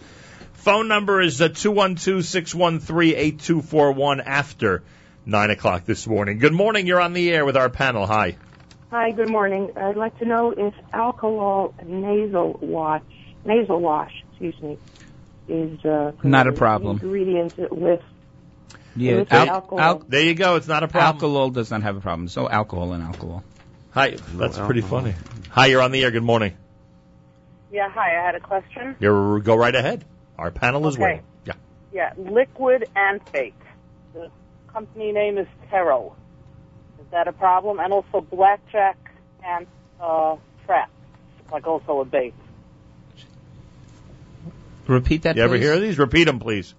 Phone 0.53 0.87
number 0.89 1.21
is 1.21 1.41
uh, 1.41 1.47
212-613-8241 1.47 4.21
after 4.25 4.83
9 5.25 5.51
o'clock 5.51 5.85
this 5.85 6.05
morning. 6.07 6.39
Good 6.39 6.51
morning. 6.51 6.85
You're 6.87 6.99
on 6.99 7.13
the 7.13 7.31
air 7.31 7.45
with 7.45 7.55
our 7.55 7.69
panel. 7.69 8.05
Hi. 8.05 8.35
Hi, 8.91 9.11
good 9.11 9.29
morning. 9.29 9.71
I'd 9.77 9.95
like 9.95 10.19
to 10.19 10.25
know 10.25 10.51
if 10.51 10.73
alcohol 10.91 11.73
nasal 11.85 12.59
wash, 12.61 13.01
nasal 13.45 13.79
wash, 13.79 14.11
excuse 14.31 14.61
me, 14.61 14.77
is 15.47 15.85
uh, 15.85 16.11
Not 16.23 16.47
a 16.47 16.51
problem. 16.53 16.99
ingredient 17.01 17.53
with 17.71 18.01
Yeah, 18.97 19.23
al- 19.29 19.49
alcohol. 19.49 19.79
al- 19.79 19.99
there 20.07 20.23
you 20.23 20.33
go. 20.33 20.55
It's 20.55 20.67
not 20.67 20.83
a 20.83 20.87
problem. 20.87 21.15
Alcohol 21.15 21.49
does 21.51 21.69
not 21.71 21.83
have 21.83 21.95
a 21.97 22.01
problem. 22.01 22.27
So 22.27 22.49
alcohol 22.49 22.93
and 22.93 23.03
alcohol. 23.03 23.43
Hi. 23.91 24.17
That's 24.33 24.57
pretty 24.57 24.81
funny. 24.81 25.13
Hi, 25.49 25.67
you're 25.67 25.81
on 25.81 25.91
the 25.91 26.03
air. 26.03 26.11
Good 26.11 26.23
morning. 26.23 26.55
Yeah, 27.71 27.89
hi. 27.89 28.17
I 28.19 28.25
had 28.25 28.35
a 28.35 28.39
question. 28.39 28.95
You're, 28.99 29.39
go 29.39 29.55
right 29.55 29.73
ahead. 29.75 30.05
Our 30.37 30.51
panel 30.51 30.87
is 30.87 30.95
Okay. 30.95 31.03
waiting. 31.03 31.23
Yeah. 31.45 31.53
Yeah, 31.93 32.13
liquid 32.17 32.85
and 32.95 33.21
fake. 33.29 33.55
The 34.13 34.29
company 34.71 35.11
name 35.11 35.37
is 35.37 35.47
Terro. 35.69 36.15
Is 36.99 37.05
that 37.11 37.27
a 37.27 37.33
problem? 37.33 37.79
And 37.79 37.91
also 37.93 38.21
blackjack 38.21 38.97
and 39.43 39.65
uh, 40.01 40.35
trap, 40.65 40.89
like 41.51 41.65
also 41.67 42.01
a 42.01 42.05
bait. 42.05 42.33
Repeat 44.87 45.23
that. 45.23 45.35
You 45.35 45.43
ever 45.43 45.55
please? 45.57 45.63
hear 45.63 45.79
these? 45.79 45.97
Repeat 45.99 46.25
them, 46.25 46.39
please. 46.39 46.73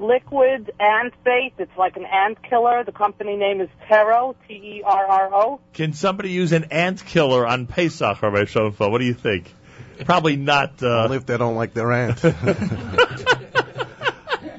Liquid 0.00 0.72
ant 0.80 1.12
bait. 1.24 1.52
It's 1.58 1.76
like 1.76 1.96
an 1.96 2.06
ant 2.06 2.42
killer. 2.42 2.84
The 2.84 2.92
company 2.92 3.36
name 3.36 3.60
is 3.60 3.68
Terro, 3.88 4.34
T 4.48 4.54
E 4.54 4.82
R 4.84 5.06
R 5.06 5.34
O. 5.34 5.60
Can 5.74 5.92
somebody 5.92 6.30
use 6.30 6.52
an 6.52 6.64
ant 6.70 7.04
killer 7.04 7.46
on 7.46 7.66
Pesach, 7.66 8.22
Rabbi 8.22 8.44
Schonfeld? 8.44 8.90
What 8.90 8.98
do 8.98 9.04
you 9.04 9.14
think? 9.14 9.52
Probably 10.04 10.36
not. 10.36 10.82
Uh, 10.82 11.04
Only 11.04 11.18
if 11.18 11.26
they 11.26 11.36
don't 11.36 11.56
like 11.56 11.74
their 11.74 11.92
aunt. 11.92 12.24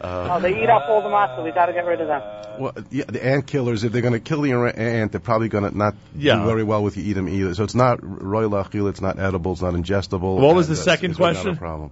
oh, 0.03 0.39
they 0.39 0.61
eat 0.63 0.69
up 0.69 0.83
all 0.89 1.01
the 1.01 1.09
matzah. 1.09 1.43
We 1.43 1.51
got 1.51 1.67
to 1.67 1.73
get 1.73 1.85
rid 1.85 2.01
of 2.01 2.07
them. 2.07 2.21
Well, 2.59 2.73
yeah, 2.91 3.05
the 3.07 3.23
ant 3.25 3.47
killers, 3.47 3.83
if 3.83 3.91
they're 3.91 4.01
going 4.01 4.13
to 4.13 4.19
kill 4.19 4.45
your 4.45 4.67
ant, 4.67 5.11
they're 5.11 5.21
probably 5.21 5.49
going 5.49 5.69
to 5.69 5.75
not 5.75 5.95
Yeah. 6.15 6.37
do 6.39 6.45
very 6.45 6.63
well 6.63 6.83
with 6.83 6.97
you 6.97 7.03
eat 7.03 7.13
them 7.13 7.29
either. 7.29 7.53
So 7.55 7.63
it's 7.63 7.75
not 7.75 7.99
roy 8.01 8.43
lachil, 8.43 8.89
it's 8.89 9.01
not 9.01 9.19
edible, 9.19 9.53
it's 9.53 9.61
not 9.61 9.73
ingestible. 9.73 10.39
What 10.39 10.55
was 10.55 10.67
the 10.67 10.75
second 10.75 11.11
it's 11.11 11.19
not 11.19 11.33
question? 11.33 11.53
a 11.53 11.55
problem. 11.55 11.91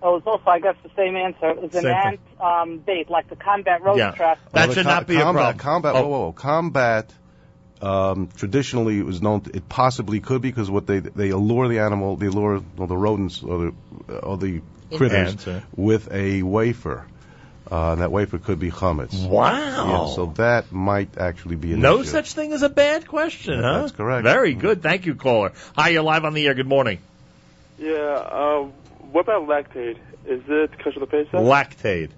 Oh, 0.00 0.16
it's 0.16 0.26
also, 0.26 0.48
I 0.48 0.60
guess, 0.60 0.76
the 0.82 0.90
same 0.96 1.16
answer. 1.16 1.50
It's 1.50 1.74
an 1.74 1.82
Same 1.82 1.92
ant 1.92 2.20
um, 2.40 2.78
bait, 2.78 3.10
like 3.10 3.28
the 3.28 3.36
combat 3.36 3.82
roach 3.82 4.14
trap. 4.14 4.38
Well, 4.52 4.68
the 4.68 4.74
co- 4.74 5.04
combat, 5.04 5.58
Combat, 5.58 5.94
whoa, 5.94 6.06
whoa, 6.06 6.20
whoa. 6.26 6.32
combat. 6.32 7.12
Um, 7.80 8.28
traditionally, 8.36 8.98
it 8.98 9.06
was 9.06 9.20
known. 9.22 9.42
To, 9.42 9.56
it 9.56 9.68
possibly 9.68 10.20
could 10.20 10.42
be 10.42 10.50
because 10.50 10.70
what 10.70 10.86
they 10.86 10.98
they 11.00 11.30
allure 11.30 11.68
the 11.68 11.80
animal, 11.80 12.16
they 12.16 12.26
allure 12.26 12.62
well, 12.76 12.86
the 12.88 12.96
rodents 12.96 13.42
or 13.42 13.72
the 14.06 14.14
or 14.20 14.36
the 14.36 14.62
critters 14.96 15.30
Ants, 15.30 15.46
yeah. 15.46 15.60
with 15.76 16.10
a 16.12 16.42
wafer. 16.42 17.04
Uh, 17.70 17.92
and 17.92 18.00
that 18.00 18.10
wafer 18.10 18.38
could 18.38 18.58
be 18.58 18.70
chametz. 18.70 19.28
Wow. 19.28 19.50
Yeah, 20.08 20.14
so 20.14 20.26
that 20.36 20.72
might 20.72 21.18
actually 21.18 21.56
be 21.56 21.74
an 21.74 21.80
no 21.80 22.00
issue. 22.00 22.08
such 22.08 22.32
thing 22.32 22.54
as 22.54 22.62
a 22.62 22.70
bad 22.70 23.06
question, 23.06 23.62
huh? 23.62 23.80
That's 23.80 23.92
correct. 23.92 24.24
Very 24.24 24.54
good. 24.54 24.82
Thank 24.82 25.04
you, 25.04 25.14
caller. 25.14 25.52
Hi, 25.76 25.90
you're 25.90 26.02
live 26.02 26.24
on 26.24 26.32
the 26.32 26.46
air. 26.46 26.54
Good 26.54 26.66
morning. 26.66 26.98
Yeah. 27.78 27.92
Uh, 27.92 28.68
what 29.12 29.22
about 29.22 29.46
Lactaid? 29.46 29.98
Is 30.26 30.42
it 30.48 30.78
kosher 30.78 31.00
to 31.00 31.06
Pesach? 31.06 31.32
Lactaid. 31.32 32.10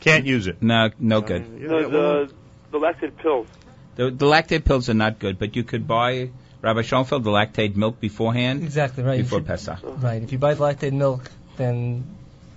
Can't 0.00 0.26
use 0.26 0.46
it. 0.46 0.62
No, 0.62 0.90
no 0.98 1.20
good. 1.20 1.60
The, 1.60 1.68
the, 1.68 2.32
the 2.70 2.78
Lactaid 2.78 3.16
pills. 3.18 3.46
The, 3.94 4.10
the 4.10 4.26
Lactaid 4.26 4.64
pills 4.64 4.88
are 4.88 4.94
not 4.94 5.18
good, 5.18 5.38
but 5.38 5.54
you 5.54 5.64
could 5.64 5.86
buy 5.86 6.30
Rabbi 6.60 6.80
Schonfeld 6.82 7.24
the 7.24 7.30
Lactaid 7.30 7.76
milk 7.76 8.00
beforehand. 8.00 8.62
Exactly 8.62 9.04
right. 9.04 9.18
Before 9.18 9.38
should- 9.38 9.46
Pesach. 9.46 9.78
Right. 9.82 10.22
If 10.22 10.32
you 10.32 10.38
buy 10.38 10.54
Lactaid 10.54 10.92
milk, 10.92 11.30
then 11.56 12.04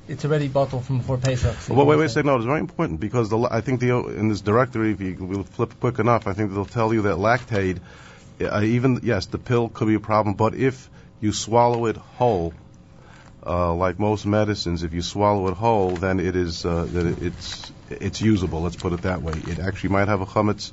it's 0.08 0.24
already 0.24 0.48
bottled 0.48 0.86
from 0.86 1.00
before 1.00 1.18
Pesach. 1.18 1.56
so 1.58 1.74
Well, 1.74 1.86
wait, 1.86 1.90
won't 1.90 2.00
wait 2.00 2.06
a 2.06 2.10
second. 2.10 2.28
No, 2.28 2.36
it's 2.36 2.46
very 2.46 2.60
important 2.60 3.00
because 3.00 3.30
the, 3.30 3.40
I 3.50 3.62
think 3.62 3.80
the 3.80 4.08
in 4.08 4.30
this 4.30 4.42
directory, 4.42 4.92
if 4.92 5.02
you 5.02 5.16
will 5.16 5.44
flip 5.44 5.74
quick 5.80 6.00
enough, 6.00 6.28
I 6.28 6.34
think 6.34 6.54
they'll 6.54 6.66
tell 6.66 6.94
you 6.94 7.04
that 7.04 7.16
Lactaid, 7.16 7.80
uh, 8.42 8.62
even 8.62 9.00
yes, 9.04 9.26
the 9.28 9.40
pill 9.40 9.70
could 9.70 9.88
be 9.88 9.96
a 9.96 10.00
problem, 10.00 10.36
but 10.36 10.54
if 10.56 10.90
you 11.22 11.32
swallow 11.32 11.88
it 11.88 11.98
whole, 11.98 12.54
uh, 13.46 13.74
like 13.74 14.00
most 14.00 14.26
medicines, 14.26 14.84
if 14.84 14.94
you 14.94 15.02
swallow 15.02 15.48
it 15.48 15.54
whole, 15.56 15.92
then 15.92 16.20
it 16.20 16.36
is 16.36 16.66
uh, 16.66 16.86
that 16.86 17.22
it's 17.22 17.72
it's 17.90 18.22
usable. 18.22 18.62
Let's 18.62 18.76
put 18.76 18.94
it 18.94 19.04
that 19.04 19.22
way. 19.22 19.34
It 19.48 19.60
actually 19.60 19.90
might 19.90 20.08
have 20.08 20.22
a 20.22 20.26
chametz 20.26 20.72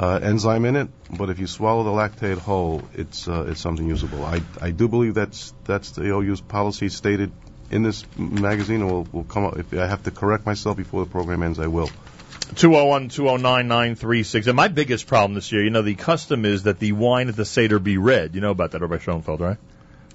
uh, 0.00 0.18
enzyme 0.22 0.64
in 0.64 0.76
it, 0.76 0.88
but 1.16 1.30
if 1.30 1.38
you 1.38 1.46
swallow 1.46 1.84
the 1.84 1.90
Lactaid 1.90 2.38
whole, 2.38 2.82
it's 2.94 3.28
uh, 3.28 3.46
it's 3.48 3.60
something 3.60 3.86
usable. 3.86 4.24
I 4.24 4.42
I 4.60 4.70
do 4.70 4.88
believe 4.88 5.14
that's 5.14 5.54
that's 5.64 5.90
the 5.92 6.12
OU's 6.12 6.40
policy 6.40 6.88
stated 6.88 7.30
in 7.70 7.82
this 7.82 8.04
magazine, 8.16 8.82
and 8.82 8.90
we'll, 8.90 9.06
we'll 9.12 9.24
come 9.24 9.44
up. 9.44 9.58
If 9.58 9.72
I 9.72 9.86
have 9.86 10.02
to 10.04 10.10
correct 10.10 10.44
myself 10.44 10.76
before 10.76 11.04
the 11.04 11.10
program 11.10 11.42
ends, 11.42 11.58
I 11.58 11.68
will. 11.68 11.90
201 12.56 13.08
209 13.08 13.68
936. 13.68 14.46
And 14.46 14.56
my 14.56 14.68
biggest 14.68 15.06
problem 15.06 15.34
this 15.34 15.52
year, 15.52 15.64
you 15.64 15.70
know, 15.70 15.82
the 15.82 15.94
custom 15.94 16.44
is 16.44 16.64
that 16.64 16.78
the 16.78 16.92
wine 16.92 17.28
at 17.28 17.36
the 17.36 17.46
Seder 17.46 17.78
be 17.78 17.96
red. 17.96 18.34
You 18.34 18.40
know 18.40 18.50
about 18.50 18.72
that, 18.72 18.80
Rabbi 18.82 18.98
Schonfeld, 18.98 19.40
right? 19.40 19.56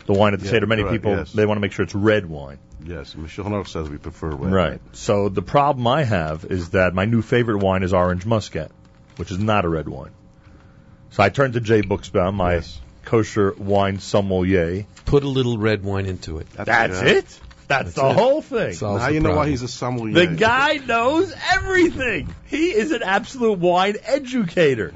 The 0.07 0.13
wine 0.13 0.33
at 0.33 0.39
the 0.39 0.45
Yeah, 0.45 0.51
Seder, 0.51 0.67
many 0.67 0.83
correct, 0.83 0.93
people, 0.93 1.17
yes. 1.17 1.33
they 1.33 1.45
want 1.45 1.57
to 1.57 1.61
make 1.61 1.73
sure 1.73 1.83
it's 1.83 1.93
red 1.93 2.25
wine. 2.25 2.59
Yes, 2.83 3.15
Michel 3.15 3.45
Honor 3.45 3.65
says 3.65 3.89
we 3.89 3.97
prefer 3.97 4.29
red. 4.29 4.51
Right. 4.51 4.81
So 4.93 5.29
the 5.29 5.41
problem 5.41 5.85
I 5.85 6.03
have 6.03 6.45
is 6.45 6.69
that 6.69 6.93
my 6.93 7.05
new 7.05 7.21
favorite 7.21 7.57
wine 7.57 7.83
is 7.83 7.93
orange 7.93 8.25
muscat, 8.25 8.71
which 9.17 9.31
is 9.31 9.37
not 9.37 9.65
a 9.65 9.69
red 9.69 9.89
wine. 9.89 10.11
So 11.11 11.23
I 11.23 11.29
turned 11.29 11.53
to 11.55 11.59
Jay 11.59 11.81
Buchsbaum, 11.81 12.35
my 12.35 12.61
kosher 13.03 13.53
wine 13.57 13.99
sommelier. 13.99 14.85
Put 15.05 15.23
a 15.23 15.27
little 15.27 15.57
red 15.57 15.83
wine 15.83 16.05
into 16.05 16.37
it. 16.39 16.47
That's 16.51 17.01
it? 17.01 17.39
That's, 17.67 17.93
the 17.93 18.07
it. 18.07 18.15
whole 18.15 18.41
thing. 18.41 18.73
Solves 18.73 19.01
Now 19.01 19.09
the 19.09 19.13
you 19.13 19.19
know 19.19 19.35
why 19.35 19.49
he's 19.49 19.61
a 19.61 19.67
sommelier. 19.67 20.13
The 20.13 20.35
guy 20.35 20.75
knows 20.75 21.33
everything. 21.51 22.33
He 22.45 22.69
is 22.71 22.91
an 22.91 23.03
absolute 23.03 23.59
wine 23.59 23.97
educator. 24.05 24.93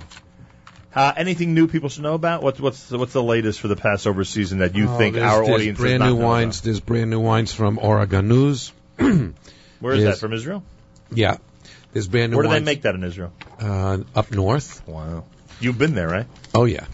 Uh, 0.93 1.13
anything 1.15 1.53
new 1.53 1.68
people 1.68 1.88
should 1.89 2.03
know 2.03 2.15
about? 2.15 2.43
What's 2.43 2.59
what's 2.59 2.91
what's 2.91 3.13
the 3.13 3.23
latest 3.23 3.61
for 3.61 3.68
the 3.69 3.76
Passover 3.77 4.23
season 4.26 4.59
that 4.59 4.76
you 4.76 4.89
Oh, 4.89 4.97
think 4.97 5.15
our 5.18 5.43
audience 5.43 5.80
brand 5.80 6.03
new 6.03 6.15
wines. 6.15 6.61
There's 6.61 6.81
brand 6.81 7.09
new 7.09 7.19
wines 7.22 7.53
from 7.53 7.80
Or 7.81 8.05
Haganuz. 8.05 8.72
Where 8.97 9.93
is 9.93 10.01
There's- 10.03 10.03
that 10.03 10.18
from 10.19 10.34
Israel? 10.34 10.63
Yeah, 11.13 11.38
there's 11.93 12.07
brand 12.07 12.31
new. 12.31 12.38
Where 12.38 12.43
do 12.45 12.51
they 12.51 12.59
make 12.59 12.81
that 12.84 12.95
in 12.95 13.03
Israel? 13.03 13.31
Uh, 13.59 13.99
up 14.15 14.31
north. 14.31 14.85
Wow. 14.88 15.23
You've 15.59 15.77
been 15.77 15.93
there, 15.95 16.07
right? 16.07 16.26
Oh 16.55 16.65
yeah, 16.65 16.85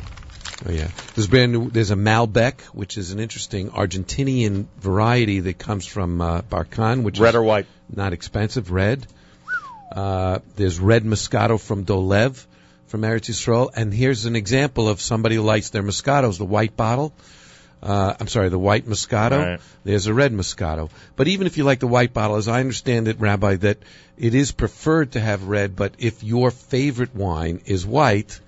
oh 0.68 0.72
yeah. 0.72 0.90
There's 1.16 1.28
brand 1.28 1.52
new. 1.54 1.70
There's 1.70 1.92
a 1.92 1.96
Malbec, 1.96 2.62
which 2.74 2.98
is 2.98 3.12
an 3.12 3.20
interesting 3.20 3.70
Argentinian 3.72 4.66
variety 4.80 5.40
that 5.42 5.58
comes 5.58 5.86
from 5.86 6.20
uh, 6.22 6.42
Barkan, 6.42 7.04
which 7.04 7.20
Red 7.20 7.30
is 7.30 7.36
or 7.36 7.44
white? 7.44 7.66
Not 7.96 8.14
expensive. 8.14 8.72
Red. 8.72 9.08
Uh, 9.92 10.40
there's 10.56 10.80
red 10.80 11.04
Moscato 11.04 11.60
from 11.60 11.86
Dolev, 11.86 12.46
from 12.88 13.02
Eretz 13.02 13.30
Yisrael, 13.30 13.70
and 13.76 13.94
here's 13.94 14.26
an 14.26 14.36
example 14.36 14.90
of 14.90 15.02
somebody 15.02 15.36
who 15.36 15.42
likes 15.42 15.70
their 15.70 15.84
Moscatos. 15.84 16.38
The 16.38 16.46
white 16.46 16.76
bottle. 16.76 17.14
Uh, 17.82 18.16
I'm 18.20 18.28
sorry, 18.28 18.50
the 18.50 18.58
white 18.58 18.88
Moscato. 18.88 19.46
Right. 19.46 19.60
There's 19.84 20.08
a 20.08 20.14
red 20.14 20.34
Moscato. 20.34 20.90
But 21.16 21.28
even 21.28 21.46
if 21.46 21.58
you 21.58 21.64
like 21.64 21.80
the 21.80 21.88
white 21.88 22.14
bottle, 22.14 22.38
as 22.38 22.48
I 22.48 22.60
understand 22.60 23.08
it, 23.08 23.20
Rabbi, 23.20 23.58
that 23.58 23.78
it 24.18 24.34
is 24.34 24.52
preferred 24.52 25.12
to 25.12 25.20
have 25.20 25.44
red, 25.44 25.76
but 25.76 25.94
if 26.00 26.24
your 26.24 26.50
favorite 26.50 27.16
wine 27.16 27.62
is 27.66 27.86
white, 27.86 28.40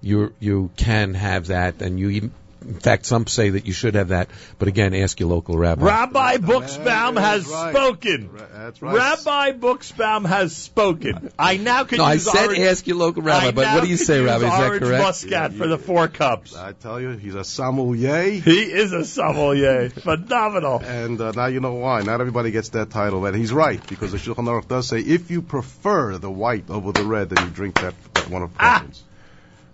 you 0.00 0.34
you 0.40 0.70
can 0.76 1.14
have 1.14 1.46
that, 1.46 1.80
and 1.80 2.00
you 2.00 2.10
even, 2.10 2.32
in 2.66 2.80
fact, 2.80 3.06
some 3.06 3.26
say 3.26 3.50
that 3.50 3.66
you 3.66 3.72
should 3.72 3.94
have 3.94 4.08
that. 4.08 4.28
But 4.58 4.68
again, 4.68 4.94
ask 4.94 5.18
your 5.20 5.28
local 5.28 5.56
rabbi. 5.56 5.84
Rabbi 5.84 6.36
Buchsbaum 6.38 7.20
has 7.20 7.46
spoken. 7.46 8.30
That's 8.52 8.80
right. 8.80 8.94
Rabbi 8.94 9.52
Buchsbaum 9.52 10.26
has 10.26 10.56
spoken. 10.56 11.30
I 11.38 11.56
now 11.56 11.84
can 11.84 11.98
No, 11.98 12.04
I 12.04 12.16
said 12.18 12.46
orange, 12.46 12.60
ask 12.60 12.86
your 12.86 12.96
local 12.96 13.22
rabbi, 13.22 13.48
I 13.48 13.50
but 13.50 13.74
what 13.74 13.84
do 13.84 13.90
you 13.90 13.96
say, 13.96 14.20
Rabbi? 14.20 14.44
Is 14.44 14.50
that 14.50 14.68
orange 14.68 14.82
correct? 14.82 15.02
Muscat 15.02 15.52
for 15.54 15.66
the 15.66 15.78
four 15.78 16.08
cups. 16.08 16.56
I 16.56 16.72
tell 16.72 17.00
you, 17.00 17.10
he's 17.10 17.34
a 17.34 17.44
sommelier. 17.44 18.30
He 18.30 18.62
is 18.62 18.92
a 18.92 19.04
sommelier. 19.04 19.90
Phenomenal. 19.90 20.80
And 20.84 21.20
uh, 21.20 21.32
now 21.32 21.46
you 21.46 21.60
know 21.60 21.74
why. 21.74 22.02
Not 22.02 22.20
everybody 22.20 22.50
gets 22.50 22.70
that 22.70 22.90
title, 22.90 23.26
and 23.26 23.36
he's 23.36 23.52
right 23.52 23.80
because 23.88 24.12
the 24.12 24.18
Shulchan 24.18 24.46
Aruch 24.46 24.68
does 24.68 24.88
say 24.88 24.98
if 24.98 25.30
you 25.30 25.42
prefer 25.42 26.18
the 26.18 26.30
white 26.30 26.70
over 26.70 26.92
the 26.92 27.04
red, 27.04 27.30
then 27.30 27.44
you 27.44 27.50
drink 27.50 27.80
that, 27.80 27.94
that 28.14 28.28
one 28.28 28.42
of 28.42 28.54
preference. 28.54 29.02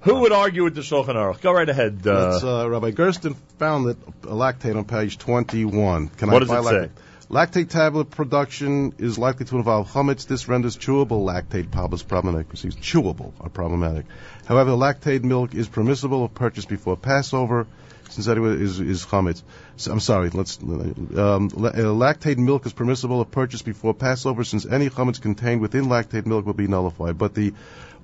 Who 0.02 0.20
would 0.20 0.32
argue 0.32 0.64
with 0.64 0.74
the 0.74 0.82
Shulchan 0.82 1.14
Aruch? 1.14 1.40
Go 1.40 1.52
right 1.52 1.68
ahead. 1.68 2.02
Uh, 2.06 2.62
uh, 2.62 2.68
Rabbi 2.68 2.92
Gersten 2.92 3.34
found 3.58 3.86
that 3.86 3.96
uh, 4.08 4.28
Lactaid 4.28 4.76
on 4.76 4.84
page 4.84 5.18
21. 5.18 6.08
Can 6.08 6.30
What 6.30 6.36
I 6.42 6.46
does 6.46 6.50
it 6.50 6.52
Lactaid? 6.52 6.86
say? 6.86 6.90
Lactaid 7.30 7.68
tablet 7.68 8.10
production 8.10 8.94
is 8.98 9.18
likely 9.18 9.44
to 9.46 9.56
involve 9.56 9.90
chametz. 9.90 10.26
This 10.26 10.48
renders 10.48 10.76
chewable 10.76 11.26
Lactaid 11.26 11.72
tablets 11.72 12.02
problematic. 12.02 12.48
Chewable 12.50 13.32
are 13.40 13.50
problematic. 13.50 14.06
However, 14.46 14.70
Lactaid 14.70 15.24
milk 15.24 15.54
is 15.54 15.68
permissible 15.68 16.24
if 16.24 16.32
purchased 16.32 16.68
before 16.68 16.96
Passover, 16.96 17.66
since 18.08 18.26
is, 18.28 18.80
is 18.80 19.04
chametz. 19.04 19.42
So, 19.76 19.92
I'm 19.92 20.00
sorry. 20.00 20.30
Let's. 20.30 20.58
Um, 20.62 21.50
uh, 21.54 21.92
Lactaid 21.92 22.38
milk 22.38 22.64
is 22.64 22.72
permissible 22.72 23.20
if 23.20 23.30
purchased 23.30 23.66
before 23.66 23.92
Passover, 23.92 24.44
since 24.44 24.64
any 24.64 24.88
chametz 24.88 25.20
contained 25.20 25.60
within 25.60 25.86
Lactaid 25.86 26.24
milk 26.24 26.46
will 26.46 26.54
be 26.54 26.68
nullified. 26.68 27.18
But 27.18 27.34
the 27.34 27.52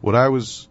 what 0.03 0.15
I 0.15 0.29
was 0.29 0.69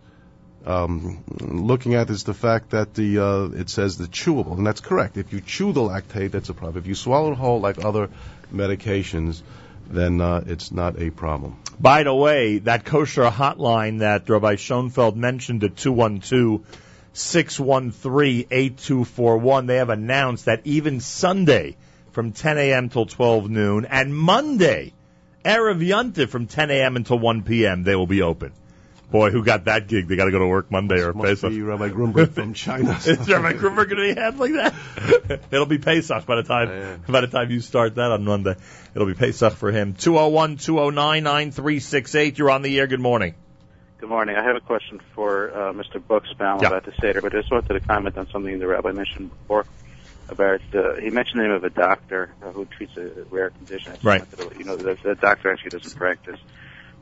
um, 0.65 1.23
looking 1.39 1.95
at 1.95 2.09
is 2.09 2.23
the 2.23 2.33
fact 2.33 2.71
that 2.71 2.93
the 2.93 3.19
uh, 3.19 3.59
it 3.59 3.69
says 3.69 3.97
the 3.97 4.05
chewable, 4.05 4.57
and 4.57 4.65
that's 4.65 4.81
correct. 4.81 5.17
If 5.17 5.33
you 5.33 5.41
chew 5.41 5.73
the 5.73 5.81
Lactaid, 5.81 6.31
that's 6.31 6.49
a 6.49 6.53
problem. 6.53 6.77
If 6.77 6.87
you 6.87 6.95
swallow 6.95 7.31
it 7.31 7.35
whole, 7.35 7.59
like 7.59 7.83
other 7.83 8.09
medications, 8.53 9.41
then 9.89 10.21
uh, 10.21 10.43
it's 10.47 10.71
not 10.71 11.01
a 11.01 11.09
problem. 11.09 11.57
By 11.79 12.03
the 12.03 12.13
way, 12.13 12.59
that 12.59 12.85
kosher 12.85 13.29
hotline 13.29 13.99
that 13.99 14.29
Rabbi 14.29 14.55
Schonfeld 14.55 15.15
mentioned 15.15 15.63
at 15.63 15.75
212 15.75 16.61
613 17.13 18.47
8241, 18.49 19.65
they 19.65 19.75
have 19.77 19.89
announced 19.89 20.45
that 20.45 20.61
even 20.63 20.99
Sunday 20.99 21.75
from 22.11 22.31
10 22.31 22.57
a.m. 22.57 22.89
till 22.89 23.05
12 23.05 23.49
noon 23.49 23.85
and 23.85 24.15
Monday, 24.15 24.93
Erev 25.43 25.85
Yontif 25.85 26.29
from 26.29 26.47
10 26.47 26.71
a.m. 26.71 26.95
until 26.95 27.19
1 27.19 27.43
p.m., 27.43 27.83
they 27.83 27.95
will 27.95 28.07
be 28.07 28.21
open. 28.21 28.53
Boy, 29.13 29.29
who 29.29 29.43
got 29.43 29.65
that 29.65 29.87
gig? 29.87 30.07
They 30.07 30.15
got 30.15 30.25
to 30.25 30.31
go 30.31 30.39
to 30.39 30.47
work 30.47 30.71
Monday 30.71 30.99
or 31.03 31.13
Must 31.13 31.27
Pesach. 31.43 31.51
be 31.51 31.61
Rabbi 31.61 31.89
Grunberg 31.89 32.31
from 32.31 32.53
China. 32.55 32.93
Is 33.05 33.29
Rabbi 33.29 33.53
Grunberg 33.53 33.87
going 33.87 33.89
to 34.09 34.15
be 34.15 34.19
handling 34.19 34.53
that? 34.53 34.73
It'll 35.51 35.67
be 35.67 35.77
Pesach 35.77 36.25
by 36.25 36.37
the 36.37 36.41
time 36.41 37.03
by 37.07 37.21
the 37.21 37.27
time 37.27 37.51
you 37.51 37.59
start 37.59 37.93
that 37.93 38.11
on 38.11 38.25
Monday. 38.25 38.55
It'll 38.95 39.05
be 39.05 39.13
Pesach 39.13 39.53
for 39.53 39.71
him. 39.71 39.93
201 39.93 40.57
209 40.57 41.23
9368. 41.23 42.39
You're 42.39 42.49
on 42.49 42.63
the 42.63 42.79
air. 42.79 42.87
Good 42.87 43.01
morning. 43.01 43.35
Good 43.99 44.09
morning. 44.09 44.35
I 44.35 44.43
have 44.43 44.55
a 44.55 44.59
question 44.61 44.99
for 45.13 45.51
uh, 45.51 45.73
Mr. 45.73 46.01
Buchsbaum 46.01 46.63
Yeah. 46.63 46.69
about 46.69 46.85
the 46.85 46.93
Seder, 46.99 47.21
but 47.21 47.35
I 47.35 47.41
just 47.41 47.51
wanted 47.51 47.71
to 47.71 47.81
comment 47.81 48.17
on 48.17 48.27
something 48.31 48.57
the 48.57 48.65
rabbi 48.65 48.93
mentioned 48.93 49.29
before 49.29 49.67
about, 50.27 50.61
uh, 50.73 50.95
he 50.99 51.11
mentioned 51.11 51.39
the 51.39 51.43
name 51.43 51.51
of 51.51 51.63
a 51.63 51.69
doctor 51.69 52.31
uh, 52.43 52.49
who 52.51 52.65
treats 52.65 52.97
a 52.97 53.11
rare 53.29 53.51
condition. 53.51 53.91
I 53.93 53.97
Right. 54.01 54.19
wanted 54.21 54.37
to 54.37 54.43
let 54.47 54.57
You 54.57 54.65
know, 54.65 54.77
that 54.77 55.03
that 55.03 55.21
doctor 55.21 55.51
actually 55.51 55.69
doesn't 55.69 55.95
practice. 55.95 56.39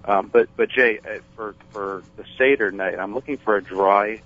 Um, 0.03 0.29
but, 0.31 0.49
but 0.55 0.69
Jay, 0.69 0.99
uh, 0.99 1.19
for, 1.35 1.55
for 1.71 2.03
the 2.17 2.25
Seder 2.37 2.71
night, 2.71 2.97
I'm 2.97 3.13
looking 3.13 3.37
for 3.37 3.55
a 3.55 3.61
dry 3.61 4.21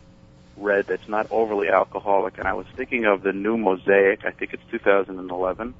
red 0.58 0.88
that's 0.88 1.08
not 1.10 1.28
overly 1.32 1.68
alcoholic, 1.70 2.38
and 2.38 2.48
I 2.48 2.54
was 2.54 2.66
thinking 2.76 3.06
of 3.06 3.22
the 3.22 3.34
new 3.34 3.58
Mosaic. 3.58 4.26
I 4.26 4.32
think 4.32 4.54
it's 4.54 4.64
2011. 4.72 5.74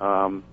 Um, 0.00 0.44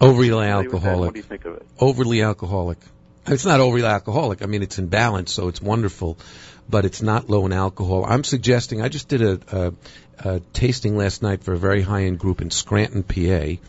Overly 0.00 0.30
that? 0.30 1.06
What 1.06 1.12
do 1.12 1.18
you 1.18 1.22
think 1.22 1.44
of 1.44 1.56
it? 1.56 1.66
Overly 1.78 2.22
alcoholic. 2.22 2.78
It's 3.26 3.44
not 3.44 3.60
overly 3.60 3.84
alcoholic. 3.84 4.42
I 4.42 4.46
mean, 4.46 4.62
it's 4.62 4.78
in 4.78 4.86
balance, 4.86 5.32
so 5.32 5.48
it's 5.48 5.60
wonderful, 5.60 6.18
but 6.68 6.86
it's 6.86 7.02
not 7.02 7.28
low 7.28 7.44
in 7.44 7.52
alcohol. 7.52 8.06
I'm 8.06 8.24
suggesting. 8.24 8.80
I 8.80 8.88
just 8.88 9.08
did 9.08 9.22
a, 9.22 9.40
a, 9.52 9.72
a 10.18 10.40
tasting 10.54 10.96
last 10.96 11.22
night 11.22 11.44
for 11.44 11.52
a 11.52 11.58
very 11.58 11.82
high-end 11.82 12.18
group 12.18 12.40
in 12.40 12.50
Scranton, 12.50 13.02
PA, 13.02 13.60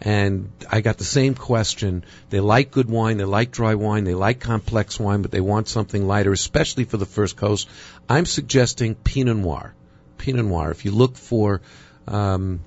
and 0.00 0.52
I 0.70 0.80
got 0.80 0.98
the 0.98 1.04
same 1.04 1.34
question. 1.34 2.04
They 2.30 2.40
like 2.40 2.70
good 2.70 2.88
wine, 2.88 3.16
they 3.16 3.24
like 3.24 3.50
dry 3.50 3.74
wine, 3.74 4.04
they 4.04 4.14
like 4.14 4.40
complex 4.40 4.98
wine, 5.00 5.22
but 5.22 5.30
they 5.30 5.40
want 5.40 5.68
something 5.68 6.06
lighter, 6.06 6.32
especially 6.32 6.84
for 6.84 6.96
the 6.96 7.06
first 7.06 7.36
course. 7.36 7.66
I'm 8.08 8.26
suggesting 8.26 8.94
Pinot 8.94 9.36
Noir. 9.36 9.74
Pinot 10.16 10.46
Noir. 10.46 10.70
If 10.70 10.84
you 10.84 10.92
look 10.92 11.16
for, 11.16 11.62
um, 12.06 12.60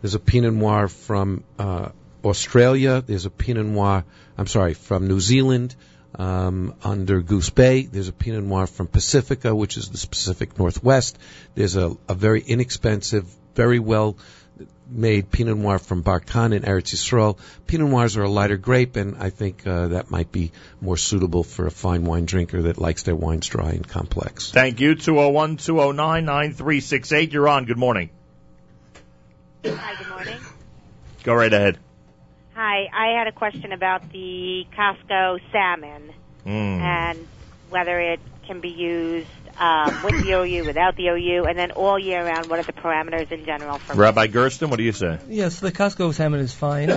there's 0.00 0.14
a 0.14 0.20
Pinot 0.20 0.54
Noir 0.54 0.88
from 0.88 1.44
uh, 1.58 1.90
Australia. 2.24 3.02
There's 3.06 3.26
a 3.26 3.30
Pinot 3.30 3.66
Noir. 3.66 4.04
I'm 4.36 4.46
sorry, 4.48 4.74
from 4.74 5.06
New 5.06 5.20
Zealand. 5.20 5.76
Um, 6.16 6.76
under 6.84 7.22
Goose 7.22 7.50
Bay, 7.50 7.86
there's 7.86 8.08
a 8.08 8.12
Pinot 8.12 8.44
Noir 8.44 8.68
from 8.68 8.86
Pacifica, 8.86 9.54
which 9.54 9.76
is 9.76 9.88
the 9.88 10.06
Pacific 10.06 10.56
Northwest. 10.58 11.18
There's 11.56 11.74
a, 11.74 11.96
a 12.08 12.14
very 12.14 12.40
inexpensive, 12.40 13.26
very 13.54 13.80
well 13.80 14.16
made 14.88 15.30
Pinot 15.30 15.56
Noir 15.56 15.78
from 15.78 16.02
Barkan 16.02 16.54
in 16.54 16.62
Eretz 16.62 16.94
Yisrael. 16.94 17.38
Pinot 17.66 17.88
Noirs 17.88 18.16
are 18.16 18.22
a 18.22 18.28
lighter 18.28 18.56
grape, 18.56 18.96
and 18.96 19.16
I 19.18 19.30
think 19.30 19.66
uh, 19.66 19.88
that 19.88 20.10
might 20.10 20.30
be 20.30 20.52
more 20.80 20.96
suitable 20.96 21.42
for 21.42 21.66
a 21.66 21.70
fine 21.70 22.04
wine 22.04 22.26
drinker 22.26 22.62
that 22.62 22.78
likes 22.78 23.02
their 23.02 23.16
wines 23.16 23.46
dry 23.46 23.70
and 23.70 23.86
complex. 23.86 24.50
Thank 24.50 24.80
you. 24.80 24.94
201 24.94 25.56
209 25.56 26.24
9368. 26.24 27.32
You're 27.32 27.48
on. 27.48 27.64
Good 27.64 27.78
morning. 27.78 28.10
Hi, 29.64 29.94
good 29.96 30.08
morning. 30.10 30.38
Go 31.22 31.34
right 31.34 31.52
ahead. 31.52 31.78
Hi, 32.54 32.86
I 32.92 33.18
had 33.18 33.26
a 33.26 33.32
question 33.32 33.72
about 33.72 34.10
the 34.12 34.66
Costco 34.76 35.40
salmon 35.50 36.12
Mm. 36.46 36.80
and 36.80 37.26
whether 37.70 37.98
it 37.98 38.20
can 38.46 38.60
be 38.60 38.68
used 38.68 39.26
um, 39.58 40.02
with 40.02 40.24
the 40.24 40.32
OU, 40.32 40.64
without 40.64 40.96
the 40.96 41.08
OU, 41.08 41.44
and 41.44 41.58
then 41.58 41.70
all 41.72 41.98
year 41.98 42.24
round. 42.24 42.46
What 42.46 42.58
are 42.58 42.62
the 42.62 42.72
parameters 42.72 43.30
in 43.30 43.44
general 43.44 43.78
for? 43.78 43.94
Rabbi 43.94 44.26
Gersten, 44.26 44.70
what 44.70 44.76
do 44.76 44.82
you 44.82 44.92
say? 44.92 45.18
Yes, 45.28 45.60
the 45.60 45.72
Costco 45.72 46.12
salmon 46.14 46.40
is 46.40 46.52
fine. 46.52 46.90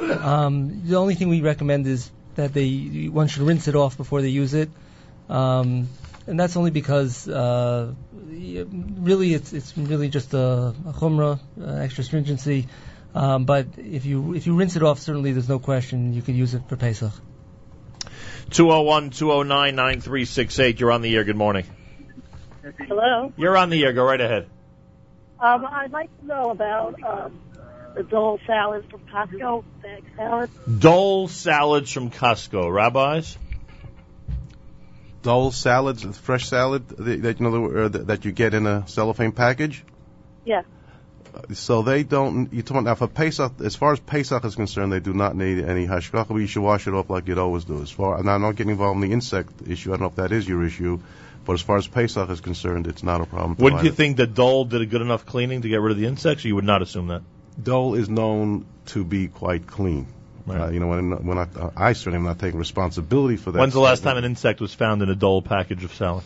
Um, 0.00 0.82
the 0.86 0.96
only 0.96 1.14
thing 1.14 1.28
we 1.28 1.42
recommend 1.42 1.86
is 1.86 2.10
that 2.36 2.54
they 2.54 3.08
one 3.12 3.28
should 3.28 3.42
rinse 3.42 3.68
it 3.68 3.76
off 3.76 3.96
before 3.96 4.22
they 4.22 4.28
use 4.28 4.54
it, 4.54 4.70
um, 5.28 5.88
and 6.26 6.40
that's 6.40 6.56
only 6.56 6.70
because 6.70 7.28
uh, 7.28 7.92
really 8.12 9.34
it's 9.34 9.52
it's 9.52 9.76
really 9.76 10.08
just 10.08 10.32
a, 10.34 10.74
a 10.86 10.92
chumrah, 10.92 11.38
uh, 11.60 11.66
extra 11.66 12.02
stringency. 12.02 12.66
Um, 13.14 13.44
but 13.44 13.66
if 13.76 14.06
you 14.06 14.34
if 14.34 14.46
you 14.46 14.54
rinse 14.54 14.76
it 14.76 14.82
off, 14.82 15.00
certainly 15.00 15.32
there's 15.32 15.48
no 15.48 15.58
question 15.58 16.14
you 16.14 16.22
could 16.22 16.36
use 16.36 16.54
it 16.54 16.62
for 16.68 16.76
Pesach. 16.76 17.12
201 18.50 19.10
209 19.10 19.76
9368. 19.76 20.80
You're 20.80 20.92
on 20.92 21.02
the 21.02 21.14
air. 21.14 21.24
Good 21.24 21.36
morning. 21.36 21.66
Hello. 22.62 23.32
You're 23.36 23.56
on 23.56 23.70
the 23.70 23.82
air. 23.84 23.92
Go 23.92 24.04
right 24.04 24.20
ahead. 24.20 24.48
Um, 25.38 25.66
I'd 25.66 25.92
like 25.92 26.10
to 26.20 26.26
know 26.26 26.50
about 26.50 27.02
um, 27.02 27.40
the 27.94 28.02
Dole 28.02 28.38
salad 28.46 28.84
from 28.90 29.00
Costco, 29.06 29.64
bag 29.82 30.04
salad. 30.16 30.50
Dole 30.78 31.28
salads 31.28 31.90
from 31.90 32.10
Costco. 32.10 32.72
Rabbis? 32.72 33.38
Dole 35.22 35.50
salads, 35.50 36.04
fresh 36.18 36.48
salad 36.48 36.88
that 36.88 37.22
that, 37.22 37.40
you 37.40 37.50
know 37.50 37.84
uh, 37.84 37.88
that 37.88 38.06
that 38.06 38.24
you 38.24 38.32
get 38.32 38.54
in 38.54 38.66
a 38.66 38.86
cellophane 38.88 39.32
package. 39.32 39.84
Yeah. 40.44 40.62
So 41.52 41.82
they 41.82 42.02
don't. 42.02 42.52
You 42.52 42.62
talking 42.62 42.84
now 42.84 42.94
for 42.94 43.06
Pesach? 43.06 43.52
As 43.62 43.76
far 43.76 43.92
as 43.92 44.00
Pesach 44.00 44.44
is 44.44 44.56
concerned, 44.56 44.92
they 44.92 45.00
do 45.00 45.12
not 45.12 45.36
need 45.36 45.62
any 45.62 45.86
hashgacha. 45.86 46.28
But 46.28 46.36
you 46.36 46.46
should 46.46 46.62
wash 46.62 46.86
it 46.86 46.94
off 46.94 47.10
like 47.10 47.28
you'd 47.28 47.38
always 47.38 47.64
do. 47.64 47.82
As 47.82 47.90
far 47.90 48.22
now, 48.22 48.34
I'm 48.34 48.42
not 48.42 48.56
getting 48.56 48.72
involved 48.72 49.02
in 49.02 49.08
the 49.08 49.14
insect 49.14 49.50
issue. 49.66 49.90
I 49.90 49.92
don't 49.92 50.00
know 50.00 50.06
if 50.06 50.16
that 50.16 50.32
is 50.32 50.48
your 50.48 50.64
issue, 50.64 51.00
but 51.44 51.54
as 51.54 51.60
far 51.60 51.76
as 51.76 51.86
Pesach 51.86 52.28
is 52.30 52.40
concerned, 52.40 52.86
it's 52.86 53.02
not 53.02 53.20
a 53.20 53.26
problem. 53.26 53.56
Wouldn't 53.58 53.78
line 53.78 53.84
you 53.84 53.90
it. 53.92 53.96
think 53.96 54.16
that 54.18 54.34
Dole 54.34 54.64
did 54.64 54.82
a 54.82 54.86
good 54.86 55.02
enough 55.02 55.26
cleaning 55.26 55.62
to 55.62 55.68
get 55.68 55.80
rid 55.80 55.92
of 55.92 55.98
the 55.98 56.06
insects? 56.06 56.44
Or 56.44 56.48
you 56.48 56.54
would 56.54 56.64
not 56.64 56.82
assume 56.82 57.08
that. 57.08 57.22
Dole 57.62 57.94
is 57.94 58.08
known 58.08 58.66
to 58.86 59.04
be 59.04 59.28
quite 59.28 59.66
clean. 59.66 60.06
Uh, 60.48 60.68
you 60.70 60.80
know, 60.80 60.88
when, 60.88 61.26
when 61.26 61.38
I, 61.38 61.42
uh, 61.42 61.70
I 61.76 61.92
certainly 61.92 62.16
am 62.16 62.24
not 62.24 62.38
taking 62.40 62.58
responsibility 62.58 63.36
for 63.36 63.52
that. 63.52 63.58
When's 63.60 63.72
the 63.72 63.80
last 63.80 64.02
time 64.02 64.16
an 64.16 64.24
insect 64.24 64.60
was 64.60 64.74
found 64.74 65.00
in 65.02 65.08
a 65.08 65.14
Dole 65.14 65.42
package 65.42 65.84
of 65.84 65.94
salad? 65.94 66.24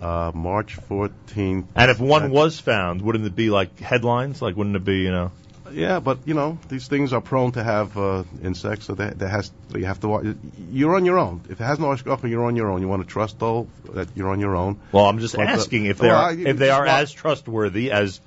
Uh, 0.00 0.30
March 0.34 0.78
14th. 0.88 1.66
And 1.74 1.90
if 1.90 2.00
one 2.00 2.30
was 2.30 2.58
found, 2.58 3.02
wouldn't 3.02 3.26
it 3.26 3.34
be 3.34 3.50
like 3.50 3.78
headlines? 3.78 4.40
Like, 4.40 4.56
wouldn't 4.56 4.76
it 4.76 4.84
be, 4.84 4.98
you 4.98 5.10
know? 5.10 5.32
Yeah, 5.72 6.00
but 6.00 6.18
you 6.26 6.34
know 6.34 6.58
these 6.68 6.86
things 6.88 7.12
are 7.12 7.20
prone 7.20 7.52
to 7.52 7.62
have 7.62 7.96
uh, 7.98 8.24
insects, 8.42 8.86
so 8.86 8.94
that, 8.94 9.18
that 9.18 9.28
has 9.28 9.50
you 9.74 9.84
have 9.86 10.00
to. 10.00 10.36
You're 10.70 10.94
on 10.96 11.04
your 11.04 11.18
own. 11.18 11.42
If 11.48 11.60
it 11.60 11.64
has 11.64 11.78
no 11.78 11.86
hashgacha, 11.86 12.28
you're 12.28 12.44
on 12.44 12.56
your 12.56 12.70
own. 12.70 12.80
You 12.80 12.88
want 12.88 13.02
to 13.02 13.08
trust 13.08 13.38
though 13.38 13.66
that 13.92 14.08
you're 14.14 14.28
on 14.30 14.40
your 14.40 14.56
own. 14.56 14.78
Well, 14.92 15.06
I'm 15.06 15.18
just 15.18 15.36
But 15.36 15.44
the- 15.46 15.50
asking 15.52 15.86
if 15.86 15.98
they 15.98 16.08
Well, 16.08 16.16
are 16.16 16.30
I- 16.30 16.34
if 16.36 16.56
they 16.58 16.70
are 16.70 16.86
as 16.86 17.12
trustworthy 17.12 17.90
as 17.90 18.20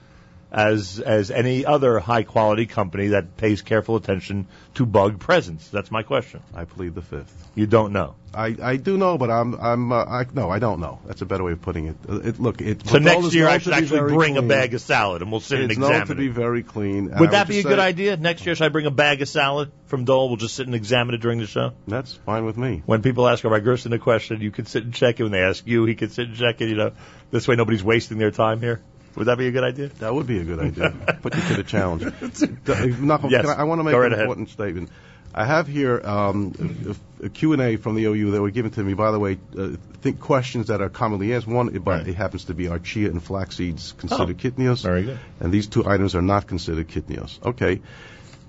as 0.52 1.00
as 1.00 1.32
any 1.32 1.66
other 1.66 2.00
high 2.00 2.24
quality 2.24 2.66
company 2.66 3.08
that 3.10 3.38
pays 3.38 3.62
careful 3.62 3.96
attention 3.96 4.48
to 4.76 4.86
bug 4.86 5.20
presence. 5.20 5.68
That's 5.70 5.92
my 5.92 6.04
question. 6.04 6.42
I 6.54 6.66
plead 6.66 6.96
the 6.96 7.02
fifth. 7.02 7.50
You 7.56 7.68
don't 7.68 7.92
know. 7.94 8.16
I, 8.34 8.56
I 8.62 8.78
do 8.78 8.98
know, 8.98 9.18
but 9.18 9.30
I'm 9.30 9.56
I'm 9.56 9.92
uh, 9.92 10.06
I 10.06 10.26
no 10.34 10.50
I 10.50 10.60
don't 10.60 10.80
know. 10.80 11.00
That's 11.06 11.22
a 11.22 11.26
better 11.26 11.44
way 11.44 11.52
of 11.52 11.62
putting 11.62 11.88
it. 11.88 11.98
Uh, 12.08 12.20
it 12.22 12.40
look, 12.40 12.62
it. 12.62 12.88
So 12.88 12.98
next 12.98 13.34
year 13.34 13.48
I 13.48 13.58
should 13.58 13.74
actually 13.74 14.00
bring 14.14 14.38
a 14.38 14.42
bag 14.42 14.74
of 14.74 14.80
salad 14.82 15.22
and 15.22 15.32
we'll 15.32 15.42
sit 15.42 15.60
It's 15.60 15.76
and 15.76 15.84
examine 15.84 16.08
to 16.08 16.14
it. 16.14 16.18
be 16.18 16.28
very 16.30 16.64
clean. 16.64 17.08
And 17.08 17.16
I 17.16 17.20
Would 17.20 17.32
that 17.32 17.48
just 17.48 17.50
be 17.50 17.60
a 17.60 17.64
say- 17.64 17.70
good 17.70 17.80
idea? 17.80 18.16
Next 18.18 18.46
year, 18.46 18.56
should 18.56 18.64
I 18.66 18.70
bring 18.70 18.86
a 18.86 18.92
bag 18.92 19.22
of 19.22 19.28
salad 19.28 19.72
from 19.88 20.06
Dole? 20.06 20.30
We'll 20.30 20.38
just 20.38 20.56
sit 20.56 20.66
and 20.66 20.76
examine 20.76 21.14
it 21.16 21.20
during 21.22 21.40
the 21.40 21.46
show. 21.48 21.74
That's 21.88 22.14
fine 22.14 22.46
with 22.46 22.56
me. 22.58 22.84
When 22.86 23.02
people 23.02 23.28
ask 23.28 23.44
Rabbi 23.44 23.60
Gersten 23.60 23.92
a 23.92 24.00
question, 24.00 24.40
you 24.42 24.52
can 24.52 24.66
sit 24.66 24.86
and 24.86 24.94
check 24.94 25.20
it. 25.20 25.24
When 25.24 25.34
they 25.34 25.42
ask 25.44 25.68
you, 25.68 25.84
he 25.86 25.96
can 25.96 26.10
sit 26.10 26.28
and 26.30 26.38
check 26.38 26.62
it. 26.62 26.70
You 26.70 26.76
know, 26.76 26.92
this 27.32 27.50
way 27.50 27.56
nobody's 27.58 27.84
wasting 27.84 28.18
their 28.18 28.32
time 28.32 28.62
here. 28.62 28.82
Would 29.16 29.28
that 29.28 29.38
be 29.38 29.48
a 29.48 29.52
good 29.52 29.64
idea? 29.64 29.88
That 30.00 30.14
would 30.14 30.28
be 30.28 30.40
a 30.40 30.44
good 30.44 30.60
idea. 30.60 30.92
Put 31.22 31.36
you 31.36 31.42
to 31.42 31.54
the 31.56 31.64
challenge. 31.64 32.04
Yes. 33.30 33.46
I, 33.48 33.54
I 33.54 33.64
want 33.64 33.80
to 33.80 33.84
make 33.84 33.92
Go 33.94 34.00
right 34.00 34.08
an 34.08 34.14
ahead. 34.14 34.24
important 34.24 34.50
statement. 34.50 34.90
I 35.34 35.46
have 35.46 35.66
here 35.68 36.02
um, 36.04 36.96
a, 37.22 37.26
a 37.28 37.30
Q&A 37.30 37.78
from 37.78 37.96
the 37.96 38.04
OU 38.06 38.32
that 38.32 38.42
were 38.42 38.52
given 38.52 38.72
to 38.72 38.84
me. 38.84 38.94
By 38.94 39.12
the 39.12 39.20
way, 39.20 39.38
uh, 39.58 39.70
think 40.02 40.20
questions 40.20 40.68
that 40.68 40.82
are 40.82 40.90
commonly 40.90 41.34
asked. 41.34 41.48
One, 41.48 41.74
it, 41.76 41.84
but 41.84 42.08
it 42.08 42.16
happens 42.16 42.46
to 42.46 42.54
be 42.54 42.68
are 42.68 42.80
chia 42.80 43.10
and 43.10 43.24
flax 43.24 43.56
seeds 43.58 43.94
considered 43.98 44.38
Oh, 44.38 44.50
kitniyos? 44.50 44.84
very 44.84 45.04
good. 45.04 45.20
And 45.40 45.52
these 45.54 45.68
two 45.68 45.88
items 45.88 46.16
are 46.16 46.22
not 46.22 46.48
considered 46.48 46.88
kitniyos. 46.90 47.42
Okay. 47.46 47.82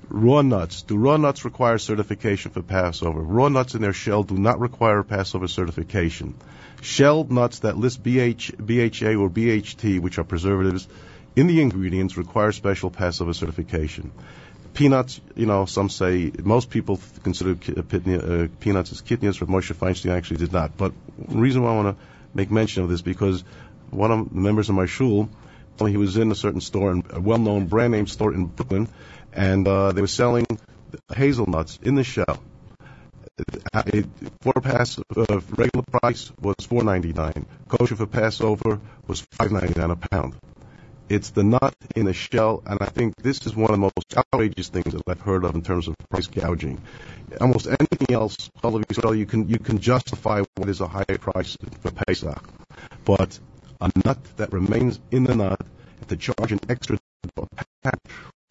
Raw 0.09 0.43
nuts. 0.43 0.83
Do 0.83 0.97
raw 0.97 1.17
nuts 1.17 1.45
require 1.45 1.79
certification 1.79 2.51
for 2.51 2.63
Passover? 2.63 3.21
Raw 3.21 3.49
nuts 3.49 3.75
in 3.75 3.83
their 3.83 3.93
shell 3.93 4.25
do 4.25 4.35
not 4.37 4.59
require 4.59 5.03
Passover 5.05 5.47
certification. 5.49 6.35
Shelled 6.83 7.31
nuts 7.31 7.61
that 7.61 7.79
list 7.79 8.03
BH, 8.03 8.57
BHA 8.59 9.15
or 9.15 9.31
BHT, 9.31 10.01
which 10.01 10.19
are 10.19 10.25
preservatives, 10.25 10.89
in 11.37 11.47
the 11.47 11.61
ingredients 11.61 12.17
require 12.17 12.51
special 12.51 12.91
Passover 12.91 13.33
certification. 13.33 14.11
Peanuts, 14.75 15.21
you 15.37 15.47
know, 15.47 15.65
some 15.65 15.89
say 15.89 16.33
most 16.43 16.71
people 16.71 16.99
consider 17.23 17.51
uh, 17.51 17.81
uh, 17.81 18.49
peanuts 18.59 18.91
as 18.91 19.01
kitniyos, 19.01 19.39
but 19.39 19.49
Moshe 19.49 19.73
Feinstein 19.75 20.11
actually 20.11 20.39
did 20.39 20.53
not. 20.53 20.77
But 20.77 20.93
the 21.19 21.39
reason 21.39 21.63
why 21.63 21.71
I 21.71 21.77
want 21.77 21.97
to 21.97 22.05
make 22.35 22.51
mention 22.51 22.83
of 22.83 22.89
this 22.89 23.01
because 23.01 23.45
one 23.91 24.11
of 24.11 24.31
the 24.31 24.35
members 24.35 24.69
of 24.69 24.75
my 24.75 24.87
shul 24.87 25.29
told 25.77 25.87
me 25.87 25.93
he 25.93 25.99
was 25.99 26.17
in 26.17 26.33
a 26.33 26.35
certain 26.35 26.61
store, 26.61 27.01
a 27.11 27.21
well-known 27.21 27.67
brand 27.67 27.93
name 27.93 28.09
store 28.09 28.35
in 28.35 28.47
Brooklyn, 28.47 28.89
and 29.33 29.69
uh, 29.69 29.93
they 29.93 30.01
were 30.01 30.09
selling 30.09 30.47
hazelnuts 31.15 31.79
in 31.81 31.95
the 31.95 32.03
shell. 32.03 32.43
For 34.43 34.53
pass 34.61 34.99
regular 35.17 35.85
price 35.91 36.31
was 36.39 36.57
four 36.67 36.85
ninety 36.85 37.15
nine. 37.15 37.47
Kosher 37.67 37.97
for 37.97 38.07
Passover 38.07 38.79
was 39.07 39.27
five 39.33 39.51
ninety 39.51 39.79
nine 39.81 39.91
a 39.91 39.97
pound. 39.97 40.37
It's 41.09 41.31
the 41.31 41.43
nut 41.43 41.75
in 41.97 42.05
the 42.05 42.13
shell, 42.13 42.63
and 42.67 42.79
I 42.83 42.87
think 42.87 43.17
this 43.17 43.47
is 43.47 43.57
one 43.57 43.71
of 43.71 43.81
the 43.81 43.91
most 43.97 44.17
outrageous 44.17 44.69
things 44.69 44.93
that 44.93 45.03
I've 45.07 45.23
heard 45.23 45.45
of 45.45 45.55
in 45.55 45.63
terms 45.63 45.89
of 45.89 45.95
price 46.11 46.27
gouging. 46.27 46.83
Almost 47.41 47.69
anything 47.69 48.15
else, 48.15 48.51
you 48.63 49.27
can 49.27 49.49
you 49.49 49.59
can 49.59 49.79
justify 49.79 50.43
what 50.57 50.69
is 50.69 50.83
a 50.83 50.87
higher 50.87 51.19
price 51.19 51.57
for 51.81 51.91
Pesach, 51.91 52.45
but 53.07 53.41
a 53.81 53.91
nut 54.05 54.19
that 54.37 54.53
remains 54.53 55.01
in 55.11 55.25
the 55.25 55.35
nut 55.35 55.61
to 56.09 56.17
charge 56.17 56.53
an 56.53 56.61
extra 56.69 56.99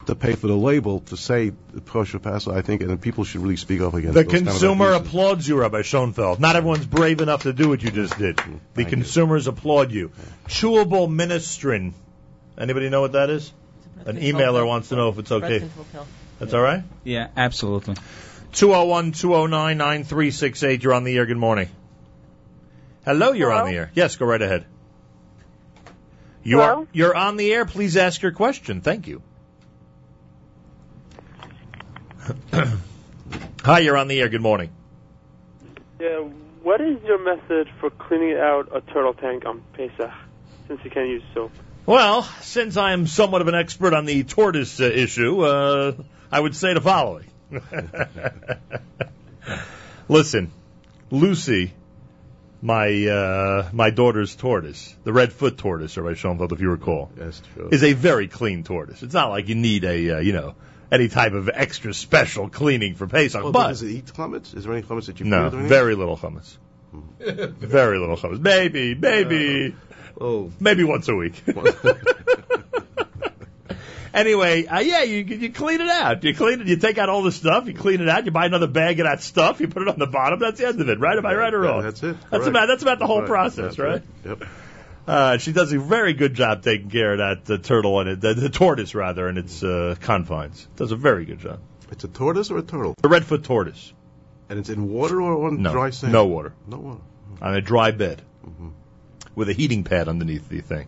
to 0.08 0.16
pay 0.16 0.34
for 0.34 0.48
the 0.48 0.56
label 0.56 1.00
to 1.02 1.18
say 1.18 1.52
kosher 1.86 2.20
Passover. 2.20 2.58
I 2.58 2.62
think, 2.62 2.82
and 2.82 3.00
people 3.02 3.24
should 3.24 3.42
really 3.42 3.56
speak 3.56 3.82
up 3.82 3.94
against 3.94 4.14
The 4.14 4.24
those 4.24 4.32
kind 4.34 4.48
of 4.48 4.54
consumer 4.54 4.92
abuses. 4.92 5.08
applauds 5.08 5.48
you, 5.48 5.60
Rabbi 5.60 5.82
Schonfeld. 5.82 6.40
Not 6.40 6.56
everyone's 6.56 6.86
brave 6.86 7.22
enough 7.22 7.44
to 7.44 7.54
do 7.54 7.70
what 7.70 7.84
you 7.84 7.92
just 7.92 8.18
did. 8.18 8.38
Mm-hmm. 8.38 8.58
The 8.74 8.86
consumers 8.86 9.48
applaud 9.48 9.92
you. 9.92 10.12
Chewable 10.48 11.08
ministrin. 11.08 11.94
Anybody 12.58 12.90
know 12.90 13.02
what 13.02 13.14
that 13.14 13.30
is? 13.30 13.52
An 14.06 14.18
emailer 14.18 14.66
wants 14.66 14.90
to 14.90 14.96
know 14.96 15.10
if 15.10 15.20
it's 15.20 15.32
okay. 15.32 15.70
That's 16.40 16.54
all 16.54 16.62
right? 16.62 16.84
Yeah, 17.04 17.28
absolutely. 17.38 17.96
201 18.54 19.12
209 19.12 19.78
9368. 19.78 20.84
You're 20.84 20.94
on 20.94 21.04
the 21.04 21.16
air. 21.16 21.26
Good 21.26 21.38
morning. 21.38 21.70
Hello, 23.06 23.32
you're 23.32 23.52
on 23.52 23.68
the 23.68 23.76
air. 23.76 23.92
Yes, 23.94 24.16
go 24.16 24.26
right 24.26 24.42
ahead. 24.42 24.66
You 26.44 26.60
Hello? 26.60 26.82
are 26.82 26.88
you're 26.92 27.16
on 27.16 27.38
the 27.38 27.54
air. 27.54 27.66
Please 27.66 27.98
ask 27.98 28.22
your 28.22 28.32
question. 28.32 28.82
Thank 28.82 29.08
you. 29.08 29.22
Hi, 33.64 33.80
you're 33.80 33.98
on 33.98 34.08
the 34.08 34.20
air. 34.20 34.30
Good 34.30 34.42
morning. 34.42 34.70
Yeah, 36.00 36.20
what 36.64 36.82
is 36.82 36.98
your 37.04 37.24
method 37.24 37.70
for 37.80 37.90
cleaning 37.90 38.38
out 38.38 38.70
a 38.74 38.82
turtle 38.82 39.14
tank 39.14 39.46
on 39.46 39.62
Pesach, 39.74 40.12
since 40.68 40.82
you 40.84 40.90
can't 40.90 41.10
use 41.10 41.24
soap? 41.34 41.52
Well, 41.86 42.24
since 42.42 42.78
I 42.78 42.94
am 42.94 43.08
somewhat 43.08 43.42
of 43.42 43.48
an 43.48 43.56
expert 43.56 43.94
on 43.94 44.06
the 44.06 44.24
tortoise 44.24 44.80
uh, 44.80 44.86
issue, 44.86 45.42
uh, 45.42 45.94
I 46.32 46.40
would 46.40 46.56
say 46.56 46.74
the 46.74 46.82
following. 46.82 47.26
Listen, 50.08 50.52
Lucy, 51.10 51.74
my 52.62 53.08
uh, 53.08 53.70
my 53.74 53.90
daughter's 53.90 54.36
tortoise, 54.36 54.96
the 55.04 55.14
red 55.14 55.34
foot 55.34 55.58
tortoise, 55.58 55.98
or 55.98 56.04
by 56.04 56.14
Schonfeld, 56.14 56.52
if 56.52 56.62
you 56.62 56.70
recall, 56.70 57.12
Yes, 57.18 57.42
true. 57.54 57.70
is 57.72 57.84
a 57.84 57.94
very 57.94 58.28
clean 58.28 58.64
tortoise. 58.64 59.02
It's 59.04 59.14
not 59.14 59.30
like 59.30 59.48
you 59.48 59.56
need 59.56 59.84
a 59.84 60.18
uh, 60.18 60.20
you 60.20 60.34
know 60.34 60.56
any 60.92 61.08
type 61.08 61.34
of 61.34 61.50
extra 61.54 61.94
special 61.94 62.50
cleaning 62.50 62.96
for 62.96 63.08
Pesach, 63.08 63.42
Well, 63.44 63.52
but 63.54 63.70
does 63.70 63.84
it 63.84 63.90
eat 63.90 64.06
chametz? 64.08 64.56
Is 64.56 64.64
there 64.66 64.74
any 64.74 64.82
chametz 64.84 65.06
that 65.06 65.20
you 65.20 65.26
no, 65.26 65.50
put 65.50 65.60
in 65.60 65.66
it? 65.66 65.70
very 65.70 65.96
little 65.96 66.18
hummus. 66.18 66.58
very 67.20 67.98
little 68.00 68.18
hummus. 68.18 68.40
Maybe, 68.42 68.96
maybe, 68.96 69.76
oh, 70.20 70.52
maybe 70.60 70.84
once 70.84 71.08
a 71.08 71.16
week. 71.16 71.42
anyway, 74.14 74.66
uh, 74.66 74.80
yeah, 74.80 75.04
you 75.04 75.18
you 75.24 75.52
clean 75.52 75.80
it 75.82 75.88
out. 75.90 76.24
You 76.24 76.36
clean 76.36 76.62
it. 76.62 76.68
You 76.68 76.76
take 76.78 76.98
out 76.98 77.10
all 77.10 77.24
the 77.24 77.32
stuff. 77.32 77.68
You 77.68 77.74
clean 77.74 78.02
it 78.02 78.10
out. 78.10 78.26
You 78.26 78.32
buy 78.32 78.46
another 78.46 78.68
bag 78.68 79.00
of 79.00 79.06
that 79.06 79.22
stuff. 79.22 79.62
You 79.62 79.68
put 79.70 79.84
it 79.84 79.88
on 79.88 79.98
the 80.00 80.08
bottom. 80.08 80.40
That's 80.40 80.60
the 80.60 80.68
end 80.68 80.82
of 80.82 80.90
it, 80.90 81.00
right? 81.00 81.18
Am 81.18 81.26
I 81.26 81.34
right 81.34 81.54
or 81.54 81.64
Yeah, 81.64 81.70
wrong? 81.70 81.84
that's 81.84 82.04
it. 82.04 82.18
That's 82.30 82.30
Correct. 82.30 82.48
about 82.48 82.66
that's 82.68 82.84
about 82.84 83.00
the 83.00 83.08
whole 83.08 83.22
Right. 83.22 83.28
process, 83.28 83.76
That's 83.76 83.80
right? 83.80 84.02
Yep. 84.26 84.44
Uh, 85.08 85.38
she 85.38 85.52
does 85.52 85.74
a 85.74 85.80
very 85.80 86.14
good 86.14 86.34
job 86.36 86.64
taking 86.64 86.90
care 86.90 87.14
of 87.14 87.18
that 87.46 87.54
uh, 87.54 87.58
turtle 87.58 88.00
and 88.00 88.10
it, 88.10 88.22
the, 88.22 88.34
the 88.34 88.50
tortoise 88.50 88.94
rather, 88.96 89.28
and 89.28 89.38
its 89.38 89.64
uh, 89.64 89.96
confines. 90.00 90.68
Does 90.76 90.92
a 90.92 90.96
very 90.96 91.26
good 91.26 91.40
job. 91.40 91.60
It's 91.92 92.04
a 92.04 92.08
tortoise 92.08 92.52
or 92.52 92.58
a 92.60 92.62
turtle? 92.62 92.94
The 93.02 93.10
redfoot 93.10 93.44
tortoise. 93.44 93.92
And 94.50 94.60
it's 94.60 94.70
in 94.70 94.90
water 94.90 95.22
or 95.22 95.48
on 95.48 95.62
No, 95.62 95.72
dry 95.72 95.90
sand? 95.90 96.14
no 96.14 96.26
water. 96.28 96.54
No 96.68 96.78
water. 96.78 97.02
on 97.42 97.56
a 97.56 97.62
dry 97.62 97.92
bed 97.92 98.22
Mm-hmm. 98.46 98.70
with 99.36 99.50
a 99.50 99.54
heating 99.54 99.84
pad 99.84 100.08
underneath 100.08 100.50
the 100.50 100.62
thing 100.62 100.88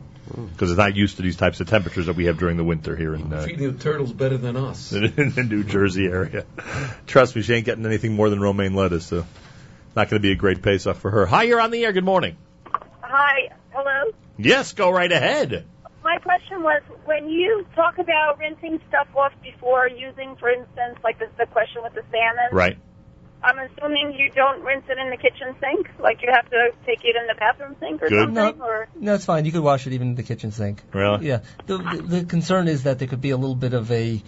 because 0.54 0.72
it's 0.72 0.78
not 0.80 0.96
used 0.96 1.18
to 1.18 1.22
these 1.22 1.36
types 1.36 1.60
of 1.60 1.68
temperatures 1.70 2.08
that 2.08 2.16
we 2.16 2.26
have 2.26 2.40
during 2.40 2.58
the 2.58 2.64
winter 2.64 2.96
here 2.96 3.14
in, 3.14 3.32
uh, 3.32 3.44
Feeding 3.44 3.72
the 3.74 3.78
turtles 3.84 4.12
better 4.12 4.38
than 4.38 4.56
us. 4.58 4.92
in 4.94 5.04
the 5.36 5.44
New 5.48 5.64
Jersey 5.64 6.08
area. 6.08 6.46
Trust 7.06 7.36
me, 7.36 7.44
she 7.44 7.54
ain't 7.54 7.66
getting 7.66 7.86
anything 7.86 8.14
more 8.14 8.30
than 8.32 8.40
romaine 8.42 8.74
lettuce, 8.74 9.06
so 9.06 9.18
it's 9.20 9.96
not 9.96 10.10
going 10.10 10.20
to 10.20 10.26
be 10.26 10.32
a 10.32 10.36
great 10.36 10.62
Pesach 10.64 10.96
for 10.98 11.12
her. 11.12 11.26
Hi, 11.28 11.44
you're 11.44 11.62
on 11.62 11.70
the 11.70 11.84
air. 11.86 11.92
Good 11.92 12.06
morning. 12.06 12.38
Hi. 13.02 13.50
Hello. 13.74 14.12
Yes, 14.38 14.74
go 14.74 14.92
right 14.92 15.12
ahead. 15.12 15.66
My 16.04 16.18
question 16.20 16.62
was 16.62 16.84
when 17.06 17.30
you 17.30 17.66
talk 17.76 17.98
about 17.98 18.38
rinsing 18.38 18.80
stuff 18.88 19.08
off 19.16 19.32
before 19.42 19.88
using, 19.88 20.36
for 20.36 20.50
instance, 20.50 21.00
like 21.04 21.18
the, 21.18 21.28
the 21.38 21.46
question 21.48 21.82
with 21.82 21.94
the 21.94 22.04
salmon. 22.12 22.50
Right. 22.52 22.78
I'm 23.42 23.58
assuming 23.60 24.14
you 24.18 24.30
don't 24.30 24.62
rinse 24.64 24.86
it 24.88 24.98
in 24.98 25.10
the 25.10 25.18
kitchen 25.18 25.56
sink, 25.60 25.90
like 26.00 26.22
you 26.22 26.30
have 26.32 26.50
to 26.50 26.70
take 26.86 27.00
it 27.04 27.16
in 27.16 27.28
the 27.28 27.36
bathroom 27.38 27.76
sink 27.80 28.02
or 28.02 28.10
Good. 28.10 28.36
something. 28.36 28.62
Or 28.62 28.88
No, 28.96 29.16
it's 29.16 29.26
fine. 29.26 29.46
You 29.46 29.52
could 29.52 29.64
wash 29.64 29.88
it 29.88 29.94
even 29.94 30.10
in 30.10 30.16
the 30.16 30.24
kitchen 30.24 30.52
sink. 30.52 30.82
Really? 30.94 31.28
Yeah. 31.28 31.40
The, 31.66 31.78
the, 31.78 32.02
the 32.02 32.26
concern 32.26 32.68
is 32.68 32.84
that 32.84 33.00
there 33.00 33.08
could 33.08 33.22
be 33.22 33.32
a 33.32 33.38
little 33.38 33.56
bit 33.56 33.74
of 33.74 33.92
a, 33.92 34.22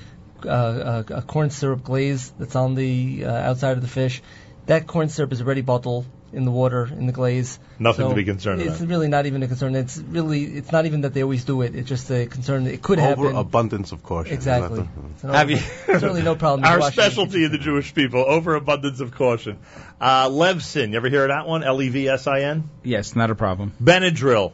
uh, 0.45 1.03
a, 1.09 1.14
a 1.15 1.22
corn 1.22 1.49
syrup 1.49 1.83
glaze 1.83 2.32
that's 2.32 2.56
on 2.56 2.75
the 2.75 3.25
uh, 3.25 3.32
outside 3.32 3.77
of 3.77 3.82
the 3.82 3.88
fish. 3.88 4.22
That 4.65 4.88
corn 4.88 5.09
syrup 5.09 5.32
is 5.32 5.41
already 5.41 5.61
bottled 5.61 6.06
in 6.35 6.45
the 6.45 6.51
water 6.51 6.85
in 6.85 7.05
the 7.05 7.11
glaze. 7.11 7.57
Nothing 7.80 8.05
So 8.05 8.09
to 8.09 8.15
be 8.15 8.23
concerned 8.25 8.61
It's 8.61 8.67
about. 8.67 8.81
It's 8.81 8.89
really 8.89 9.07
not 9.07 9.25
even 9.25 9.41
a 9.43 9.47
concern. 9.47 9.75
It's 9.75 9.97
really 9.97 10.43
it's 10.43 10.72
not 10.72 10.85
even 10.85 11.01
that 11.01 11.14
they 11.14 11.23
always 11.23 11.45
do 11.45 11.61
it. 11.61 11.75
It's 11.75 11.89
just 11.89 12.09
a 12.11 12.25
concern. 12.25 12.67
It 12.67 12.81
could 12.81 12.99
happen. 12.99 13.25
Overabundance 13.25 13.91
of 13.91 14.03
caution. 14.03 14.33
Exactly. 14.33 14.80
Nothing. 14.80 15.11
It's 15.14 15.23
an 15.23 15.30
Have 15.31 15.49
you 15.49 15.57
certainly 15.57 16.22
no 16.22 16.35
problem. 16.45 16.65
Our 16.65 16.80
washing 16.80 16.93
specialty 16.93 17.45
in 17.45 17.51
the 17.51 17.57
Jewish 17.57 17.93
people, 17.93 18.22
overabundance 18.22 18.99
of 18.99 19.11
caution. 19.11 19.59
Uh, 19.99 20.30
Levsin, 20.30 20.91
you 20.91 20.97
ever 20.97 21.09
hear 21.09 21.23
of 21.23 21.30
that 21.30 21.47
one? 21.47 21.64
L 21.64 21.81
E 21.81 21.89
V 21.89 22.09
S 22.09 22.27
I 22.27 22.41
N. 22.41 22.69
Yes, 22.83 23.15
not 23.15 23.31
a 23.31 23.35
problem. 23.35 23.73
Benadryl. 23.81 24.51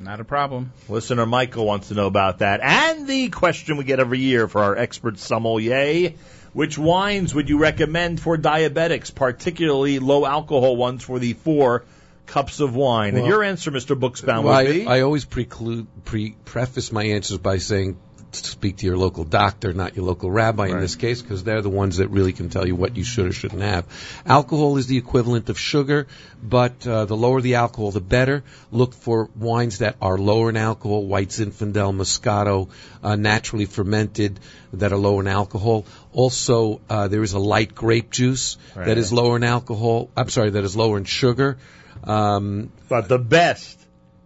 Not 0.00 0.20
a 0.20 0.24
problem. 0.24 0.72
Listener 0.88 1.26
Michael 1.26 1.66
wants 1.66 1.88
to 1.88 1.94
know 1.94 2.06
about 2.06 2.38
that. 2.38 2.60
And 2.62 3.08
the 3.08 3.30
question 3.30 3.76
we 3.78 3.84
get 3.84 3.98
every 3.98 4.20
year 4.20 4.46
for 4.46 4.62
our 4.62 4.76
expert 4.76 5.18
sommelier. 5.18 6.12
Which 6.52 6.78
wines 6.78 7.34
would 7.34 7.48
you 7.48 7.58
recommend 7.58 8.20
for 8.20 8.36
diabetics, 8.36 9.14
particularly 9.14 9.98
low 9.98 10.24
alcohol 10.26 10.76
ones 10.76 11.04
for 11.04 11.18
the 11.18 11.34
four 11.34 11.84
cups 12.26 12.60
of 12.60 12.74
wine? 12.74 13.16
and 13.16 13.26
your 13.26 13.42
answer, 13.42 13.70
Mr. 13.70 13.98
Buchsbaum, 13.98 14.44
Well, 14.44 14.56
would 14.56 14.66
I, 14.68 14.72
be? 14.72 14.86
I 14.86 15.00
always 15.02 15.24
preclude, 15.24 15.86
pre, 16.04 16.36
preface 16.44 16.92
my 16.92 17.04
answers 17.04 17.38
by 17.38 17.58
saying 17.58 17.98
speak 18.32 18.78
to 18.78 18.86
your 18.86 18.96
local 18.96 19.24
doctor, 19.24 19.72
not 19.72 19.96
your 19.96 20.04
local 20.04 20.30
rabbi 20.30 20.68
in 20.68 20.80
this 20.80 20.96
case, 20.96 21.22
because 21.22 21.44
they're 21.44 21.62
the 21.62 21.70
ones 21.70 21.96
that 21.96 22.08
really 22.08 22.32
can 22.32 22.50
tell 22.50 22.66
you 22.66 22.76
what 22.76 22.96
you 22.96 23.04
should 23.04 23.26
or 23.26 23.32
shouldn't 23.32 23.62
have. 23.62 23.86
Alcohol 24.26 24.76
is 24.76 24.86
the 24.86 24.96
equivalent 24.98 25.48
of 25.48 25.58
sugar, 25.58 26.06
but 26.42 26.86
uh, 26.86 27.04
the 27.06 27.16
lower 27.16 27.40
the 27.40 27.56
alcohol, 27.56 27.90
the 27.90 28.00
better. 28.00 28.42
Look 28.70 28.92
for 28.94 29.30
wines 29.36 29.78
that 29.78 29.96
are 30.00 30.18
lower 30.18 30.50
in 30.50 30.56
alcohol, 30.56 31.04
White 31.06 31.28
Zinfandel, 31.28 31.94
Moscato, 31.94 32.68
uh, 33.02 33.16
naturally 33.16 33.64
fermented, 33.64 34.40
that 34.74 34.92
are 34.92 34.98
lower 34.98 35.22
in 35.22 35.28
alcohol. 35.28 35.86
Also, 36.12 36.80
uh, 36.90 37.08
there 37.08 37.22
is 37.22 37.32
a 37.32 37.38
light 37.38 37.74
grape 37.74 38.10
juice 38.10 38.56
Right. 38.76 38.86
that 38.86 38.98
is 38.98 39.12
lower 39.12 39.36
in 39.36 39.44
alcohol. 39.44 40.10
I'm 40.16 40.28
sorry, 40.28 40.50
that 40.50 40.64
is 40.64 40.76
lower 40.76 40.98
in 40.98 41.04
sugar. 41.04 41.56
Um, 42.04 42.70
but 42.88 43.08
the 43.08 43.18
best, 43.18 43.78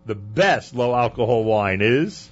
the 0.06 0.14
best 0.14 0.74
low 0.74 0.94
alcohol 0.94 1.44
wine 1.44 1.80
is. 1.80 2.28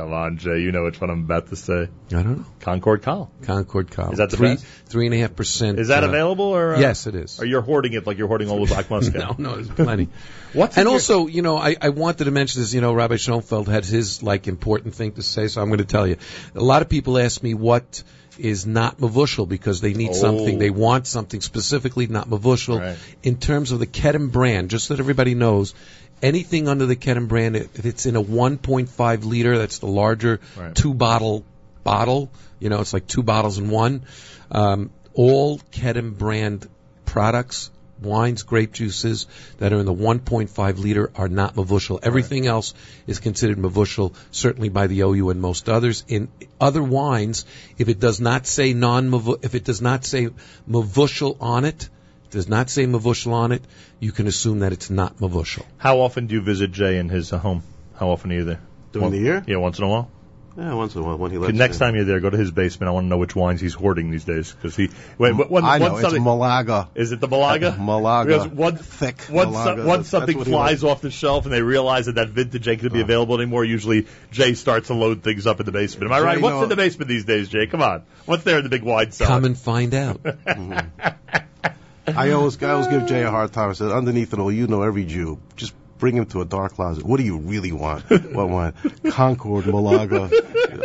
Come 0.00 0.14
on, 0.14 0.38
Jay, 0.38 0.60
you 0.60 0.72
know 0.72 0.84
which 0.84 0.98
one 0.98 1.10
I'm 1.10 1.24
about 1.24 1.48
to 1.48 1.56
say. 1.56 1.82
I 1.82 1.88
don't 2.08 2.38
know. 2.38 2.44
Concord 2.60 3.02
Col. 3.02 3.30
Concord 3.42 3.90
Col. 3.90 4.12
Is 4.12 4.16
that 4.16 4.30
the 4.30 4.38
three, 4.38 4.54
best? 4.54 4.64
Three 4.86 5.04
and 5.04 5.14
a 5.14 5.18
half 5.18 5.36
percent. 5.36 5.78
Is 5.78 5.88
that 5.88 6.04
uh, 6.04 6.08
available 6.08 6.46
or? 6.46 6.76
Uh, 6.76 6.80
Yes, 6.80 7.06
it 7.06 7.14
is. 7.14 7.38
Or 7.38 7.44
you're 7.44 7.60
hoarding 7.60 7.92
it 7.92 8.06
like 8.06 8.16
you're 8.16 8.26
hoarding 8.26 8.48
all 8.48 8.64
the 8.64 8.72
black 8.72 8.88
muscat? 8.88 9.14
no, 9.38 9.50
no, 9.50 9.54
there's 9.56 9.68
plenty. 9.68 10.08
What's 10.54 10.78
and 10.78 10.88
also, 10.88 11.26
you 11.26 11.42
know, 11.42 11.58
I, 11.58 11.76
I 11.78 11.90
wanted 11.90 12.24
to 12.24 12.30
mention 12.30 12.62
this. 12.62 12.72
You 12.72 12.80
know, 12.80 12.94
Rabbi 12.94 13.16
Schonfeld 13.16 13.68
had 13.68 13.84
his 13.84 14.22
like 14.22 14.48
important 14.48 14.94
thing 14.94 15.12
to 15.12 15.22
say, 15.22 15.48
so 15.48 15.60
I'm 15.60 15.68
going 15.68 15.80
to 15.80 15.84
tell 15.84 16.06
you. 16.06 16.16
A 16.54 16.64
lot 16.64 16.80
of 16.80 16.88
people 16.88 17.18
ask 17.18 17.42
me 17.42 17.52
what 17.52 18.02
is 18.40 18.66
not 18.66 18.98
mavushal 18.98 19.48
because 19.48 19.80
they 19.80 19.92
need 19.94 20.10
Oh. 20.10 20.14
something, 20.14 20.58
they 20.58 20.70
want 20.70 21.06
something 21.06 21.40
specifically 21.40 22.06
not 22.06 22.28
mavushal. 22.28 22.80
Right. 22.80 22.96
In 23.22 23.36
terms 23.36 23.72
of 23.72 23.78
the 23.78 23.86
Kedem 23.86 24.30
brand, 24.32 24.70
just 24.70 24.86
so 24.86 24.94
that 24.94 25.00
everybody 25.00 25.34
knows, 25.34 25.74
anything 26.22 26.68
under 26.68 26.86
the 26.86 26.96
Kedem 26.96 27.28
brand, 27.28 27.56
if 27.56 27.84
it's 27.84 28.06
in 28.06 28.16
a 28.16 28.22
1.5 28.22 29.24
liter, 29.24 29.58
that's 29.58 29.78
the 29.78 29.86
larger 29.86 30.40
Right. 30.58 30.74
two 30.74 30.94
bottle 30.94 31.44
bottle. 31.84 32.30
You 32.58 32.68
know, 32.68 32.80
it's 32.80 32.92
like 32.92 33.06
two 33.06 33.22
bottles 33.22 33.58
in 33.58 33.70
one. 33.70 34.02
Um, 34.50 34.90
all 35.14 35.58
Kedem 35.72 36.16
brand 36.16 36.68
products, 37.06 37.70
wines, 38.02 38.42
grape 38.42 38.72
juices 38.72 39.26
that 39.58 39.72
are 39.72 39.78
in 39.78 39.86
the 39.86 39.94
1.5 39.94 40.78
liter 40.78 41.10
are 41.14 41.28
not 41.28 41.54
mavushal. 41.54 42.00
Everything 42.02 42.46
else 42.46 42.74
is 43.06 43.20
considered 43.20 43.58
mavushal, 43.58 44.14
certainly 44.30 44.68
by 44.68 44.86
the 44.86 45.00
OU 45.00 45.30
and 45.30 45.40
most 45.40 45.68
others. 45.68 46.04
In 46.08 46.28
other 46.60 46.82
wines, 46.82 47.44
if 47.78 47.88
it 47.88 48.00
does 48.00 48.20
not 48.20 48.46
say 48.46 48.72
non 48.72 49.12
if 49.42 49.54
it 49.54 49.64
does 49.64 49.80
not 49.80 50.04
say 50.04 50.28
mavushal 50.68 51.36
on 51.40 51.64
it, 51.64 51.88
does 52.30 52.48
not 52.48 52.70
say 52.70 52.86
mavushal 52.86 53.32
on 53.32 53.52
it, 53.52 53.62
you 53.98 54.12
can 54.12 54.26
assume 54.26 54.60
that 54.60 54.72
it's 54.72 54.90
not 54.90 55.18
mavushal. 55.18 55.64
How 55.78 56.00
often 56.00 56.26
do 56.26 56.34
you 56.34 56.40
visit 56.40 56.72
Jay 56.72 56.98
in 56.98 57.08
his 57.08 57.32
uh, 57.32 57.38
home? 57.38 57.62
How 57.96 58.10
often 58.10 58.30
are 58.32 58.34
you 58.34 58.44
there? 58.44 58.60
During 58.92 59.04
One- 59.04 59.12
the 59.12 59.18
year? 59.18 59.44
Yeah, 59.46 59.56
once 59.56 59.78
in 59.78 59.84
a 59.84 59.88
while. 59.88 60.10
Yeah, 60.56 60.74
once 60.74 60.94
in 60.94 61.02
a 61.02 61.04
while 61.04 61.16
when 61.16 61.30
he 61.30 61.38
lets 61.38 61.54
next 61.54 61.76
you. 61.76 61.78
time 61.78 61.94
you're 61.94 62.04
there, 62.04 62.18
go 62.20 62.28
to 62.28 62.36
his 62.36 62.50
basement. 62.50 62.88
I 62.88 62.92
want 62.92 63.04
to 63.04 63.08
know 63.08 63.18
which 63.18 63.36
wines 63.36 63.60
he's 63.60 63.74
hoarding 63.74 64.10
these 64.10 64.24
days 64.24 64.52
because 64.52 64.74
he. 64.74 64.90
Wait, 65.16 65.32
when, 65.32 65.48
when 65.48 65.64
I 65.64 65.78
know, 65.78 65.92
it's 65.92 66.00
something, 66.00 66.22
Malaga. 66.22 66.88
Is 66.94 67.12
it 67.12 67.20
the 67.20 67.28
Malaga? 67.28 67.76
Malaga. 67.78 68.38
Because 68.38 68.48
one, 68.48 68.76
Thick 68.76 69.26
once, 69.30 69.52
Malaga. 69.52 69.84
once 69.84 69.86
That's- 69.86 70.08
something 70.08 70.38
that's 70.38 70.50
flies 70.50 70.84
off 70.84 71.02
the 71.02 71.10
shelf 71.10 71.44
and 71.44 71.54
they 71.54 71.62
realize 71.62 72.06
that 72.06 72.16
that 72.16 72.30
vintage 72.30 72.66
ain't 72.66 72.80
going 72.80 72.90
to 72.90 72.94
be 72.94 73.00
uh. 73.00 73.04
available 73.04 73.36
anymore, 73.36 73.64
usually 73.64 74.06
Jay 74.32 74.54
starts 74.54 74.88
to 74.88 74.94
load 74.94 75.22
things 75.22 75.46
up 75.46 75.60
in 75.60 75.66
the 75.66 75.72
basement. 75.72 76.10
Am 76.10 76.12
I 76.12 76.18
Jay 76.18 76.24
right? 76.24 76.40
What's 76.40 76.54
know- 76.54 76.62
in 76.64 76.68
the 76.68 76.76
basement 76.76 77.08
these 77.08 77.24
days, 77.24 77.48
Jay? 77.48 77.66
Come 77.66 77.82
on. 77.82 78.02
What's 78.26 78.42
there 78.42 78.58
in 78.58 78.64
the 78.64 78.70
big 78.70 78.82
wine 78.82 79.12
cellar? 79.12 79.28
Come 79.28 79.44
and 79.44 79.58
find 79.58 79.94
out. 79.94 80.20
Mm-hmm. 80.50 82.18
I 82.18 82.32
always, 82.32 82.60
I 82.62 82.70
always 82.70 82.88
give 82.88 83.06
Jay 83.06 83.22
a 83.22 83.30
hard 83.30 83.52
time. 83.52 83.70
I 83.70 83.72
said, 83.74 83.92
underneath 83.92 84.32
it 84.32 84.38
all, 84.40 84.50
you 84.50 84.66
know 84.66 84.82
every 84.82 85.04
Jew. 85.04 85.38
Just 85.54 85.74
bring 86.00 86.16
him 86.16 86.26
to 86.26 86.40
a 86.40 86.44
dark 86.44 86.72
closet. 86.72 87.04
What 87.04 87.18
do 87.18 87.22
you 87.22 87.38
really 87.38 87.72
want? 87.72 88.08
what 88.10 88.48
one? 88.48 88.74
Concord, 89.10 89.66
Malaga. 89.66 90.30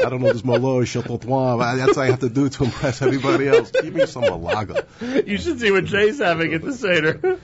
I 0.06 0.10
don't 0.10 0.22
know 0.22 0.32
this 0.32 0.44
Malo, 0.44 0.84
Chateautois. 0.84 1.76
That's 1.76 1.98
what 1.98 2.04
I 2.04 2.08
have 2.08 2.20
to 2.20 2.30
do 2.30 2.50
to 2.50 2.66
impress 2.66 3.02
everybody 3.02 3.48
else. 3.48 3.72
Give 3.72 3.94
me 3.94 4.06
some 4.06 4.24
Malaga. 4.24 4.86
You 5.02 5.38
should 5.38 5.60
see 5.60 5.72
what 5.72 5.86
Jay's 5.86 6.20
having 6.20 6.54
at 6.54 6.62
the 6.62 6.74
Seder. 6.74 7.40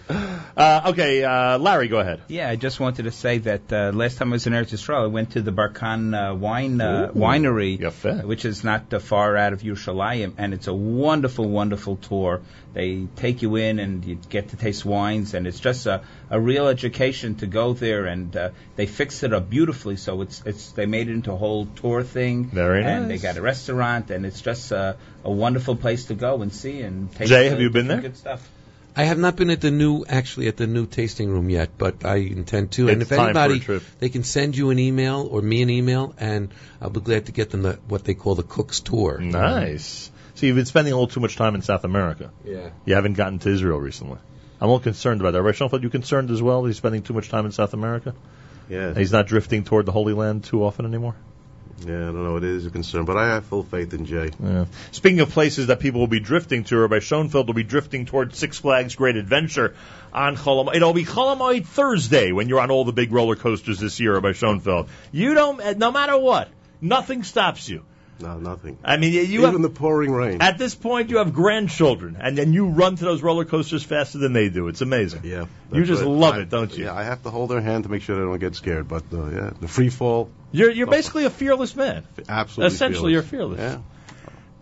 Uh, 0.56 0.92
okay, 0.92 1.24
uh, 1.24 1.58
Larry, 1.58 1.88
go 1.88 2.00
ahead. 2.00 2.22
Yeah, 2.28 2.50
I 2.50 2.58
just 2.58 2.80
wanted 2.80 3.04
to 3.04 3.12
say 3.12 3.38
that 3.40 3.72
uh, 3.72 3.92
last 3.94 4.18
time 4.18 4.30
I 4.30 4.34
was 4.34 4.48
in 4.48 4.54
Eretz 4.54 4.72
Yisrael, 4.72 5.04
I 5.04 5.08
went 5.08 5.32
to 5.32 5.42
the 5.42 5.52
Barkan 5.52 6.14
uh, 6.14 6.36
wine 6.36 6.82
uh, 6.82 7.12
Ooh. 7.16 7.18
winery, 7.18 8.26
which 8.26 8.44
is 8.44 8.64
not 8.64 8.94
uh, 8.94 9.00
far 9.00 9.38
out 9.38 9.54
of 9.54 9.62
Yerushalayim, 9.62 10.34
and 10.38 10.54
it's 10.54 10.68
a 10.68 10.74
wonderful, 10.74 11.50
wonderful 11.50 11.96
tour. 11.96 12.42
They 12.74 13.08
take 13.16 13.42
you 13.42 13.56
in 13.56 13.80
and 13.80 14.04
you 14.04 14.16
get 14.30 14.50
to 14.50 14.58
taste 14.58 14.86
wines, 14.86 15.34
and 15.34 15.48
it's 15.48 15.60
just 15.60 15.86
a, 15.86 16.04
a 16.32 16.40
real 16.40 16.68
education 16.68 17.36
to 17.36 17.46
go 17.46 17.74
there. 17.74 18.06
And 18.06 18.36
uh, 18.36 18.50
they 18.78 18.88
fixed 18.88 19.24
it 19.24 19.34
up 19.34 19.50
beautifully, 19.50 19.98
so 19.98 20.22
it's 20.22 20.42
it's 20.46 20.72
they 20.72 20.88
made 20.88 21.10
it 21.10 21.14
into 21.14 21.32
a 21.32 21.38
whole 21.38 21.68
tour 21.82 22.02
thing. 22.04 22.46
Very 22.46 22.84
And 22.84 23.08
nice. 23.08 23.22
they 23.22 23.28
got 23.28 23.38
a 23.38 23.42
restaurant, 23.42 24.10
and 24.10 24.26
it's 24.26 24.42
just 24.42 24.72
a, 24.72 24.96
a 25.24 25.32
wonderful 25.32 25.76
place 25.76 26.06
to 26.06 26.16
go 26.16 26.42
and 26.42 26.52
see 26.54 26.82
and 26.82 27.14
taste. 27.14 27.30
Jay, 27.30 27.48
uh, 27.48 27.52
have 27.52 27.62
you 27.62 27.70
been 27.70 27.86
different 27.88 28.02
there? 28.02 28.10
Good 28.12 28.18
stuff. 28.18 28.50
I 28.94 29.04
have 29.06 29.18
not 29.18 29.38
been 29.38 29.50
at 29.52 29.62
the 29.62 29.72
new, 29.72 30.04
actually 30.06 30.48
at 30.50 30.58
the 30.58 30.68
new 30.68 30.86
tasting 30.86 31.30
room 31.30 31.50
yet, 31.50 31.70
but 31.78 32.04
I 32.04 32.16
intend 32.18 32.72
to. 32.74 32.90
and 32.90 33.02
if 33.02 33.08
time 33.10 33.18
for 33.18 33.24
a 33.24 33.30
anybody, 33.30 33.60
trip. 33.62 33.84
they 34.00 34.10
can 34.10 34.24
send 34.24 34.58
you 34.58 34.70
an 34.70 34.80
email 34.80 35.30
or 35.32 35.42
me 35.42 35.62
an 35.62 35.70
email, 35.70 36.14
and 36.20 36.50
I'll 36.82 36.90
be 36.90 37.00
glad 37.00 37.28
to 37.28 37.32
get 37.32 37.52
them 37.52 37.62
the, 37.62 37.80
what 37.88 38.04
they 38.04 38.16
call 38.16 38.36
the 38.36 38.44
cook's 38.44 38.82
tour. 38.82 39.18
Nice. 39.18 40.12
So 40.36 40.46
you've 40.46 40.58
been 40.58 40.66
spending 40.66 40.92
a 40.92 40.98
little 40.98 41.08
too 41.08 41.22
much 41.22 41.38
time 41.38 41.56
in 41.56 41.62
South 41.62 41.86
America. 41.86 42.32
Yeah. 42.44 42.72
You 42.86 42.96
haven't 42.96 43.14
gotten 43.14 43.40
to 43.40 43.50
Israel 43.50 43.80
recently. 43.80 44.18
I'm 44.62 44.70
a 44.70 44.74
little 44.74 44.84
concerned 44.84 45.22
about 45.22 45.32
that. 45.32 45.42
Right, 45.42 45.56
Schonfeld, 45.56 45.82
you 45.82 45.90
concerned 45.90 46.30
as 46.30 46.42
well? 46.42 46.64
He's 46.66 46.78
spending 46.78 47.02
too 47.02 47.14
much 47.14 47.30
time 47.30 47.48
in 47.48 47.52
South 47.52 47.74
America? 47.74 48.14
Yeah. 48.70 48.94
He's 48.94 49.12
not 49.12 49.26
drifting 49.26 49.64
toward 49.64 49.88
the 49.88 49.92
Holy 49.92 50.14
Land 50.14 50.44
too 50.44 50.64
often 50.64 50.86
anymore? 50.86 51.16
Yeah, 51.86 51.96
I 51.96 52.12
don't 52.12 52.24
know. 52.24 52.38
It 52.38 52.44
is 52.44 52.68
a 52.68 52.70
concern, 52.70 53.06
but 53.06 53.18
I 53.18 53.26
have 53.30 53.46
full 53.46 53.64
faith 53.64 53.92
in 53.96 54.06
Jay. 54.06 54.30
Yeah. 54.40 54.66
Speaking 54.92 55.20
of 55.22 55.32
places 55.32 55.68
that 55.68 55.80
people 55.80 56.00
will 56.00 56.08
be 56.08 56.20
drifting 56.20 56.64
to, 56.66 56.78
Rabbi 56.78 57.00
Schonfeld 57.00 57.48
will 57.48 57.56
be 57.56 57.64
drifting 57.64 58.06
toward 58.06 58.36
Six 58.36 58.60
Flags 58.60 58.94
Great 58.94 59.16
Adventure 59.16 59.76
on 60.14 60.36
Cholam. 60.36 60.76
It'll 60.76 60.94
be 60.94 61.06
Chol 61.06 61.36
Hamoed 61.36 61.66
Thursday 61.66 62.32
when 62.32 62.48
you're 62.48 62.60
on 62.60 62.70
all 62.70 62.86
the 62.86 62.94
big 62.94 63.12
roller 63.12 63.36
coasters 63.36 63.80
this 63.80 64.00
year, 64.00 64.14
Rabbi 64.14 64.34
Schonfeld. 64.34 64.90
You 65.12 65.34
don't, 65.34 65.80
no 65.80 65.92
matter 65.92 66.16
what, 66.18 66.50
nothing 66.82 67.24
stops 67.24 67.68
you. 67.68 67.84
No, 68.22 68.38
nothing. 68.40 68.78
I 68.84 68.98
mean, 68.98 69.14
you 69.14 69.22
Even 69.22 69.52
have, 69.52 69.62
the 69.62 69.70
pouring 69.70 70.12
rain. 70.12 70.42
at 70.42 70.58
this 70.58 70.76
point 70.76 71.10
you 71.10 71.18
have 71.18 71.34
grandchildren, 71.34 72.18
and 72.20 72.38
then 72.38 72.54
you 72.54 72.68
run 72.68 72.96
to 72.96 73.04
those 73.04 73.22
roller 73.22 73.46
coasters 73.46 73.84
faster 73.84 74.18
than 74.20 74.34
they 74.34 74.50
do. 74.50 74.68
It's 74.68 74.82
amazing. 74.82 75.22
Yeah. 75.24 75.46
You 75.72 75.84
just 75.86 76.02
right. 76.02 76.10
love 76.12 76.36
I- 76.36 76.42
it, 76.42 76.50
don't 76.50 76.76
you? 76.78 76.86
Yeah, 76.86 76.94
I 76.94 77.04
have 77.04 77.24
to 77.24 77.30
hold 77.30 77.50
their 77.50 77.62
hand 77.62 77.84
to 77.86 77.90
make 77.90 78.02
sure 78.04 78.16
they 78.16 78.24
don't 78.24 78.40
get 78.40 78.56
scared. 78.56 78.88
But 78.88 79.04
uh, 79.14 79.30
yeah, 79.30 79.50
the 79.60 79.68
free 79.68 79.90
fall, 79.90 80.30
You're 80.52 80.72
you're 80.72 80.88
basically 80.88 81.26
a 81.26 81.30
fearless 81.30 81.76
man. 81.76 82.04
absolutely. 82.30 82.74
Essentially, 82.76 83.14
fearless. 83.14 83.32
you're 83.32 83.40
fearless. 83.40 83.60
Yeah. 83.60 83.78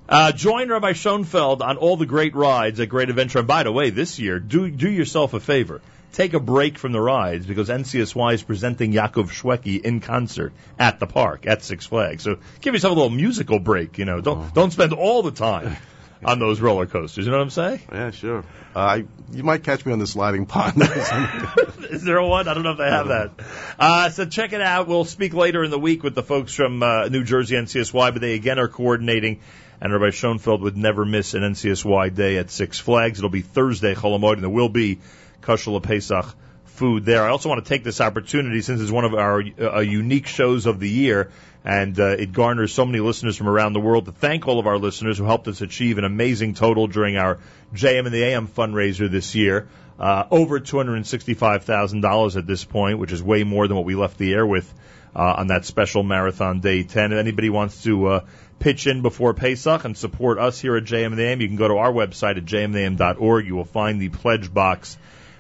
Uh, 0.07 0.31
join 0.31 0.69
Rabbi 0.69 0.93
Schonfeld 0.93 1.61
on 1.61 1.77
all 1.77 1.95
the 1.95 2.07
great 2.07 2.33
rides 2.35 2.79
at 2.79 2.89
Great 2.89 3.09
Adventure. 3.09 3.39
And 3.39 3.47
by 3.47 3.61
the 3.61 3.71
way, 3.71 3.91
this 3.91 4.17
year, 4.17 4.39
do 4.39 4.69
do 4.71 4.89
yourself 4.89 5.33
a 5.35 5.39
favor. 5.39 5.81
Take 6.13 6.33
a 6.33 6.39
break 6.39 6.77
from 6.77 6.91
the 6.91 6.99
rides 6.99 7.45
because 7.45 7.69
NCSY 7.69 8.33
is 8.33 8.43
presenting 8.43 8.93
Yaakov 8.93 9.29
Shwekey 9.29 9.81
in 9.81 9.99
concert 9.99 10.53
at 10.77 10.99
the 10.99 11.05
park 11.05 11.45
at 11.45 11.63
Six 11.63 11.85
Flags. 11.85 12.23
So 12.23 12.38
give 12.61 12.73
yourself 12.73 12.93
a 12.93 12.95
little 12.95 13.09
musical 13.09 13.59
break. 13.59 13.97
You 13.97 14.05
know, 14.05 14.19
don't 14.19 14.53
don't 14.53 14.71
spend 14.71 14.93
all 14.93 15.21
the 15.21 15.31
time 15.31 15.77
on 16.23 16.39
those 16.39 16.59
roller 16.59 16.85
coasters. 16.85 17.25
You 17.25 17.31
know 17.31 17.38
what 17.38 17.43
I'm 17.43 17.49
saying? 17.49 17.81
Yeah, 17.91 18.11
sure. 18.11 18.39
Uh, 18.75 18.79
I 18.79 19.05
you 19.31 19.43
might 19.43 19.63
catch 19.63 19.85
me 19.85 19.93
on 19.93 19.99
the 19.99 20.07
sliding 20.07 20.45
pond. 20.45 20.81
Is 21.89 22.03
there 22.03 22.21
one? 22.21 22.47
I 22.47 22.53
don't 22.53 22.63
know 22.63 22.71
if 22.71 22.77
they 22.77 22.89
have 22.89 23.07
that. 23.09 23.31
Uh, 23.77 24.09
so 24.09 24.25
check 24.25 24.53
it 24.53 24.61
out. 24.61 24.88
We'll 24.88 25.05
speak 25.05 25.33
later 25.33 25.63
in 25.63 25.71
the 25.71 25.79
week 25.79 26.03
with 26.03 26.15
the 26.15 26.23
folks 26.23 26.53
from 26.53 26.81
uh, 26.83 27.07
New 27.07 27.23
Jersey 27.23 27.55
NCSY, 27.55 28.11
but 28.13 28.21
they 28.21 28.33
again 28.33 28.59
are 28.59 28.67
coordinating. 28.67 29.41
And 29.81 29.93
Rabbi 29.93 30.07
Schonfeld 30.07 30.59
would 30.61 30.75
never 30.75 31.05
miss 31.05 31.35
an 31.35 31.43
NCSY 31.43 32.13
day 32.13 32.38
at 32.38 32.51
Six 32.51 32.79
Flags. 32.79 33.19
It'll 33.19 33.29
be 33.29 33.41
Thursday, 33.41 33.95
Chol 33.95 34.19
Hamoed, 34.19 34.33
and 34.33 34.43
there 34.43 34.49
will 34.49 34.67
be 34.67 34.99
Kashal 35.42 35.82
Pesach 35.82 36.35
food 36.66 37.03
there. 37.03 37.24
I 37.24 37.30
also 37.30 37.50
want 37.50 37.64
to 37.64 37.69
take 37.69 37.84
this 37.84 38.00
opportunity 38.00 38.61
since 38.61 38.80
it's 38.80 38.92
one 38.92 39.06
of 39.06 39.14
our 39.14 39.43
uh, 39.59 39.80
unique 39.80 40.27
shows 40.27 40.66
of 40.66 40.80
the 40.80 40.90
year 40.90 41.30
and 41.66 42.00
uh, 42.00 42.16
it 42.18 42.32
garners 42.32 42.74
so 42.74 42.85
many 42.85 43.00
listeners 43.00 43.35
from 43.35 43.50
around 43.50 43.74
the 43.74 43.80
world 43.80 44.06
to 44.06 44.11
thank 44.11 44.48
all 44.48 44.59
of 44.59 44.68
our 44.68 44.77
listeners 44.77 45.18
who 45.18 45.26
helped 45.26 45.48
us 45.48 45.61
achieve 45.61 45.98
an 45.98 46.06
amazing 46.06 46.53
total 46.53 46.88
during 46.88 47.18
our 47.18 47.40
JM 47.74 48.06
in 48.06 48.11
the 48.11 48.24
AM 48.24 48.48
fundraiser 48.48 49.11
this 49.11 49.35
year. 49.35 49.68
Uh, 50.00 50.24
over 50.32 50.61
$265,000 50.61 52.38
at 52.38 52.48
this 52.48 52.64
point, 52.64 53.00
which 53.00 53.11
is 53.11 53.22
way 53.22 53.43
more 53.43 53.68
than 53.68 53.76
what 53.76 53.85
we 53.85 53.95
left 53.95 54.18
the 54.18 54.34
air 54.34 54.45
with 54.45 54.74
uh, 55.14 55.35
on 55.38 55.48
that 55.48 55.66
special 55.66 56.03
marathon 56.03 56.61
day 56.61 56.84
10. 56.84 57.11
If 57.11 57.18
anybody 57.18 57.50
wants 57.50 57.84
to 57.84 58.08
uh, 58.08 58.26
pitch 58.59 58.88
in 58.88 59.01
before 59.01 59.34
Pesach 59.34 59.84
and 59.84 59.98
support 59.98 60.40
us 60.40 60.61
here 60.61 60.77
at 60.77 60.85
JM 60.85 61.08
in 61.08 61.16
the 61.18 61.24
AM, 61.24 61.42
you 61.42 61.48
can 61.48 61.58
go 61.58 61.68
to 61.68 61.76
our 61.76 61.92
website 61.92 62.38
at 62.38 62.45
jmintheam.org. 62.45 63.45
You 63.45 63.56
will 63.56 63.66
find 63.66 64.00
the 64.00 64.08
pledge 64.08 64.53
box 64.53 64.98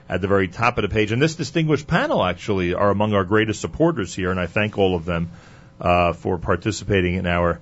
at 0.09 0.21
the 0.21 0.27
very 0.27 0.47
top 0.47 0.79
of 0.79 0.81
the 0.81 0.89
page. 0.89 1.11
And 1.11 1.21
this 1.21 1.35
distinguished 1.35 1.85
panel 1.85 2.23
actually 2.23 2.73
are 2.73 2.89
among 2.89 3.13
our 3.13 3.23
greatest 3.23 3.61
supporters 3.61 4.13
here, 4.13 4.31
and 4.31 4.39
I 4.39 4.47
thank 4.47 4.77
all 4.77 4.95
of 4.95 5.05
them 5.05 5.29
uh, 5.79 6.13
for 6.13 6.39
participating 6.39 7.13
in 7.13 7.27
our 7.27 7.59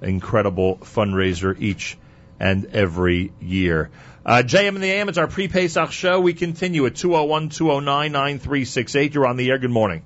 incredible 0.00 0.78
fundraiser 0.78 1.54
each 1.60 1.98
and 2.40 2.64
every 2.66 3.32
year. 3.40 3.90
Uh, 4.24 4.42
JM 4.44 4.76
in 4.76 4.80
the 4.80 4.90
AM, 4.90 5.10
it's 5.10 5.18
our 5.18 5.26
pre-Pesach 5.26 5.90
show. 5.92 6.20
We 6.20 6.34
continue 6.34 6.86
at 6.86 6.94
201-209-9368. 6.94 9.14
You're 9.14 9.26
on 9.26 9.36
the 9.36 9.50
air. 9.50 9.58
Good 9.58 9.70
morning. 9.70 10.02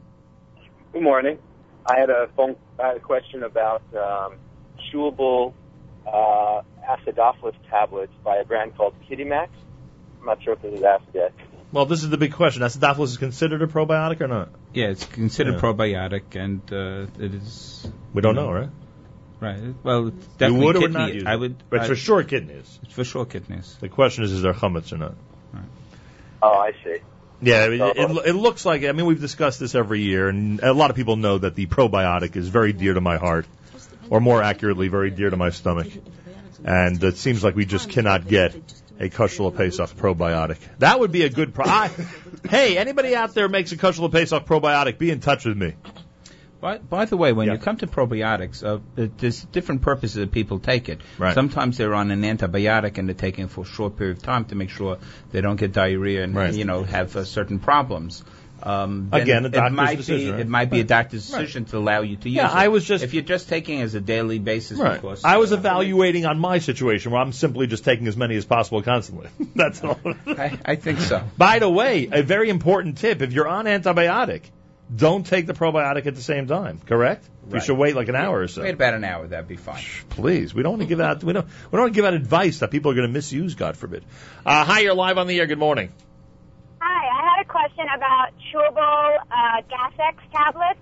Good 0.92 1.02
morning. 1.02 1.38
I 1.86 1.98
had 1.98 2.08
a 2.10 2.28
phone 2.36 2.56
I 2.78 2.88
had 2.88 2.96
a 2.96 3.00
question 3.00 3.44
about 3.44 3.82
um, 3.94 4.34
chewable 4.90 5.54
uh, 6.06 6.60
acidophilus 6.88 7.54
tablets 7.70 8.12
by 8.24 8.36
a 8.36 8.44
brand 8.44 8.76
called 8.76 8.94
Kitty 9.08 9.24
Max. 9.24 9.50
I'm 10.20 10.26
not 10.26 10.42
sure 10.42 10.52
if 10.54 10.62
this 10.62 10.74
is 10.74 10.82
asked 10.82 11.04
yet. 11.12 11.32
Well, 11.74 11.86
this 11.86 12.04
is 12.04 12.08
the 12.10 12.16
big 12.16 12.32
question. 12.32 12.62
Acidophilus 12.62 13.08
is 13.08 13.16
considered 13.18 13.60
a 13.60 13.66
probiotic 13.66 14.20
or 14.20 14.28
not? 14.28 14.48
Yeah, 14.72 14.86
it's 14.90 15.04
considered 15.04 15.54
Yeah. 15.54 15.60
probiotic, 15.60 16.36
and 16.36 16.60
uh, 16.72 17.06
it 17.22 17.34
is. 17.34 17.84
We 18.12 18.22
don't 18.22 18.36
know, 18.36 18.52
right? 18.52 18.68
Right. 19.40 19.74
Well, 19.82 20.06
it's 20.08 20.16
You 20.16 20.32
definitely 20.38 20.66
would 20.66 20.76
or 20.76 20.80
would 20.82 20.92
kidney. 20.92 20.98
not 21.06 21.14
use 21.14 21.24
I 21.26 21.34
would. 21.34 21.56
But 21.68 21.76
it's 21.80 21.84
I- 21.86 21.88
for 21.88 21.96
sure 21.96 22.22
kitniyos. 22.22 22.78
It's 22.84 22.92
for 22.94 23.02
sure 23.02 23.26
kitniyos. 23.26 23.80
The 23.80 23.88
question 23.88 24.22
is, 24.22 24.30
is 24.30 24.42
there 24.42 24.54
chametz 24.54 24.92
or 24.92 24.98
not? 24.98 25.14
Oh, 26.40 26.52
I 26.58 26.72
see. 26.84 26.98
Yeah, 27.42 27.64
it, 27.66 27.80
it, 27.80 28.26
it 28.28 28.32
looks 28.34 28.64
like. 28.64 28.84
I 28.84 28.92
mean, 28.92 29.06
we've 29.06 29.20
discussed 29.20 29.58
this 29.58 29.74
every 29.74 30.00
year, 30.02 30.28
and 30.28 30.60
a 30.60 30.72
lot 30.72 30.90
of 30.90 30.96
people 30.96 31.16
know 31.16 31.38
that 31.38 31.56
the 31.56 31.66
probiotic 31.66 32.36
is 32.36 32.48
very 32.48 32.72
dear 32.72 32.94
to 32.94 33.00
my 33.00 33.16
heart, 33.16 33.46
or 34.10 34.20
more 34.20 34.42
accurately, 34.42 34.86
very 34.88 35.10
dear 35.10 35.28
to 35.30 35.36
my 35.36 35.50
stomach. 35.50 35.88
And 36.64 37.02
it 37.02 37.16
seems 37.16 37.42
like 37.42 37.56
we 37.56 37.66
just 37.66 37.88
cannot 37.90 38.28
get 38.28 38.54
a 39.00 39.08
Kushla 39.08 39.56
Pesach 39.56 39.90
probiotic. 39.96 40.58
That 40.78 41.00
would 41.00 41.12
be 41.12 41.22
a 41.22 41.28
good. 41.30 41.54
Pro- 41.54 41.66
I, 41.66 41.90
hey, 42.48 42.78
anybody 42.78 43.14
out 43.14 43.34
there 43.34 43.48
makes 43.48 43.72
a 43.72 43.76
Kushla 43.76 44.10
Pesach 44.12 44.44
probiotic? 44.46 44.98
Be 44.98 45.10
in 45.10 45.20
touch 45.20 45.44
with 45.44 45.56
me. 45.56 45.74
By, 46.60 46.78
by 46.78 47.04
the 47.04 47.18
way, 47.18 47.32
when 47.34 47.50
you 47.50 47.58
come 47.58 47.76
to 47.78 47.86
probiotics, 47.86 48.64
uh, 48.64 48.78
there's 48.94 49.44
different 49.44 49.82
purposes 49.82 50.14
that 50.14 50.32
people 50.32 50.58
take 50.60 50.88
it. 50.88 51.02
Right. 51.18 51.34
Sometimes 51.34 51.76
they're 51.76 51.92
on 51.94 52.10
an 52.10 52.22
antibiotic 52.22 52.96
and 52.96 53.06
they're 53.06 53.14
taking 53.14 53.44
it 53.44 53.50
for 53.50 53.62
a 53.62 53.66
short 53.66 53.98
period 53.98 54.16
of 54.16 54.22
time 54.22 54.46
to 54.46 54.54
make 54.54 54.70
sure 54.70 54.96
they 55.30 55.42
don't 55.42 55.56
get 55.56 55.72
diarrhea 55.72 56.24
and 56.24 56.34
Right. 56.34 56.54
you 56.54 56.64
know 56.64 56.82
have 56.82 57.14
uh, 57.16 57.24
certain 57.24 57.58
problems. 57.58 58.24
Um, 58.64 59.10
Again, 59.12 59.44
a 59.44 59.48
it 59.48 59.72
might 59.72 59.96
decision, 59.98 60.26
be 60.26 60.30
right? 60.32 60.40
it 60.40 60.48
might 60.48 60.70
be 60.70 60.78
a 60.78 60.80
Right. 60.80 60.86
doctor's 60.88 61.30
Right. 61.30 61.40
decision 61.42 61.66
to 61.66 61.76
allow 61.78 62.00
you 62.00 62.16
to 62.16 62.28
use 62.30 62.36
Yeah, 62.36 62.48
it. 62.48 62.54
I 62.54 62.68
was 62.68 62.84
just- 62.84 63.04
if 63.04 63.12
you're 63.12 63.22
just 63.22 63.48
taking 63.50 63.80
it 63.80 63.82
as 63.82 63.94
a 63.94 64.00
daily 64.00 64.38
basis, 64.38 64.78
Right. 64.78 64.94
of 64.96 65.02
course. 65.02 65.22
I 65.22 65.36
was 65.36 65.52
evaluating 65.52 66.24
on 66.24 66.38
my 66.38 66.58
situation 66.60 67.12
where 67.12 67.20
I'm 67.20 67.32
simply 67.32 67.66
just 67.66 67.84
taking 67.84 68.06
as 68.08 68.16
many 68.16 68.36
as 68.36 68.46
possible 68.46 68.80
constantly. 68.80 69.28
That's 69.54 69.84
all. 69.84 70.00
I, 70.26 70.58
I 70.64 70.74
think 70.76 71.00
so. 71.00 71.22
By 71.36 71.58
the 71.58 71.68
way, 71.68 72.08
a 72.10 72.22
very 72.22 72.48
important 72.48 72.96
tip: 72.98 73.20
if 73.20 73.34
you're 73.34 73.48
on 73.48 73.66
antibiotic, 73.66 74.40
don't 74.94 75.26
take 75.26 75.46
the 75.46 75.54
probiotic 75.54 76.06
at 76.06 76.14
the 76.14 76.22
same 76.22 76.46
time. 76.46 76.80
Correct? 76.86 77.28
You 77.52 77.60
should 77.60 77.76
wait 77.76 77.94
like 77.94 78.08
an 78.08 78.16
hour 78.16 78.40
or 78.40 78.48
so. 78.48 78.62
Wait 78.62 78.72
about 78.72 78.94
an 78.94 79.04
hour, 79.04 79.26
that'd 79.26 79.46
be 79.48 79.56
fine. 79.56 79.82
Please, 80.08 80.54
we 80.54 80.62
don't 80.62 80.72
want 80.72 80.82
to 80.82 80.88
give 80.88 81.00
out. 81.00 81.22
We 81.22 81.34
don't. 81.34 81.44
We 81.44 81.76
don't 81.76 81.82
want 81.82 81.92
to 81.92 81.98
give 81.98 82.06
out 82.06 82.14
advice 82.14 82.60
that 82.60 82.70
people 82.70 82.90
are 82.92 82.94
going 82.94 83.06
to 83.06 83.12
misuse. 83.12 83.54
God 83.54 83.76
forbid. 83.76 84.04
Uh, 84.46 84.64
hi, 84.64 84.80
you're 84.80 84.94
live 84.94 85.18
on 85.18 85.26
the 85.26 85.38
air. 85.38 85.46
Good 85.46 85.58
morning. 85.58 85.90
Hi, 86.80 87.08
I 87.08 87.23
had 87.23 87.23
a 87.44 87.50
question 87.50 87.86
about 87.94 88.28
chewable 88.52 89.16
uh, 89.30 89.62
Gas 89.68 89.92
X 89.98 90.22
tablets. 90.32 90.80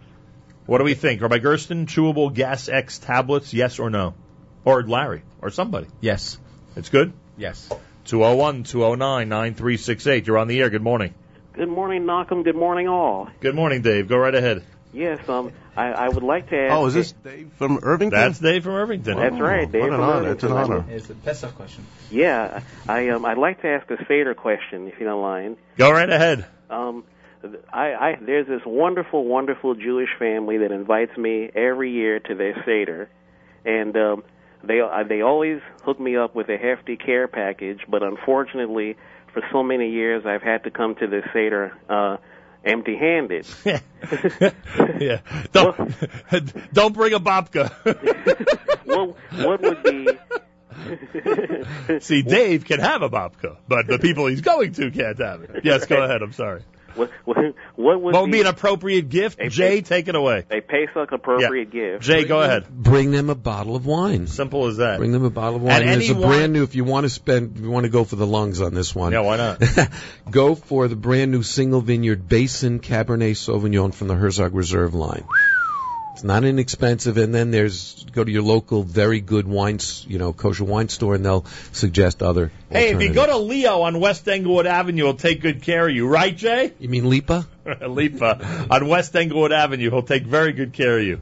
What 0.66 0.78
do 0.78 0.84
we 0.84 0.94
think? 0.94 1.20
Rabbi 1.20 1.38
Gersten, 1.38 1.86
chewable 1.86 2.32
Gas 2.32 2.68
X 2.68 2.98
tablets? 2.98 3.52
Yes 3.52 3.78
or 3.78 3.90
no? 3.90 4.14
Or 4.64 4.82
Larry 4.82 5.22
or 5.40 5.50
somebody? 5.50 5.88
Yes. 6.00 6.38
It's 6.76 6.88
good. 6.88 7.12
Yes. 7.36 7.68
201 8.06 8.64
209 8.64 9.28
9368. 9.28 10.26
You're 10.26 10.38
on 10.38 10.48
the 10.48 10.60
air. 10.60 10.70
Good 10.70 10.82
morning. 10.82 11.14
Good 11.52 11.68
morning, 11.68 12.06
Malcolm. 12.06 12.44
Good 12.44 12.56
morning, 12.56 12.88
all. 12.88 13.28
Good 13.40 13.54
morning, 13.54 13.82
Dave. 13.82 14.08
Go 14.08 14.16
right 14.16 14.34
ahead. 14.34 14.64
Yes, 14.92 15.26
um, 15.28 15.52
I, 15.74 15.86
I 15.86 16.08
would 16.08 16.22
like 16.22 16.50
to 16.50 16.56
ask. 16.56 16.72
Oh, 16.74 16.86
is 16.86 16.94
this 16.94 17.12
Dave 17.12 17.50
from 17.56 17.80
Irvington? 17.82 18.18
That's 18.18 18.38
Dave 18.38 18.64
from 18.64 18.74
Irvington. 18.74 19.16
That's 19.16 19.40
right, 19.40 19.70
Dave 19.70 19.82
What 19.82 19.90
an 19.90 19.96
from 19.96 20.04
honor. 20.04 20.32
It's 20.32 20.44
an 20.44 20.52
honor. 20.52 20.84
It's 20.88 21.08
a 21.08 21.14
Pesach 21.14 21.54
question. 21.54 21.86
Yeah, 22.10 22.60
I 22.86 23.08
um, 23.08 23.24
I'd 23.24 23.38
like 23.38 23.62
to 23.62 23.68
ask 23.68 23.90
a 23.90 23.96
Seder 24.06 24.34
question, 24.34 24.88
if 24.88 25.00
you 25.00 25.06
don't 25.06 25.22
mind. 25.22 25.56
Go 25.78 25.90
right 25.90 26.10
ahead. 26.10 26.46
Um, 26.68 27.04
I, 27.72 27.94
I 27.94 28.18
there's 28.20 28.46
this 28.46 28.60
wonderful, 28.66 29.24
wonderful 29.24 29.74
Jewish 29.74 30.10
family 30.18 30.58
that 30.58 30.72
invites 30.72 31.16
me 31.16 31.50
every 31.54 31.90
year 31.90 32.20
to 32.20 32.34
their 32.34 32.62
seder, 32.66 33.08
and 33.64 33.96
um, 33.96 34.24
they 34.62 34.80
uh, 34.80 35.04
they 35.08 35.22
always 35.22 35.60
hook 35.84 35.98
me 35.98 36.16
up 36.16 36.34
with 36.34 36.48
a 36.50 36.58
hefty 36.58 36.96
care 36.96 37.28
package. 37.28 37.80
But 37.88 38.02
unfortunately, 38.02 38.96
for 39.32 39.42
so 39.50 39.62
many 39.62 39.90
years, 39.90 40.24
I've 40.26 40.42
had 40.42 40.64
to 40.64 40.70
come 40.70 40.94
to 40.96 41.06
this 41.06 41.24
seder 41.32 41.72
uh, 41.88 42.18
empty-handed. 42.64 43.46
yeah. 43.64 45.20
Don't 45.52 45.94
don't 46.72 46.94
bring 46.94 47.12
a 47.14 47.20
babka. 47.20 47.70
what 48.84 49.16
what 49.44 49.62
would 49.62 49.82
be 49.82 50.08
See, 52.00 52.22
Dave 52.22 52.64
can 52.64 52.80
have 52.80 53.02
a 53.02 53.10
babka, 53.10 53.56
but 53.68 53.86
the 53.86 53.98
people 53.98 54.26
he's 54.26 54.40
going 54.40 54.72
to 54.72 54.90
can't 54.90 55.18
have 55.18 55.42
it. 55.42 55.64
Yes, 55.64 55.86
go 55.86 56.02
ahead. 56.02 56.22
I'm 56.22 56.32
sorry. 56.32 56.62
What 56.94 57.10
what, 57.24 57.36
what 57.76 58.00
would 58.00 58.14
What 58.14 58.22
would 58.22 58.26
be 58.26 58.38
be 58.38 58.40
an 58.40 58.46
appropriate 58.46 59.08
gift? 59.08 59.40
Jay, 59.48 59.80
take 59.80 60.08
it 60.08 60.14
away. 60.14 60.44
a 60.50 60.60
Pesach 60.60 61.12
appropriate 61.12 61.70
gift? 61.70 62.04
Jay, 62.04 62.24
go 62.24 62.40
ahead. 62.40 62.68
Bring 62.68 63.10
them 63.10 63.30
a 63.30 63.34
bottle 63.34 63.76
of 63.76 63.86
wine. 63.86 64.26
Simple 64.26 64.66
as 64.66 64.78
that. 64.78 64.98
Bring 64.98 65.12
them 65.12 65.24
a 65.24 65.30
bottle 65.30 65.56
of 65.56 65.62
wine. 65.62 65.82
And 65.82 65.90
And 65.90 66.02
it's 66.02 66.10
a 66.10 66.14
brand 66.14 66.52
new. 66.52 66.62
If 66.62 66.74
you 66.74 66.84
want 66.84 67.04
to 67.04 67.10
spend, 67.10 67.56
if 67.56 67.62
you 67.62 67.70
want 67.70 67.84
to 67.84 67.90
go 67.90 68.04
for 68.04 68.16
the 68.16 68.26
lungs 68.26 68.60
on 68.60 68.74
this 68.74 68.94
one. 68.94 69.12
Yeah, 69.12 69.20
why 69.20 69.36
not? 69.36 69.62
go 70.30 70.54
for 70.54 70.88
the 70.88 70.96
brand 70.96 71.30
new 71.30 71.42
single 71.42 71.80
vineyard 71.80 72.28
Basin 72.28 72.80
Cabernet 72.80 73.32
Sauvignon 73.32 73.94
from 73.94 74.08
the 74.08 74.14
Herzog 74.14 74.54
Reserve 74.54 74.94
line. 74.94 75.24
It's 76.22 76.28
not 76.28 76.44
inexpensive, 76.44 77.16
and 77.16 77.34
then 77.34 77.50
there's 77.50 78.06
go 78.12 78.22
to 78.22 78.30
your 78.30 78.42
local 78.42 78.84
very 78.84 79.20
good 79.20 79.48
wine, 79.48 79.80
you 80.06 80.20
know, 80.20 80.32
kosher 80.32 80.62
wine 80.62 80.88
store, 80.88 81.16
and 81.16 81.24
they'll 81.24 81.44
suggest 81.72 82.22
other. 82.22 82.52
Hey, 82.70 82.90
if 82.90 83.02
you 83.02 83.12
go 83.12 83.26
to 83.26 83.38
Leo 83.38 83.80
on 83.80 83.98
West 83.98 84.28
Englewood 84.28 84.68
Avenue, 84.68 85.02
he'll 85.02 85.14
take 85.14 85.40
good 85.40 85.62
care 85.62 85.88
of 85.88 85.92
you, 85.92 86.06
right, 86.06 86.36
Jay? 86.36 86.74
You 86.78 86.88
mean 86.88 87.10
Lipa? 87.10 87.48
Lipa 87.88 88.68
on 88.70 88.86
West 88.86 89.16
Englewood 89.16 89.50
Avenue, 89.50 89.90
he'll 89.90 90.04
take 90.04 90.22
very 90.22 90.52
good 90.52 90.72
care 90.72 90.96
of 90.96 91.04
you. 91.04 91.20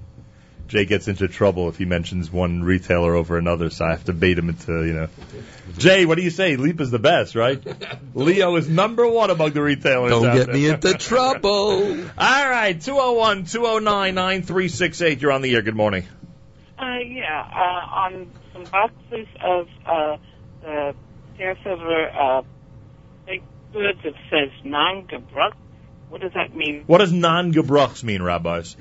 Jay 0.69 0.85
gets 0.85 1.09
into 1.09 1.29
trouble 1.29 1.71
if 1.71 1.79
he 1.79 1.87
mentions 1.87 2.31
one 2.31 2.63
retailer 2.63 3.15
over 3.15 3.39
another, 3.39 3.71
so 3.71 3.87
I 3.87 3.93
have 3.93 4.05
to 4.05 4.13
bait 4.13 4.37
him 4.37 4.51
into, 4.51 4.85
you 4.85 4.93
know. 4.93 5.09
Jay, 5.79 6.05
what 6.07 6.17
do 6.17 6.23
you 6.23 6.31
say? 6.31 6.57
Lipa 6.57 6.83
is 6.83 6.91
the 6.91 6.99
best, 6.99 7.35
right? 7.35 7.63
Leo 8.15 8.57
is 8.57 8.69
number 8.69 9.07
one 9.07 9.31
among 9.31 9.53
the 9.53 9.63
retailers. 9.63 10.11
Don't 10.11 10.27
out 10.27 10.37
get 10.37 10.47
there. 10.47 10.55
me 10.55 10.69
into 10.69 10.95
trouble. 10.99 12.01
All 12.19 12.49
right, 12.49 12.81
201 12.81 13.45
209 13.45 14.15
9368. 14.15 15.21
You're 15.21 15.33
on 15.33 15.43
the 15.43 15.55
air. 15.55 15.63
Good 15.63 15.77
morning. 15.77 16.05
Uh, 16.79 16.99
yeah, 17.05 17.49
uh, 17.53 17.95
on 17.95 18.31
some 18.53 18.65
boxes 18.65 19.27
of 19.43 19.69
uh, 19.87 20.17
the 20.63 20.95
Passover 21.37 22.11
uh, 22.11 22.43
baked 23.27 23.45
goods, 23.73 24.01
it 24.05 24.15
says 24.31 24.51
non-gebruk. 24.65 25.53
What 26.09 26.23
does 26.23 26.33
that 26.35 26.55
mean? 26.55 26.85
What 26.87 26.99
does 26.99 27.13
non 27.13 27.53
gebruchs 27.53 28.03
mean, 28.03 28.23
rabbis? 28.23 28.77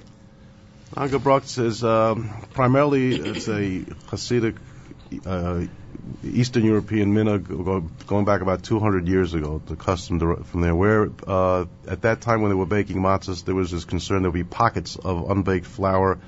Angebrux 0.95 1.64
is 1.64 1.84
um, 1.84 2.34
primarily 2.53 3.16
it's 3.16 3.48
a 3.48 3.82
Hasidic 4.09 4.58
uh, 5.26 5.66
Eastern 6.24 6.66
European 6.66 7.14
go- 7.40 7.90
going 8.08 8.26
back 8.26 8.42
about 8.42 8.64
200 8.64 9.08
years 9.08 9.34
ago. 9.34 9.62
The 9.66 9.76
custom 9.76 10.44
from 10.44 10.62
there, 10.62 10.76
where 10.76 11.10
uh, 11.28 11.66
at 11.88 12.02
that 12.04 12.22
time 12.22 12.42
when 12.42 12.52
they 12.52 12.56
were 12.56 12.66
baking 12.66 12.98
matzahs, 12.98 13.44
there 13.46 13.56
was 13.56 13.72
this 13.72 13.86
concern 13.86 14.22
there 14.22 14.32
would 14.32 14.38
be 14.38 14.44
pockets 14.44 14.96
of 14.96 15.30
unbaked 15.30 15.66
flour 15.66 16.20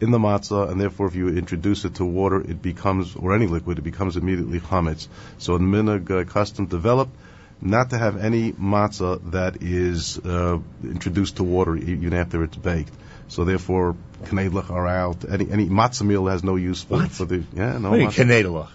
in 0.00 0.10
the 0.10 0.18
matzah, 0.18 0.70
and 0.70 0.80
therefore 0.80 1.06
if 1.06 1.14
you 1.14 1.28
introduce 1.28 1.84
it 1.84 1.96
to 1.96 2.04
water, 2.04 2.40
it 2.40 2.60
becomes 2.60 3.16
or 3.16 3.34
any 3.34 3.46
liquid, 3.46 3.78
it 3.78 3.82
becomes 3.82 4.16
immediately 4.16 4.60
chametz. 4.60 5.08
So 5.38 5.54
a 5.54 5.58
minhag 5.58 6.10
uh, 6.10 6.24
custom 6.24 6.66
developed 6.66 7.16
not 7.60 7.90
to 7.90 7.98
have 7.98 8.18
any 8.18 8.52
matzah 8.52 9.30
that 9.32 9.62
is 9.62 10.18
uh, 10.18 10.58
introduced 10.84 11.36
to 11.36 11.44
water 11.44 11.76
even 11.76 12.12
after 12.12 12.44
it's 12.44 12.56
baked. 12.56 12.92
So 13.28 13.44
therefore, 13.44 13.96
knedlach 14.24 14.70
are 14.70 14.86
out. 14.86 15.24
Any 15.28 15.50
any 15.50 15.66
matzah 15.66 16.02
meal 16.02 16.26
has 16.26 16.44
no 16.44 16.56
use 16.56 16.82
for, 16.82 17.06
for 17.06 17.24
the 17.24 17.44
yeah 17.54 17.78
no. 17.78 17.90
What 17.90 17.96
do 17.96 18.02
you 18.02 18.08
matzah. 18.10 18.68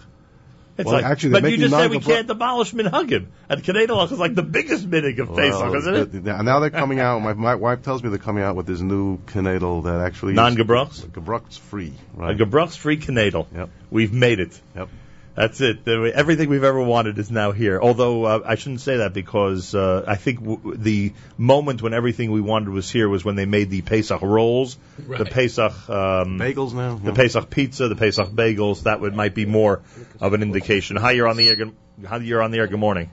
It's 0.78 0.86
Well, 0.86 0.96
like, 0.96 1.06
actually, 1.06 1.42
but 1.42 1.52
you 1.52 1.58
just 1.58 1.74
said 1.76 1.92
we 1.92 2.00
can't 2.00 2.30
abolish 2.30 2.74
minhagim. 2.74 3.28
And 3.50 3.62
Knedlach 3.62 4.12
is 4.12 4.20
like 4.20 4.36
the 4.36 4.42
biggest 4.44 4.90
minhag 4.90 5.20
of 5.20 5.36
Pesach, 5.36 5.76
isn't 5.76 6.16
it? 6.16 6.24
Now 6.24 6.60
they're 6.60 6.70
coming 6.70 7.00
out. 7.00 7.20
My, 7.22 7.34
my 7.34 7.56
wife 7.56 7.82
tells 7.84 8.02
me 8.02 8.10
they're 8.10 8.18
coming 8.18 8.44
out 8.44 8.56
with 8.56 8.68
this 8.68 8.80
new 8.80 9.18
knedel 9.28 9.84
that 9.84 10.00
actually 10.00 10.32
is- 10.32 10.38
Non-gebruchs? 10.38 11.06
Gebruch's 11.12 11.58
free. 11.58 11.94
A 12.18 12.20
Right. 12.20 12.38
gebruchs 12.38 12.78
free 12.78 12.98
Knedel. 12.98 13.48
Yep. 13.54 13.70
We've 13.90 14.14
made 14.14 14.40
it. 14.40 14.60
Yep. 14.76 14.90
That's 15.34 15.62
it. 15.62 15.86
The- 15.86 16.12
Everything 16.14 16.50
we've 16.50 16.64
ever 16.64 16.82
wanted 16.82 17.18
is 17.18 17.32
now 17.32 17.52
here. 17.54 17.80
Although 17.82 18.26
uh, 18.26 18.42
I 18.46 18.56
shouldn't 18.56 18.82
say 18.82 18.98
that 18.98 19.14
because 19.14 19.74
uh, 19.74 20.04
I 20.06 20.16
think 20.18 20.40
w- 20.44 20.76
the 20.76 21.14
moment 21.38 21.82
when 21.82 21.94
everything 21.94 22.32
we 22.32 22.42
wanted 22.42 22.70
was 22.70 22.90
here 22.92 23.08
was 23.08 23.24
when 23.24 23.36
they 23.36 23.46
made 23.46 23.70
the 23.70 23.82
Pesach 23.82 24.22
rolls, 24.22 24.78
the 24.98 25.04
Right. 25.24 25.32
Pesach 25.32 25.72
um, 25.90 26.38
bagels 26.38 26.74
now, 26.74 26.96
the 26.96 27.12
yeah. 27.12 27.16
Pesach 27.16 27.50
pizza, 27.50 27.88
the 27.88 27.96
Pesach 27.96 28.28
bagels. 28.30 28.84
That 28.84 29.00
would 29.00 29.16
might 29.16 29.34
be 29.34 29.46
more 29.46 29.82
of 30.20 30.34
an 30.34 30.42
indication. 30.42 30.98
Hi, 30.98 31.12
you're 31.12 31.28
on 31.30 31.38
the 31.38 31.48
air. 31.48 31.56
Good, 31.56 31.76
hi, 32.06 32.18
you're 32.18 32.42
on 32.42 32.52
the 32.52 32.58
air. 32.60 32.68
Good 32.68 32.80
morning. 32.80 33.10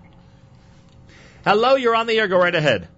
Hello, 1.45 1.77
you're 1.77 1.95
on 1.95 2.07
the 2.09 2.19
air. 2.19 2.27
Go 2.27 2.39
right 2.39 2.55
ahead. 2.55 2.89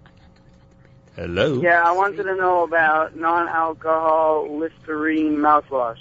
Hello. 1.15 1.61
Yeah, 1.61 1.83
I 1.85 1.91
wanted 1.91 2.23
to 2.23 2.35
know 2.35 2.63
about 2.63 3.15
non-alcohol 3.15 4.57
Listerine 4.57 5.37
mouthwash. 5.37 5.99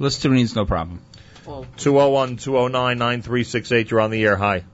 Listerine's 0.00 0.54
no 0.54 0.64
problem. 0.64 1.00
201 1.46 2.36
209 2.38 2.98
9368. 2.98 3.90
You're 3.90 4.00
on 4.00 4.10
the 4.10 4.24
air. 4.24 4.36
Hi. 4.36 4.64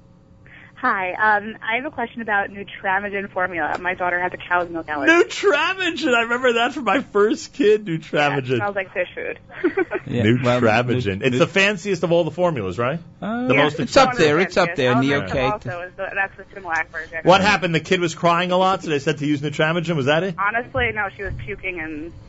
Hi, 0.82 1.12
um, 1.12 1.56
I 1.62 1.76
have 1.76 1.84
a 1.84 1.92
question 1.92 2.22
about 2.22 2.50
Nutramigen 2.50 3.30
formula. 3.30 3.78
My 3.78 3.94
daughter 3.94 4.20
has 4.20 4.32
a 4.32 4.36
cow's 4.36 4.68
milk 4.68 4.88
allergy. 4.88 5.12
Nutramigen. 5.12 6.12
I 6.12 6.22
remember 6.22 6.54
that 6.54 6.74
from 6.74 6.82
my 6.82 7.02
first 7.02 7.52
kid. 7.52 7.88
It 7.88 8.00
Nutramigen. 8.00 8.56
smells 8.56 8.74
like 8.74 8.92
fish 8.92 9.06
food. 9.14 9.38
Nutramigen. 10.06 11.22
it's 11.22 11.38
the 11.38 11.46
fanciest 11.46 12.02
of 12.02 12.10
all 12.10 12.24
the 12.24 12.32
formulas, 12.32 12.80
right? 12.80 12.98
Uh, 13.20 13.46
the 13.46 13.54
yeah, 13.54 13.62
most 13.62 13.78
it's 13.78 13.96
up 13.96 14.16
there. 14.16 14.40
It's 14.40 14.56
up 14.56 14.74
there. 14.74 14.92
Elevactor 14.96 15.28
Neocate. 15.28 15.52
also 15.52 15.80
is 15.82 15.92
the, 15.94 16.10
that's 16.12 16.36
the 16.36 16.42
Similac 16.52 16.88
version. 16.88 17.20
What 17.22 17.42
happened? 17.42 17.76
The 17.76 17.80
kid 17.80 18.00
was 18.00 18.16
crying 18.16 18.50
a 18.50 18.56
lot, 18.56 18.82
so 18.82 18.90
they 18.90 18.98
said 18.98 19.18
to 19.18 19.26
use 19.26 19.40
Nutramigen. 19.40 19.94
Was 19.94 20.06
that 20.06 20.24
it? 20.24 20.34
Honestly, 20.36 20.90
no, 20.92 21.10
she 21.16 21.22
was 21.22 21.32
puking 21.38 21.78
and 21.78 22.12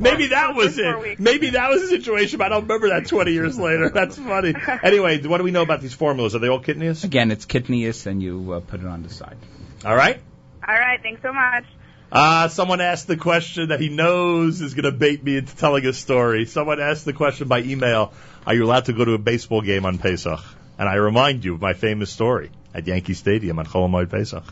Maybe 0.00 0.28
that 0.28 0.54
was 0.54 0.78
it. 0.78 1.20
Maybe 1.20 1.50
that 1.50 1.68
was 1.68 1.82
the 1.82 1.88
situation, 1.88 2.38
but 2.38 2.46
I 2.46 2.48
don't 2.48 2.62
remember 2.62 2.88
that 2.88 3.08
20 3.08 3.32
years 3.32 3.58
later. 3.58 3.90
That's 3.90 4.16
funny. 4.16 4.54
Anyway, 4.86 5.20
what 5.22 5.38
do 5.38 5.44
we 5.44 5.50
know 5.50 5.62
about 5.62 5.80
these 5.80 5.94
formulas? 5.94 6.34
Are 6.34 6.38
they 6.38 6.48
all 6.48 6.60
kitniyos? 6.60 7.02
Again, 7.02 7.25
it's 7.32 7.46
kitniyos, 7.46 8.06
and 8.06 8.22
you 8.22 8.52
uh, 8.52 8.60
put 8.60 8.80
it 8.80 8.86
on 8.86 9.02
the 9.02 9.10
side. 9.10 9.36
All 9.84 9.96
right. 9.96 10.20
All 10.66 10.74
right, 10.74 11.00
thanks 11.02 11.22
so 11.22 11.32
much. 11.32 11.64
Uh, 12.10 12.48
someone 12.48 12.80
asked 12.80 13.08
the 13.08 13.16
question 13.16 13.70
that 13.70 13.80
he 13.80 13.88
knows 13.88 14.60
is 14.60 14.74
going 14.74 14.84
to 14.84 14.92
bait 14.92 15.22
me 15.22 15.36
into 15.36 15.56
telling 15.56 15.84
a 15.86 15.92
story. 15.92 16.46
Someone 16.46 16.80
asked 16.80 17.04
the 17.04 17.12
question 17.12 17.48
by 17.48 17.60
email, 17.60 18.12
are 18.46 18.54
you 18.54 18.64
allowed 18.64 18.84
to 18.86 18.92
go 18.92 19.04
to 19.04 19.14
a 19.14 19.18
baseball 19.18 19.60
game 19.60 19.84
on 19.84 19.98
Pesach? 19.98 20.40
And 20.78 20.88
I 20.88 20.94
remind 20.94 21.44
you 21.44 21.54
of 21.54 21.60
my 21.60 21.72
famous 21.72 22.10
story 22.10 22.50
at 22.74 22.86
Yankee 22.86 23.14
Stadium 23.14 23.58
on 23.58 23.66
Chol 23.66 23.88
Hamoed 23.88 24.10
Pesach. 24.10 24.44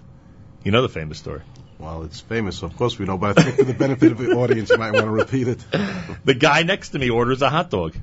You 0.65 0.73
know 0.73 0.83
the 0.83 0.89
famous 0.89 1.19
story. 1.19 1.43
Well, 1.79 2.05
it's 2.05 2.21
famous, 2.21 2.63
of 2.63 2.77
course 2.77 2.99
we 2.99 3.05
know, 3.05 3.19
but 3.19 3.39
I 3.39 3.43
think 3.43 3.57
for 3.57 3.65
the 3.65 3.75
benefit 3.75 4.13
of 4.13 4.19
the 4.19 4.31
audience, 4.33 4.71
you 4.71 4.79
might 4.79 4.93
want 4.93 5.05
to 5.05 5.11
repeat 5.11 5.49
it. 5.49 5.65
The 6.25 6.35
guy 6.35 6.63
next 6.63 6.91
to 6.91 6.99
me 6.99 7.11
orders 7.11 7.43
a 7.43 7.51
hot 7.51 7.71
dog. 7.71 7.95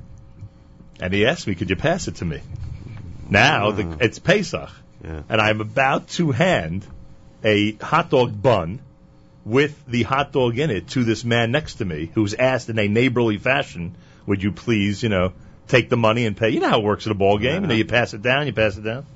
And 1.00 1.12
he 1.12 1.26
asked 1.26 1.46
me, 1.46 1.56
could 1.56 1.68
you 1.68 1.76
pass 1.76 2.06
it 2.06 2.16
to 2.16 2.24
me? 2.24 2.40
Now, 3.32 3.70
the, 3.70 3.82
mm. 3.84 4.02
it's 4.02 4.18
Pesach. 4.18 4.70
Yeah. 5.04 5.22
And 5.28 5.40
I'm 5.40 5.60
about 5.60 6.08
to 6.10 6.30
hand 6.30 6.86
a 7.42 7.72
hot 7.72 8.10
dog 8.10 8.40
bun 8.40 8.80
with 9.44 9.84
the 9.86 10.04
hot 10.04 10.32
dog 10.32 10.58
in 10.58 10.70
it 10.70 10.88
to 10.88 11.02
this 11.04 11.24
man 11.24 11.50
next 11.50 11.76
to 11.76 11.84
me 11.84 12.10
who's 12.14 12.34
asked 12.34 12.68
in 12.68 12.78
a 12.78 12.86
neighborly 12.86 13.38
fashion, 13.38 13.96
would 14.26 14.42
you 14.42 14.52
please, 14.52 15.02
you 15.02 15.08
know, 15.08 15.32
take 15.66 15.88
the 15.88 15.96
money 15.96 16.26
and 16.26 16.36
pay? 16.36 16.50
You 16.50 16.60
know 16.60 16.68
how 16.68 16.78
it 16.78 16.84
works 16.84 17.06
at 17.06 17.12
a 17.12 17.16
ball 17.16 17.38
game. 17.38 17.62
You 17.62 17.68
know, 17.68 17.74
you 17.74 17.84
pass 17.84 18.14
it 18.14 18.22
down, 18.22 18.46
you 18.46 18.52
pass 18.52 18.76
it 18.76 18.82
down. 18.82 19.06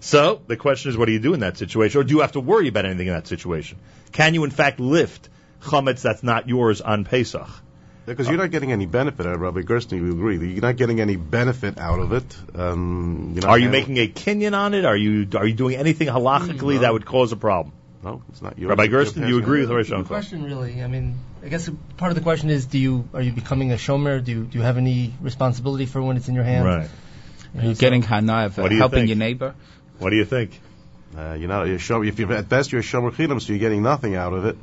So 0.00 0.40
the 0.46 0.56
question 0.56 0.90
is, 0.90 0.96
what 0.96 1.06
do 1.06 1.12
you 1.12 1.18
do 1.18 1.34
in 1.34 1.40
that 1.40 1.58
situation? 1.58 2.00
Or 2.00 2.04
do 2.04 2.14
you 2.14 2.20
have 2.20 2.32
to 2.32 2.40
worry 2.40 2.68
about 2.68 2.86
anything 2.86 3.08
in 3.08 3.14
that 3.14 3.26
situation? 3.26 3.78
Can 4.12 4.34
you, 4.34 4.44
in 4.44 4.50
fact, 4.50 4.80
lift 4.80 5.28
chametz 5.60 6.02
that's 6.02 6.22
not 6.22 6.48
yours 6.48 6.80
on 6.80 7.04
Pesach? 7.04 7.48
Because 8.06 8.28
you're 8.28 8.38
not 8.38 8.50
getting 8.52 8.70
any 8.72 8.86
benefit 8.86 9.26
out 9.26 9.34
of 9.34 9.40
it, 9.40 9.44
Rabbi 9.44 9.62
Gersten, 9.62 9.98
you 9.98 10.12
agree. 10.12 10.38
You're 10.52 10.62
not 10.62 10.76
getting 10.76 11.00
any 11.00 11.16
benefit 11.16 11.76
out 11.78 11.98
of 11.98 12.12
it. 12.12 12.24
Um, 12.54 13.32
you're 13.34 13.42
not 13.42 13.50
Are 13.50 13.58
you 13.58 13.68
handling- 13.68 13.94
making 13.94 13.98
a 13.98 14.06
kinyan 14.08 14.56
on 14.56 14.74
it? 14.74 14.84
Are 14.84 14.96
you 14.96 15.26
are 15.36 15.46
you 15.46 15.54
doing 15.54 15.76
anything 15.76 16.06
halachically 16.08 16.80
that 16.80 16.92
would 16.92 17.04
cause 17.04 17.32
a 17.32 17.36
problem? 17.36 17.74
No, 18.04 18.22
it's 18.28 18.40
not 18.40 18.56
yours. 18.58 18.68
Rabbi 18.68 18.84
You're 18.84 19.02
Gersten, 19.02 19.22
do 19.22 19.28
you 19.28 19.38
agree 19.38 19.60
with 19.66 19.70
Rabbi 19.70 20.02
The 20.02 20.04
question 20.04 20.44
really, 20.44 20.80
I 20.82 20.86
mean, 20.86 21.16
I 21.44 21.48
guess 21.48 21.68
part 21.96 22.12
of 22.12 22.14
the 22.16 22.22
question 22.22 22.50
is, 22.50 22.66
do 22.66 22.78
you 22.78 23.08
are 23.12 23.20
you 23.22 23.32
becoming 23.32 23.72
a 23.72 23.76
shomer? 23.76 24.22
Do 24.22 24.30
you, 24.30 24.44
do 24.44 24.58
you 24.58 24.62
have 24.62 24.76
any 24.76 25.12
responsibility 25.20 25.86
for 25.86 26.00
when 26.00 26.16
it's 26.16 26.28
in 26.28 26.34
your 26.36 26.44
hands? 26.44 26.64
Right. 26.66 26.88
You 27.54 27.60
Are 27.60 27.62
know, 27.64 27.68
you 27.70 27.74
so- 27.74 27.80
getting 27.80 28.02
hana 28.02 28.44
of 28.46 28.58
uh, 28.58 28.62
What 28.62 28.68
do 28.68 28.74
you 28.76 28.80
helping 28.80 28.98
think? 29.00 29.08
your 29.08 29.18
neighbor? 29.18 29.54
What 29.98 30.10
do 30.10 30.16
you 30.16 30.24
think? 30.24 30.60
Uh, 31.16 31.32
you're 31.38 31.48
not, 31.48 31.66
you're 31.66 31.78
shomer, 31.78 32.06
if 32.06 32.18
you're, 32.20 32.32
at 32.32 32.48
best 32.48 32.70
you're 32.70 32.82
a 32.82 32.84
shomer 32.84 33.10
chinam, 33.10 33.40
so 33.42 33.52
you're 33.52 33.58
getting 33.60 33.82
nothing 33.82 34.14
out 34.14 34.32
of 34.34 34.44
it. 34.44 34.56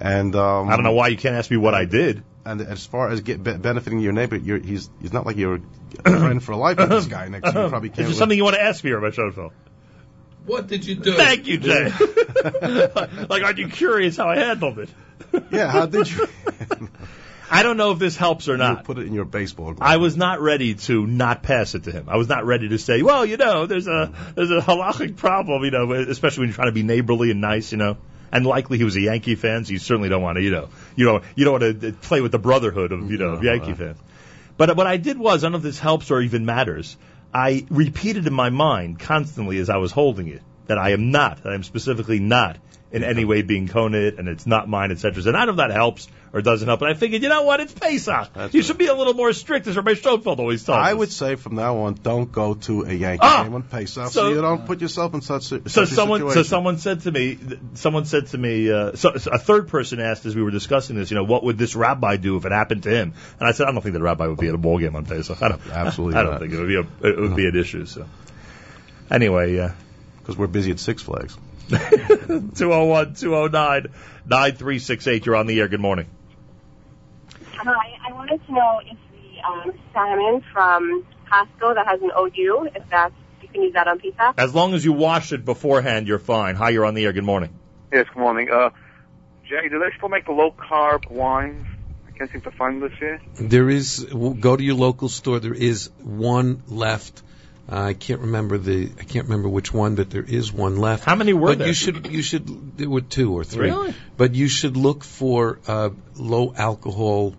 And 0.00 0.34
um, 0.36 0.68
I 0.68 0.74
don't 0.76 0.84
know 0.84 0.92
why 0.92 1.08
you 1.08 1.16
can't 1.16 1.36
ask 1.36 1.50
me 1.50 1.56
what 1.56 1.74
I 1.74 1.84
did. 1.86 2.22
And 2.44 2.60
as 2.60 2.84
far 2.84 3.08
as 3.10 3.20
get, 3.20 3.42
be- 3.42 3.56
benefiting 3.56 4.00
your 4.00 4.12
neighbor, 4.12 4.36
you're, 4.36 4.58
he's 4.58 4.90
he's 5.00 5.12
not 5.12 5.26
like 5.26 5.36
you're 5.36 5.60
a 6.04 6.18
friend 6.18 6.42
for 6.42 6.56
life 6.56 6.76
with 6.78 6.88
this 6.88 7.06
guy 7.06 7.28
next 7.28 7.50
to 7.52 7.56
you. 7.56 7.62
You 7.64 7.68
probably 7.68 7.90
Is 7.90 7.96
can't. 7.96 8.08
there 8.08 8.16
something 8.16 8.36
you 8.36 8.44
want 8.44 8.56
to 8.56 8.62
ask 8.62 8.82
me, 8.82 8.90
Rabbi 8.90 9.14
Schonfeld? 9.14 9.52
What 10.44 10.66
did 10.66 10.84
you 10.84 10.96
do? 10.96 11.14
Thank 11.14 11.46
you, 11.46 11.58
Jay. 11.58 11.84
like, 13.28 13.42
aren't 13.44 13.58
you 13.58 13.68
curious 13.68 14.16
how 14.16 14.28
I 14.28 14.36
handled 14.36 14.78
it? 14.80 14.90
Yeah, 15.50 15.70
how 15.70 15.86
did 15.86 16.10
you? 16.10 16.28
I 17.50 17.62
don't 17.62 17.76
know 17.78 17.92
if 17.92 17.98
this 17.98 18.16
helps 18.16 18.48
or 18.48 18.52
You 18.52 18.58
not. 18.58 18.84
put 18.84 18.98
it 18.98 19.06
in 19.06 19.14
your 19.14 19.24
baseball 19.24 19.72
glove. 19.72 19.78
I 19.80 19.98
was 19.98 20.16
not 20.16 20.40
ready 20.40 20.74
to 20.74 21.06
not 21.06 21.42
pass 21.42 21.74
it 21.74 21.84
to 21.84 21.92
him. 21.92 22.06
I 22.08 22.16
was 22.16 22.28
not 22.28 22.44
ready 22.44 22.68
to 22.70 22.78
say, 22.78 23.02
well, 23.02 23.24
you 23.24 23.36
know, 23.36 23.66
there's 23.66 23.86
a 23.86 23.90
mm-hmm. 24.12 24.34
there's 24.34 24.50
a 24.50 24.60
halachic 24.60 25.16
problem, 25.16 25.64
you 25.64 25.70
know, 25.70 25.92
especially 25.92 26.42
when 26.42 26.48
you're 26.48 26.56
trying 26.56 26.68
to 26.68 26.72
be 26.72 26.82
neighborly 26.82 27.30
and 27.30 27.40
nice, 27.40 27.72
you 27.72 27.78
know. 27.78 27.96
And 28.32 28.46
likely 28.46 28.78
he 28.78 28.84
was 28.84 28.96
a 28.96 29.00
Yankee 29.00 29.34
fan, 29.34 29.64
so 29.64 29.72
you 29.72 29.78
certainly 29.78 30.08
don't 30.08 30.22
want 30.22 30.36
to, 30.36 30.42
you 30.42 30.50
know, 30.50 30.70
you 30.96 31.04
know, 31.04 31.20
you 31.34 31.44
don't 31.44 31.60
want 31.60 31.80
to 31.80 31.88
uh, 31.88 31.92
play 32.00 32.22
with 32.22 32.32
the 32.32 32.38
brotherhood 32.38 32.90
of, 32.90 33.10
you 33.10 33.18
know, 33.18 33.30
of 33.30 33.44
Yankee 33.44 33.74
fans. 33.74 33.98
But 34.56 34.70
uh, 34.70 34.74
what 34.74 34.86
I 34.86 34.96
did 34.96 35.18
was, 35.18 35.42
I 35.42 35.46
don't 35.46 35.52
know 35.52 35.58
if 35.58 35.64
this 35.64 35.78
helps 35.78 36.10
or 36.10 36.20
even 36.22 36.46
matters. 36.46 36.96
I 37.34 37.66
repeated 37.70 38.26
in 38.26 38.32
my 38.32 38.50
mind 38.50 38.98
constantly 38.98 39.58
as 39.58 39.68
I 39.68 39.76
was 39.76 39.92
holding 39.92 40.28
it 40.28 40.42
that 40.66 40.78
I 40.78 40.90
am 40.90 41.10
not, 41.10 41.42
that 41.42 41.52
I 41.52 41.54
am 41.54 41.62
specifically 41.62 42.20
not 42.20 42.56
in 42.92 43.02
any 43.04 43.24
way 43.24 43.40
being 43.42 43.68
coned 43.68 43.94
and 43.94 44.28
it's 44.28 44.46
not 44.46 44.68
mine, 44.68 44.90
etc. 44.90 45.22
And 45.26 45.36
I 45.36 45.46
don't 45.46 45.56
know 45.56 45.62
if 45.62 45.68
that 45.68 45.74
helps 45.74 46.08
or 46.34 46.40
doesn't 46.42 46.66
help, 46.68 46.80
but 46.80 46.88
I 46.90 46.94
figured, 46.94 47.22
you 47.22 47.28
know 47.28 47.42
what, 47.42 47.60
it's 47.60 47.72
Pesach. 47.72 48.28
you 48.52 48.62
should 48.62 48.78
be 48.78 48.86
a 48.86 48.94
little 48.94 49.12
more 49.14 49.32
strict, 49.34 49.66
as 49.66 49.76
Rabbi 49.76 49.92
Schonfeld 49.92 50.38
always 50.38 50.64
tells 50.64 50.76
I 50.78 50.92
us. 50.92 50.98
would 50.98 51.12
say 51.12 51.34
from 51.36 51.56
now 51.56 51.78
on, 51.78 51.94
don't 52.02 52.30
go 52.32 52.54
to 52.54 52.82
a 52.84 52.92
Yankee 52.92 53.20
Ah! 53.22 53.42
game 53.44 53.54
on 53.54 53.62
Pesach, 53.62 54.04
so, 54.06 54.08
So- 54.10 54.28
you 54.30 54.40
don't 54.40 54.66
put 54.66 54.80
yourself 54.80 55.12
in 55.14 55.20
such 55.20 55.52
a, 55.52 55.68
So 55.68 55.84
someone, 55.84 56.30
so 56.30 56.42
someone 56.42 56.78
said 56.78 57.00
to 57.02 57.10
me, 57.12 57.38
someone 57.74 58.04
said 58.06 58.28
to 58.28 58.38
me, 58.38 58.70
uh, 58.70 58.92
so, 58.94 59.16
so 59.16 59.30
a 59.30 59.38
third 59.38 59.68
person 59.68 60.00
asked 60.00 60.24
as 60.26 60.34
we 60.36 60.42
were 60.42 60.50
discussing 60.50 60.96
this, 60.96 61.10
you 61.10 61.16
know, 61.16 61.24
what 61.24 61.44
would 61.44 61.58
this 61.58 61.74
rabbi 61.76 62.16
do 62.16 62.36
if 62.36 62.44
it 62.46 62.52
happened 62.52 62.82
to 62.84 62.90
him? 62.90 63.12
And 63.40 63.48
I 63.48 63.52
said, 63.52 63.66
I 63.68 63.72
don't 63.72 63.80
think 63.82 63.94
the 63.94 64.02
rabbi 64.02 64.26
would 64.26 64.38
be 64.38 64.48
at 64.48 64.54
a 64.54 64.58
ball 64.58 64.78
game 64.78 64.96
on 64.96 65.04
Pesach. 65.06 65.42
I 65.42 65.48
don't, 65.48 65.66
Absolutely 65.70 66.16
I 66.18 66.22
don't 66.22 66.32
not. 66.32 66.40
think 66.40 66.52
it 66.52 66.58
would 66.58 66.68
be 66.68 66.76
a, 66.76 67.08
it 67.10 67.18
would 67.20 67.36
be 67.36 67.46
an 67.46 67.56
issue. 67.56 67.84
So 67.86 68.06
anyway, 69.10 69.58
uh, 69.58 69.70
because 70.20 70.36
we're 70.36 70.46
busy 70.46 70.70
at 70.70 70.78
Six 70.80 71.02
Flags. 71.02 71.36
201 72.54 73.14
209 73.14 73.92
9368. 74.26 75.26
You're 75.26 75.36
on 75.36 75.46
the 75.46 75.58
air. 75.58 75.68
Good 75.68 75.80
morning. 75.80 76.08
Hi, 77.54 77.98
I 78.06 78.12
wanted 78.12 78.44
to 78.46 78.52
know 78.52 78.80
if 78.84 78.98
the 79.12 79.40
um, 79.48 79.72
salmon 79.94 80.44
from 80.52 81.06
Costco 81.30 81.74
that 81.74 81.86
has 81.86 82.02
an 82.02 82.10
OU, 82.18 82.68
if 82.74 82.88
that's 82.90 83.14
you 83.40 83.48
can 83.48 83.62
use 83.62 83.72
that 83.72 83.88
on 83.88 83.98
pizza. 83.98 84.34
As 84.36 84.54
long 84.54 84.74
as 84.74 84.84
you 84.84 84.92
wash 84.92 85.32
it 85.32 85.44
beforehand, 85.44 86.08
you're 86.08 86.18
fine. 86.18 86.56
Hi, 86.56 86.70
you're 86.70 86.84
on 86.84 86.94
the 86.94 87.04
air. 87.04 87.12
Good 87.12 87.24
morning. 87.24 87.58
Yes, 87.92 88.06
good 88.12 88.20
morning. 88.20 88.50
Uh, 88.50 88.70
Jay, 89.48 89.68
do 89.68 89.78
they 89.78 89.96
still 89.96 90.08
make 90.08 90.26
the 90.26 90.32
low 90.32 90.52
carb 90.52 91.10
wines? 91.10 91.66
I 92.06 92.10
can't 92.18 92.30
seem 92.30 92.42
to 92.42 92.50
find 92.50 92.82
this 92.82 92.92
here. 92.98 93.20
There 93.34 93.70
is 93.70 94.04
go 94.04 94.56
to 94.56 94.62
your 94.62 94.76
local 94.76 95.08
store. 95.08 95.40
There 95.40 95.54
is 95.54 95.90
one 96.02 96.62
left. 96.68 97.22
Uh, 97.70 97.80
I 97.80 97.94
can't 97.94 98.20
remember 98.20 98.58
the 98.58 98.90
I 98.98 99.04
can't 99.04 99.26
remember 99.26 99.48
which 99.48 99.72
one, 99.72 99.94
but 99.94 100.10
there 100.10 100.24
is 100.24 100.52
one 100.52 100.76
left. 100.76 101.04
How 101.04 101.14
many 101.14 101.32
were 101.32 101.48
but 101.48 101.58
there? 101.58 101.68
you 101.68 101.74
should 101.74 102.06
you 102.08 102.22
should 102.22 102.76
there 102.76 102.90
were 102.90 103.00
two 103.00 103.32
or 103.32 103.44
three. 103.44 103.70
Really? 103.70 103.94
But 104.16 104.34
you 104.34 104.48
should 104.48 104.76
look 104.76 105.04
for 105.04 105.60
uh, 105.66 105.90
low 106.16 106.52
alcohol. 106.56 107.34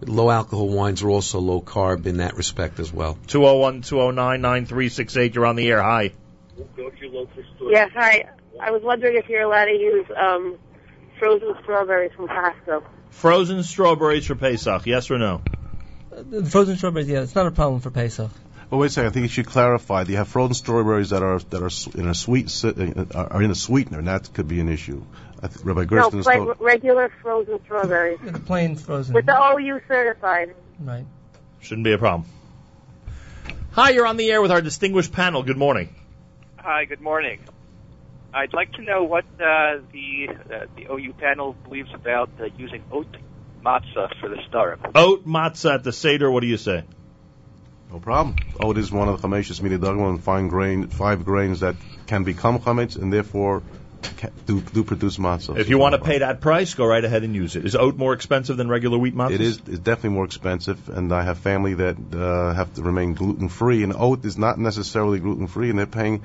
Low 0.00 0.30
alcohol 0.30 0.68
wines 0.68 1.02
are 1.02 1.08
also 1.08 1.40
low 1.40 1.60
carb 1.60 2.06
in 2.06 2.18
that 2.18 2.36
respect 2.36 2.78
as 2.78 2.92
well. 2.92 3.16
201 3.26 3.82
209 3.82 4.40
9368. 4.40 5.34
You're 5.34 5.46
on 5.46 5.56
the 5.56 5.66
air. 5.68 5.82
Hi. 5.82 6.12
Yes, 7.62 7.90
hi. 7.94 8.28
I 8.60 8.70
was 8.70 8.82
wondering 8.82 9.16
if 9.16 9.28
you're 9.28 9.42
allowed 9.42 9.64
to 9.66 9.72
use 9.72 10.06
um, 10.16 10.58
frozen 11.18 11.54
strawberries 11.62 12.12
from 12.14 12.28
Costco. 12.28 12.84
Frozen 13.10 13.62
strawberries 13.62 14.26
for 14.26 14.34
Pesach. 14.34 14.86
Yes 14.86 15.10
or 15.10 15.18
no? 15.18 15.42
The 16.10 16.44
frozen 16.44 16.76
strawberries, 16.76 17.08
yeah, 17.08 17.22
it's 17.22 17.34
not 17.34 17.46
a 17.46 17.50
problem 17.50 17.80
for 17.80 17.90
Pesach. 17.90 18.30
But 18.74 18.78
wait 18.78 18.86
a 18.86 18.90
second. 18.90 19.10
I 19.10 19.12
think 19.12 19.22
you 19.22 19.28
should 19.28 19.46
clarify. 19.46 20.02
that 20.02 20.10
You 20.10 20.16
have 20.16 20.26
frozen 20.26 20.54
strawberries 20.54 21.10
that 21.10 21.22
are 21.22 21.38
that 21.38 21.62
are 21.62 22.00
in 22.00 22.08
a 22.08 22.14
sweet 22.14 22.50
are 23.14 23.40
in 23.40 23.52
a 23.52 23.54
sweetener, 23.54 24.00
and 24.00 24.08
that 24.08 24.32
could 24.34 24.48
be 24.48 24.58
an 24.58 24.68
issue. 24.68 25.00
I 25.40 25.46
think 25.46 25.64
Rabbi 25.64 25.82
No, 25.82 25.86
Gersten 25.86 26.18
is 26.18 26.26
pla- 26.26 26.34
told- 26.34 26.56
regular 26.58 27.08
frozen 27.22 27.62
strawberries 27.64 28.18
The 28.24 28.40
plain 28.40 28.74
frozen. 28.74 29.14
with 29.14 29.26
the 29.26 29.32
OU 29.40 29.80
certified. 29.86 30.56
Right. 30.80 31.04
Shouldn't 31.60 31.84
be 31.84 31.92
a 31.92 31.98
problem. 31.98 32.28
Hi, 33.70 33.90
you're 33.90 34.08
on 34.08 34.16
the 34.16 34.28
air 34.32 34.42
with 34.42 34.50
our 34.50 34.60
distinguished 34.60 35.12
panel. 35.12 35.44
Good 35.44 35.56
morning. 35.56 35.94
Hi, 36.56 36.84
good 36.84 37.00
morning. 37.00 37.38
I'd 38.32 38.54
like 38.54 38.72
to 38.72 38.82
know 38.82 39.04
what 39.04 39.24
uh, 39.40 39.82
the 39.92 40.30
uh, 40.30 40.66
the 40.74 40.86
OU 40.92 41.12
panel 41.20 41.52
believes 41.62 41.94
about 41.94 42.30
uh, 42.40 42.46
using 42.58 42.82
oat 42.90 43.06
matzah 43.64 44.08
for 44.18 44.28
the 44.28 44.38
startup. 44.48 44.90
Oat 44.96 45.24
matzah 45.24 45.74
at 45.76 45.84
the 45.84 45.92
Seder. 45.92 46.28
What 46.28 46.40
do 46.40 46.48
you 46.48 46.56
say? 46.56 46.82
No 47.90 48.00
problem. 48.00 48.34
Oat 48.60 48.78
is 48.78 48.90
one 48.90 49.08
of 49.08 49.20
the 49.20 49.28
chamesh 49.28 49.60
mididagma 49.60 50.08
and 50.08 50.22
fine 50.22 50.48
grain, 50.48 50.88
five 50.88 51.24
grains 51.24 51.60
that 51.60 51.76
can 52.06 52.24
become 52.24 52.58
chametz 52.58 52.96
and 52.96 53.12
therefore 53.12 53.62
ca 54.02 54.28
do, 54.46 54.60
do 54.60 54.84
produce 54.84 55.16
matzah. 55.16 55.58
If 55.58 55.68
you 55.68 55.78
want 55.78 55.94
to 55.94 56.00
pay 56.00 56.18
that 56.18 56.40
price, 56.40 56.74
go 56.74 56.86
right 56.86 57.04
ahead 57.04 57.22
and 57.22 57.34
use 57.34 57.56
it. 57.56 57.64
Is 57.64 57.76
oat 57.76 57.96
more 57.96 58.12
expensive 58.12 58.56
than 58.56 58.68
regular 58.68 58.98
wheat 58.98 59.14
matzah? 59.14 59.32
It 59.32 59.40
is 59.40 59.58
it's 59.58 59.78
definitely 59.78 60.10
more 60.10 60.24
expensive, 60.24 60.88
and 60.88 61.12
I 61.12 61.22
have 61.22 61.38
family 61.38 61.74
that 61.74 61.96
uh, 62.12 62.54
have 62.54 62.74
to 62.74 62.82
remain 62.82 63.14
gluten 63.14 63.48
free, 63.48 63.82
and 63.82 63.94
oat 63.96 64.24
is 64.24 64.36
not 64.36 64.58
necessarily 64.58 65.20
gluten 65.20 65.46
free, 65.46 65.70
and 65.70 65.78
they're 65.78 65.86
paying 65.86 66.22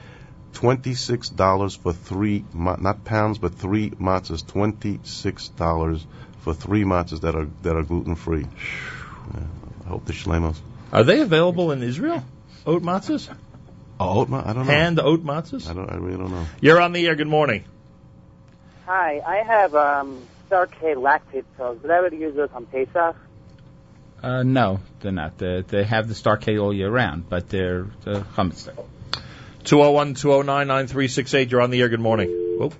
twenty 0.54 0.96
six 0.96 1.30
dollars 1.30 1.76
for 1.76 1.94
three 1.94 2.46
ma- 2.54 2.78
not 2.80 3.04
pounds 3.06 3.38
but 3.38 3.56
three 3.56 3.92
matzahs. 3.92 4.46
Twenty 4.46 5.00
six 5.04 5.50
dollars 5.50 6.06
for 6.40 6.54
three 6.54 6.84
matzahs 6.84 7.22
that 7.22 7.36
are 7.36 7.48
that 7.64 7.76
are 7.76 7.84
gluten 7.84 8.16
free. 8.16 8.48
I 9.86 9.90
hope 9.90 10.06
the 10.06 10.14
shlemos. 10.14 10.58
Are 10.92 11.03
they 11.03 11.22
available 11.22 11.72
in 11.72 11.84
Israel? 11.84 12.24
Oat 12.66 12.82
matzahs? 12.82 13.30
Oh, 14.00 14.22
oat 14.22 14.30
ma- 14.30 14.43
I 14.43 14.53
don't 14.53 14.66
know. 14.66 14.72
Hand 14.74 15.00
oat 15.00 15.24
matzahs? 15.24 15.69
I 15.69 15.74
don't. 15.74 15.90
I 15.90 15.95
really 15.95 16.18
don't 16.18 16.32
know. 16.32 16.45
You're 16.61 16.82
on 16.82 16.93
the 16.93 17.06
air. 17.08 17.16
Good 17.16 17.27
morning. 17.27 17.64
Hi, 18.85 19.22
I 19.26 19.43
have 19.43 19.76
um, 19.76 20.22
Star-K 20.48 20.95
Lactaid 20.95 21.43
pills. 21.58 21.82
Would 21.84 21.92
I 21.92 22.01
would 22.01 22.14
use 22.14 22.35
those 22.35 22.50
on 22.53 22.66
Pesach? 22.66 23.16
Uh, 24.22 24.43
no, 24.43 24.80
they're 25.00 25.11
not. 25.11 25.38
They, 25.38 25.61
they 25.61 25.84
have 25.84 26.08
the 26.08 26.16
Star 26.16 26.38
K 26.38 26.58
all 26.58 26.74
year 26.74 26.90
round, 26.90 27.30
but 27.30 27.50
they're 27.50 27.85
the 28.03 28.22
chametz. 28.35 28.66
201 29.64 30.16
209 30.16 30.68
9368. 30.68 31.51
You're 31.51 31.61
on 31.61 31.69
the 31.69 31.82
air. 31.82 31.90
Good 31.90 32.00
morning. 32.00 32.30
Oh. 32.61 32.72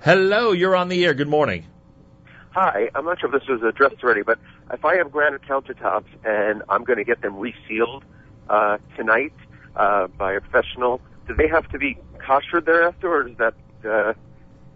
Hello, 0.00 0.52
you're 0.52 0.74
on 0.74 0.88
the 0.88 1.04
air. 1.04 1.14
Good 1.14 1.28
morning. 1.28 1.66
Hi, 2.52 2.90
I'm 2.94 3.04
not 3.04 3.20
sure 3.20 3.32
if 3.32 3.40
this 3.40 3.48
was 3.48 3.62
addressed 3.62 4.02
already, 4.02 4.22
but 4.22 4.38
if 4.72 4.84
I 4.84 4.96
have 4.96 5.12
granite 5.12 5.42
countertops 5.42 6.06
and 6.24 6.62
I'm 6.68 6.84
going 6.84 6.98
to 6.98 7.04
get 7.04 7.20
them 7.20 7.36
resealed 7.36 8.04
uh, 8.48 8.78
tonight 8.96 9.32
uh, 9.76 10.06
by 10.06 10.34
a 10.34 10.40
professional, 10.40 11.00
do 11.26 11.34
they 11.34 11.48
have 11.48 11.68
to 11.70 11.78
be 11.78 11.98
kosher 12.26 12.60
thereafter, 12.60 13.08
or 13.08 13.28
is 13.28 13.36
that? 13.38 13.54
Uh, 13.84 14.14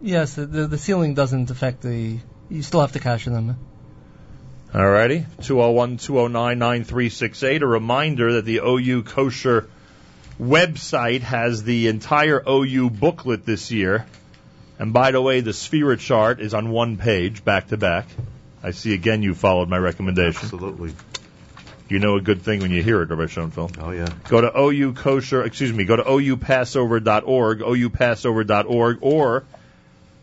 Yes, 0.01 0.35
the, 0.35 0.45
the 0.45 0.67
the 0.67 0.77
ceiling 0.77 1.13
doesn't 1.13 1.49
affect 1.51 1.81
the. 1.81 2.19
You 2.49 2.61
still 2.61 2.81
have 2.81 2.91
to 2.91 2.99
kosher 2.99 3.29
them. 3.29 3.57
Alrighty. 4.73 5.25
201 5.45 5.97
209 5.97 6.59
9368. 6.59 7.61
A 7.61 7.67
reminder 7.67 8.33
that 8.33 8.45
the 8.45 8.57
OU 8.57 9.03
kosher 9.03 9.69
website 10.39 11.21
has 11.21 11.63
the 11.63 11.87
entire 11.87 12.43
OU 12.47 12.89
booklet 12.89 13.45
this 13.45 13.71
year. 13.71 14.05
And 14.77 14.91
by 14.91 15.11
the 15.11 15.21
way, 15.21 15.39
the 15.39 15.51
Sefira 15.51 15.97
chart 15.97 16.41
is 16.41 16.53
on 16.53 16.69
one 16.69 16.97
page, 16.97 17.45
back 17.45 17.69
to 17.69 17.77
back. 17.77 18.05
I 18.65 18.71
see 18.71 18.95
again 18.95 19.21
you 19.21 19.35
followed 19.35 19.69
my 19.69 19.77
recommendation. 19.77 20.41
Absolutely. 20.41 20.91
You 21.87 21.99
know 21.99 22.15
a 22.15 22.21
good 22.21 22.41
thing 22.41 22.61
when 22.61 22.71
you 22.71 22.81
hear 22.81 23.03
it, 23.03 23.11
Rabbi 23.11 23.25
Schonfeld. 23.25 23.77
Oh 23.79 23.91
yeah. 23.91 24.07
Go 24.27 24.41
to 24.41 24.59
OU 24.59 24.93
kosher, 24.93 25.43
excuse 25.43 25.71
me, 25.71 25.85
go 25.85 25.95
to 25.95 26.01
OUPassover.org, 26.01 27.59
OUPassover.org, 27.59 28.97
or 29.01 29.45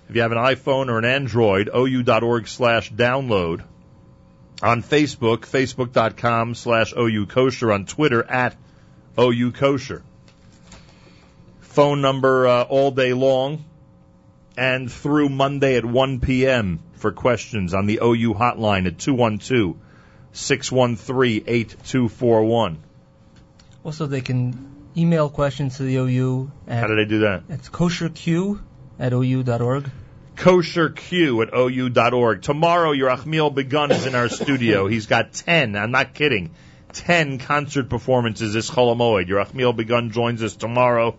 if 0.08 0.16
you 0.16 0.22
have 0.22 0.32
an 0.32 0.38
iPhone 0.38 0.88
or 0.88 0.98
an 0.98 1.04
Android, 1.04 1.70
OU.org 1.72 2.48
slash 2.48 2.92
download. 2.92 3.62
On 4.60 4.82
Facebook, 4.82 5.42
Facebook.com 5.42 6.56
slash 6.56 6.92
OU 6.98 7.26
kosher. 7.26 7.72
On 7.72 7.86
Twitter, 7.86 8.24
at 8.24 8.56
OU 9.16 9.52
kosher. 9.52 10.02
Phone 11.60 12.00
number 12.00 12.48
uh, 12.48 12.62
all 12.64 12.90
day 12.90 13.12
long 13.12 13.64
and 14.56 14.90
through 14.90 15.28
Monday 15.28 15.76
at 15.76 15.84
1 15.84 16.20
p.m. 16.20 16.80
for 17.02 17.12
questions 17.12 17.74
on 17.74 17.84
the 17.84 17.98
OU 18.02 18.32
hotline 18.32 18.86
at 18.86 18.98
212 18.98 19.76
613 20.32 21.44
8241. 21.46 22.78
Also, 23.84 24.06
they 24.06 24.22
can 24.22 24.72
email 24.96 25.28
questions 25.28 25.76
to 25.76 25.82
the 25.82 25.96
OU. 25.96 26.50
At, 26.66 26.80
How 26.80 26.86
do 26.86 26.96
they 26.96 27.04
do 27.04 27.18
that? 27.20 27.42
It's 27.48 27.68
kosherq 27.68 28.60
at 28.98 29.12
ou.org. 29.12 29.90
kosherq 30.36 31.42
at 31.42 31.52
ou.org. 31.52 32.42
Tomorrow, 32.42 32.92
Yerachmiel 32.92 33.54
Begun 33.54 33.90
is 33.90 34.06
in 34.06 34.14
our 34.14 34.28
studio. 34.28 34.86
He's 34.86 35.06
got 35.06 35.32
10, 35.32 35.76
I'm 35.76 35.90
not 35.90 36.14
kidding, 36.14 36.54
10 36.92 37.38
concert 37.38 37.90
performances 37.90 38.54
this 38.54 38.70
Cholamoid. 38.70 39.28
Yerachmiel 39.28 39.74
Begun 39.76 40.10
joins 40.12 40.42
us 40.42 40.54
tomorrow. 40.56 41.16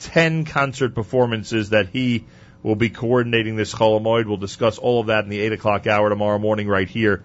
10 0.00 0.44
concert 0.44 0.94
performances 0.94 1.70
that 1.70 1.88
he 1.88 2.24
will 2.62 2.76
be 2.76 2.90
coordinating 2.90 3.56
this 3.56 3.74
Chol 3.74 4.00
Hamoed. 4.00 4.26
We'll 4.26 4.36
discuss 4.36 4.78
all 4.78 5.00
of 5.00 5.06
that 5.08 5.24
in 5.24 5.30
the 5.30 5.40
8 5.40 5.52
o'clock 5.52 5.86
hour 5.86 6.08
tomorrow 6.08 6.38
morning 6.38 6.68
right 6.68 6.88
here 6.88 7.22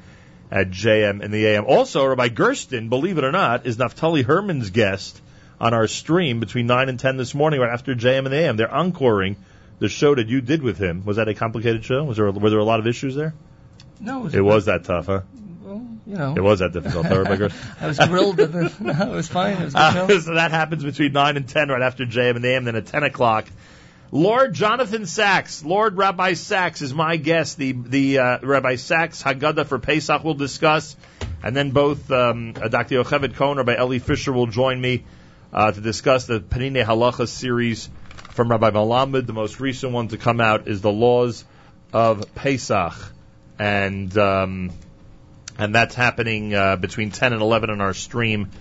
at 0.52 0.70
JM 0.70 1.22
in 1.22 1.32
the 1.32 1.46
AM. 1.46 1.66
Also, 1.66 2.06
Rabbi 2.06 2.30
Gersten, 2.30 2.90
believe 2.90 3.18
it 3.18 3.24
or 3.24 3.32
not, 3.32 3.66
is 3.66 3.78
Naftali 3.78 4.24
Herman's 4.24 4.70
guest 4.70 5.22
on 5.60 5.74
our 5.74 5.88
stream 5.88 6.40
between 6.40 6.68
9 6.68 6.90
and 6.90 7.00
10 7.00 7.18
this 7.18 7.34
morning, 7.34 7.60
right 7.60 7.72
after 7.72 7.96
JM 7.96 8.26
in 8.26 8.32
the 8.32 8.38
AM. 8.38 8.58
They're 8.58 8.74
encoring 8.74 9.36
the 9.80 9.90
show 9.90 10.16
that 10.16 10.28
you 10.28 10.42
did 10.42 10.62
with 10.62 10.78
him. 10.78 11.04
Was 11.06 11.18
that 11.18 11.28
a 11.28 11.34
complicated 11.34 11.86
show? 11.86 12.04
Was 12.04 12.18
there 12.18 12.32
were 12.32 12.50
there 12.50 12.60
a 12.60 12.64
lot 12.64 12.80
of 12.80 12.88
issues 12.88 13.16
there? 13.16 13.34
No, 14.00 14.20
it 14.20 14.24
was, 14.24 14.36
It 14.36 14.42
was 14.42 14.66
that 14.66 14.84
tough, 14.84 15.08
huh? 15.08 15.22
You 16.08 16.16
know. 16.16 16.34
It 16.38 16.42
was 16.42 16.60
that 16.60 16.72
difficult. 16.72 17.06
I 17.82 17.88
was 17.88 17.98
thrilled. 17.98 18.38
That 18.38 18.54
the, 18.54 18.74
no, 18.80 19.12
it 19.12 19.16
was 19.16 19.28
fine. 19.28 19.58
It 19.58 19.66
was 19.66 19.74
good. 19.74 19.80
Uh, 20.10 20.20
so 20.22 20.36
that 20.36 20.52
happens 20.52 20.84
between 20.84 21.12
9 21.12 21.36
and 21.36 21.50
10 21.50 21.68
right 21.68 21.82
after 21.82 22.06
JM 22.06 22.38
in 22.38 22.42
the 22.42 22.48
AM. 22.50 22.64
Then 22.64 22.78
at 22.78 22.86
10 22.86 23.04
o'clock, 23.04 23.46
Lord 24.12 24.54
Jonathan 24.54 25.06
Sacks, 25.06 25.66
Lord 25.66 25.98
Rabbi 25.98 26.34
Sacks 26.34 26.82
is 26.82 26.94
my 26.94 27.18
guest. 27.18 27.58
The 27.58 27.74
the 27.74 28.20
uh, 28.20 28.40
Rabbi 28.42 28.78
Sacks 28.78 29.22
Haggadah 29.22 29.66
for 29.66 29.80
Pesach 29.80 30.24
will 30.24 30.34
discuss, 30.34 30.96
and 31.44 31.54
then 31.54 31.72
both 31.72 32.10
um, 32.10 32.54
uh, 32.56 32.70
Dr. 32.70 33.04
Yocheved 33.04 33.36
Cohen, 33.36 33.58
Rabbi 33.58 33.76
Eli 33.76 33.98
Fisher 34.00 34.32
will 34.32 34.48
join 34.48 34.80
me 34.80 35.04
uh, 35.52 35.74
to 35.74 35.82
discuss 35.82 36.26
the 36.26 36.40
Peninei 36.40 36.86
Halacha 36.86 37.28
series 37.28 37.90
from 38.30 38.50
Rabbi 38.50 38.70
Melamed. 38.70 39.26
The 39.26 39.34
most 39.34 39.60
recent 39.60 39.92
one 39.92 40.08
to 40.10 40.18
come 40.18 40.40
out 40.40 40.70
is 40.70 40.80
the 40.80 40.92
laws 40.92 41.44
of 41.92 42.34
Pesach, 42.34 42.94
and 43.60 44.18
um, 44.18 44.72
and 45.58 45.76
that's 45.76 45.96
happening 45.96 46.54
uh, 46.54 46.78
between 46.78 47.12
10 47.12 47.34
and 47.34 47.42
11 47.42 47.72
on 47.72 47.82
our 47.82 47.94
stream 47.94 48.52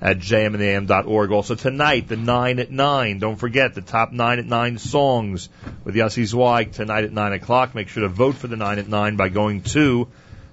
at 0.00 0.18
jmintheam.org. 0.18 1.30
Also 1.32 1.54
tonight, 1.54 2.08
the 2.08 2.16
9 2.16 2.58
at 2.58 2.70
9. 2.70 3.18
Don't 3.18 3.36
forget 3.36 3.74
the 3.74 3.80
top 3.80 4.12
9 4.12 4.38
at 4.38 4.46
9 4.46 4.78
songs 4.78 5.48
with 5.84 5.94
Yossi 5.94 6.26
Zweig 6.26 6.72
tonight 6.72 7.04
at 7.04 7.12
9 7.12 7.32
o'clock. 7.32 7.74
Make 7.74 7.88
sure 7.88 8.02
to 8.02 8.08
vote 8.08 8.34
for 8.34 8.48
the 8.48 8.56
9 8.56 8.78
at 8.78 8.88
9 8.88 9.16
by 9.16 9.28
going 9.28 9.62
to 9.62 10.08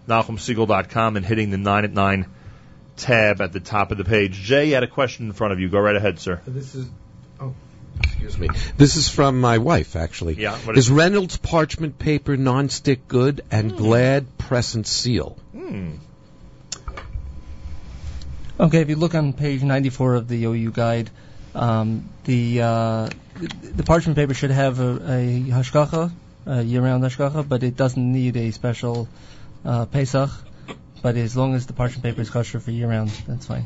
NachumSegal.com 0.08 1.18
and 1.18 1.26
hitting 1.26 1.50
the 1.52 1.58
9 1.58 1.86
at 1.86 1.92
9 1.92 2.26
tab 2.98 3.42
at 3.42 3.52
the 3.54 3.60
top 3.60 3.92
of 3.92 3.98
the 3.98 4.04
page. 4.04 4.34
Jay, 4.34 4.68
you 4.70 4.74
had 4.74 4.84
a 4.84 4.88
question 4.88 5.28
in 5.28 5.34
front 5.34 5.54
of 5.54 5.60
you. 5.60 5.70
Go 5.70 5.80
right 5.80 5.96
ahead, 5.96 6.20
sir. 6.20 6.40
This 6.46 6.76
is. 6.76 6.88
Oh, 7.40 7.56
excuse 8.04 8.38
me. 8.38 8.50
This 8.78 8.96
is 8.96 9.10
from 9.10 9.42
my 9.42 9.58
wife, 9.58 9.96
actually. 9.96 10.36
Yeah, 10.36 10.56
what 10.60 10.78
is 10.78 10.86
is- 10.86 10.92
Reynolds 10.92 11.38
parchment 11.38 11.98
paper 11.98 12.38
non-stick 12.38 13.08
good 13.08 13.42
and 13.52 13.76
Glad 13.76 14.38
press 14.38 14.76
and 14.76 14.86
seal? 14.86 15.38
Hmm. 15.52 15.92
Okay, 18.62 18.82
if 18.82 18.90
you 18.90 18.96
look 18.96 19.16
on 19.16 19.34
page 19.34 19.64
94 19.64 20.16
of 20.16 20.28
the 20.28 20.46
OU 20.46 20.72
guide, 20.72 21.10
um, 21.56 22.08
the 22.26 22.62
uh, 22.62 23.10
the 23.64 23.84
parchment 23.84 24.16
paper 24.16 24.36
should 24.36 24.52
have 24.52 24.80
a, 24.80 24.92
a 24.92 25.40
hashgacha, 25.50 26.12
a 26.46 26.62
year-round 26.62 27.04
hashgacha, 27.04 27.50
but 27.50 27.64
it 27.64 27.76
doesn't 27.76 28.12
need 28.12 28.38
a 28.38 28.52
special 28.52 29.08
uh, 29.66 29.88
Pesach. 29.88 30.30
But 31.02 31.16
as 31.18 31.36
long 31.36 31.56
as 31.56 31.66
the 31.66 31.74
parchment 31.74 32.04
paper 32.04 32.22
is 32.22 32.30
kosher 32.30 32.60
for 32.60 32.70
year-round, 32.70 33.10
that's 33.28 33.48
fine. 33.48 33.66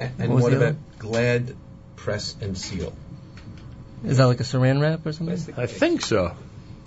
And 0.00 0.32
was 0.32 0.44
what 0.44 0.50
the 0.52 0.56
other? 0.56 0.66
about 0.68 0.98
Glad 0.98 1.54
press 1.96 2.34
and 2.40 2.56
seal? 2.56 2.94
Is 4.06 4.16
that 4.16 4.24
like 4.24 4.40
a 4.40 4.44
saran 4.44 4.80
wrap 4.80 5.04
or 5.04 5.12
something? 5.12 5.54
I 5.58 5.66
think 5.66 6.00
so. 6.00 6.34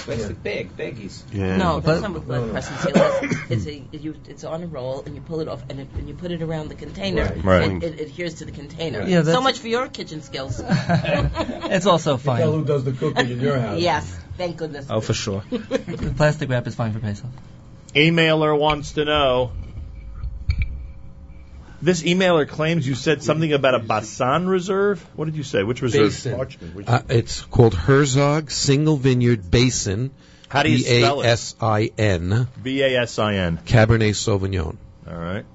Plastic 0.06 0.44
bag, 0.44 0.76
baggies. 0.78 1.24
Yeah. 1.32 1.58
No, 1.58 1.80
But- 1.80 1.86
that's 1.86 2.02
not 2.02 2.12
what 2.12 2.26
Glad 2.26 2.52
press 2.52 2.70
and 2.70 2.80
seal. 2.80 3.40
It's 3.50 3.66
a 3.68 3.98
you, 3.98 4.16
it's 4.28 4.44
on 4.44 4.64
a 4.64 4.68
roll 4.68 5.04
and 5.06 5.16
you 5.16 5.22
pull 5.22 5.40
it 5.40 5.48
off 5.48 5.64
and, 5.70 5.80
it, 5.80 5.88
and 5.96 6.08
you 6.08 6.14
put 6.14 6.32
it 6.32 6.42
around 6.42 6.68
the 6.70 6.76
container. 6.76 7.24
Right. 7.24 7.44
Right. 7.44 7.84
It, 7.84 7.84
it 7.84 8.00
adheres 8.02 8.36
to 8.36 8.46
the 8.46 8.52
container. 8.52 9.02
Yeah, 9.04 9.24
so 9.24 9.42
much 9.42 9.60
for 9.60 9.68
your 9.68 9.88
kitchen 9.88 10.22
skills. 10.22 10.62
It's 11.76 11.86
also 11.86 12.18
fine. 12.18 12.40
Tell 12.40 12.52
who 12.52 12.66
does 12.66 12.84
the 12.84 12.92
cooking 12.92 13.30
in 13.30 13.40
your 13.40 13.58
house. 13.60 13.80
yes, 13.80 14.20
thank 14.38 14.58
goodness. 14.58 14.88
Oh, 14.90 15.02
for 15.02 15.14
sure. 15.14 15.44
The 15.50 16.14
plastic 16.16 16.50
wrap 16.50 16.68
is 16.68 16.76
fine 16.76 16.94
for 16.94 17.00
Pesach. 17.00 17.30
Emailer 17.96 18.58
wants 18.58 18.94
to 18.94 19.06
know. 19.06 19.52
This 21.84 22.02
emailer 22.02 22.48
claims 22.48 22.88
you 22.88 22.96
said 22.96 23.24
something 23.24 23.52
about 23.52 23.76
a 23.76 23.80
Basan 23.80 24.48
reserve. 24.48 25.06
What 25.18 25.26
did 25.26 25.36
you 25.36 25.44
say? 25.44 25.64
Which 25.64 25.82
reserve? 25.82 26.12
Basin. 26.12 26.86
Uh, 26.88 27.02
it's 27.10 27.42
called 27.42 27.74
Herzog 27.74 28.52
Single 28.52 28.96
Vineyard 28.96 29.52
Basin. 29.52 30.12
How 30.48 30.64
do 30.64 30.72
you 30.72 30.78
spell 30.80 31.20
it? 31.20 31.24
B-A-S-I-N. 31.24 32.48
B 32.64 32.84
A 32.84 33.02
S 33.02 33.20
I 33.20 33.34
N. 33.36 33.58
Cabernet 33.66 34.16
Sauvignon. 34.16 34.78
All 35.06 35.18
right. 35.18 35.46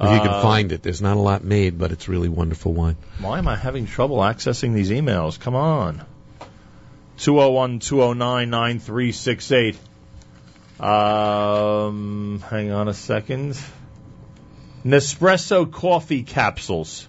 If 0.00 0.12
you 0.12 0.20
can 0.20 0.28
Uh, 0.28 0.42
find 0.42 0.70
it, 0.70 0.84
there's 0.84 1.02
not 1.02 1.16
a 1.16 1.20
lot 1.20 1.42
made, 1.42 1.78
but 1.78 1.90
it's 1.90 2.08
really 2.08 2.28
wonderful 2.28 2.72
wine. 2.72 2.96
Why 3.18 3.38
am 3.38 3.48
I 3.48 3.56
having 3.56 3.86
trouble 3.86 4.18
accessing 4.18 4.72
these 4.72 4.90
emails? 4.90 5.40
Come 5.40 5.56
on. 5.56 6.02
201 7.18 7.80
209 7.80 8.50
9368. 8.50 9.78
Um, 10.78 12.40
hang 12.50 12.70
on 12.70 12.86
a 12.86 12.94
second. 12.94 13.58
Nespresso 14.84 15.70
coffee 15.70 16.22
capsules. 16.22 17.08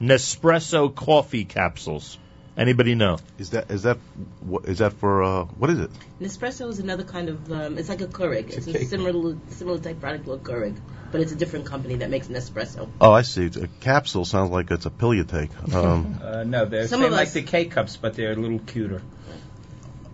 Nespresso 0.00 0.92
coffee 0.94 1.44
capsules. 1.44 2.18
Anybody 2.56 2.94
know? 2.94 3.18
Is 3.38 3.50
that 3.50 3.70
is 3.70 3.84
that 3.84 3.98
what 4.40 4.64
is 4.64 4.78
that 4.78 4.92
for? 4.94 5.22
Uh, 5.22 5.44
what 5.44 5.70
is 5.70 5.78
it? 5.78 5.90
Nespresso 6.20 6.68
is 6.68 6.80
another 6.80 7.04
kind 7.04 7.28
of 7.28 7.52
um, 7.52 7.78
it's 7.78 7.88
like 7.88 8.00
a 8.00 8.06
Keurig. 8.06 8.50
It's, 8.50 8.66
a 8.66 8.76
a, 8.76 8.84
similar 8.84 9.36
similar 9.50 9.78
type 9.78 10.00
product 10.00 10.24
to 10.24 10.32
a 10.32 10.38
Keurig, 10.38 10.76
but 11.12 11.20
it's 11.20 11.30
a 11.30 11.36
different 11.36 11.66
company 11.66 11.96
that 11.96 12.10
makes 12.10 12.26
Nespresso. 12.26 12.88
Oh, 13.00 13.12
I 13.12 13.22
see. 13.22 13.44
It's 13.44 13.56
a 13.56 13.68
capsule 13.68 14.24
sounds 14.24 14.50
like 14.50 14.70
it's 14.72 14.84
a 14.84 14.90
pill 14.90 15.14
you 15.14 15.24
take. 15.24 15.50
Um, 15.72 16.20
Uh, 16.22 16.42
no, 16.42 16.64
they're 16.64 16.88
Some 16.88 17.02
same 17.02 17.12
like 17.12 17.32
the 17.32 17.42
K 17.42 17.66
cups, 17.66 17.96
but 17.96 18.14
they're 18.14 18.32
a 18.32 18.36
little 18.36 18.58
cuter. 18.58 19.00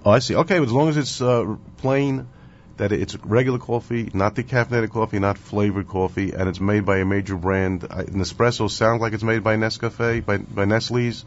oh, 0.05 0.11
I 0.11 0.19
see. 0.19 0.37
Okay, 0.37 0.63
as 0.63 0.71
long 0.71 0.91
as 0.91 0.99
it's 0.99 1.23
uh, 1.23 1.57
plain, 1.79 2.29
that 2.77 2.93
it's 2.93 3.17
regular 3.17 3.59
coffee, 3.59 4.11
not 4.13 4.35
decaffeinated 4.35 4.91
coffee, 4.91 5.19
not 5.19 5.39
flavored 5.39 5.89
coffee, 5.89 6.33
and 6.33 6.49
it's 6.49 6.61
made 6.61 6.85
by 6.85 6.99
a 6.99 7.05
major 7.05 7.37
brand. 7.37 7.85
I, 7.91 8.05
Nespresso 8.05 8.71
sounds 8.71 9.01
like 9.01 9.13
it's 9.13 9.23
made 9.23 9.43
by 9.43 9.57
Nescafe, 9.57 10.25
by, 10.25 10.39
by 10.39 10.65
Nestle's. 10.65 11.25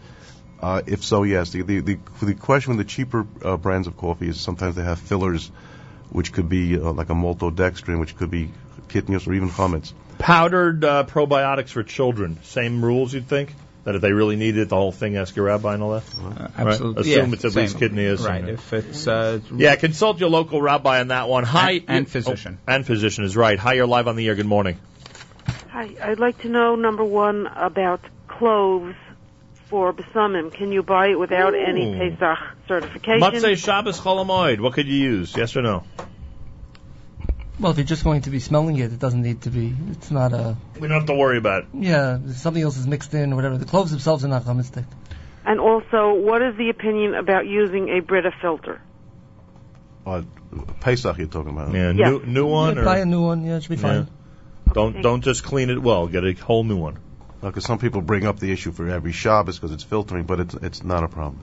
Uh, 0.62 0.82
if 0.86 1.04
so, 1.04 1.24
yes. 1.24 1.52
The, 1.52 1.62
the, 1.62 1.80
the, 1.80 2.00
the 2.22 2.34
question 2.36 2.76
with 2.76 2.86
the 2.86 2.92
cheaper 2.92 3.26
uh, 3.44 3.58
brands 3.58 3.88
of 3.88 3.98
coffee 3.98 4.28
is 4.28 4.40
sometimes 4.40 4.76
they 4.76 4.84
have 4.84 5.00
fillers, 5.00 5.48
which 6.10 6.34
could 6.34 6.50
be 6.50 6.78
uh, 6.78 6.92
like 6.92 7.10
a 7.10 7.14
maltodextrin, 7.14 8.00
which 8.00 8.16
could 8.16 8.30
be 8.30 8.52
kitniyos 8.90 9.28
or 9.28 9.34
even 9.34 9.50
chametz. 9.50 9.94
Powdered 10.18 10.84
uh, 10.84 11.06
probiotics 11.06 11.70
for 11.70 11.84
children. 11.84 12.40
Same 12.44 12.84
rules, 12.84 13.14
you'd 13.14 13.28
think? 13.28 13.56
That 13.86 13.96
if 13.96 14.02
they 14.02 14.12
really 14.12 14.36
needed 14.36 14.62
it, 14.64 14.70
the 14.70 14.76
whole 14.76 14.92
thing, 14.92 15.16
ask 15.16 15.36
your 15.36 15.46
rabbi 15.46 15.74
and 15.74 15.82
all 15.82 15.92
that? 15.94 16.04
Uh, 16.22 16.48
absolutely. 16.58 16.64
Right? 16.66 17.00
Assume 17.02 17.30
Yeah, 17.30 17.34
it's 17.34 17.46
at 17.46 17.52
same. 17.54 17.62
least 17.64 17.78
kitniyos 17.78 18.12
is. 18.14 18.26
Right. 18.26 18.50
If 18.50 18.74
it's 18.74 19.08
uh, 19.08 19.40
Yeah, 19.56 19.76
consult 19.78 20.20
your 20.20 20.30
local 20.30 20.62
rabbi 20.62 21.00
on 21.00 21.08
that 21.08 21.30
one. 21.30 21.46
Hi. 21.46 21.72
And- 21.72 21.84
and 21.90 22.10
physician. 22.10 22.58
Oh, 22.68 22.74
and 22.74 22.86
physician 22.86 23.24
is 23.24 23.38
right. 23.38 23.58
Hi, 23.58 23.74
you're 23.74 23.88
live 23.88 24.08
on 24.10 24.16
the 24.18 24.28
air. 24.28 24.36
Good 24.36 24.46
morning. 24.46 24.78
Hi, 25.70 25.90
I'd 26.04 26.20
like 26.20 26.42
to 26.42 26.50
know 26.50 26.76
number 26.76 27.06
one 27.06 27.48
about 27.48 28.02
cloves 28.28 28.96
for 29.70 29.94
besamim. 29.94 30.52
Can 30.54 30.72
you 30.74 30.84
buy 30.84 31.08
it 31.10 31.20
without 31.20 31.56
any 31.56 31.94
Pesach 31.96 32.38
certification? 32.68 33.22
Motzei 33.22 33.56
Shabbos 33.58 34.00
Chol 34.00 34.26
Hamoed. 34.26 34.60
What 34.60 34.74
could 34.74 34.88
you 34.88 34.96
use? 34.98 35.36
Yes 35.38 35.56
or 35.56 35.62
no? 35.62 35.84
Well, 37.60 37.72
if 37.72 37.78
you're 37.78 37.86
just 37.86 38.06
going 38.06 38.22
to 38.22 38.30
be 38.30 38.40
smelling 38.40 38.78
it, 38.78 38.94
it 38.94 39.00
doesn't 39.00 39.22
need 39.22 39.42
to 39.42 39.50
be. 39.50 39.76
It's 39.92 40.12
not 40.12 40.32
a. 40.34 40.56
We 40.80 40.88
don't 40.88 41.00
have 41.00 41.08
to 41.08 41.16
worry 41.16 41.38
about 41.38 41.64
it. 41.64 41.70
Yeah, 41.74 42.20
if 42.26 42.38
something 42.38 42.64
else 42.64 42.78
is 42.78 42.88
mixed 42.88 43.14
in 43.14 43.34
or 43.34 43.36
whatever. 43.36 43.58
The 43.58 43.66
cloves 43.66 43.92
themselves 43.92 44.24
are 44.24 44.30
not 44.30 44.46
chametz 44.46 44.86
And 45.46 45.60
also, 45.60 46.14
what 46.14 46.42
is 46.42 46.56
the 46.56 46.70
opinion 46.70 47.16
about 47.16 47.48
using 47.48 47.90
a 47.90 48.00
Brita 48.00 48.32
filter? 48.42 48.82
Uh, 50.06 50.24
Pesach 50.80 51.18
you're 51.18 51.28
talking 51.28 51.52
about. 51.52 51.74
Yeah, 51.74 51.92
Yeah. 51.92 52.10
new 52.12 52.26
new 52.26 52.46
one. 52.48 52.76
Yeah, 52.76 52.82
or- 52.82 52.86
buy 52.86 53.00
a 53.00 53.06
new 53.06 53.22
one. 53.22 53.44
Yeah, 53.46 53.58
it 53.58 53.64
should 53.64 53.72
be 53.72 53.76
fine. 53.76 54.08
Don't 54.72 55.02
don't 55.02 55.22
just 55.22 55.44
clean 55.44 55.70
it 55.70 55.82
well. 55.82 56.08
Get 56.08 56.24
a 56.24 56.34
whole 56.34 56.64
new 56.64 56.78
one. 56.78 56.98
Because 57.42 57.66
some 57.66 57.78
people 57.80 58.02
bring 58.02 58.26
up 58.26 58.40
the 58.40 58.52
issue 58.52 58.72
for 58.72 58.90
every 58.90 59.12
Shabbos 59.12 59.58
because 59.58 59.72
it's 59.72 59.84
filtering, 59.84 60.24
but 60.24 60.40
it's 60.40 60.54
it's 60.56 60.84
not 60.84 61.04
a 61.04 61.08
problem. 61.08 61.40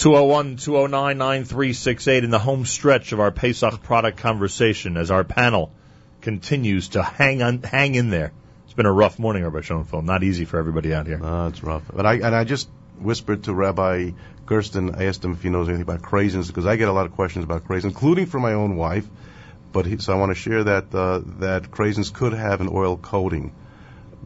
201 0.00 0.56
209 0.56 1.18
9368 1.18 2.24
in 2.24 2.30
the 2.30 2.38
home 2.38 2.64
stretch 2.64 3.12
of 3.12 3.20
our 3.20 3.30
Pesach 3.30 3.82
product 3.82 4.16
conversation 4.16 4.96
as 4.96 5.10
our 5.10 5.24
panel 5.24 5.70
continues 6.22 6.88
to 6.88 7.02
hang 7.02 7.42
on, 7.42 7.62
hang 7.62 7.94
in 7.94 8.08
there. 8.08 8.32
It's 8.64 8.72
been 8.72 8.86
a 8.86 8.92
rough 8.92 9.18
morning, 9.18 9.44
Rabbi 9.44 9.58
Schonfeld. 9.58 10.04
Not 10.04 10.22
easy 10.22 10.46
for 10.46 10.58
everybody 10.58 10.94
out 10.94 11.06
here. 11.06 11.18
No, 11.18 11.48
it's 11.48 11.62
rough. 11.62 11.82
But 11.92 12.06
I 12.06 12.14
and 12.14 12.34
I 12.34 12.44
just 12.44 12.70
whispered 12.98 13.44
to 13.44 13.52
Rabbi 13.52 14.12
Gersten. 14.48 14.94
I 14.94 15.04
asked 15.04 15.22
him 15.22 15.32
if 15.32 15.42
he 15.42 15.50
knows 15.50 15.68
anything 15.68 15.82
about 15.82 16.00
craisins 16.00 16.46
because 16.46 16.64
I 16.64 16.76
get 16.76 16.88
a 16.88 16.92
lot 16.92 17.04
of 17.04 17.12
questions 17.12 17.44
about 17.44 17.64
craisins, 17.64 17.84
including 17.84 18.24
from 18.24 18.40
my 18.40 18.54
own 18.54 18.76
wife. 18.76 19.06
But 19.70 19.84
he, 19.84 19.98
so 19.98 20.14
I 20.14 20.16
want 20.16 20.30
to 20.30 20.34
share 20.34 20.64
that 20.64 20.94
uh, 20.94 21.20
that 21.40 21.64
craisins 21.64 22.10
could 22.10 22.32
have 22.32 22.62
an 22.62 22.70
oil 22.72 22.96
coating. 22.96 23.52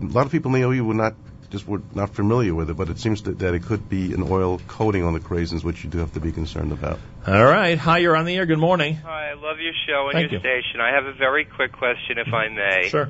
A 0.01 0.05
lot 0.05 0.25
of 0.25 0.31
people 0.31 0.55
in 0.55 0.61
the 0.61 0.69
OU 0.69 0.85
were 0.85 0.95
not 0.95 1.17
just 1.55 1.69
were 1.69 1.81
not 1.95 2.11
familiar 2.15 2.53
with 2.55 2.69
it, 2.69 2.77
but 2.77 2.89
it 2.89 2.99
seems 2.99 3.23
that, 3.23 3.39
that 3.39 3.55
it 3.55 3.63
could 3.63 3.89
be 3.89 4.13
an 4.13 4.23
oil 4.29 4.61
coating 4.67 5.05
on 5.05 5.13
the 5.15 5.21
craisins, 5.21 5.63
which 5.63 5.85
you 5.85 5.89
do 5.91 5.99
have 5.99 6.13
to 6.15 6.21
be 6.21 6.33
concerned 6.33 6.73
about. 6.73 6.99
All 7.27 7.45
right. 7.45 7.79
Hi, 7.79 7.99
you're 7.99 8.17
on 8.17 8.25
the 8.25 8.37
air. 8.37 8.45
Good 8.45 8.59
morning. 8.59 8.97
Hi, 8.97 9.31
I 9.31 9.35
love 9.35 9.61
your 9.61 9.73
show 9.87 10.09
and 10.09 10.13
Thank 10.15 10.33
your 10.33 10.41
you. 10.41 10.41
station. 10.41 10.81
I 10.81 10.93
have 10.95 11.07
a 11.07 11.13
very 11.13 11.45
quick 11.45 11.73
question, 11.73 12.19
if 12.19 12.33
I 12.35 12.49
may. 12.49 12.89
Sure. 12.89 13.09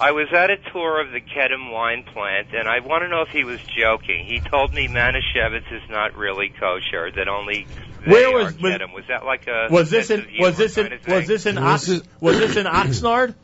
I 0.00 0.10
was 0.10 0.26
at 0.32 0.50
a 0.50 0.56
tour 0.72 1.00
of 1.00 1.12
the 1.12 1.20
Kedem 1.20 1.70
wine 1.70 2.02
plant, 2.02 2.48
and 2.52 2.66
I 2.68 2.80
want 2.80 3.04
to 3.04 3.08
know 3.08 3.22
if 3.22 3.28
he 3.28 3.44
was 3.44 3.60
joking. 3.78 4.26
He 4.26 4.40
told 4.40 4.74
me 4.74 4.88
Manischewitz 4.88 5.70
is 5.72 5.88
not 5.88 6.16
really 6.16 6.48
kosher; 6.48 7.12
that 7.12 7.28
only 7.28 7.64
they 8.04 8.10
Where 8.10 8.28
are 8.30 8.44
was- 8.44 8.58
was- 8.58 8.72
Kedem. 8.72 8.92
Was 8.92 9.04
that 9.06 9.24
like 9.24 9.46
a 9.46 9.68
Was 9.70 9.90
this 9.90 10.10
in 10.10 10.26
was 10.40 10.56
this 10.56 10.76
in 10.76 10.84
kind 10.88 10.94
of 10.94 11.00
thing? 11.02 11.14
was 11.14 11.26
this 11.28 11.46
in 11.46 11.58
Ox, 11.58 11.88
was 12.20 12.38
this 12.40 12.56
in 12.56 12.66
Oxnard? 12.66 13.36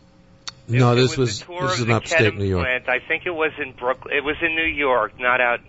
No, 0.70 0.92
it 0.92 0.96
this 0.96 1.16
was, 1.16 1.18
was 1.18 1.38
the 1.40 1.44
tour 1.46 1.62
this 1.62 1.72
of 1.72 1.78
is 1.78 1.84
in 1.84 1.90
upstate 1.90 2.34
Kedem 2.34 2.38
New 2.38 2.44
York. 2.44 2.64
plant. 2.64 2.88
I 2.88 2.98
think 3.00 3.26
it 3.26 3.34
was 3.34 3.52
in 3.58 3.72
Brooklyn. 3.72 4.14
It 4.14 4.24
was 4.24 4.36
in 4.40 4.54
New 4.54 4.62
York, 4.62 5.18
not 5.18 5.40
out. 5.40 5.60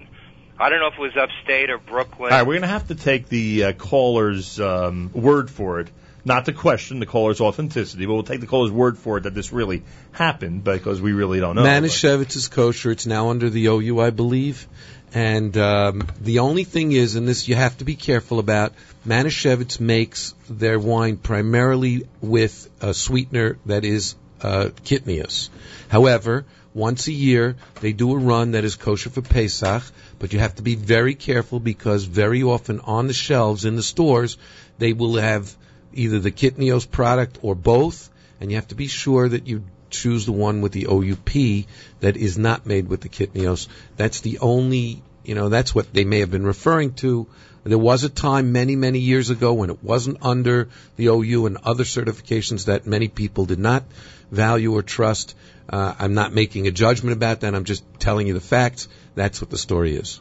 I 0.59 0.69
don't 0.69 0.80
know 0.80 0.88
if 0.88 0.93
it 0.93 0.99
was 0.99 1.17
upstate 1.17 1.69
or 1.69 1.80
Brooklyn. 1.80 2.31
All 2.31 2.38
right, 2.38 2.47
we're 2.47 2.53
going 2.53 2.61
to 2.61 2.67
have 2.67 2.88
to 2.89 2.95
take 2.95 3.27
the 3.27 3.63
uh, 3.63 3.73
caller's 3.73 4.59
um, 4.59 5.09
word 5.13 5.49
for 5.49 5.80
it, 5.80 5.89
not 6.23 6.45
to 6.45 6.53
question 6.53 6.99
the 6.99 7.07
caller's 7.07 7.41
authenticity, 7.41 8.05
but 8.05 8.13
we'll 8.13 8.23
take 8.23 8.41
the 8.41 8.47
caller's 8.47 8.71
word 8.71 8.97
for 8.97 9.17
it 9.17 9.21
that 9.21 9.33
this 9.33 9.51
really 9.51 9.81
happened 10.11 10.63
because 10.63 11.01
we 11.01 11.13
really 11.13 11.39
don't 11.39 11.55
know. 11.55 11.63
Manischewitz 11.63 12.35
is 12.35 12.47
kosher. 12.47 12.91
It's 12.91 13.07
now 13.07 13.30
under 13.30 13.49
the 13.49 13.65
OU, 13.67 13.99
I 13.99 14.11
believe. 14.11 14.67
And 15.13 15.57
um, 15.57 16.07
the 16.21 16.39
only 16.39 16.63
thing 16.63 16.91
is, 16.91 17.15
and 17.15 17.27
this 17.27 17.47
you 17.47 17.55
have 17.55 17.77
to 17.80 17.83
be 17.83 17.95
careful 17.95 18.39
about, 18.39 18.73
Manischewitz 19.05 19.80
makes 19.80 20.33
their 20.49 20.80
wine 20.80 21.17
primarily 21.17 22.07
with 22.21 22.69
a 22.81 22.93
sweetener 22.93 23.57
that 23.65 23.83
is 23.83 24.15
uh, 24.43 24.69
Kitniyos. 24.83 25.49
However, 25.89 26.45
once 26.73 27.07
a 27.07 27.11
year 27.11 27.55
they 27.81 27.93
do 27.93 28.13
a 28.13 28.17
run 28.17 28.51
that 28.51 28.63
is 28.63 28.75
kosher 28.75 29.09
for 29.09 29.21
Pesach, 29.21 29.83
but 30.19 30.33
you 30.33 30.39
have 30.39 30.55
to 30.55 30.61
be 30.61 30.75
very 30.75 31.15
careful 31.15 31.59
because 31.59 32.05
very 32.05 32.43
often 32.43 32.79
on 32.79 33.07
the 33.07 33.13
shelves 33.13 33.65
in 33.65 33.75
the 33.75 33.83
stores 33.83 34.37
they 34.77 34.93
will 34.93 35.15
have 35.15 35.53
either 35.93 36.19
the 36.19 36.31
Kitniyos 36.31 36.89
product 36.89 37.39
or 37.41 37.55
both, 37.55 38.09
and 38.39 38.49
you 38.49 38.57
have 38.57 38.69
to 38.69 38.75
be 38.75 38.87
sure 38.87 39.27
that 39.27 39.47
you 39.47 39.63
choose 39.89 40.25
the 40.25 40.31
one 40.31 40.61
with 40.61 40.71
the 40.71 40.87
OUP 40.87 41.65
that 41.99 42.15
is 42.17 42.37
not 42.37 42.65
made 42.65 42.87
with 42.87 43.01
the 43.01 43.09
Kitniyos. 43.09 43.67
That's 43.97 44.21
the 44.21 44.39
only, 44.39 45.03
you 45.23 45.35
know, 45.35 45.49
that's 45.49 45.75
what 45.75 45.93
they 45.93 46.05
may 46.05 46.19
have 46.19 46.31
been 46.31 46.45
referring 46.45 46.93
to. 46.95 47.27
There 47.63 47.77
was 47.77 48.03
a 48.03 48.09
time 48.09 48.53
many, 48.53 48.75
many 48.75 48.99
years 48.99 49.29
ago 49.29 49.53
when 49.53 49.69
it 49.69 49.83
wasn't 49.83 50.17
under 50.23 50.69
the 50.95 51.07
OU 51.07 51.45
and 51.45 51.57
other 51.57 51.83
certifications 51.83 52.65
that 52.65 52.87
many 52.87 53.07
people 53.07 53.45
did 53.45 53.59
not 53.59 53.83
value 54.32 54.74
or 54.74 54.82
trust. 54.82 55.35
Uh, 55.69 55.93
I'm 56.00 56.14
not 56.14 56.34
making 56.34 56.68
a 56.68 56.72
judgment 56.72 57.14
about 57.16 57.42
that. 57.42 57.53
I'm 57.53 57.66
just 57.66 57.84
telling 58.00 58.27
you 58.27 58.34
the 58.34 58.42
facts. 58.42 58.88
That's 59.16 59.42
what 59.42 59.50
the 59.50 59.58
story 59.58 59.95
is. 59.95 60.19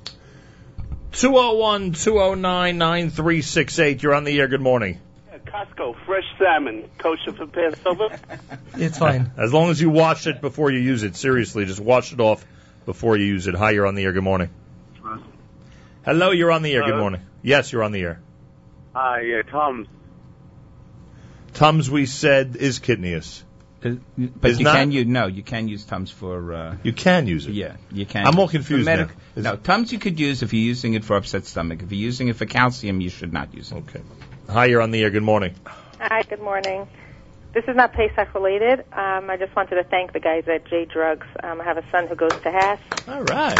201 1.13 1.93
209 1.93 2.79
9368. 2.79 4.03
You're 4.03 4.15
on 4.15 4.25
the 4.25 4.39
air. 4.39 4.49
Good 4.49 4.61
morning. 4.61 5.01
Costco 5.47 5.97
fresh 6.07 6.25
salmon, 6.39 6.89
kosher 6.99 7.33
for 7.33 7.47
Passover. 7.47 8.19
It's 8.75 8.99
fine. 8.99 9.33
As 9.37 9.53
long 9.53 9.71
as 9.71 9.81
you 9.81 9.91
wash 9.91 10.27
it 10.27 10.41
before 10.41 10.71
you 10.71 10.79
use 10.79 11.03
it. 11.03 11.17
Seriously, 11.17 11.65
just 11.65 11.81
wash 11.81 12.13
it 12.13 12.21
off 12.21 12.47
before 12.87 13.17
you 13.17 13.25
use 13.25 13.47
it. 13.47 13.55
Hi, 13.55 13.73
you're 13.73 13.87
on 13.87 13.95
the 13.95 14.05
air. 14.05 14.13
Good 14.13 14.23
morning. 14.23 14.51
Hello, 16.05 16.31
you're 16.31 16.53
on 16.53 16.63
the 16.63 16.73
air. 16.73 16.81
Good 16.81 16.91
Hello? 16.91 17.01
morning. 17.01 17.21
Yes, 17.43 17.73
you're 17.73 17.83
on 17.83 17.93
the 17.93 18.01
air. 18.01 18.21
Hi, 18.95 19.21
yeah, 19.21 19.43
Tom. 19.43 19.87
Tums, 21.53 21.91
we 21.91 22.07
said, 22.07 22.57
is 22.57 22.81
Kitniyos. 22.81 23.43
Uh, 23.85 23.91
But 24.19 24.51
Is 24.51 24.59
you 24.59 24.65
not- 24.65 24.77
can 24.77 24.93
use 24.93 25.07
no, 25.07 25.27
you 25.27 25.43
can 25.43 25.69
use 25.69 25.85
Tums 25.85 26.11
for. 26.11 26.53
Uh, 26.53 26.77
You 26.83 26.93
can 26.93 27.27
use 27.27 27.47
it. 27.47 27.53
Yeah, 27.55 27.77
you 27.93 28.05
can. 28.07 28.27
I'm 28.27 28.39
all 28.39 28.47
For 28.47 28.53
confused 28.53 28.87
now. 28.87 28.97
medic- 28.97 29.17
Is- 29.37 29.45
No, 29.45 29.57
Tums 29.57 29.91
you 29.93 29.99
could 29.99 30.21
use 30.21 30.43
if 30.43 30.53
you're 30.53 30.63
using 30.75 30.95
it 30.95 31.05
for 31.05 31.17
upset 31.17 31.47
stomach. 31.47 31.83
If 31.83 31.91
you're 31.91 32.07
using 32.07 32.29
it 32.29 32.37
for 32.37 32.45
calcium, 32.47 33.01
you 33.01 33.09
should 33.09 33.33
not 33.33 33.55
use 33.55 33.73
it. 33.73 33.77
Okay. 33.77 34.01
Hi, 34.51 34.67
you're 34.67 34.83
on 34.83 34.91
the 34.91 35.03
air. 35.03 35.11
Good 35.11 35.23
morning. 35.23 35.55
Hi, 35.99 36.23
good 36.23 36.43
morning. 36.43 36.87
This 37.55 37.65
is 37.67 37.75
not 37.75 37.93
Pesach 37.95 38.35
related. 38.35 38.81
Um, 38.93 39.31
I 39.31 39.37
just 39.39 39.55
wanted 39.57 39.77
to 39.77 39.85
thank 39.85 40.13
the 40.13 40.21
guys 40.21 40.45
at 40.47 40.67
J 40.67 40.85
Drugs. 40.85 41.27
Um, 41.43 41.61
I 41.61 41.65
have 41.65 41.79
a 41.79 41.85
son 41.91 42.07
who 42.07 42.15
goes 42.17 42.33
to 42.33 42.51
HASC, 42.51 43.09
All 43.09 43.23
right. 43.23 43.59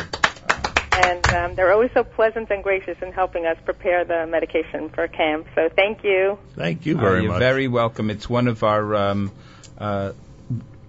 and 1.07 1.27
um, 1.35 1.55
they're 1.55 1.73
always 1.73 1.91
so 1.95 2.05
pleasant 2.05 2.51
and 2.51 2.63
gracious 2.63 2.97
in 3.03 3.13
helping 3.13 3.47
us 3.47 3.57
prepare 3.65 4.05
the 4.05 4.27
medication 4.27 4.91
for 4.91 5.09
camp. 5.09 5.47
So 5.55 5.69
thank 5.75 6.05
you. 6.05 6.39
Thank 6.57 6.87
you 6.87 6.99
Uh, 6.99 7.01
very 7.01 7.23
you're 7.23 7.33
much. 7.33 7.41
very 7.41 7.69
welcome. 7.69 8.11
It's 8.11 8.29
one 8.29 8.47
of 8.49 8.63
our 8.63 8.95
um, 8.95 9.33
uh, 9.81 10.13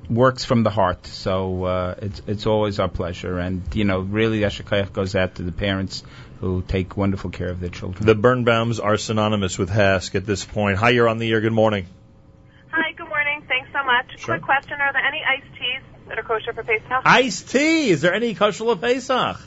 works 0.10 0.44
from 0.44 0.64
the 0.64 0.70
heart. 0.70 1.08
So 1.08 1.64
uh, 1.64 1.96
it's 2.02 2.22
it's 2.28 2.46
always 2.46 2.80
our 2.80 2.90
pleasure, 2.90 3.40
and 3.40 3.64
you 3.74 3.86
know, 3.86 4.00
really, 4.00 4.42
Ashakayach 4.42 4.94
goes 4.94 5.16
out 5.16 5.36
to 5.36 5.44
the 5.44 5.52
parents 5.52 6.04
who 6.40 6.62
take 6.68 6.98
wonderful 6.98 7.30
care 7.30 7.50
of 7.50 7.60
their 7.60 7.70
children. 7.70 8.06
The 8.06 8.16
Birnbaums 8.16 8.84
are 8.84 8.98
synonymous 8.98 9.58
with 9.58 9.70
HASC 9.70 10.16
at 10.16 10.26
this 10.26 10.44
point. 10.44 10.78
Hi, 10.78 10.90
you're 10.90 11.08
on 11.08 11.20
the 11.20 11.32
air. 11.32 11.40
Good 11.40 11.54
morning. 11.54 11.86
Hi, 12.72 12.92
good 12.94 13.08
morning. 13.08 13.44
Thanks 13.48 13.70
so 13.72 13.84
much. 13.84 14.20
Sure. 14.20 14.36
Quick 14.36 14.44
question: 14.44 14.82
Are 14.82 14.94
there 14.94 15.06
any 15.06 15.22
iced 15.24 15.54
teas 15.58 15.82
that 16.08 16.20
are 16.20 16.24
kosher 16.24 16.54
for 16.54 16.64
Pesach? 16.64 17.02
Iced 17.06 17.50
tea. 17.50 17.90
Is 17.90 18.02
there 18.02 18.14
any 18.14 18.34
kosher 18.36 18.66
for 18.66 18.76
Pesach? 18.76 19.40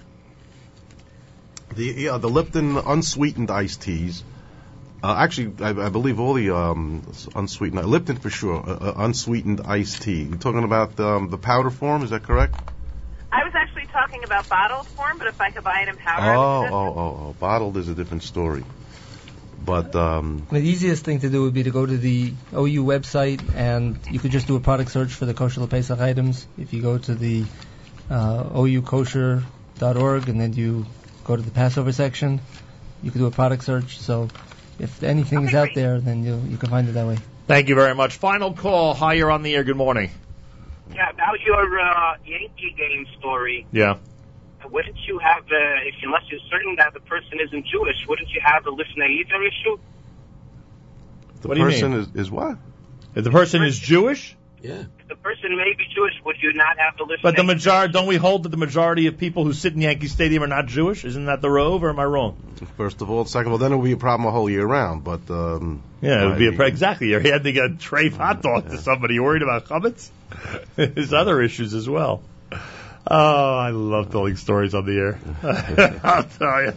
The 1.74 1.84
yeah, 1.84 2.18
the 2.18 2.30
Lipton 2.30 2.76
unsweetened 2.78 3.50
iced 3.50 3.82
teas. 3.82 4.22
Uh, 5.04 5.14
actually, 5.18 5.52
I, 5.62 5.68
I 5.68 5.88
believe 5.90 6.18
all 6.18 6.32
the 6.32 6.48
um, 6.56 7.02
unsweetened 7.36 7.84
Lipton 7.84 8.16
for 8.16 8.30
sure. 8.30 8.56
Uh, 8.66 8.72
uh, 8.72 8.94
unsweetened 8.96 9.60
iced 9.66 10.00
tea. 10.00 10.22
You're 10.22 10.38
talking 10.38 10.64
about 10.64 10.98
um, 10.98 11.28
the 11.28 11.36
powder 11.36 11.68
form, 11.68 12.04
is 12.04 12.08
that 12.08 12.22
correct? 12.22 12.54
I 13.30 13.44
was 13.44 13.52
actually 13.54 13.84
talking 13.88 14.24
about 14.24 14.48
bottled 14.48 14.86
form, 14.86 15.18
but 15.18 15.26
if 15.26 15.38
I 15.38 15.50
could 15.50 15.62
buy 15.62 15.82
it 15.82 15.88
in 15.90 15.96
powder, 15.98 16.22
I 16.22 16.34
Oh, 16.36 16.68
oh, 16.70 16.86
oh, 16.86 17.20
oh. 17.20 17.36
Bottled 17.38 17.76
is 17.76 17.88
a 17.88 17.94
different 17.94 18.22
story. 18.22 18.64
But 19.62 19.94
um, 19.94 20.46
The 20.50 20.60
easiest 20.60 21.04
thing 21.04 21.20
to 21.20 21.28
do 21.28 21.42
would 21.42 21.52
be 21.52 21.64
to 21.64 21.70
go 21.70 21.84
to 21.84 21.98
the 21.98 22.32
OU 22.54 22.84
website 22.84 23.42
and 23.54 23.98
you 24.10 24.18
could 24.18 24.30
just 24.30 24.46
do 24.46 24.56
a 24.56 24.60
product 24.60 24.90
search 24.90 25.12
for 25.12 25.26
the 25.26 25.34
kosher 25.34 25.66
Pesach 25.66 26.00
items. 26.00 26.46
If 26.56 26.72
you 26.72 26.80
go 26.80 26.96
to 26.96 27.14
the 27.14 27.44
uh, 28.08 28.44
oukosher.org 28.44 30.28
and 30.30 30.40
then 30.40 30.54
you 30.54 30.86
go 31.24 31.36
to 31.36 31.42
the 31.42 31.50
Passover 31.50 31.92
section, 31.92 32.40
you 33.02 33.10
could 33.10 33.18
do 33.18 33.26
a 33.26 33.30
product 33.30 33.64
search. 33.64 33.98
So 33.98 34.30
if 34.78 35.02
anything 35.02 35.44
is 35.48 35.54
out 35.54 35.70
there, 35.74 36.00
then 36.00 36.24
you 36.24 36.40
you 36.48 36.56
can 36.56 36.70
find 36.70 36.88
it 36.88 36.92
that 36.92 37.06
way. 37.06 37.18
Thank 37.46 37.68
you 37.68 37.74
very 37.74 37.94
much. 37.94 38.16
Final 38.16 38.52
call. 38.52 38.94
Hi, 38.94 39.14
you're 39.14 39.30
on 39.30 39.42
the 39.42 39.54
air. 39.54 39.64
Good 39.64 39.76
morning. 39.76 40.10
Yeah, 40.94 41.10
about 41.10 41.40
your 41.40 41.80
uh, 41.80 42.16
Yankee 42.24 42.74
game 42.76 43.06
story. 43.18 43.66
Yeah. 43.72 43.96
Wouldn't 44.70 44.96
you 45.06 45.18
have, 45.18 45.42
uh, 45.44 45.86
if 45.88 45.94
unless 46.02 46.22
you're 46.30 46.40
certain 46.50 46.76
that 46.76 46.94
the 46.94 47.00
person 47.00 47.38
isn't 47.38 47.66
Jewish, 47.66 47.96
wouldn't 48.08 48.30
you 48.30 48.40
have 48.42 48.64
the 48.64 48.70
Lifnei 48.70 49.20
Iver 49.20 49.44
issue? 49.46 49.76
the 51.42 51.48
What 51.48 51.54
do 51.54 51.60
you 51.60 51.66
person 51.66 51.90
mean? 51.90 52.00
is 52.00 52.08
is 52.14 52.30
what? 52.30 52.56
If 53.14 53.24
the 53.24 53.30
person 53.30 53.62
is 53.62 53.78
Jewish, 53.78 54.34
Yeah. 54.64 54.84
If 54.98 55.08
the 55.08 55.16
person 55.16 55.54
may 55.58 55.74
be 55.76 55.84
Jewish, 55.94 56.14
would 56.24 56.36
you 56.42 56.54
not 56.54 56.78
have 56.78 56.96
the 56.96 57.04
Lifnei? 57.04 57.22
but 57.22 57.36
the 57.36 57.44
majority, 57.44 57.92
don't 57.92 58.06
we 58.06 58.16
hold 58.16 58.44
that 58.44 58.48
the 58.48 58.56
majority 58.56 59.06
of 59.08 59.18
people 59.18 59.44
who 59.44 59.52
sit 59.52 59.74
in 59.74 59.82
Yankee 59.82 60.08
Stadium 60.08 60.42
are 60.42 60.46
not 60.46 60.64
Jewish? 60.64 61.04
Isn't 61.04 61.26
that 61.26 61.42
the 61.42 61.50
rove, 61.50 61.84
or 61.84 61.90
am 61.90 61.98
I 62.00 62.04
wrong? 62.04 62.38
First 62.78 63.02
of 63.02 63.10
all, 63.10 63.26
second 63.26 63.48
of 63.48 63.52
all, 63.52 63.58
then 63.58 63.72
it 63.72 63.76
would 63.76 63.84
be 63.84 63.92
a 63.92 63.96
problem 63.98 64.26
a 64.26 64.30
whole 64.30 64.48
year 64.48 64.64
round. 64.64 65.04
But 65.04 65.28
um, 65.28 65.82
Yeah, 66.00 66.24
it 66.24 66.28
would 66.30 66.38
be 66.38 66.46
a 66.48 66.52
I- 66.52 66.56
pre- 66.56 66.68
exactly. 66.68 67.08
He 67.08 67.28
had 67.28 67.44
to 67.44 67.52
get 67.52 67.64
a 67.72 67.76
tray 67.76 68.06
of 68.06 68.16
hot 68.16 68.40
dog 68.40 68.70
to 68.70 68.78
somebody. 68.78 69.14
You 69.14 69.22
worried 69.24 69.42
about 69.42 69.66
chametz? 69.66 70.08
There's 70.76 71.12
other 71.12 71.42
issues 71.42 71.74
as 71.74 71.86
well. 71.86 72.22
Oh, 73.06 73.58
I 73.58 73.68
love 73.68 74.10
telling 74.10 74.36
stories 74.36 74.74
on 74.74 74.86
the 74.86 74.96
air. 74.96 76.00
I'll 76.02 76.24
tell 76.24 76.62
you. 76.64 76.72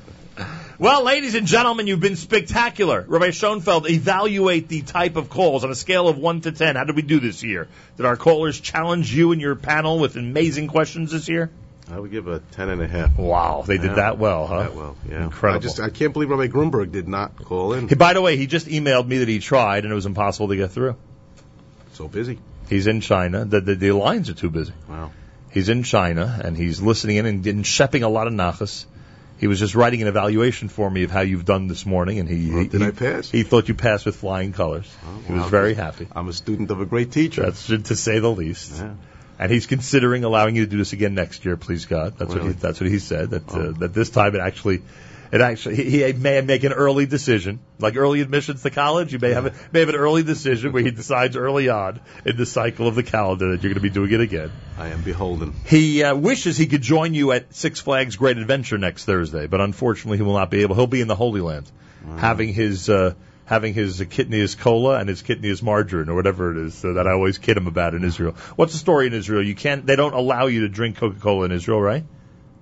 Well, 0.80 1.04
ladies 1.04 1.34
and 1.34 1.48
gentlemen, 1.48 1.88
you've 1.88 2.00
been 2.00 2.16
spectacular. 2.16 3.04
Rabbi 3.08 3.30
Schonfeld, 3.30 3.90
evaluate 3.90 4.68
the 4.68 4.84
type 4.84 5.16
of 5.16 5.28
calls 5.28 5.64
on 5.64 5.72
a 5.72 5.76
scale 5.76 6.08
of 6.08 6.18
1 6.20 6.42
to 6.42 6.52
10. 6.52 6.76
How 6.76 6.84
did 6.84 6.96
we 6.96 7.02
do 7.02 7.20
this 7.20 7.42
year? 7.44 7.68
Did 7.98 8.06
our 8.06 8.16
callers 8.16 8.60
challenge 8.60 9.12
you 9.12 9.32
and 9.32 9.42
your 9.42 9.56
panel 9.56 9.98
with 9.98 10.16
amazing 10.18 10.68
questions 10.68 11.12
this 11.12 11.28
year? 11.28 11.50
I 11.90 11.98
would 11.98 12.12
give 12.12 12.28
a 12.28 12.40
ten 12.52 12.68
and 12.68 12.82
a 12.82 12.88
half. 12.88 13.18
Wow, 13.18 13.64
they 13.66 13.78
did 13.78 13.86
Yeah. 13.92 13.94
that 13.96 14.18
well, 14.20 14.46
huh? 14.46 14.60
That 14.60 14.76
well, 14.76 14.98
yeah. 15.10 15.24
Incredible. 15.24 15.58
I 15.58 15.62
just 15.62 15.80
I 15.80 15.90
can't 15.90 16.12
believe 16.12 16.30
Rabbi 16.30 16.48
Grunberg 16.48 16.92
did 16.92 17.08
not 17.08 17.38
call 17.46 17.72
in. 17.72 17.88
Hey, 17.88 17.96
by 17.96 18.12
the 18.12 18.22
way, 18.22 18.36
he 18.36 18.46
just 18.46 18.68
emailed 18.68 19.08
me 19.08 19.20
that 19.20 19.30
he 19.30 19.40
tried 19.40 19.86
and 19.86 19.92
it 19.94 19.96
was 19.96 20.06
impossible 20.06 20.50
to 20.50 20.58
get 20.58 20.72
through. 20.72 20.98
So 21.94 22.10
busy. 22.10 22.40
He's 22.70 22.88
in 22.88 23.00
China. 23.00 23.46
The, 23.46 23.62
the, 23.62 23.76
the 23.76 23.92
lines 23.94 24.30
are 24.30 24.34
too 24.34 24.50
busy. 24.50 24.74
Wow. 24.90 25.12
He's 25.50 25.70
in 25.70 25.84
China 25.84 26.42
and 26.44 26.58
he's 26.58 26.82
listening 26.82 27.16
in 27.16 27.26
and, 27.26 27.48
and 27.48 27.66
shepping 27.66 28.04
a 28.04 28.10
lot 28.10 28.28
of 28.28 28.34
nachas. 28.34 28.86
He 29.40 29.48
was 29.48 29.60
just 29.60 29.76
writing 29.76 30.02
an 30.02 30.08
evaluation 30.08 30.68
for 30.68 30.90
me 30.90 31.04
of 31.04 31.12
how 31.12 31.22
you've 31.22 31.46
done 31.46 31.68
this 31.68 31.86
morning, 31.86 32.20
and 32.20 32.28
he, 32.28 32.50
Well, 32.50 32.64
he 32.64 32.68
did 32.68 32.82
I 32.82 32.92
pass? 32.92 33.30
He 33.30 33.44
thought 33.44 33.68
you 33.68 33.76
passed 33.76 34.06
with 34.06 34.16
flying 34.16 34.54
colors. 34.54 34.92
he 35.28 35.34
was 35.34 35.50
very 35.50 35.74
happy. 35.74 36.08
I'm 36.16 36.28
a 36.28 36.34
student 36.34 36.72
of 36.72 36.82
a 36.82 36.86
great 36.86 37.12
teacher. 37.12 37.44
That's 37.44 37.68
to 37.68 37.96
say 37.96 38.20
the 38.20 38.32
least. 38.32 38.78
Yeah. 38.78 38.94
And 39.40 39.52
he's 39.52 39.68
considering 39.68 40.24
allowing 40.24 40.56
you 40.56 40.66
to 40.66 40.72
do 40.72 40.78
this 40.78 40.94
again 40.94 41.14
next 41.14 41.46
year, 41.46 41.58
please 41.58 41.86
God. 41.86 42.18
That's 42.18 42.34
what 42.34 42.44
he, 42.44 42.50
that's 42.54 42.82
what 42.82 42.90
he 42.90 42.98
said. 42.98 43.30
That 43.30 43.54
uh, 43.54 43.72
that 43.80 43.94
this 43.94 44.10
time 44.10 44.34
it 44.36 44.40
actually, 44.40 44.82
it 45.32 45.42
actually 45.42 45.76
he, 45.76 46.04
he 46.04 46.14
may 46.14 46.42
make 46.42 46.64
an 46.64 46.74
early 46.74 47.06
decision, 47.06 47.60
like 47.80 47.96
early 47.96 48.22
admissions 48.22 48.64
to 48.64 48.70
college. 48.70 49.14
You 49.14 49.20
may 49.20 49.34
have 49.34 49.48
a, 49.48 49.54
may 49.72 49.82
have 49.82 49.90
an 49.90 49.96
early 49.96 50.24
decision 50.24 50.72
where 50.72 50.84
he 50.84 50.92
decides 50.92 51.36
early 51.36 51.70
on 51.70 52.00
in 52.26 52.38
the 52.38 52.46
cycle 52.46 52.88
of 52.88 52.96
the 52.96 53.04
calendar 53.04 53.52
that 53.52 53.64
you're 53.64 53.74
going 53.74 53.76
to 53.76 53.80
be 53.82 53.90
doing 53.90 54.12
it 54.12 54.22
again. 54.22 54.52
I 54.78 54.90
am 54.90 55.04
beholden. 55.04 55.54
He 55.66 56.04
uh, 56.04 56.16
wishes 56.16 56.58
he 56.58 56.68
could 56.68 56.82
join 56.82 57.14
you 57.14 57.32
at 57.32 57.54
Six 57.54 57.80
Flags 57.80 58.16
Great 58.16 58.38
Adventure 58.38 58.78
next 58.78 59.06
Thursday, 59.06 59.48
but 59.48 59.62
unfortunately 59.62 60.18
he 60.18 60.24
will 60.24 60.36
not 60.36 60.50
be 60.50 60.62
able. 60.62 60.76
He'll 60.76 60.88
be 60.88 61.02
in 61.02 61.08
the 61.08 61.16
Holy 61.16 61.42
Land, 61.42 61.72
having 62.18 62.54
his 62.54 62.90
uh, 62.90 63.14
having 63.46 63.74
his 63.74 64.00
kidney 64.10 64.40
kitniyos 64.40 64.58
cola 64.58 65.00
and 65.00 65.10
his 65.10 65.22
kidney 65.22 65.50
kitniyos 65.50 65.64
margarine 65.64 66.10
or 66.10 66.16
whatever 66.16 66.52
it 66.52 66.68
is 66.68 66.84
uh, 66.84 66.94
that 66.94 67.08
I 67.08 67.12
always 67.12 67.38
kid 67.38 67.58
him 67.58 67.68
about 67.68 67.96
in 67.96 68.04
Israel. 68.04 68.34
What's 68.56 68.74
the 68.74 68.78
story 68.78 69.08
in 69.08 69.14
Israel? 69.14 69.42
You 69.42 69.56
can't. 69.56 69.86
They 69.86 69.96
don't 69.96 70.14
allow 70.14 70.48
you 70.48 70.62
to 70.62 70.70
drink 70.70 70.98
Coca 70.98 71.20
Cola 71.20 71.46
in 71.46 71.52
Israel, 71.52 71.82
right? 71.82 72.04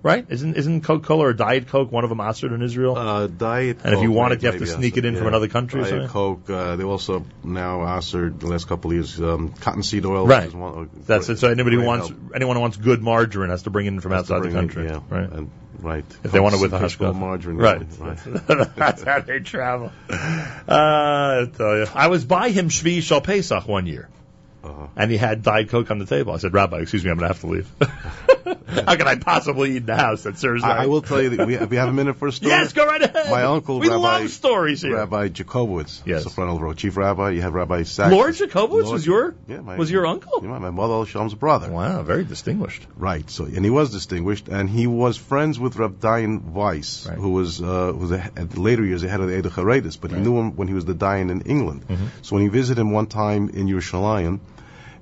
Right? 0.06 0.24
Isn't 0.30 0.56
isn't 0.56 0.82
Coca 0.82 1.06
Cola 1.06 1.25
or 1.25 1.34
Diet 1.34 1.67
Coke 1.67 1.92
one 1.92 2.03
of 2.03 2.09
them 2.11 2.19
authored 2.19 2.53
in 2.53 2.61
Israel? 2.61 2.95
Uh, 2.95 3.25
Diet. 3.25 3.80
And 3.84 3.95
if 3.95 4.01
you 4.01 4.09
Coke, 4.09 4.17
want 4.17 4.34
it, 4.34 4.43
you 4.43 4.51
have 4.51 4.59
to 4.59 4.67
sneak 4.67 4.98
it 4.98 5.03
in 5.03 5.16
also, 5.16 5.19
from 5.19 5.27
another 5.30 5.48
country 5.48 5.82
Diet? 5.82 6.09
Coke. 6.11 6.48
Uh, 6.48 6.75
they 6.75 6.84
also 6.84 7.25
now 7.43 7.84
answered 7.84 8.40
the 8.40 8.45
last 8.48 8.67
couple 8.67 8.92
of 8.92 8.95
years 8.95 9.19
um, 9.19 9.50
cottonseed 9.50 10.06
oil. 10.06 10.27
Right. 10.27 10.53
One, 10.53 10.92
That's 11.08 11.27
it. 11.30 11.40
So 11.40 11.50
anybody 11.50 11.75
who 11.77 11.84
wants 11.84 12.09
help. 12.09 12.22
anyone 12.35 12.56
who 12.56 12.61
wants 12.61 12.77
good 12.77 13.01
margarine 13.01 13.50
has 13.50 13.64
to 13.64 13.72
bring 13.72 13.88
it 13.88 13.90
in 13.90 14.00
from 14.00 14.11
Has 14.11 14.30
outside 14.32 14.38
the 14.38 14.42
bring 14.42 14.56
it, 14.56 14.59
country. 14.59 14.85
yeah. 14.85 15.00
Right. 15.09 15.32
And, 15.32 15.50
right. 15.80 16.06
If 16.24 16.32
they 16.32 16.40
want 16.40 16.53
it 16.53 16.61
with 16.61 16.74
a 16.74 16.80
Fish 16.80 16.98
hush 17.00 17.16
margarine. 17.16 17.58
Right. 17.58 17.82
Right. 18.00 18.19
That's 18.75 19.01
how 19.03 19.19
they 19.22 19.40
travel. 19.40 19.92
Uh, 20.67 21.45
I 21.45 21.51
tell 21.56 21.77
you, 21.77 21.88
I 21.93 22.08
was 22.08 22.25
by 22.25 22.50
him 22.50 22.69
Shvi 22.69 23.01
Shal 23.03 23.22
Pesach 23.22 23.67
one 23.67 23.85
year. 23.85 24.09
Uh-huh. 24.66 24.88
And 24.95 25.11
he 25.11 25.18
had 25.18 25.44
Diet 25.44 25.69
Coke 25.69 25.92
on 25.92 26.00
the 26.00 26.06
table. 26.06 26.34
I 26.34 26.38
said, 26.38 26.53
Rabbi, 26.53 26.80
excuse 26.80 27.03
me, 27.06 27.11
I'm 27.11 27.18
going 27.18 27.30
to 27.30 27.34
have 27.34 27.42
to 27.42 27.48
leave. 27.48 27.69
How 28.85 28.95
can 28.95 29.08
I 29.08 29.16
possibly 29.16 29.72
eat 29.72 29.77
in 29.77 29.85
the 29.85 29.95
house? 29.95 30.24
That 30.24 30.38
serves 30.38 30.64
I, 30.64 30.84
I 30.84 30.85
will 30.88 31.02
tell 31.02 31.22
you 31.22 31.30
that 31.30 31.48
we, 31.48 31.58
we 31.58 31.77
have 31.77 31.90
a 31.90 31.94
minute 31.94 32.18
for 32.18 32.27
a 32.27 32.32
story. 32.32 32.52
Yes, 32.52 32.74
go 32.74 32.85
right 32.85 33.02
ahead. 33.02 33.32
My 33.32 33.44
uncle, 33.44 33.80
We 33.80 33.88
Rabbi, 33.90 34.02
love 34.02 34.30
stories 34.30 34.82
here. 34.82 34.95
Rabbi 34.95 35.30
Jakobovits, 35.30 36.02
Yes. 36.06 36.26
Sopranov 36.26 36.60
Road, 36.60 36.77
Chief 36.77 36.95
Rabbi. 36.98 37.32
You 37.32 37.42
have 37.42 37.53
Rabbi 37.53 37.84
Sacks. 37.84 38.11
Lord 38.11 38.34
Jakobovits 38.35 38.69
Lord- 38.84 38.94
was 38.94 39.06
your 39.06 39.35
yeah, 39.48 39.61
my, 39.61 39.77
was 39.77 39.90
your 39.90 40.06
uncle. 40.06 40.42
yeah, 40.44 40.58
my 40.60 40.69
mother 40.72 41.06
Shalom's 41.06 41.34
brother. 41.34 41.72
Wow, 41.72 42.03
very 42.03 42.24
distinguished. 42.24 42.85
Right. 42.98 43.30
So, 43.30 43.45
and 43.45 43.64
he 43.64 43.72
was 43.72 43.92
distinguished, 43.92 44.48
and 44.48 44.69
he 44.69 44.88
was 44.88 45.18
friends 45.18 45.60
with 45.60 45.76
Reb 45.77 46.00
Dayan 46.00 46.42
Weiss, 46.44 47.06
who 47.06 47.32
was 47.32 47.61
uh, 47.61 47.92
who 47.94 47.98
was 47.98 48.11
a, 48.11 48.24
at 48.35 48.50
the 48.52 48.60
later 48.61 48.84
years 48.85 49.03
ahead 49.03 49.22
of 49.22 49.27
the 49.30 49.38
Eda 49.38 49.50
Haredis, 49.50 50.00
but 50.00 50.11
he 50.11 50.18
knew 50.18 50.38
him 50.40 50.56
when 50.56 50.68
he 50.68 50.74
was 50.74 50.85
the 50.85 50.95
Dayan 50.95 51.30
in 51.32 51.42
England. 51.42 51.88
Mm-hmm. 51.88 52.06
So 52.22 52.35
when 52.35 52.44
he 52.44 52.50
visited 52.50 52.80
him 52.82 52.92
one 52.92 53.08
time 53.08 53.50
in 53.50 53.68
Yerushalayim, 53.68 54.40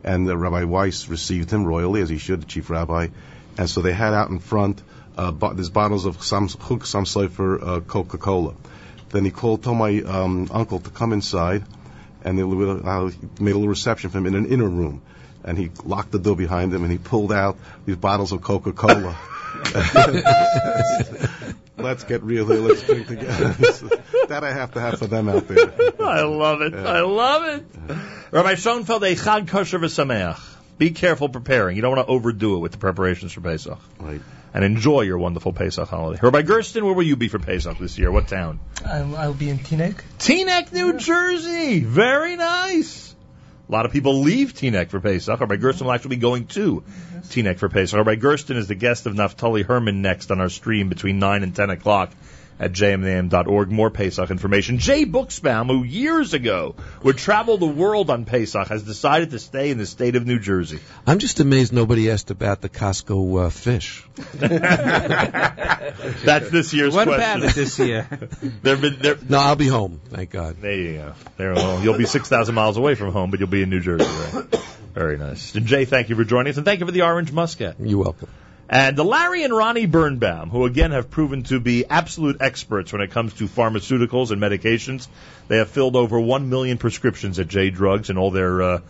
and 0.03 0.27
uh, 0.29 0.35
Rabbi 0.37 0.63
Weiss 0.65 1.07
received 1.07 1.51
him 1.51 1.65
royally, 1.65 2.01
as 2.01 2.09
he 2.09 2.17
should, 2.17 2.41
the 2.41 2.45
chief 2.45 2.69
rabbi, 2.69 3.07
and 3.57 3.69
so 3.69 3.81
they 3.81 3.93
had 3.93 4.13
out 4.13 4.29
in 4.29 4.39
front 4.39 4.81
uh, 5.17 5.31
bo- 5.31 5.53
these 5.53 5.69
bottles 5.69 6.05
of 6.05 6.23
some 6.23 6.47
Chuk 6.47 6.85
Sam 6.85 7.05
uh, 7.05 7.79
Coca-Cola. 7.81 8.55
Then 9.09 9.25
he 9.25 9.31
called, 9.31 9.63
told 9.63 9.77
my 9.77 10.01
um, 10.01 10.49
uncle 10.51 10.79
to 10.79 10.89
come 10.89 11.13
inside, 11.13 11.63
and 12.23 12.37
they 12.37 12.43
uh, 12.43 13.11
made 13.39 13.51
a 13.51 13.57
little 13.57 13.67
reception 13.67 14.09
for 14.09 14.17
him 14.17 14.25
in 14.25 14.35
an 14.35 14.47
inner 14.47 14.67
room. 14.67 15.01
And 15.43 15.57
he 15.57 15.71
locked 15.83 16.11
the 16.11 16.19
door 16.19 16.35
behind 16.35 16.73
him, 16.73 16.83
and 16.83 16.91
he 16.91 16.97
pulled 16.97 17.31
out 17.31 17.57
these 17.85 17.97
bottles 17.97 18.31
of 18.31 18.41
Coca-Cola. 18.41 19.15
let's 21.77 22.03
get 22.03 22.23
real 22.23 22.47
here. 22.47 22.59
Let's 22.59 22.83
drink 22.83 23.07
together. 23.07 23.49
that 24.27 24.43
I 24.43 24.51
have 24.51 24.73
to 24.73 24.81
have 24.81 24.99
for 24.99 25.07
them 25.07 25.29
out 25.29 25.47
there. 25.47 25.73
I 25.99 26.21
love 26.21 26.61
it. 26.61 26.73
I 26.73 27.01
love 27.01 27.43
it. 27.45 27.65
Rabbi 28.31 28.53
Schonfeld, 28.53 29.11
a 29.11 29.15
Chag 29.15 29.47
kosher 29.47 29.79
v'sameach. 29.79 30.39
Be 30.77 30.91
careful 30.91 31.29
preparing. 31.29 31.75
You 31.75 31.81
don't 31.81 31.95
want 31.95 32.07
to 32.07 32.11
overdo 32.11 32.55
it 32.55 32.59
with 32.59 32.71
the 32.71 32.77
preparations 32.77 33.31
for 33.31 33.41
Pesach. 33.41 33.79
Right. 33.99 34.21
And 34.55 34.63
enjoy 34.63 35.01
your 35.01 35.17
wonderful 35.17 35.53
Pesach 35.53 35.87
holiday. 35.87 36.19
Rabbi 36.21 36.43
Gersten, 36.43 36.85
where 36.85 36.93
will 36.93 37.03
you 37.03 37.15
be 37.15 37.27
for 37.27 37.39
Pesach 37.39 37.77
this 37.79 37.97
year? 37.97 38.11
What 38.11 38.27
town? 38.27 38.59
I'll, 38.85 39.15
I'll 39.15 39.33
be 39.33 39.49
in 39.49 39.59
Teaneck. 39.59 39.99
Teaneck, 40.19 40.71
New 40.71 40.93
Jersey. 40.97 41.79
Very 41.79 42.35
nice. 42.35 43.02
A 43.67 43.71
lot 43.71 43.85
of 43.85 43.93
people 43.93 44.19
leave 44.19 44.53
Teaneck 44.53 44.89
for 44.89 44.99
Pesach. 44.99 45.39
Rabbi 45.39 45.55
Gersten 45.55 45.85
will 45.85 45.93
actually 45.93 46.17
be 46.17 46.21
going 46.21 46.47
to 46.47 46.83
Teaneck 47.29 47.59
for 47.59 47.69
Pesach. 47.69 47.97
Rabbi 47.97 48.15
Gersten 48.15 48.57
is 48.57 48.67
the 48.67 48.75
guest 48.75 49.05
of 49.05 49.13
Naftali 49.13 49.63
Herman 49.63 50.01
next 50.01 50.31
on 50.31 50.41
our 50.41 50.49
stream 50.49 50.89
between 50.89 51.19
9 51.19 51.43
and 51.43 51.55
10 51.55 51.69
o'clock 51.69 52.11
at 52.59 52.71
jmintheam.org. 52.71 53.71
More 53.71 53.89
Pesach 53.89 54.29
information. 54.31 54.77
Jay 54.77 55.05
Buchsbaum, 55.05 55.67
who 55.67 55.83
years 55.83 56.33
ago 56.33 56.75
would 57.03 57.17
travel 57.17 57.57
the 57.57 57.65
world 57.65 58.09
on 58.09 58.25
Pesach, 58.25 58.67
has 58.67 58.83
decided 58.83 59.31
to 59.31 59.39
stay 59.39 59.71
in 59.71 59.77
the 59.77 59.85
state 59.85 60.15
of 60.15 60.25
New 60.25 60.39
Jersey. 60.39 60.79
I'm 61.05 61.19
just 61.19 61.39
amazed 61.39 61.73
nobody 61.73 62.11
asked 62.11 62.31
about 62.31 62.61
the 62.61 62.69
Costco 62.69 63.45
uh, 63.45 63.49
fish. 63.49 64.03
That's 66.23 66.49
this 66.49 66.73
year's 66.73 66.93
What 66.93 67.07
question. 67.07 67.39
about 67.39 67.49
it 67.49 67.55
this 67.55 67.79
year? 67.79 68.07
There've 68.61 68.81
been, 68.81 68.97
there, 68.99 69.17
No, 69.27 69.39
I'll 69.39 69.55
be 69.55 69.67
home. 69.67 70.01
Thank 70.09 70.31
God. 70.31 70.57
There 70.61 70.73
you 70.73 70.93
go. 70.93 71.13
There, 71.37 71.53
well, 71.53 71.81
you'll 71.83 71.97
be 71.97 72.05
6,000 72.05 72.55
miles 72.55 72.77
away 72.77 72.95
from 72.95 73.11
home, 73.11 73.31
but 73.31 73.39
you'll 73.39 73.49
be 73.49 73.63
in 73.63 73.69
New 73.69 73.79
Jersey, 73.81 74.05
right? 74.05 74.45
Very 74.93 75.17
nice. 75.17 75.55
And 75.55 75.65
Jay, 75.65 75.85
thank 75.85 76.09
you 76.09 76.15
for 76.15 76.23
joining 76.23 76.51
us, 76.51 76.57
and 76.57 76.65
thank 76.65 76.79
you 76.79 76.85
for 76.85 76.91
the 76.91 77.01
orange 77.01 77.31
muscat. 77.31 77.75
You're 77.79 77.99
welcome. 77.99 78.29
And 78.73 78.97
the 78.97 79.05
Larry 79.05 79.43
and 79.43 79.55
Ronnie 79.55 79.85
Birnbaum, 79.85 80.49
who 80.49 80.65
again 80.65 80.89
have 80.89 81.11
proven 81.11 81.43
to 81.43 81.59
be 81.59 81.85
absolute 81.85 82.37
experts 82.39 82.91
when 82.91 83.03
it 83.03 83.11
comes 83.11 83.35
to 83.35 83.47
pharmaceuticals 83.47 84.31
and 84.31 84.41
medications. 84.41 85.07
They 85.47 85.57
have 85.57 85.69
filled 85.69 85.95
over 85.95 86.19
1 86.19 86.49
million 86.49 86.79
prescriptions 86.79 87.37
at 87.37 87.47
J 87.47 87.69
Drugs 87.69 88.09
and 88.09 88.17
all 88.17 88.31
their 88.31 88.63
uh, 88.63 88.81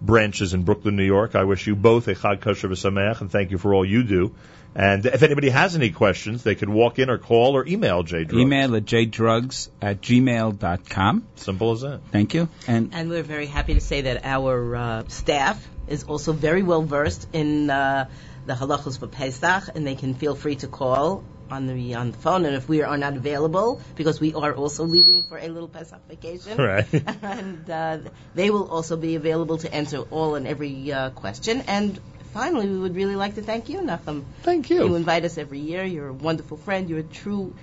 branches 0.00 0.54
in 0.54 0.62
Brooklyn, 0.62 0.94
New 0.94 1.04
York. 1.04 1.34
I 1.34 1.42
wish 1.42 1.66
you 1.66 1.74
both 1.74 2.06
a 2.06 2.14
Chag 2.14 2.40
Kosher 2.40 2.68
V'Sameach, 2.68 3.20
and 3.20 3.32
thank 3.32 3.50
you 3.50 3.58
for 3.58 3.74
all 3.74 3.84
you 3.84 4.04
do. 4.04 4.32
And 4.76 5.04
if 5.06 5.24
anybody 5.24 5.50
has 5.50 5.74
any 5.74 5.90
questions, 5.90 6.44
they 6.44 6.54
could 6.54 6.68
walk 6.68 7.00
in 7.00 7.10
or 7.10 7.18
call 7.18 7.56
or 7.56 7.66
email 7.66 8.04
J 8.04 8.22
Drugs. 8.22 8.40
Email 8.40 8.76
at 8.76 8.84
jdrugs 8.84 9.70
at 9.82 10.00
gmail.com. 10.00 11.26
Simple 11.34 11.72
as 11.72 11.80
that. 11.80 12.00
Thank 12.12 12.34
you. 12.34 12.48
And 12.68 12.94
And 12.94 13.10
we're 13.10 13.24
very 13.24 13.46
happy 13.46 13.74
to 13.74 13.80
say 13.80 14.02
that 14.02 14.24
our 14.24 14.76
uh, 14.76 15.08
staff 15.08 15.68
is 15.88 16.04
also 16.04 16.32
very 16.32 16.62
well 16.62 16.82
versed 16.82 17.26
in 17.32 17.70
uh, 17.70 18.08
the 18.46 18.54
halachos 18.54 18.98
for 18.98 19.06
Pesach, 19.06 19.64
and 19.74 19.86
they 19.86 19.94
can 19.94 20.14
feel 20.14 20.34
free 20.34 20.56
to 20.56 20.66
call 20.68 21.24
on 21.50 21.66
the 21.66 21.94
on 21.94 22.12
the 22.12 22.18
phone. 22.18 22.44
And 22.44 22.56
if 22.56 22.68
we 22.68 22.82
are 22.82 22.96
not 22.96 23.16
available, 23.16 23.80
because 23.94 24.20
we 24.20 24.34
are 24.34 24.54
also 24.54 24.84
leaving 24.84 25.22
for 25.22 25.38
a 25.38 25.48
little 25.48 25.68
Pesach 25.68 26.00
vacation, 26.08 26.56
Right. 26.58 26.86
and 27.22 27.68
uh, 27.70 27.98
they 28.34 28.50
will 28.50 28.68
also 28.68 28.96
be 28.96 29.14
available 29.16 29.58
to 29.58 29.72
answer 29.72 29.98
all 30.10 30.34
and 30.34 30.46
every 30.46 30.92
uh, 30.92 31.10
question. 31.10 31.62
And 31.66 32.00
finally, 32.32 32.68
we 32.68 32.78
would 32.78 32.96
really 32.96 33.16
like 33.16 33.34
to 33.36 33.42
thank 33.42 33.68
you, 33.68 33.80
Nachum. 33.80 34.24
Thank 34.42 34.70
you. 34.70 34.86
You 34.86 34.94
invite 34.94 35.24
us 35.24 35.38
every 35.38 35.60
year. 35.60 35.84
You're 35.84 36.08
a 36.08 36.12
wonderful 36.14 36.56
friend. 36.56 36.88
You're 36.88 37.00
a 37.00 37.04
true. 37.04 37.54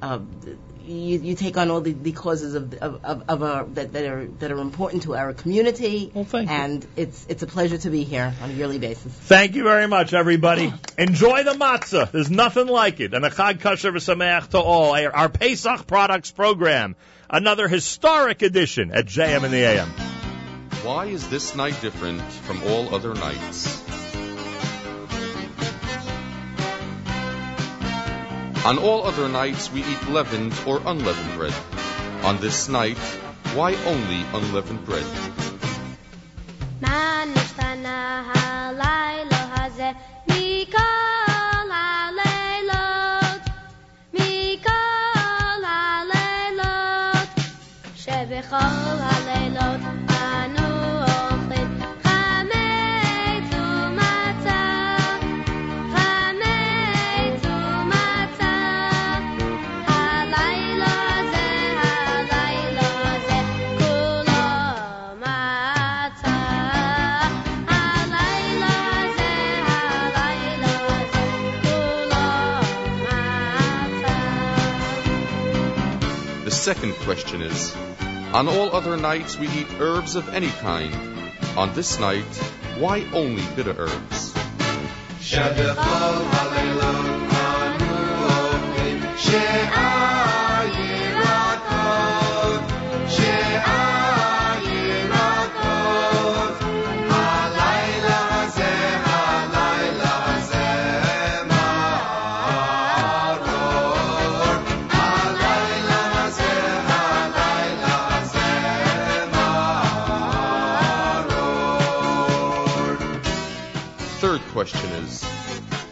Uh, 0.00 0.20
you, 0.84 1.20
you 1.20 1.34
take 1.34 1.56
on 1.56 1.70
all 1.70 1.80
the, 1.80 1.92
the 1.92 2.12
causes 2.12 2.54
of 2.54 2.74
of, 2.74 3.04
of, 3.04 3.24
of 3.28 3.42
our 3.42 3.64
that, 3.64 3.92
that 3.92 4.04
are 4.04 4.26
that 4.26 4.52
are 4.52 4.58
important 4.58 5.04
to 5.04 5.14
our 5.14 5.32
community. 5.32 6.10
Well, 6.14 6.24
thank 6.24 6.48
you. 6.48 6.54
And 6.54 6.86
it's 6.96 7.26
it's 7.28 7.42
a 7.42 7.46
pleasure 7.46 7.78
to 7.78 7.90
be 7.90 8.04
here 8.04 8.34
on 8.42 8.50
a 8.50 8.52
yearly 8.52 8.78
basis. 8.78 9.12
Thank 9.12 9.54
you 9.54 9.64
very 9.64 9.86
much, 9.86 10.12
everybody. 10.12 10.72
Enjoy 10.98 11.42
the 11.42 11.52
matzah. 11.52 12.10
There's 12.10 12.30
nothing 12.30 12.66
like 12.66 13.00
it. 13.00 13.14
And 13.14 13.24
a 13.24 13.30
Chag 13.30 13.60
Kosher 13.60 13.92
V'Sameach 13.92 14.50
to 14.50 14.58
all. 14.58 14.94
Our 14.94 15.14
our 15.14 15.28
Pesach 15.28 15.86
Products 15.86 16.30
Program. 16.30 16.96
Another 17.30 17.68
historic 17.68 18.42
edition 18.42 18.92
at 18.92 19.06
JM 19.06 19.44
in 19.44 19.50
the 19.50 19.64
AM. 19.64 19.88
Why 20.84 21.06
is 21.06 21.28
this 21.28 21.56
night 21.56 21.80
different 21.80 22.20
from 22.20 22.62
all 22.64 22.94
other 22.94 23.14
nights? 23.14 24.03
On 28.64 28.78
all 28.78 29.04
other 29.04 29.28
nights, 29.28 29.70
we 29.70 29.80
eat 29.84 30.08
leavened 30.08 30.54
or 30.66 30.80
unleavened 30.86 31.36
bread. 31.36 31.54
On 32.24 32.38
this 32.38 32.66
night, 32.66 32.96
why 33.52 33.74
only 33.84 34.24
unleavened 34.32 34.86
bread? 34.86 35.04
second 76.74 76.94
question 77.04 77.40
is 77.40 77.74
On 78.32 78.48
all 78.48 78.74
other 78.74 78.96
nights 78.96 79.38
we 79.38 79.46
eat 79.48 79.68
herbs 79.78 80.16
of 80.16 80.28
any 80.30 80.48
kind. 80.48 80.92
On 81.56 81.72
this 81.74 82.00
night, 82.00 82.24
why 82.78 83.06
only 83.12 83.44
bitter 83.54 83.74
herbs? 83.78 84.34
Shabbat 85.20 85.76
question 114.54 114.88
is 115.02 115.26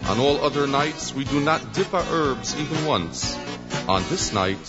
On 0.06 0.20
all 0.20 0.38
other 0.38 0.68
nights, 0.68 1.12
we 1.12 1.24
do 1.24 1.40
not 1.40 1.74
dip 1.74 1.92
our 1.92 2.06
herbs 2.14 2.54
even 2.54 2.86
once. 2.86 3.36
On 3.88 4.00
this 4.08 4.32
night, 4.32 4.64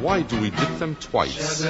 why 0.00 0.22
do 0.22 0.40
we 0.40 0.48
dip 0.48 0.78
them 0.78 0.96
twice? 0.96 1.60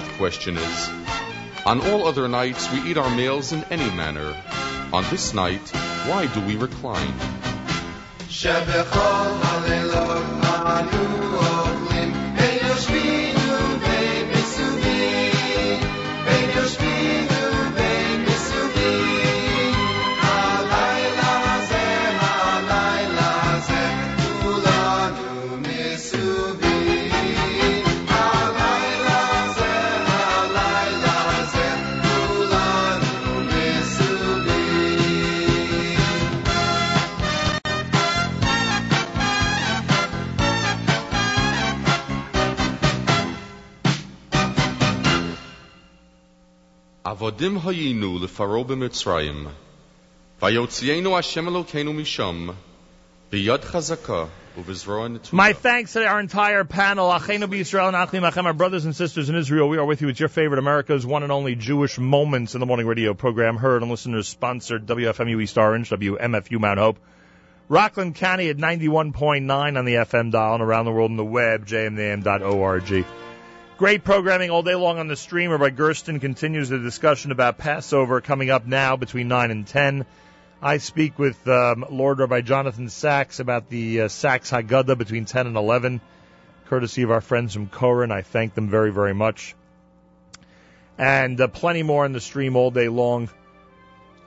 Fourth 0.00 0.16
question 0.16 0.56
is 0.56 0.90
On 1.66 1.80
all 1.80 2.06
other 2.06 2.28
nights, 2.28 2.70
we 2.72 2.88
eat 2.88 2.96
our 2.96 3.10
meals 3.16 3.52
in 3.52 3.64
any 3.64 3.90
manner. 3.96 4.36
On 4.92 5.02
this 5.10 5.34
night, 5.34 5.68
why 6.06 6.26
do 6.26 6.40
we 6.42 6.54
recline? 6.54 7.14
Avodim 47.18 47.58
hayinu 47.58 48.20
lefaro 48.20 48.64
b'Mitzrayim, 48.64 49.48
vayotzienu 50.40 51.16
Hashem 51.16 51.46
Elokeinu 51.46 51.92
misham, 51.92 52.54
biyad 53.32 53.62
chazaka. 53.62 54.28
My 55.32 55.52
thanks 55.52 55.92
to 55.92 56.04
our 56.04 56.18
entire 56.18 56.64
panel, 56.64 57.08
Achenu 57.10 57.44
B'Yisrael 57.44 57.88
and 57.88 57.96
Achim 57.96 58.46
our 58.46 58.52
brothers 58.52 58.84
and 58.84 58.94
sisters 58.94 59.28
in 59.28 59.36
Israel. 59.36 59.68
We 59.68 59.78
are 59.78 59.84
with 59.84 60.00
you 60.00 60.08
with 60.08 60.18
your 60.18 60.28
favorite 60.28 60.58
America's 60.58 61.06
one 61.06 61.22
and 61.22 61.30
only 61.30 61.54
Jewish 61.54 61.98
Moments 61.98 62.54
in 62.54 62.60
the 62.60 62.66
Morning 62.66 62.86
Radio 62.86 63.14
program, 63.14 63.56
heard 63.56 63.82
and 63.82 63.90
listeners 63.90 64.26
sponsored 64.26 64.86
WFMU 64.86 65.40
East 65.40 65.58
Orange, 65.58 65.90
WMFU 65.90 66.58
Mount 66.58 66.80
Hope, 66.80 66.98
Rockland 67.68 68.16
County 68.16 68.48
at 68.48 68.56
91.9 68.56 69.78
on 69.78 69.84
the 69.84 69.94
FM 69.94 70.32
dial 70.32 70.54
and 70.54 70.62
around 70.62 70.86
the 70.86 70.92
world 70.92 71.12
on 71.12 71.16
the 71.16 71.24
web, 71.24 71.66
jmintheam.org. 71.66 73.04
Great 73.78 74.02
programming 74.02 74.50
all 74.50 74.64
day 74.64 74.74
long 74.74 74.98
on 74.98 75.06
the 75.06 75.14
stream. 75.14 75.56
by 75.56 75.70
Gersten 75.70 76.18
continues 76.18 76.68
the 76.68 76.80
discussion 76.80 77.30
about 77.30 77.58
Passover 77.58 78.20
coming 78.20 78.50
up 78.50 78.66
now 78.66 78.96
between 78.96 79.28
9 79.28 79.52
and 79.52 79.64
10. 79.64 80.04
I 80.60 80.78
speak 80.78 81.16
with 81.16 81.46
um, 81.46 81.84
Lord 81.88 82.18
Rabbi 82.18 82.40
Jonathan 82.40 82.88
Sacks 82.88 83.38
about 83.38 83.68
the 83.68 84.00
uh, 84.00 84.08
Sacks 84.08 84.50
Haggadah 84.50 84.98
between 84.98 85.26
10 85.26 85.46
and 85.46 85.56
11, 85.56 86.00
courtesy 86.66 87.02
of 87.02 87.12
our 87.12 87.20
friends 87.20 87.54
from 87.54 87.68
Koren. 87.68 88.10
I 88.10 88.22
thank 88.22 88.54
them 88.54 88.68
very, 88.68 88.90
very 88.90 89.14
much. 89.14 89.54
And 90.98 91.40
uh, 91.40 91.46
plenty 91.46 91.84
more 91.84 92.04
on 92.04 92.10
the 92.10 92.20
stream 92.20 92.56
all 92.56 92.72
day 92.72 92.88
long 92.88 93.28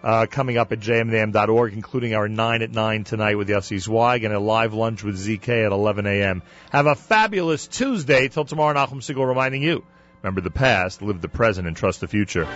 uh, 0.04 0.26
coming 0.30 0.58
up 0.58 0.72
at 0.72 0.80
jmintheam.org, 0.80 1.74
including 1.74 2.14
our 2.16 2.28
9 2.28 2.62
at 2.62 2.72
9 2.72 3.04
tonight 3.04 3.36
with 3.36 3.50
Yossi 3.50 3.80
Zweig 3.80 4.24
and 4.24 4.34
a 4.34 4.40
live 4.40 4.74
lunch 4.74 5.04
with 5.04 5.16
ZK 5.16 5.66
at 5.66 5.72
11 5.72 6.06
a.m. 6.08 6.42
Have 6.72 6.88
a 6.88 6.96
fabulous 6.96 7.68
Tuesday. 7.68 8.28
Till 8.28 8.46
tomorrow, 8.46 8.74
Nachum 8.74 9.02
Segal 9.02 9.28
reminding 9.28 9.62
you, 9.62 9.84
remember 10.22 10.42
the 10.42 10.52
past, 10.52 11.02
live 11.02 11.22
the 11.22 11.30
present, 11.30 11.68
and 11.68 11.76
trust 11.76 12.02
the 12.02 12.08
future. 12.08 12.48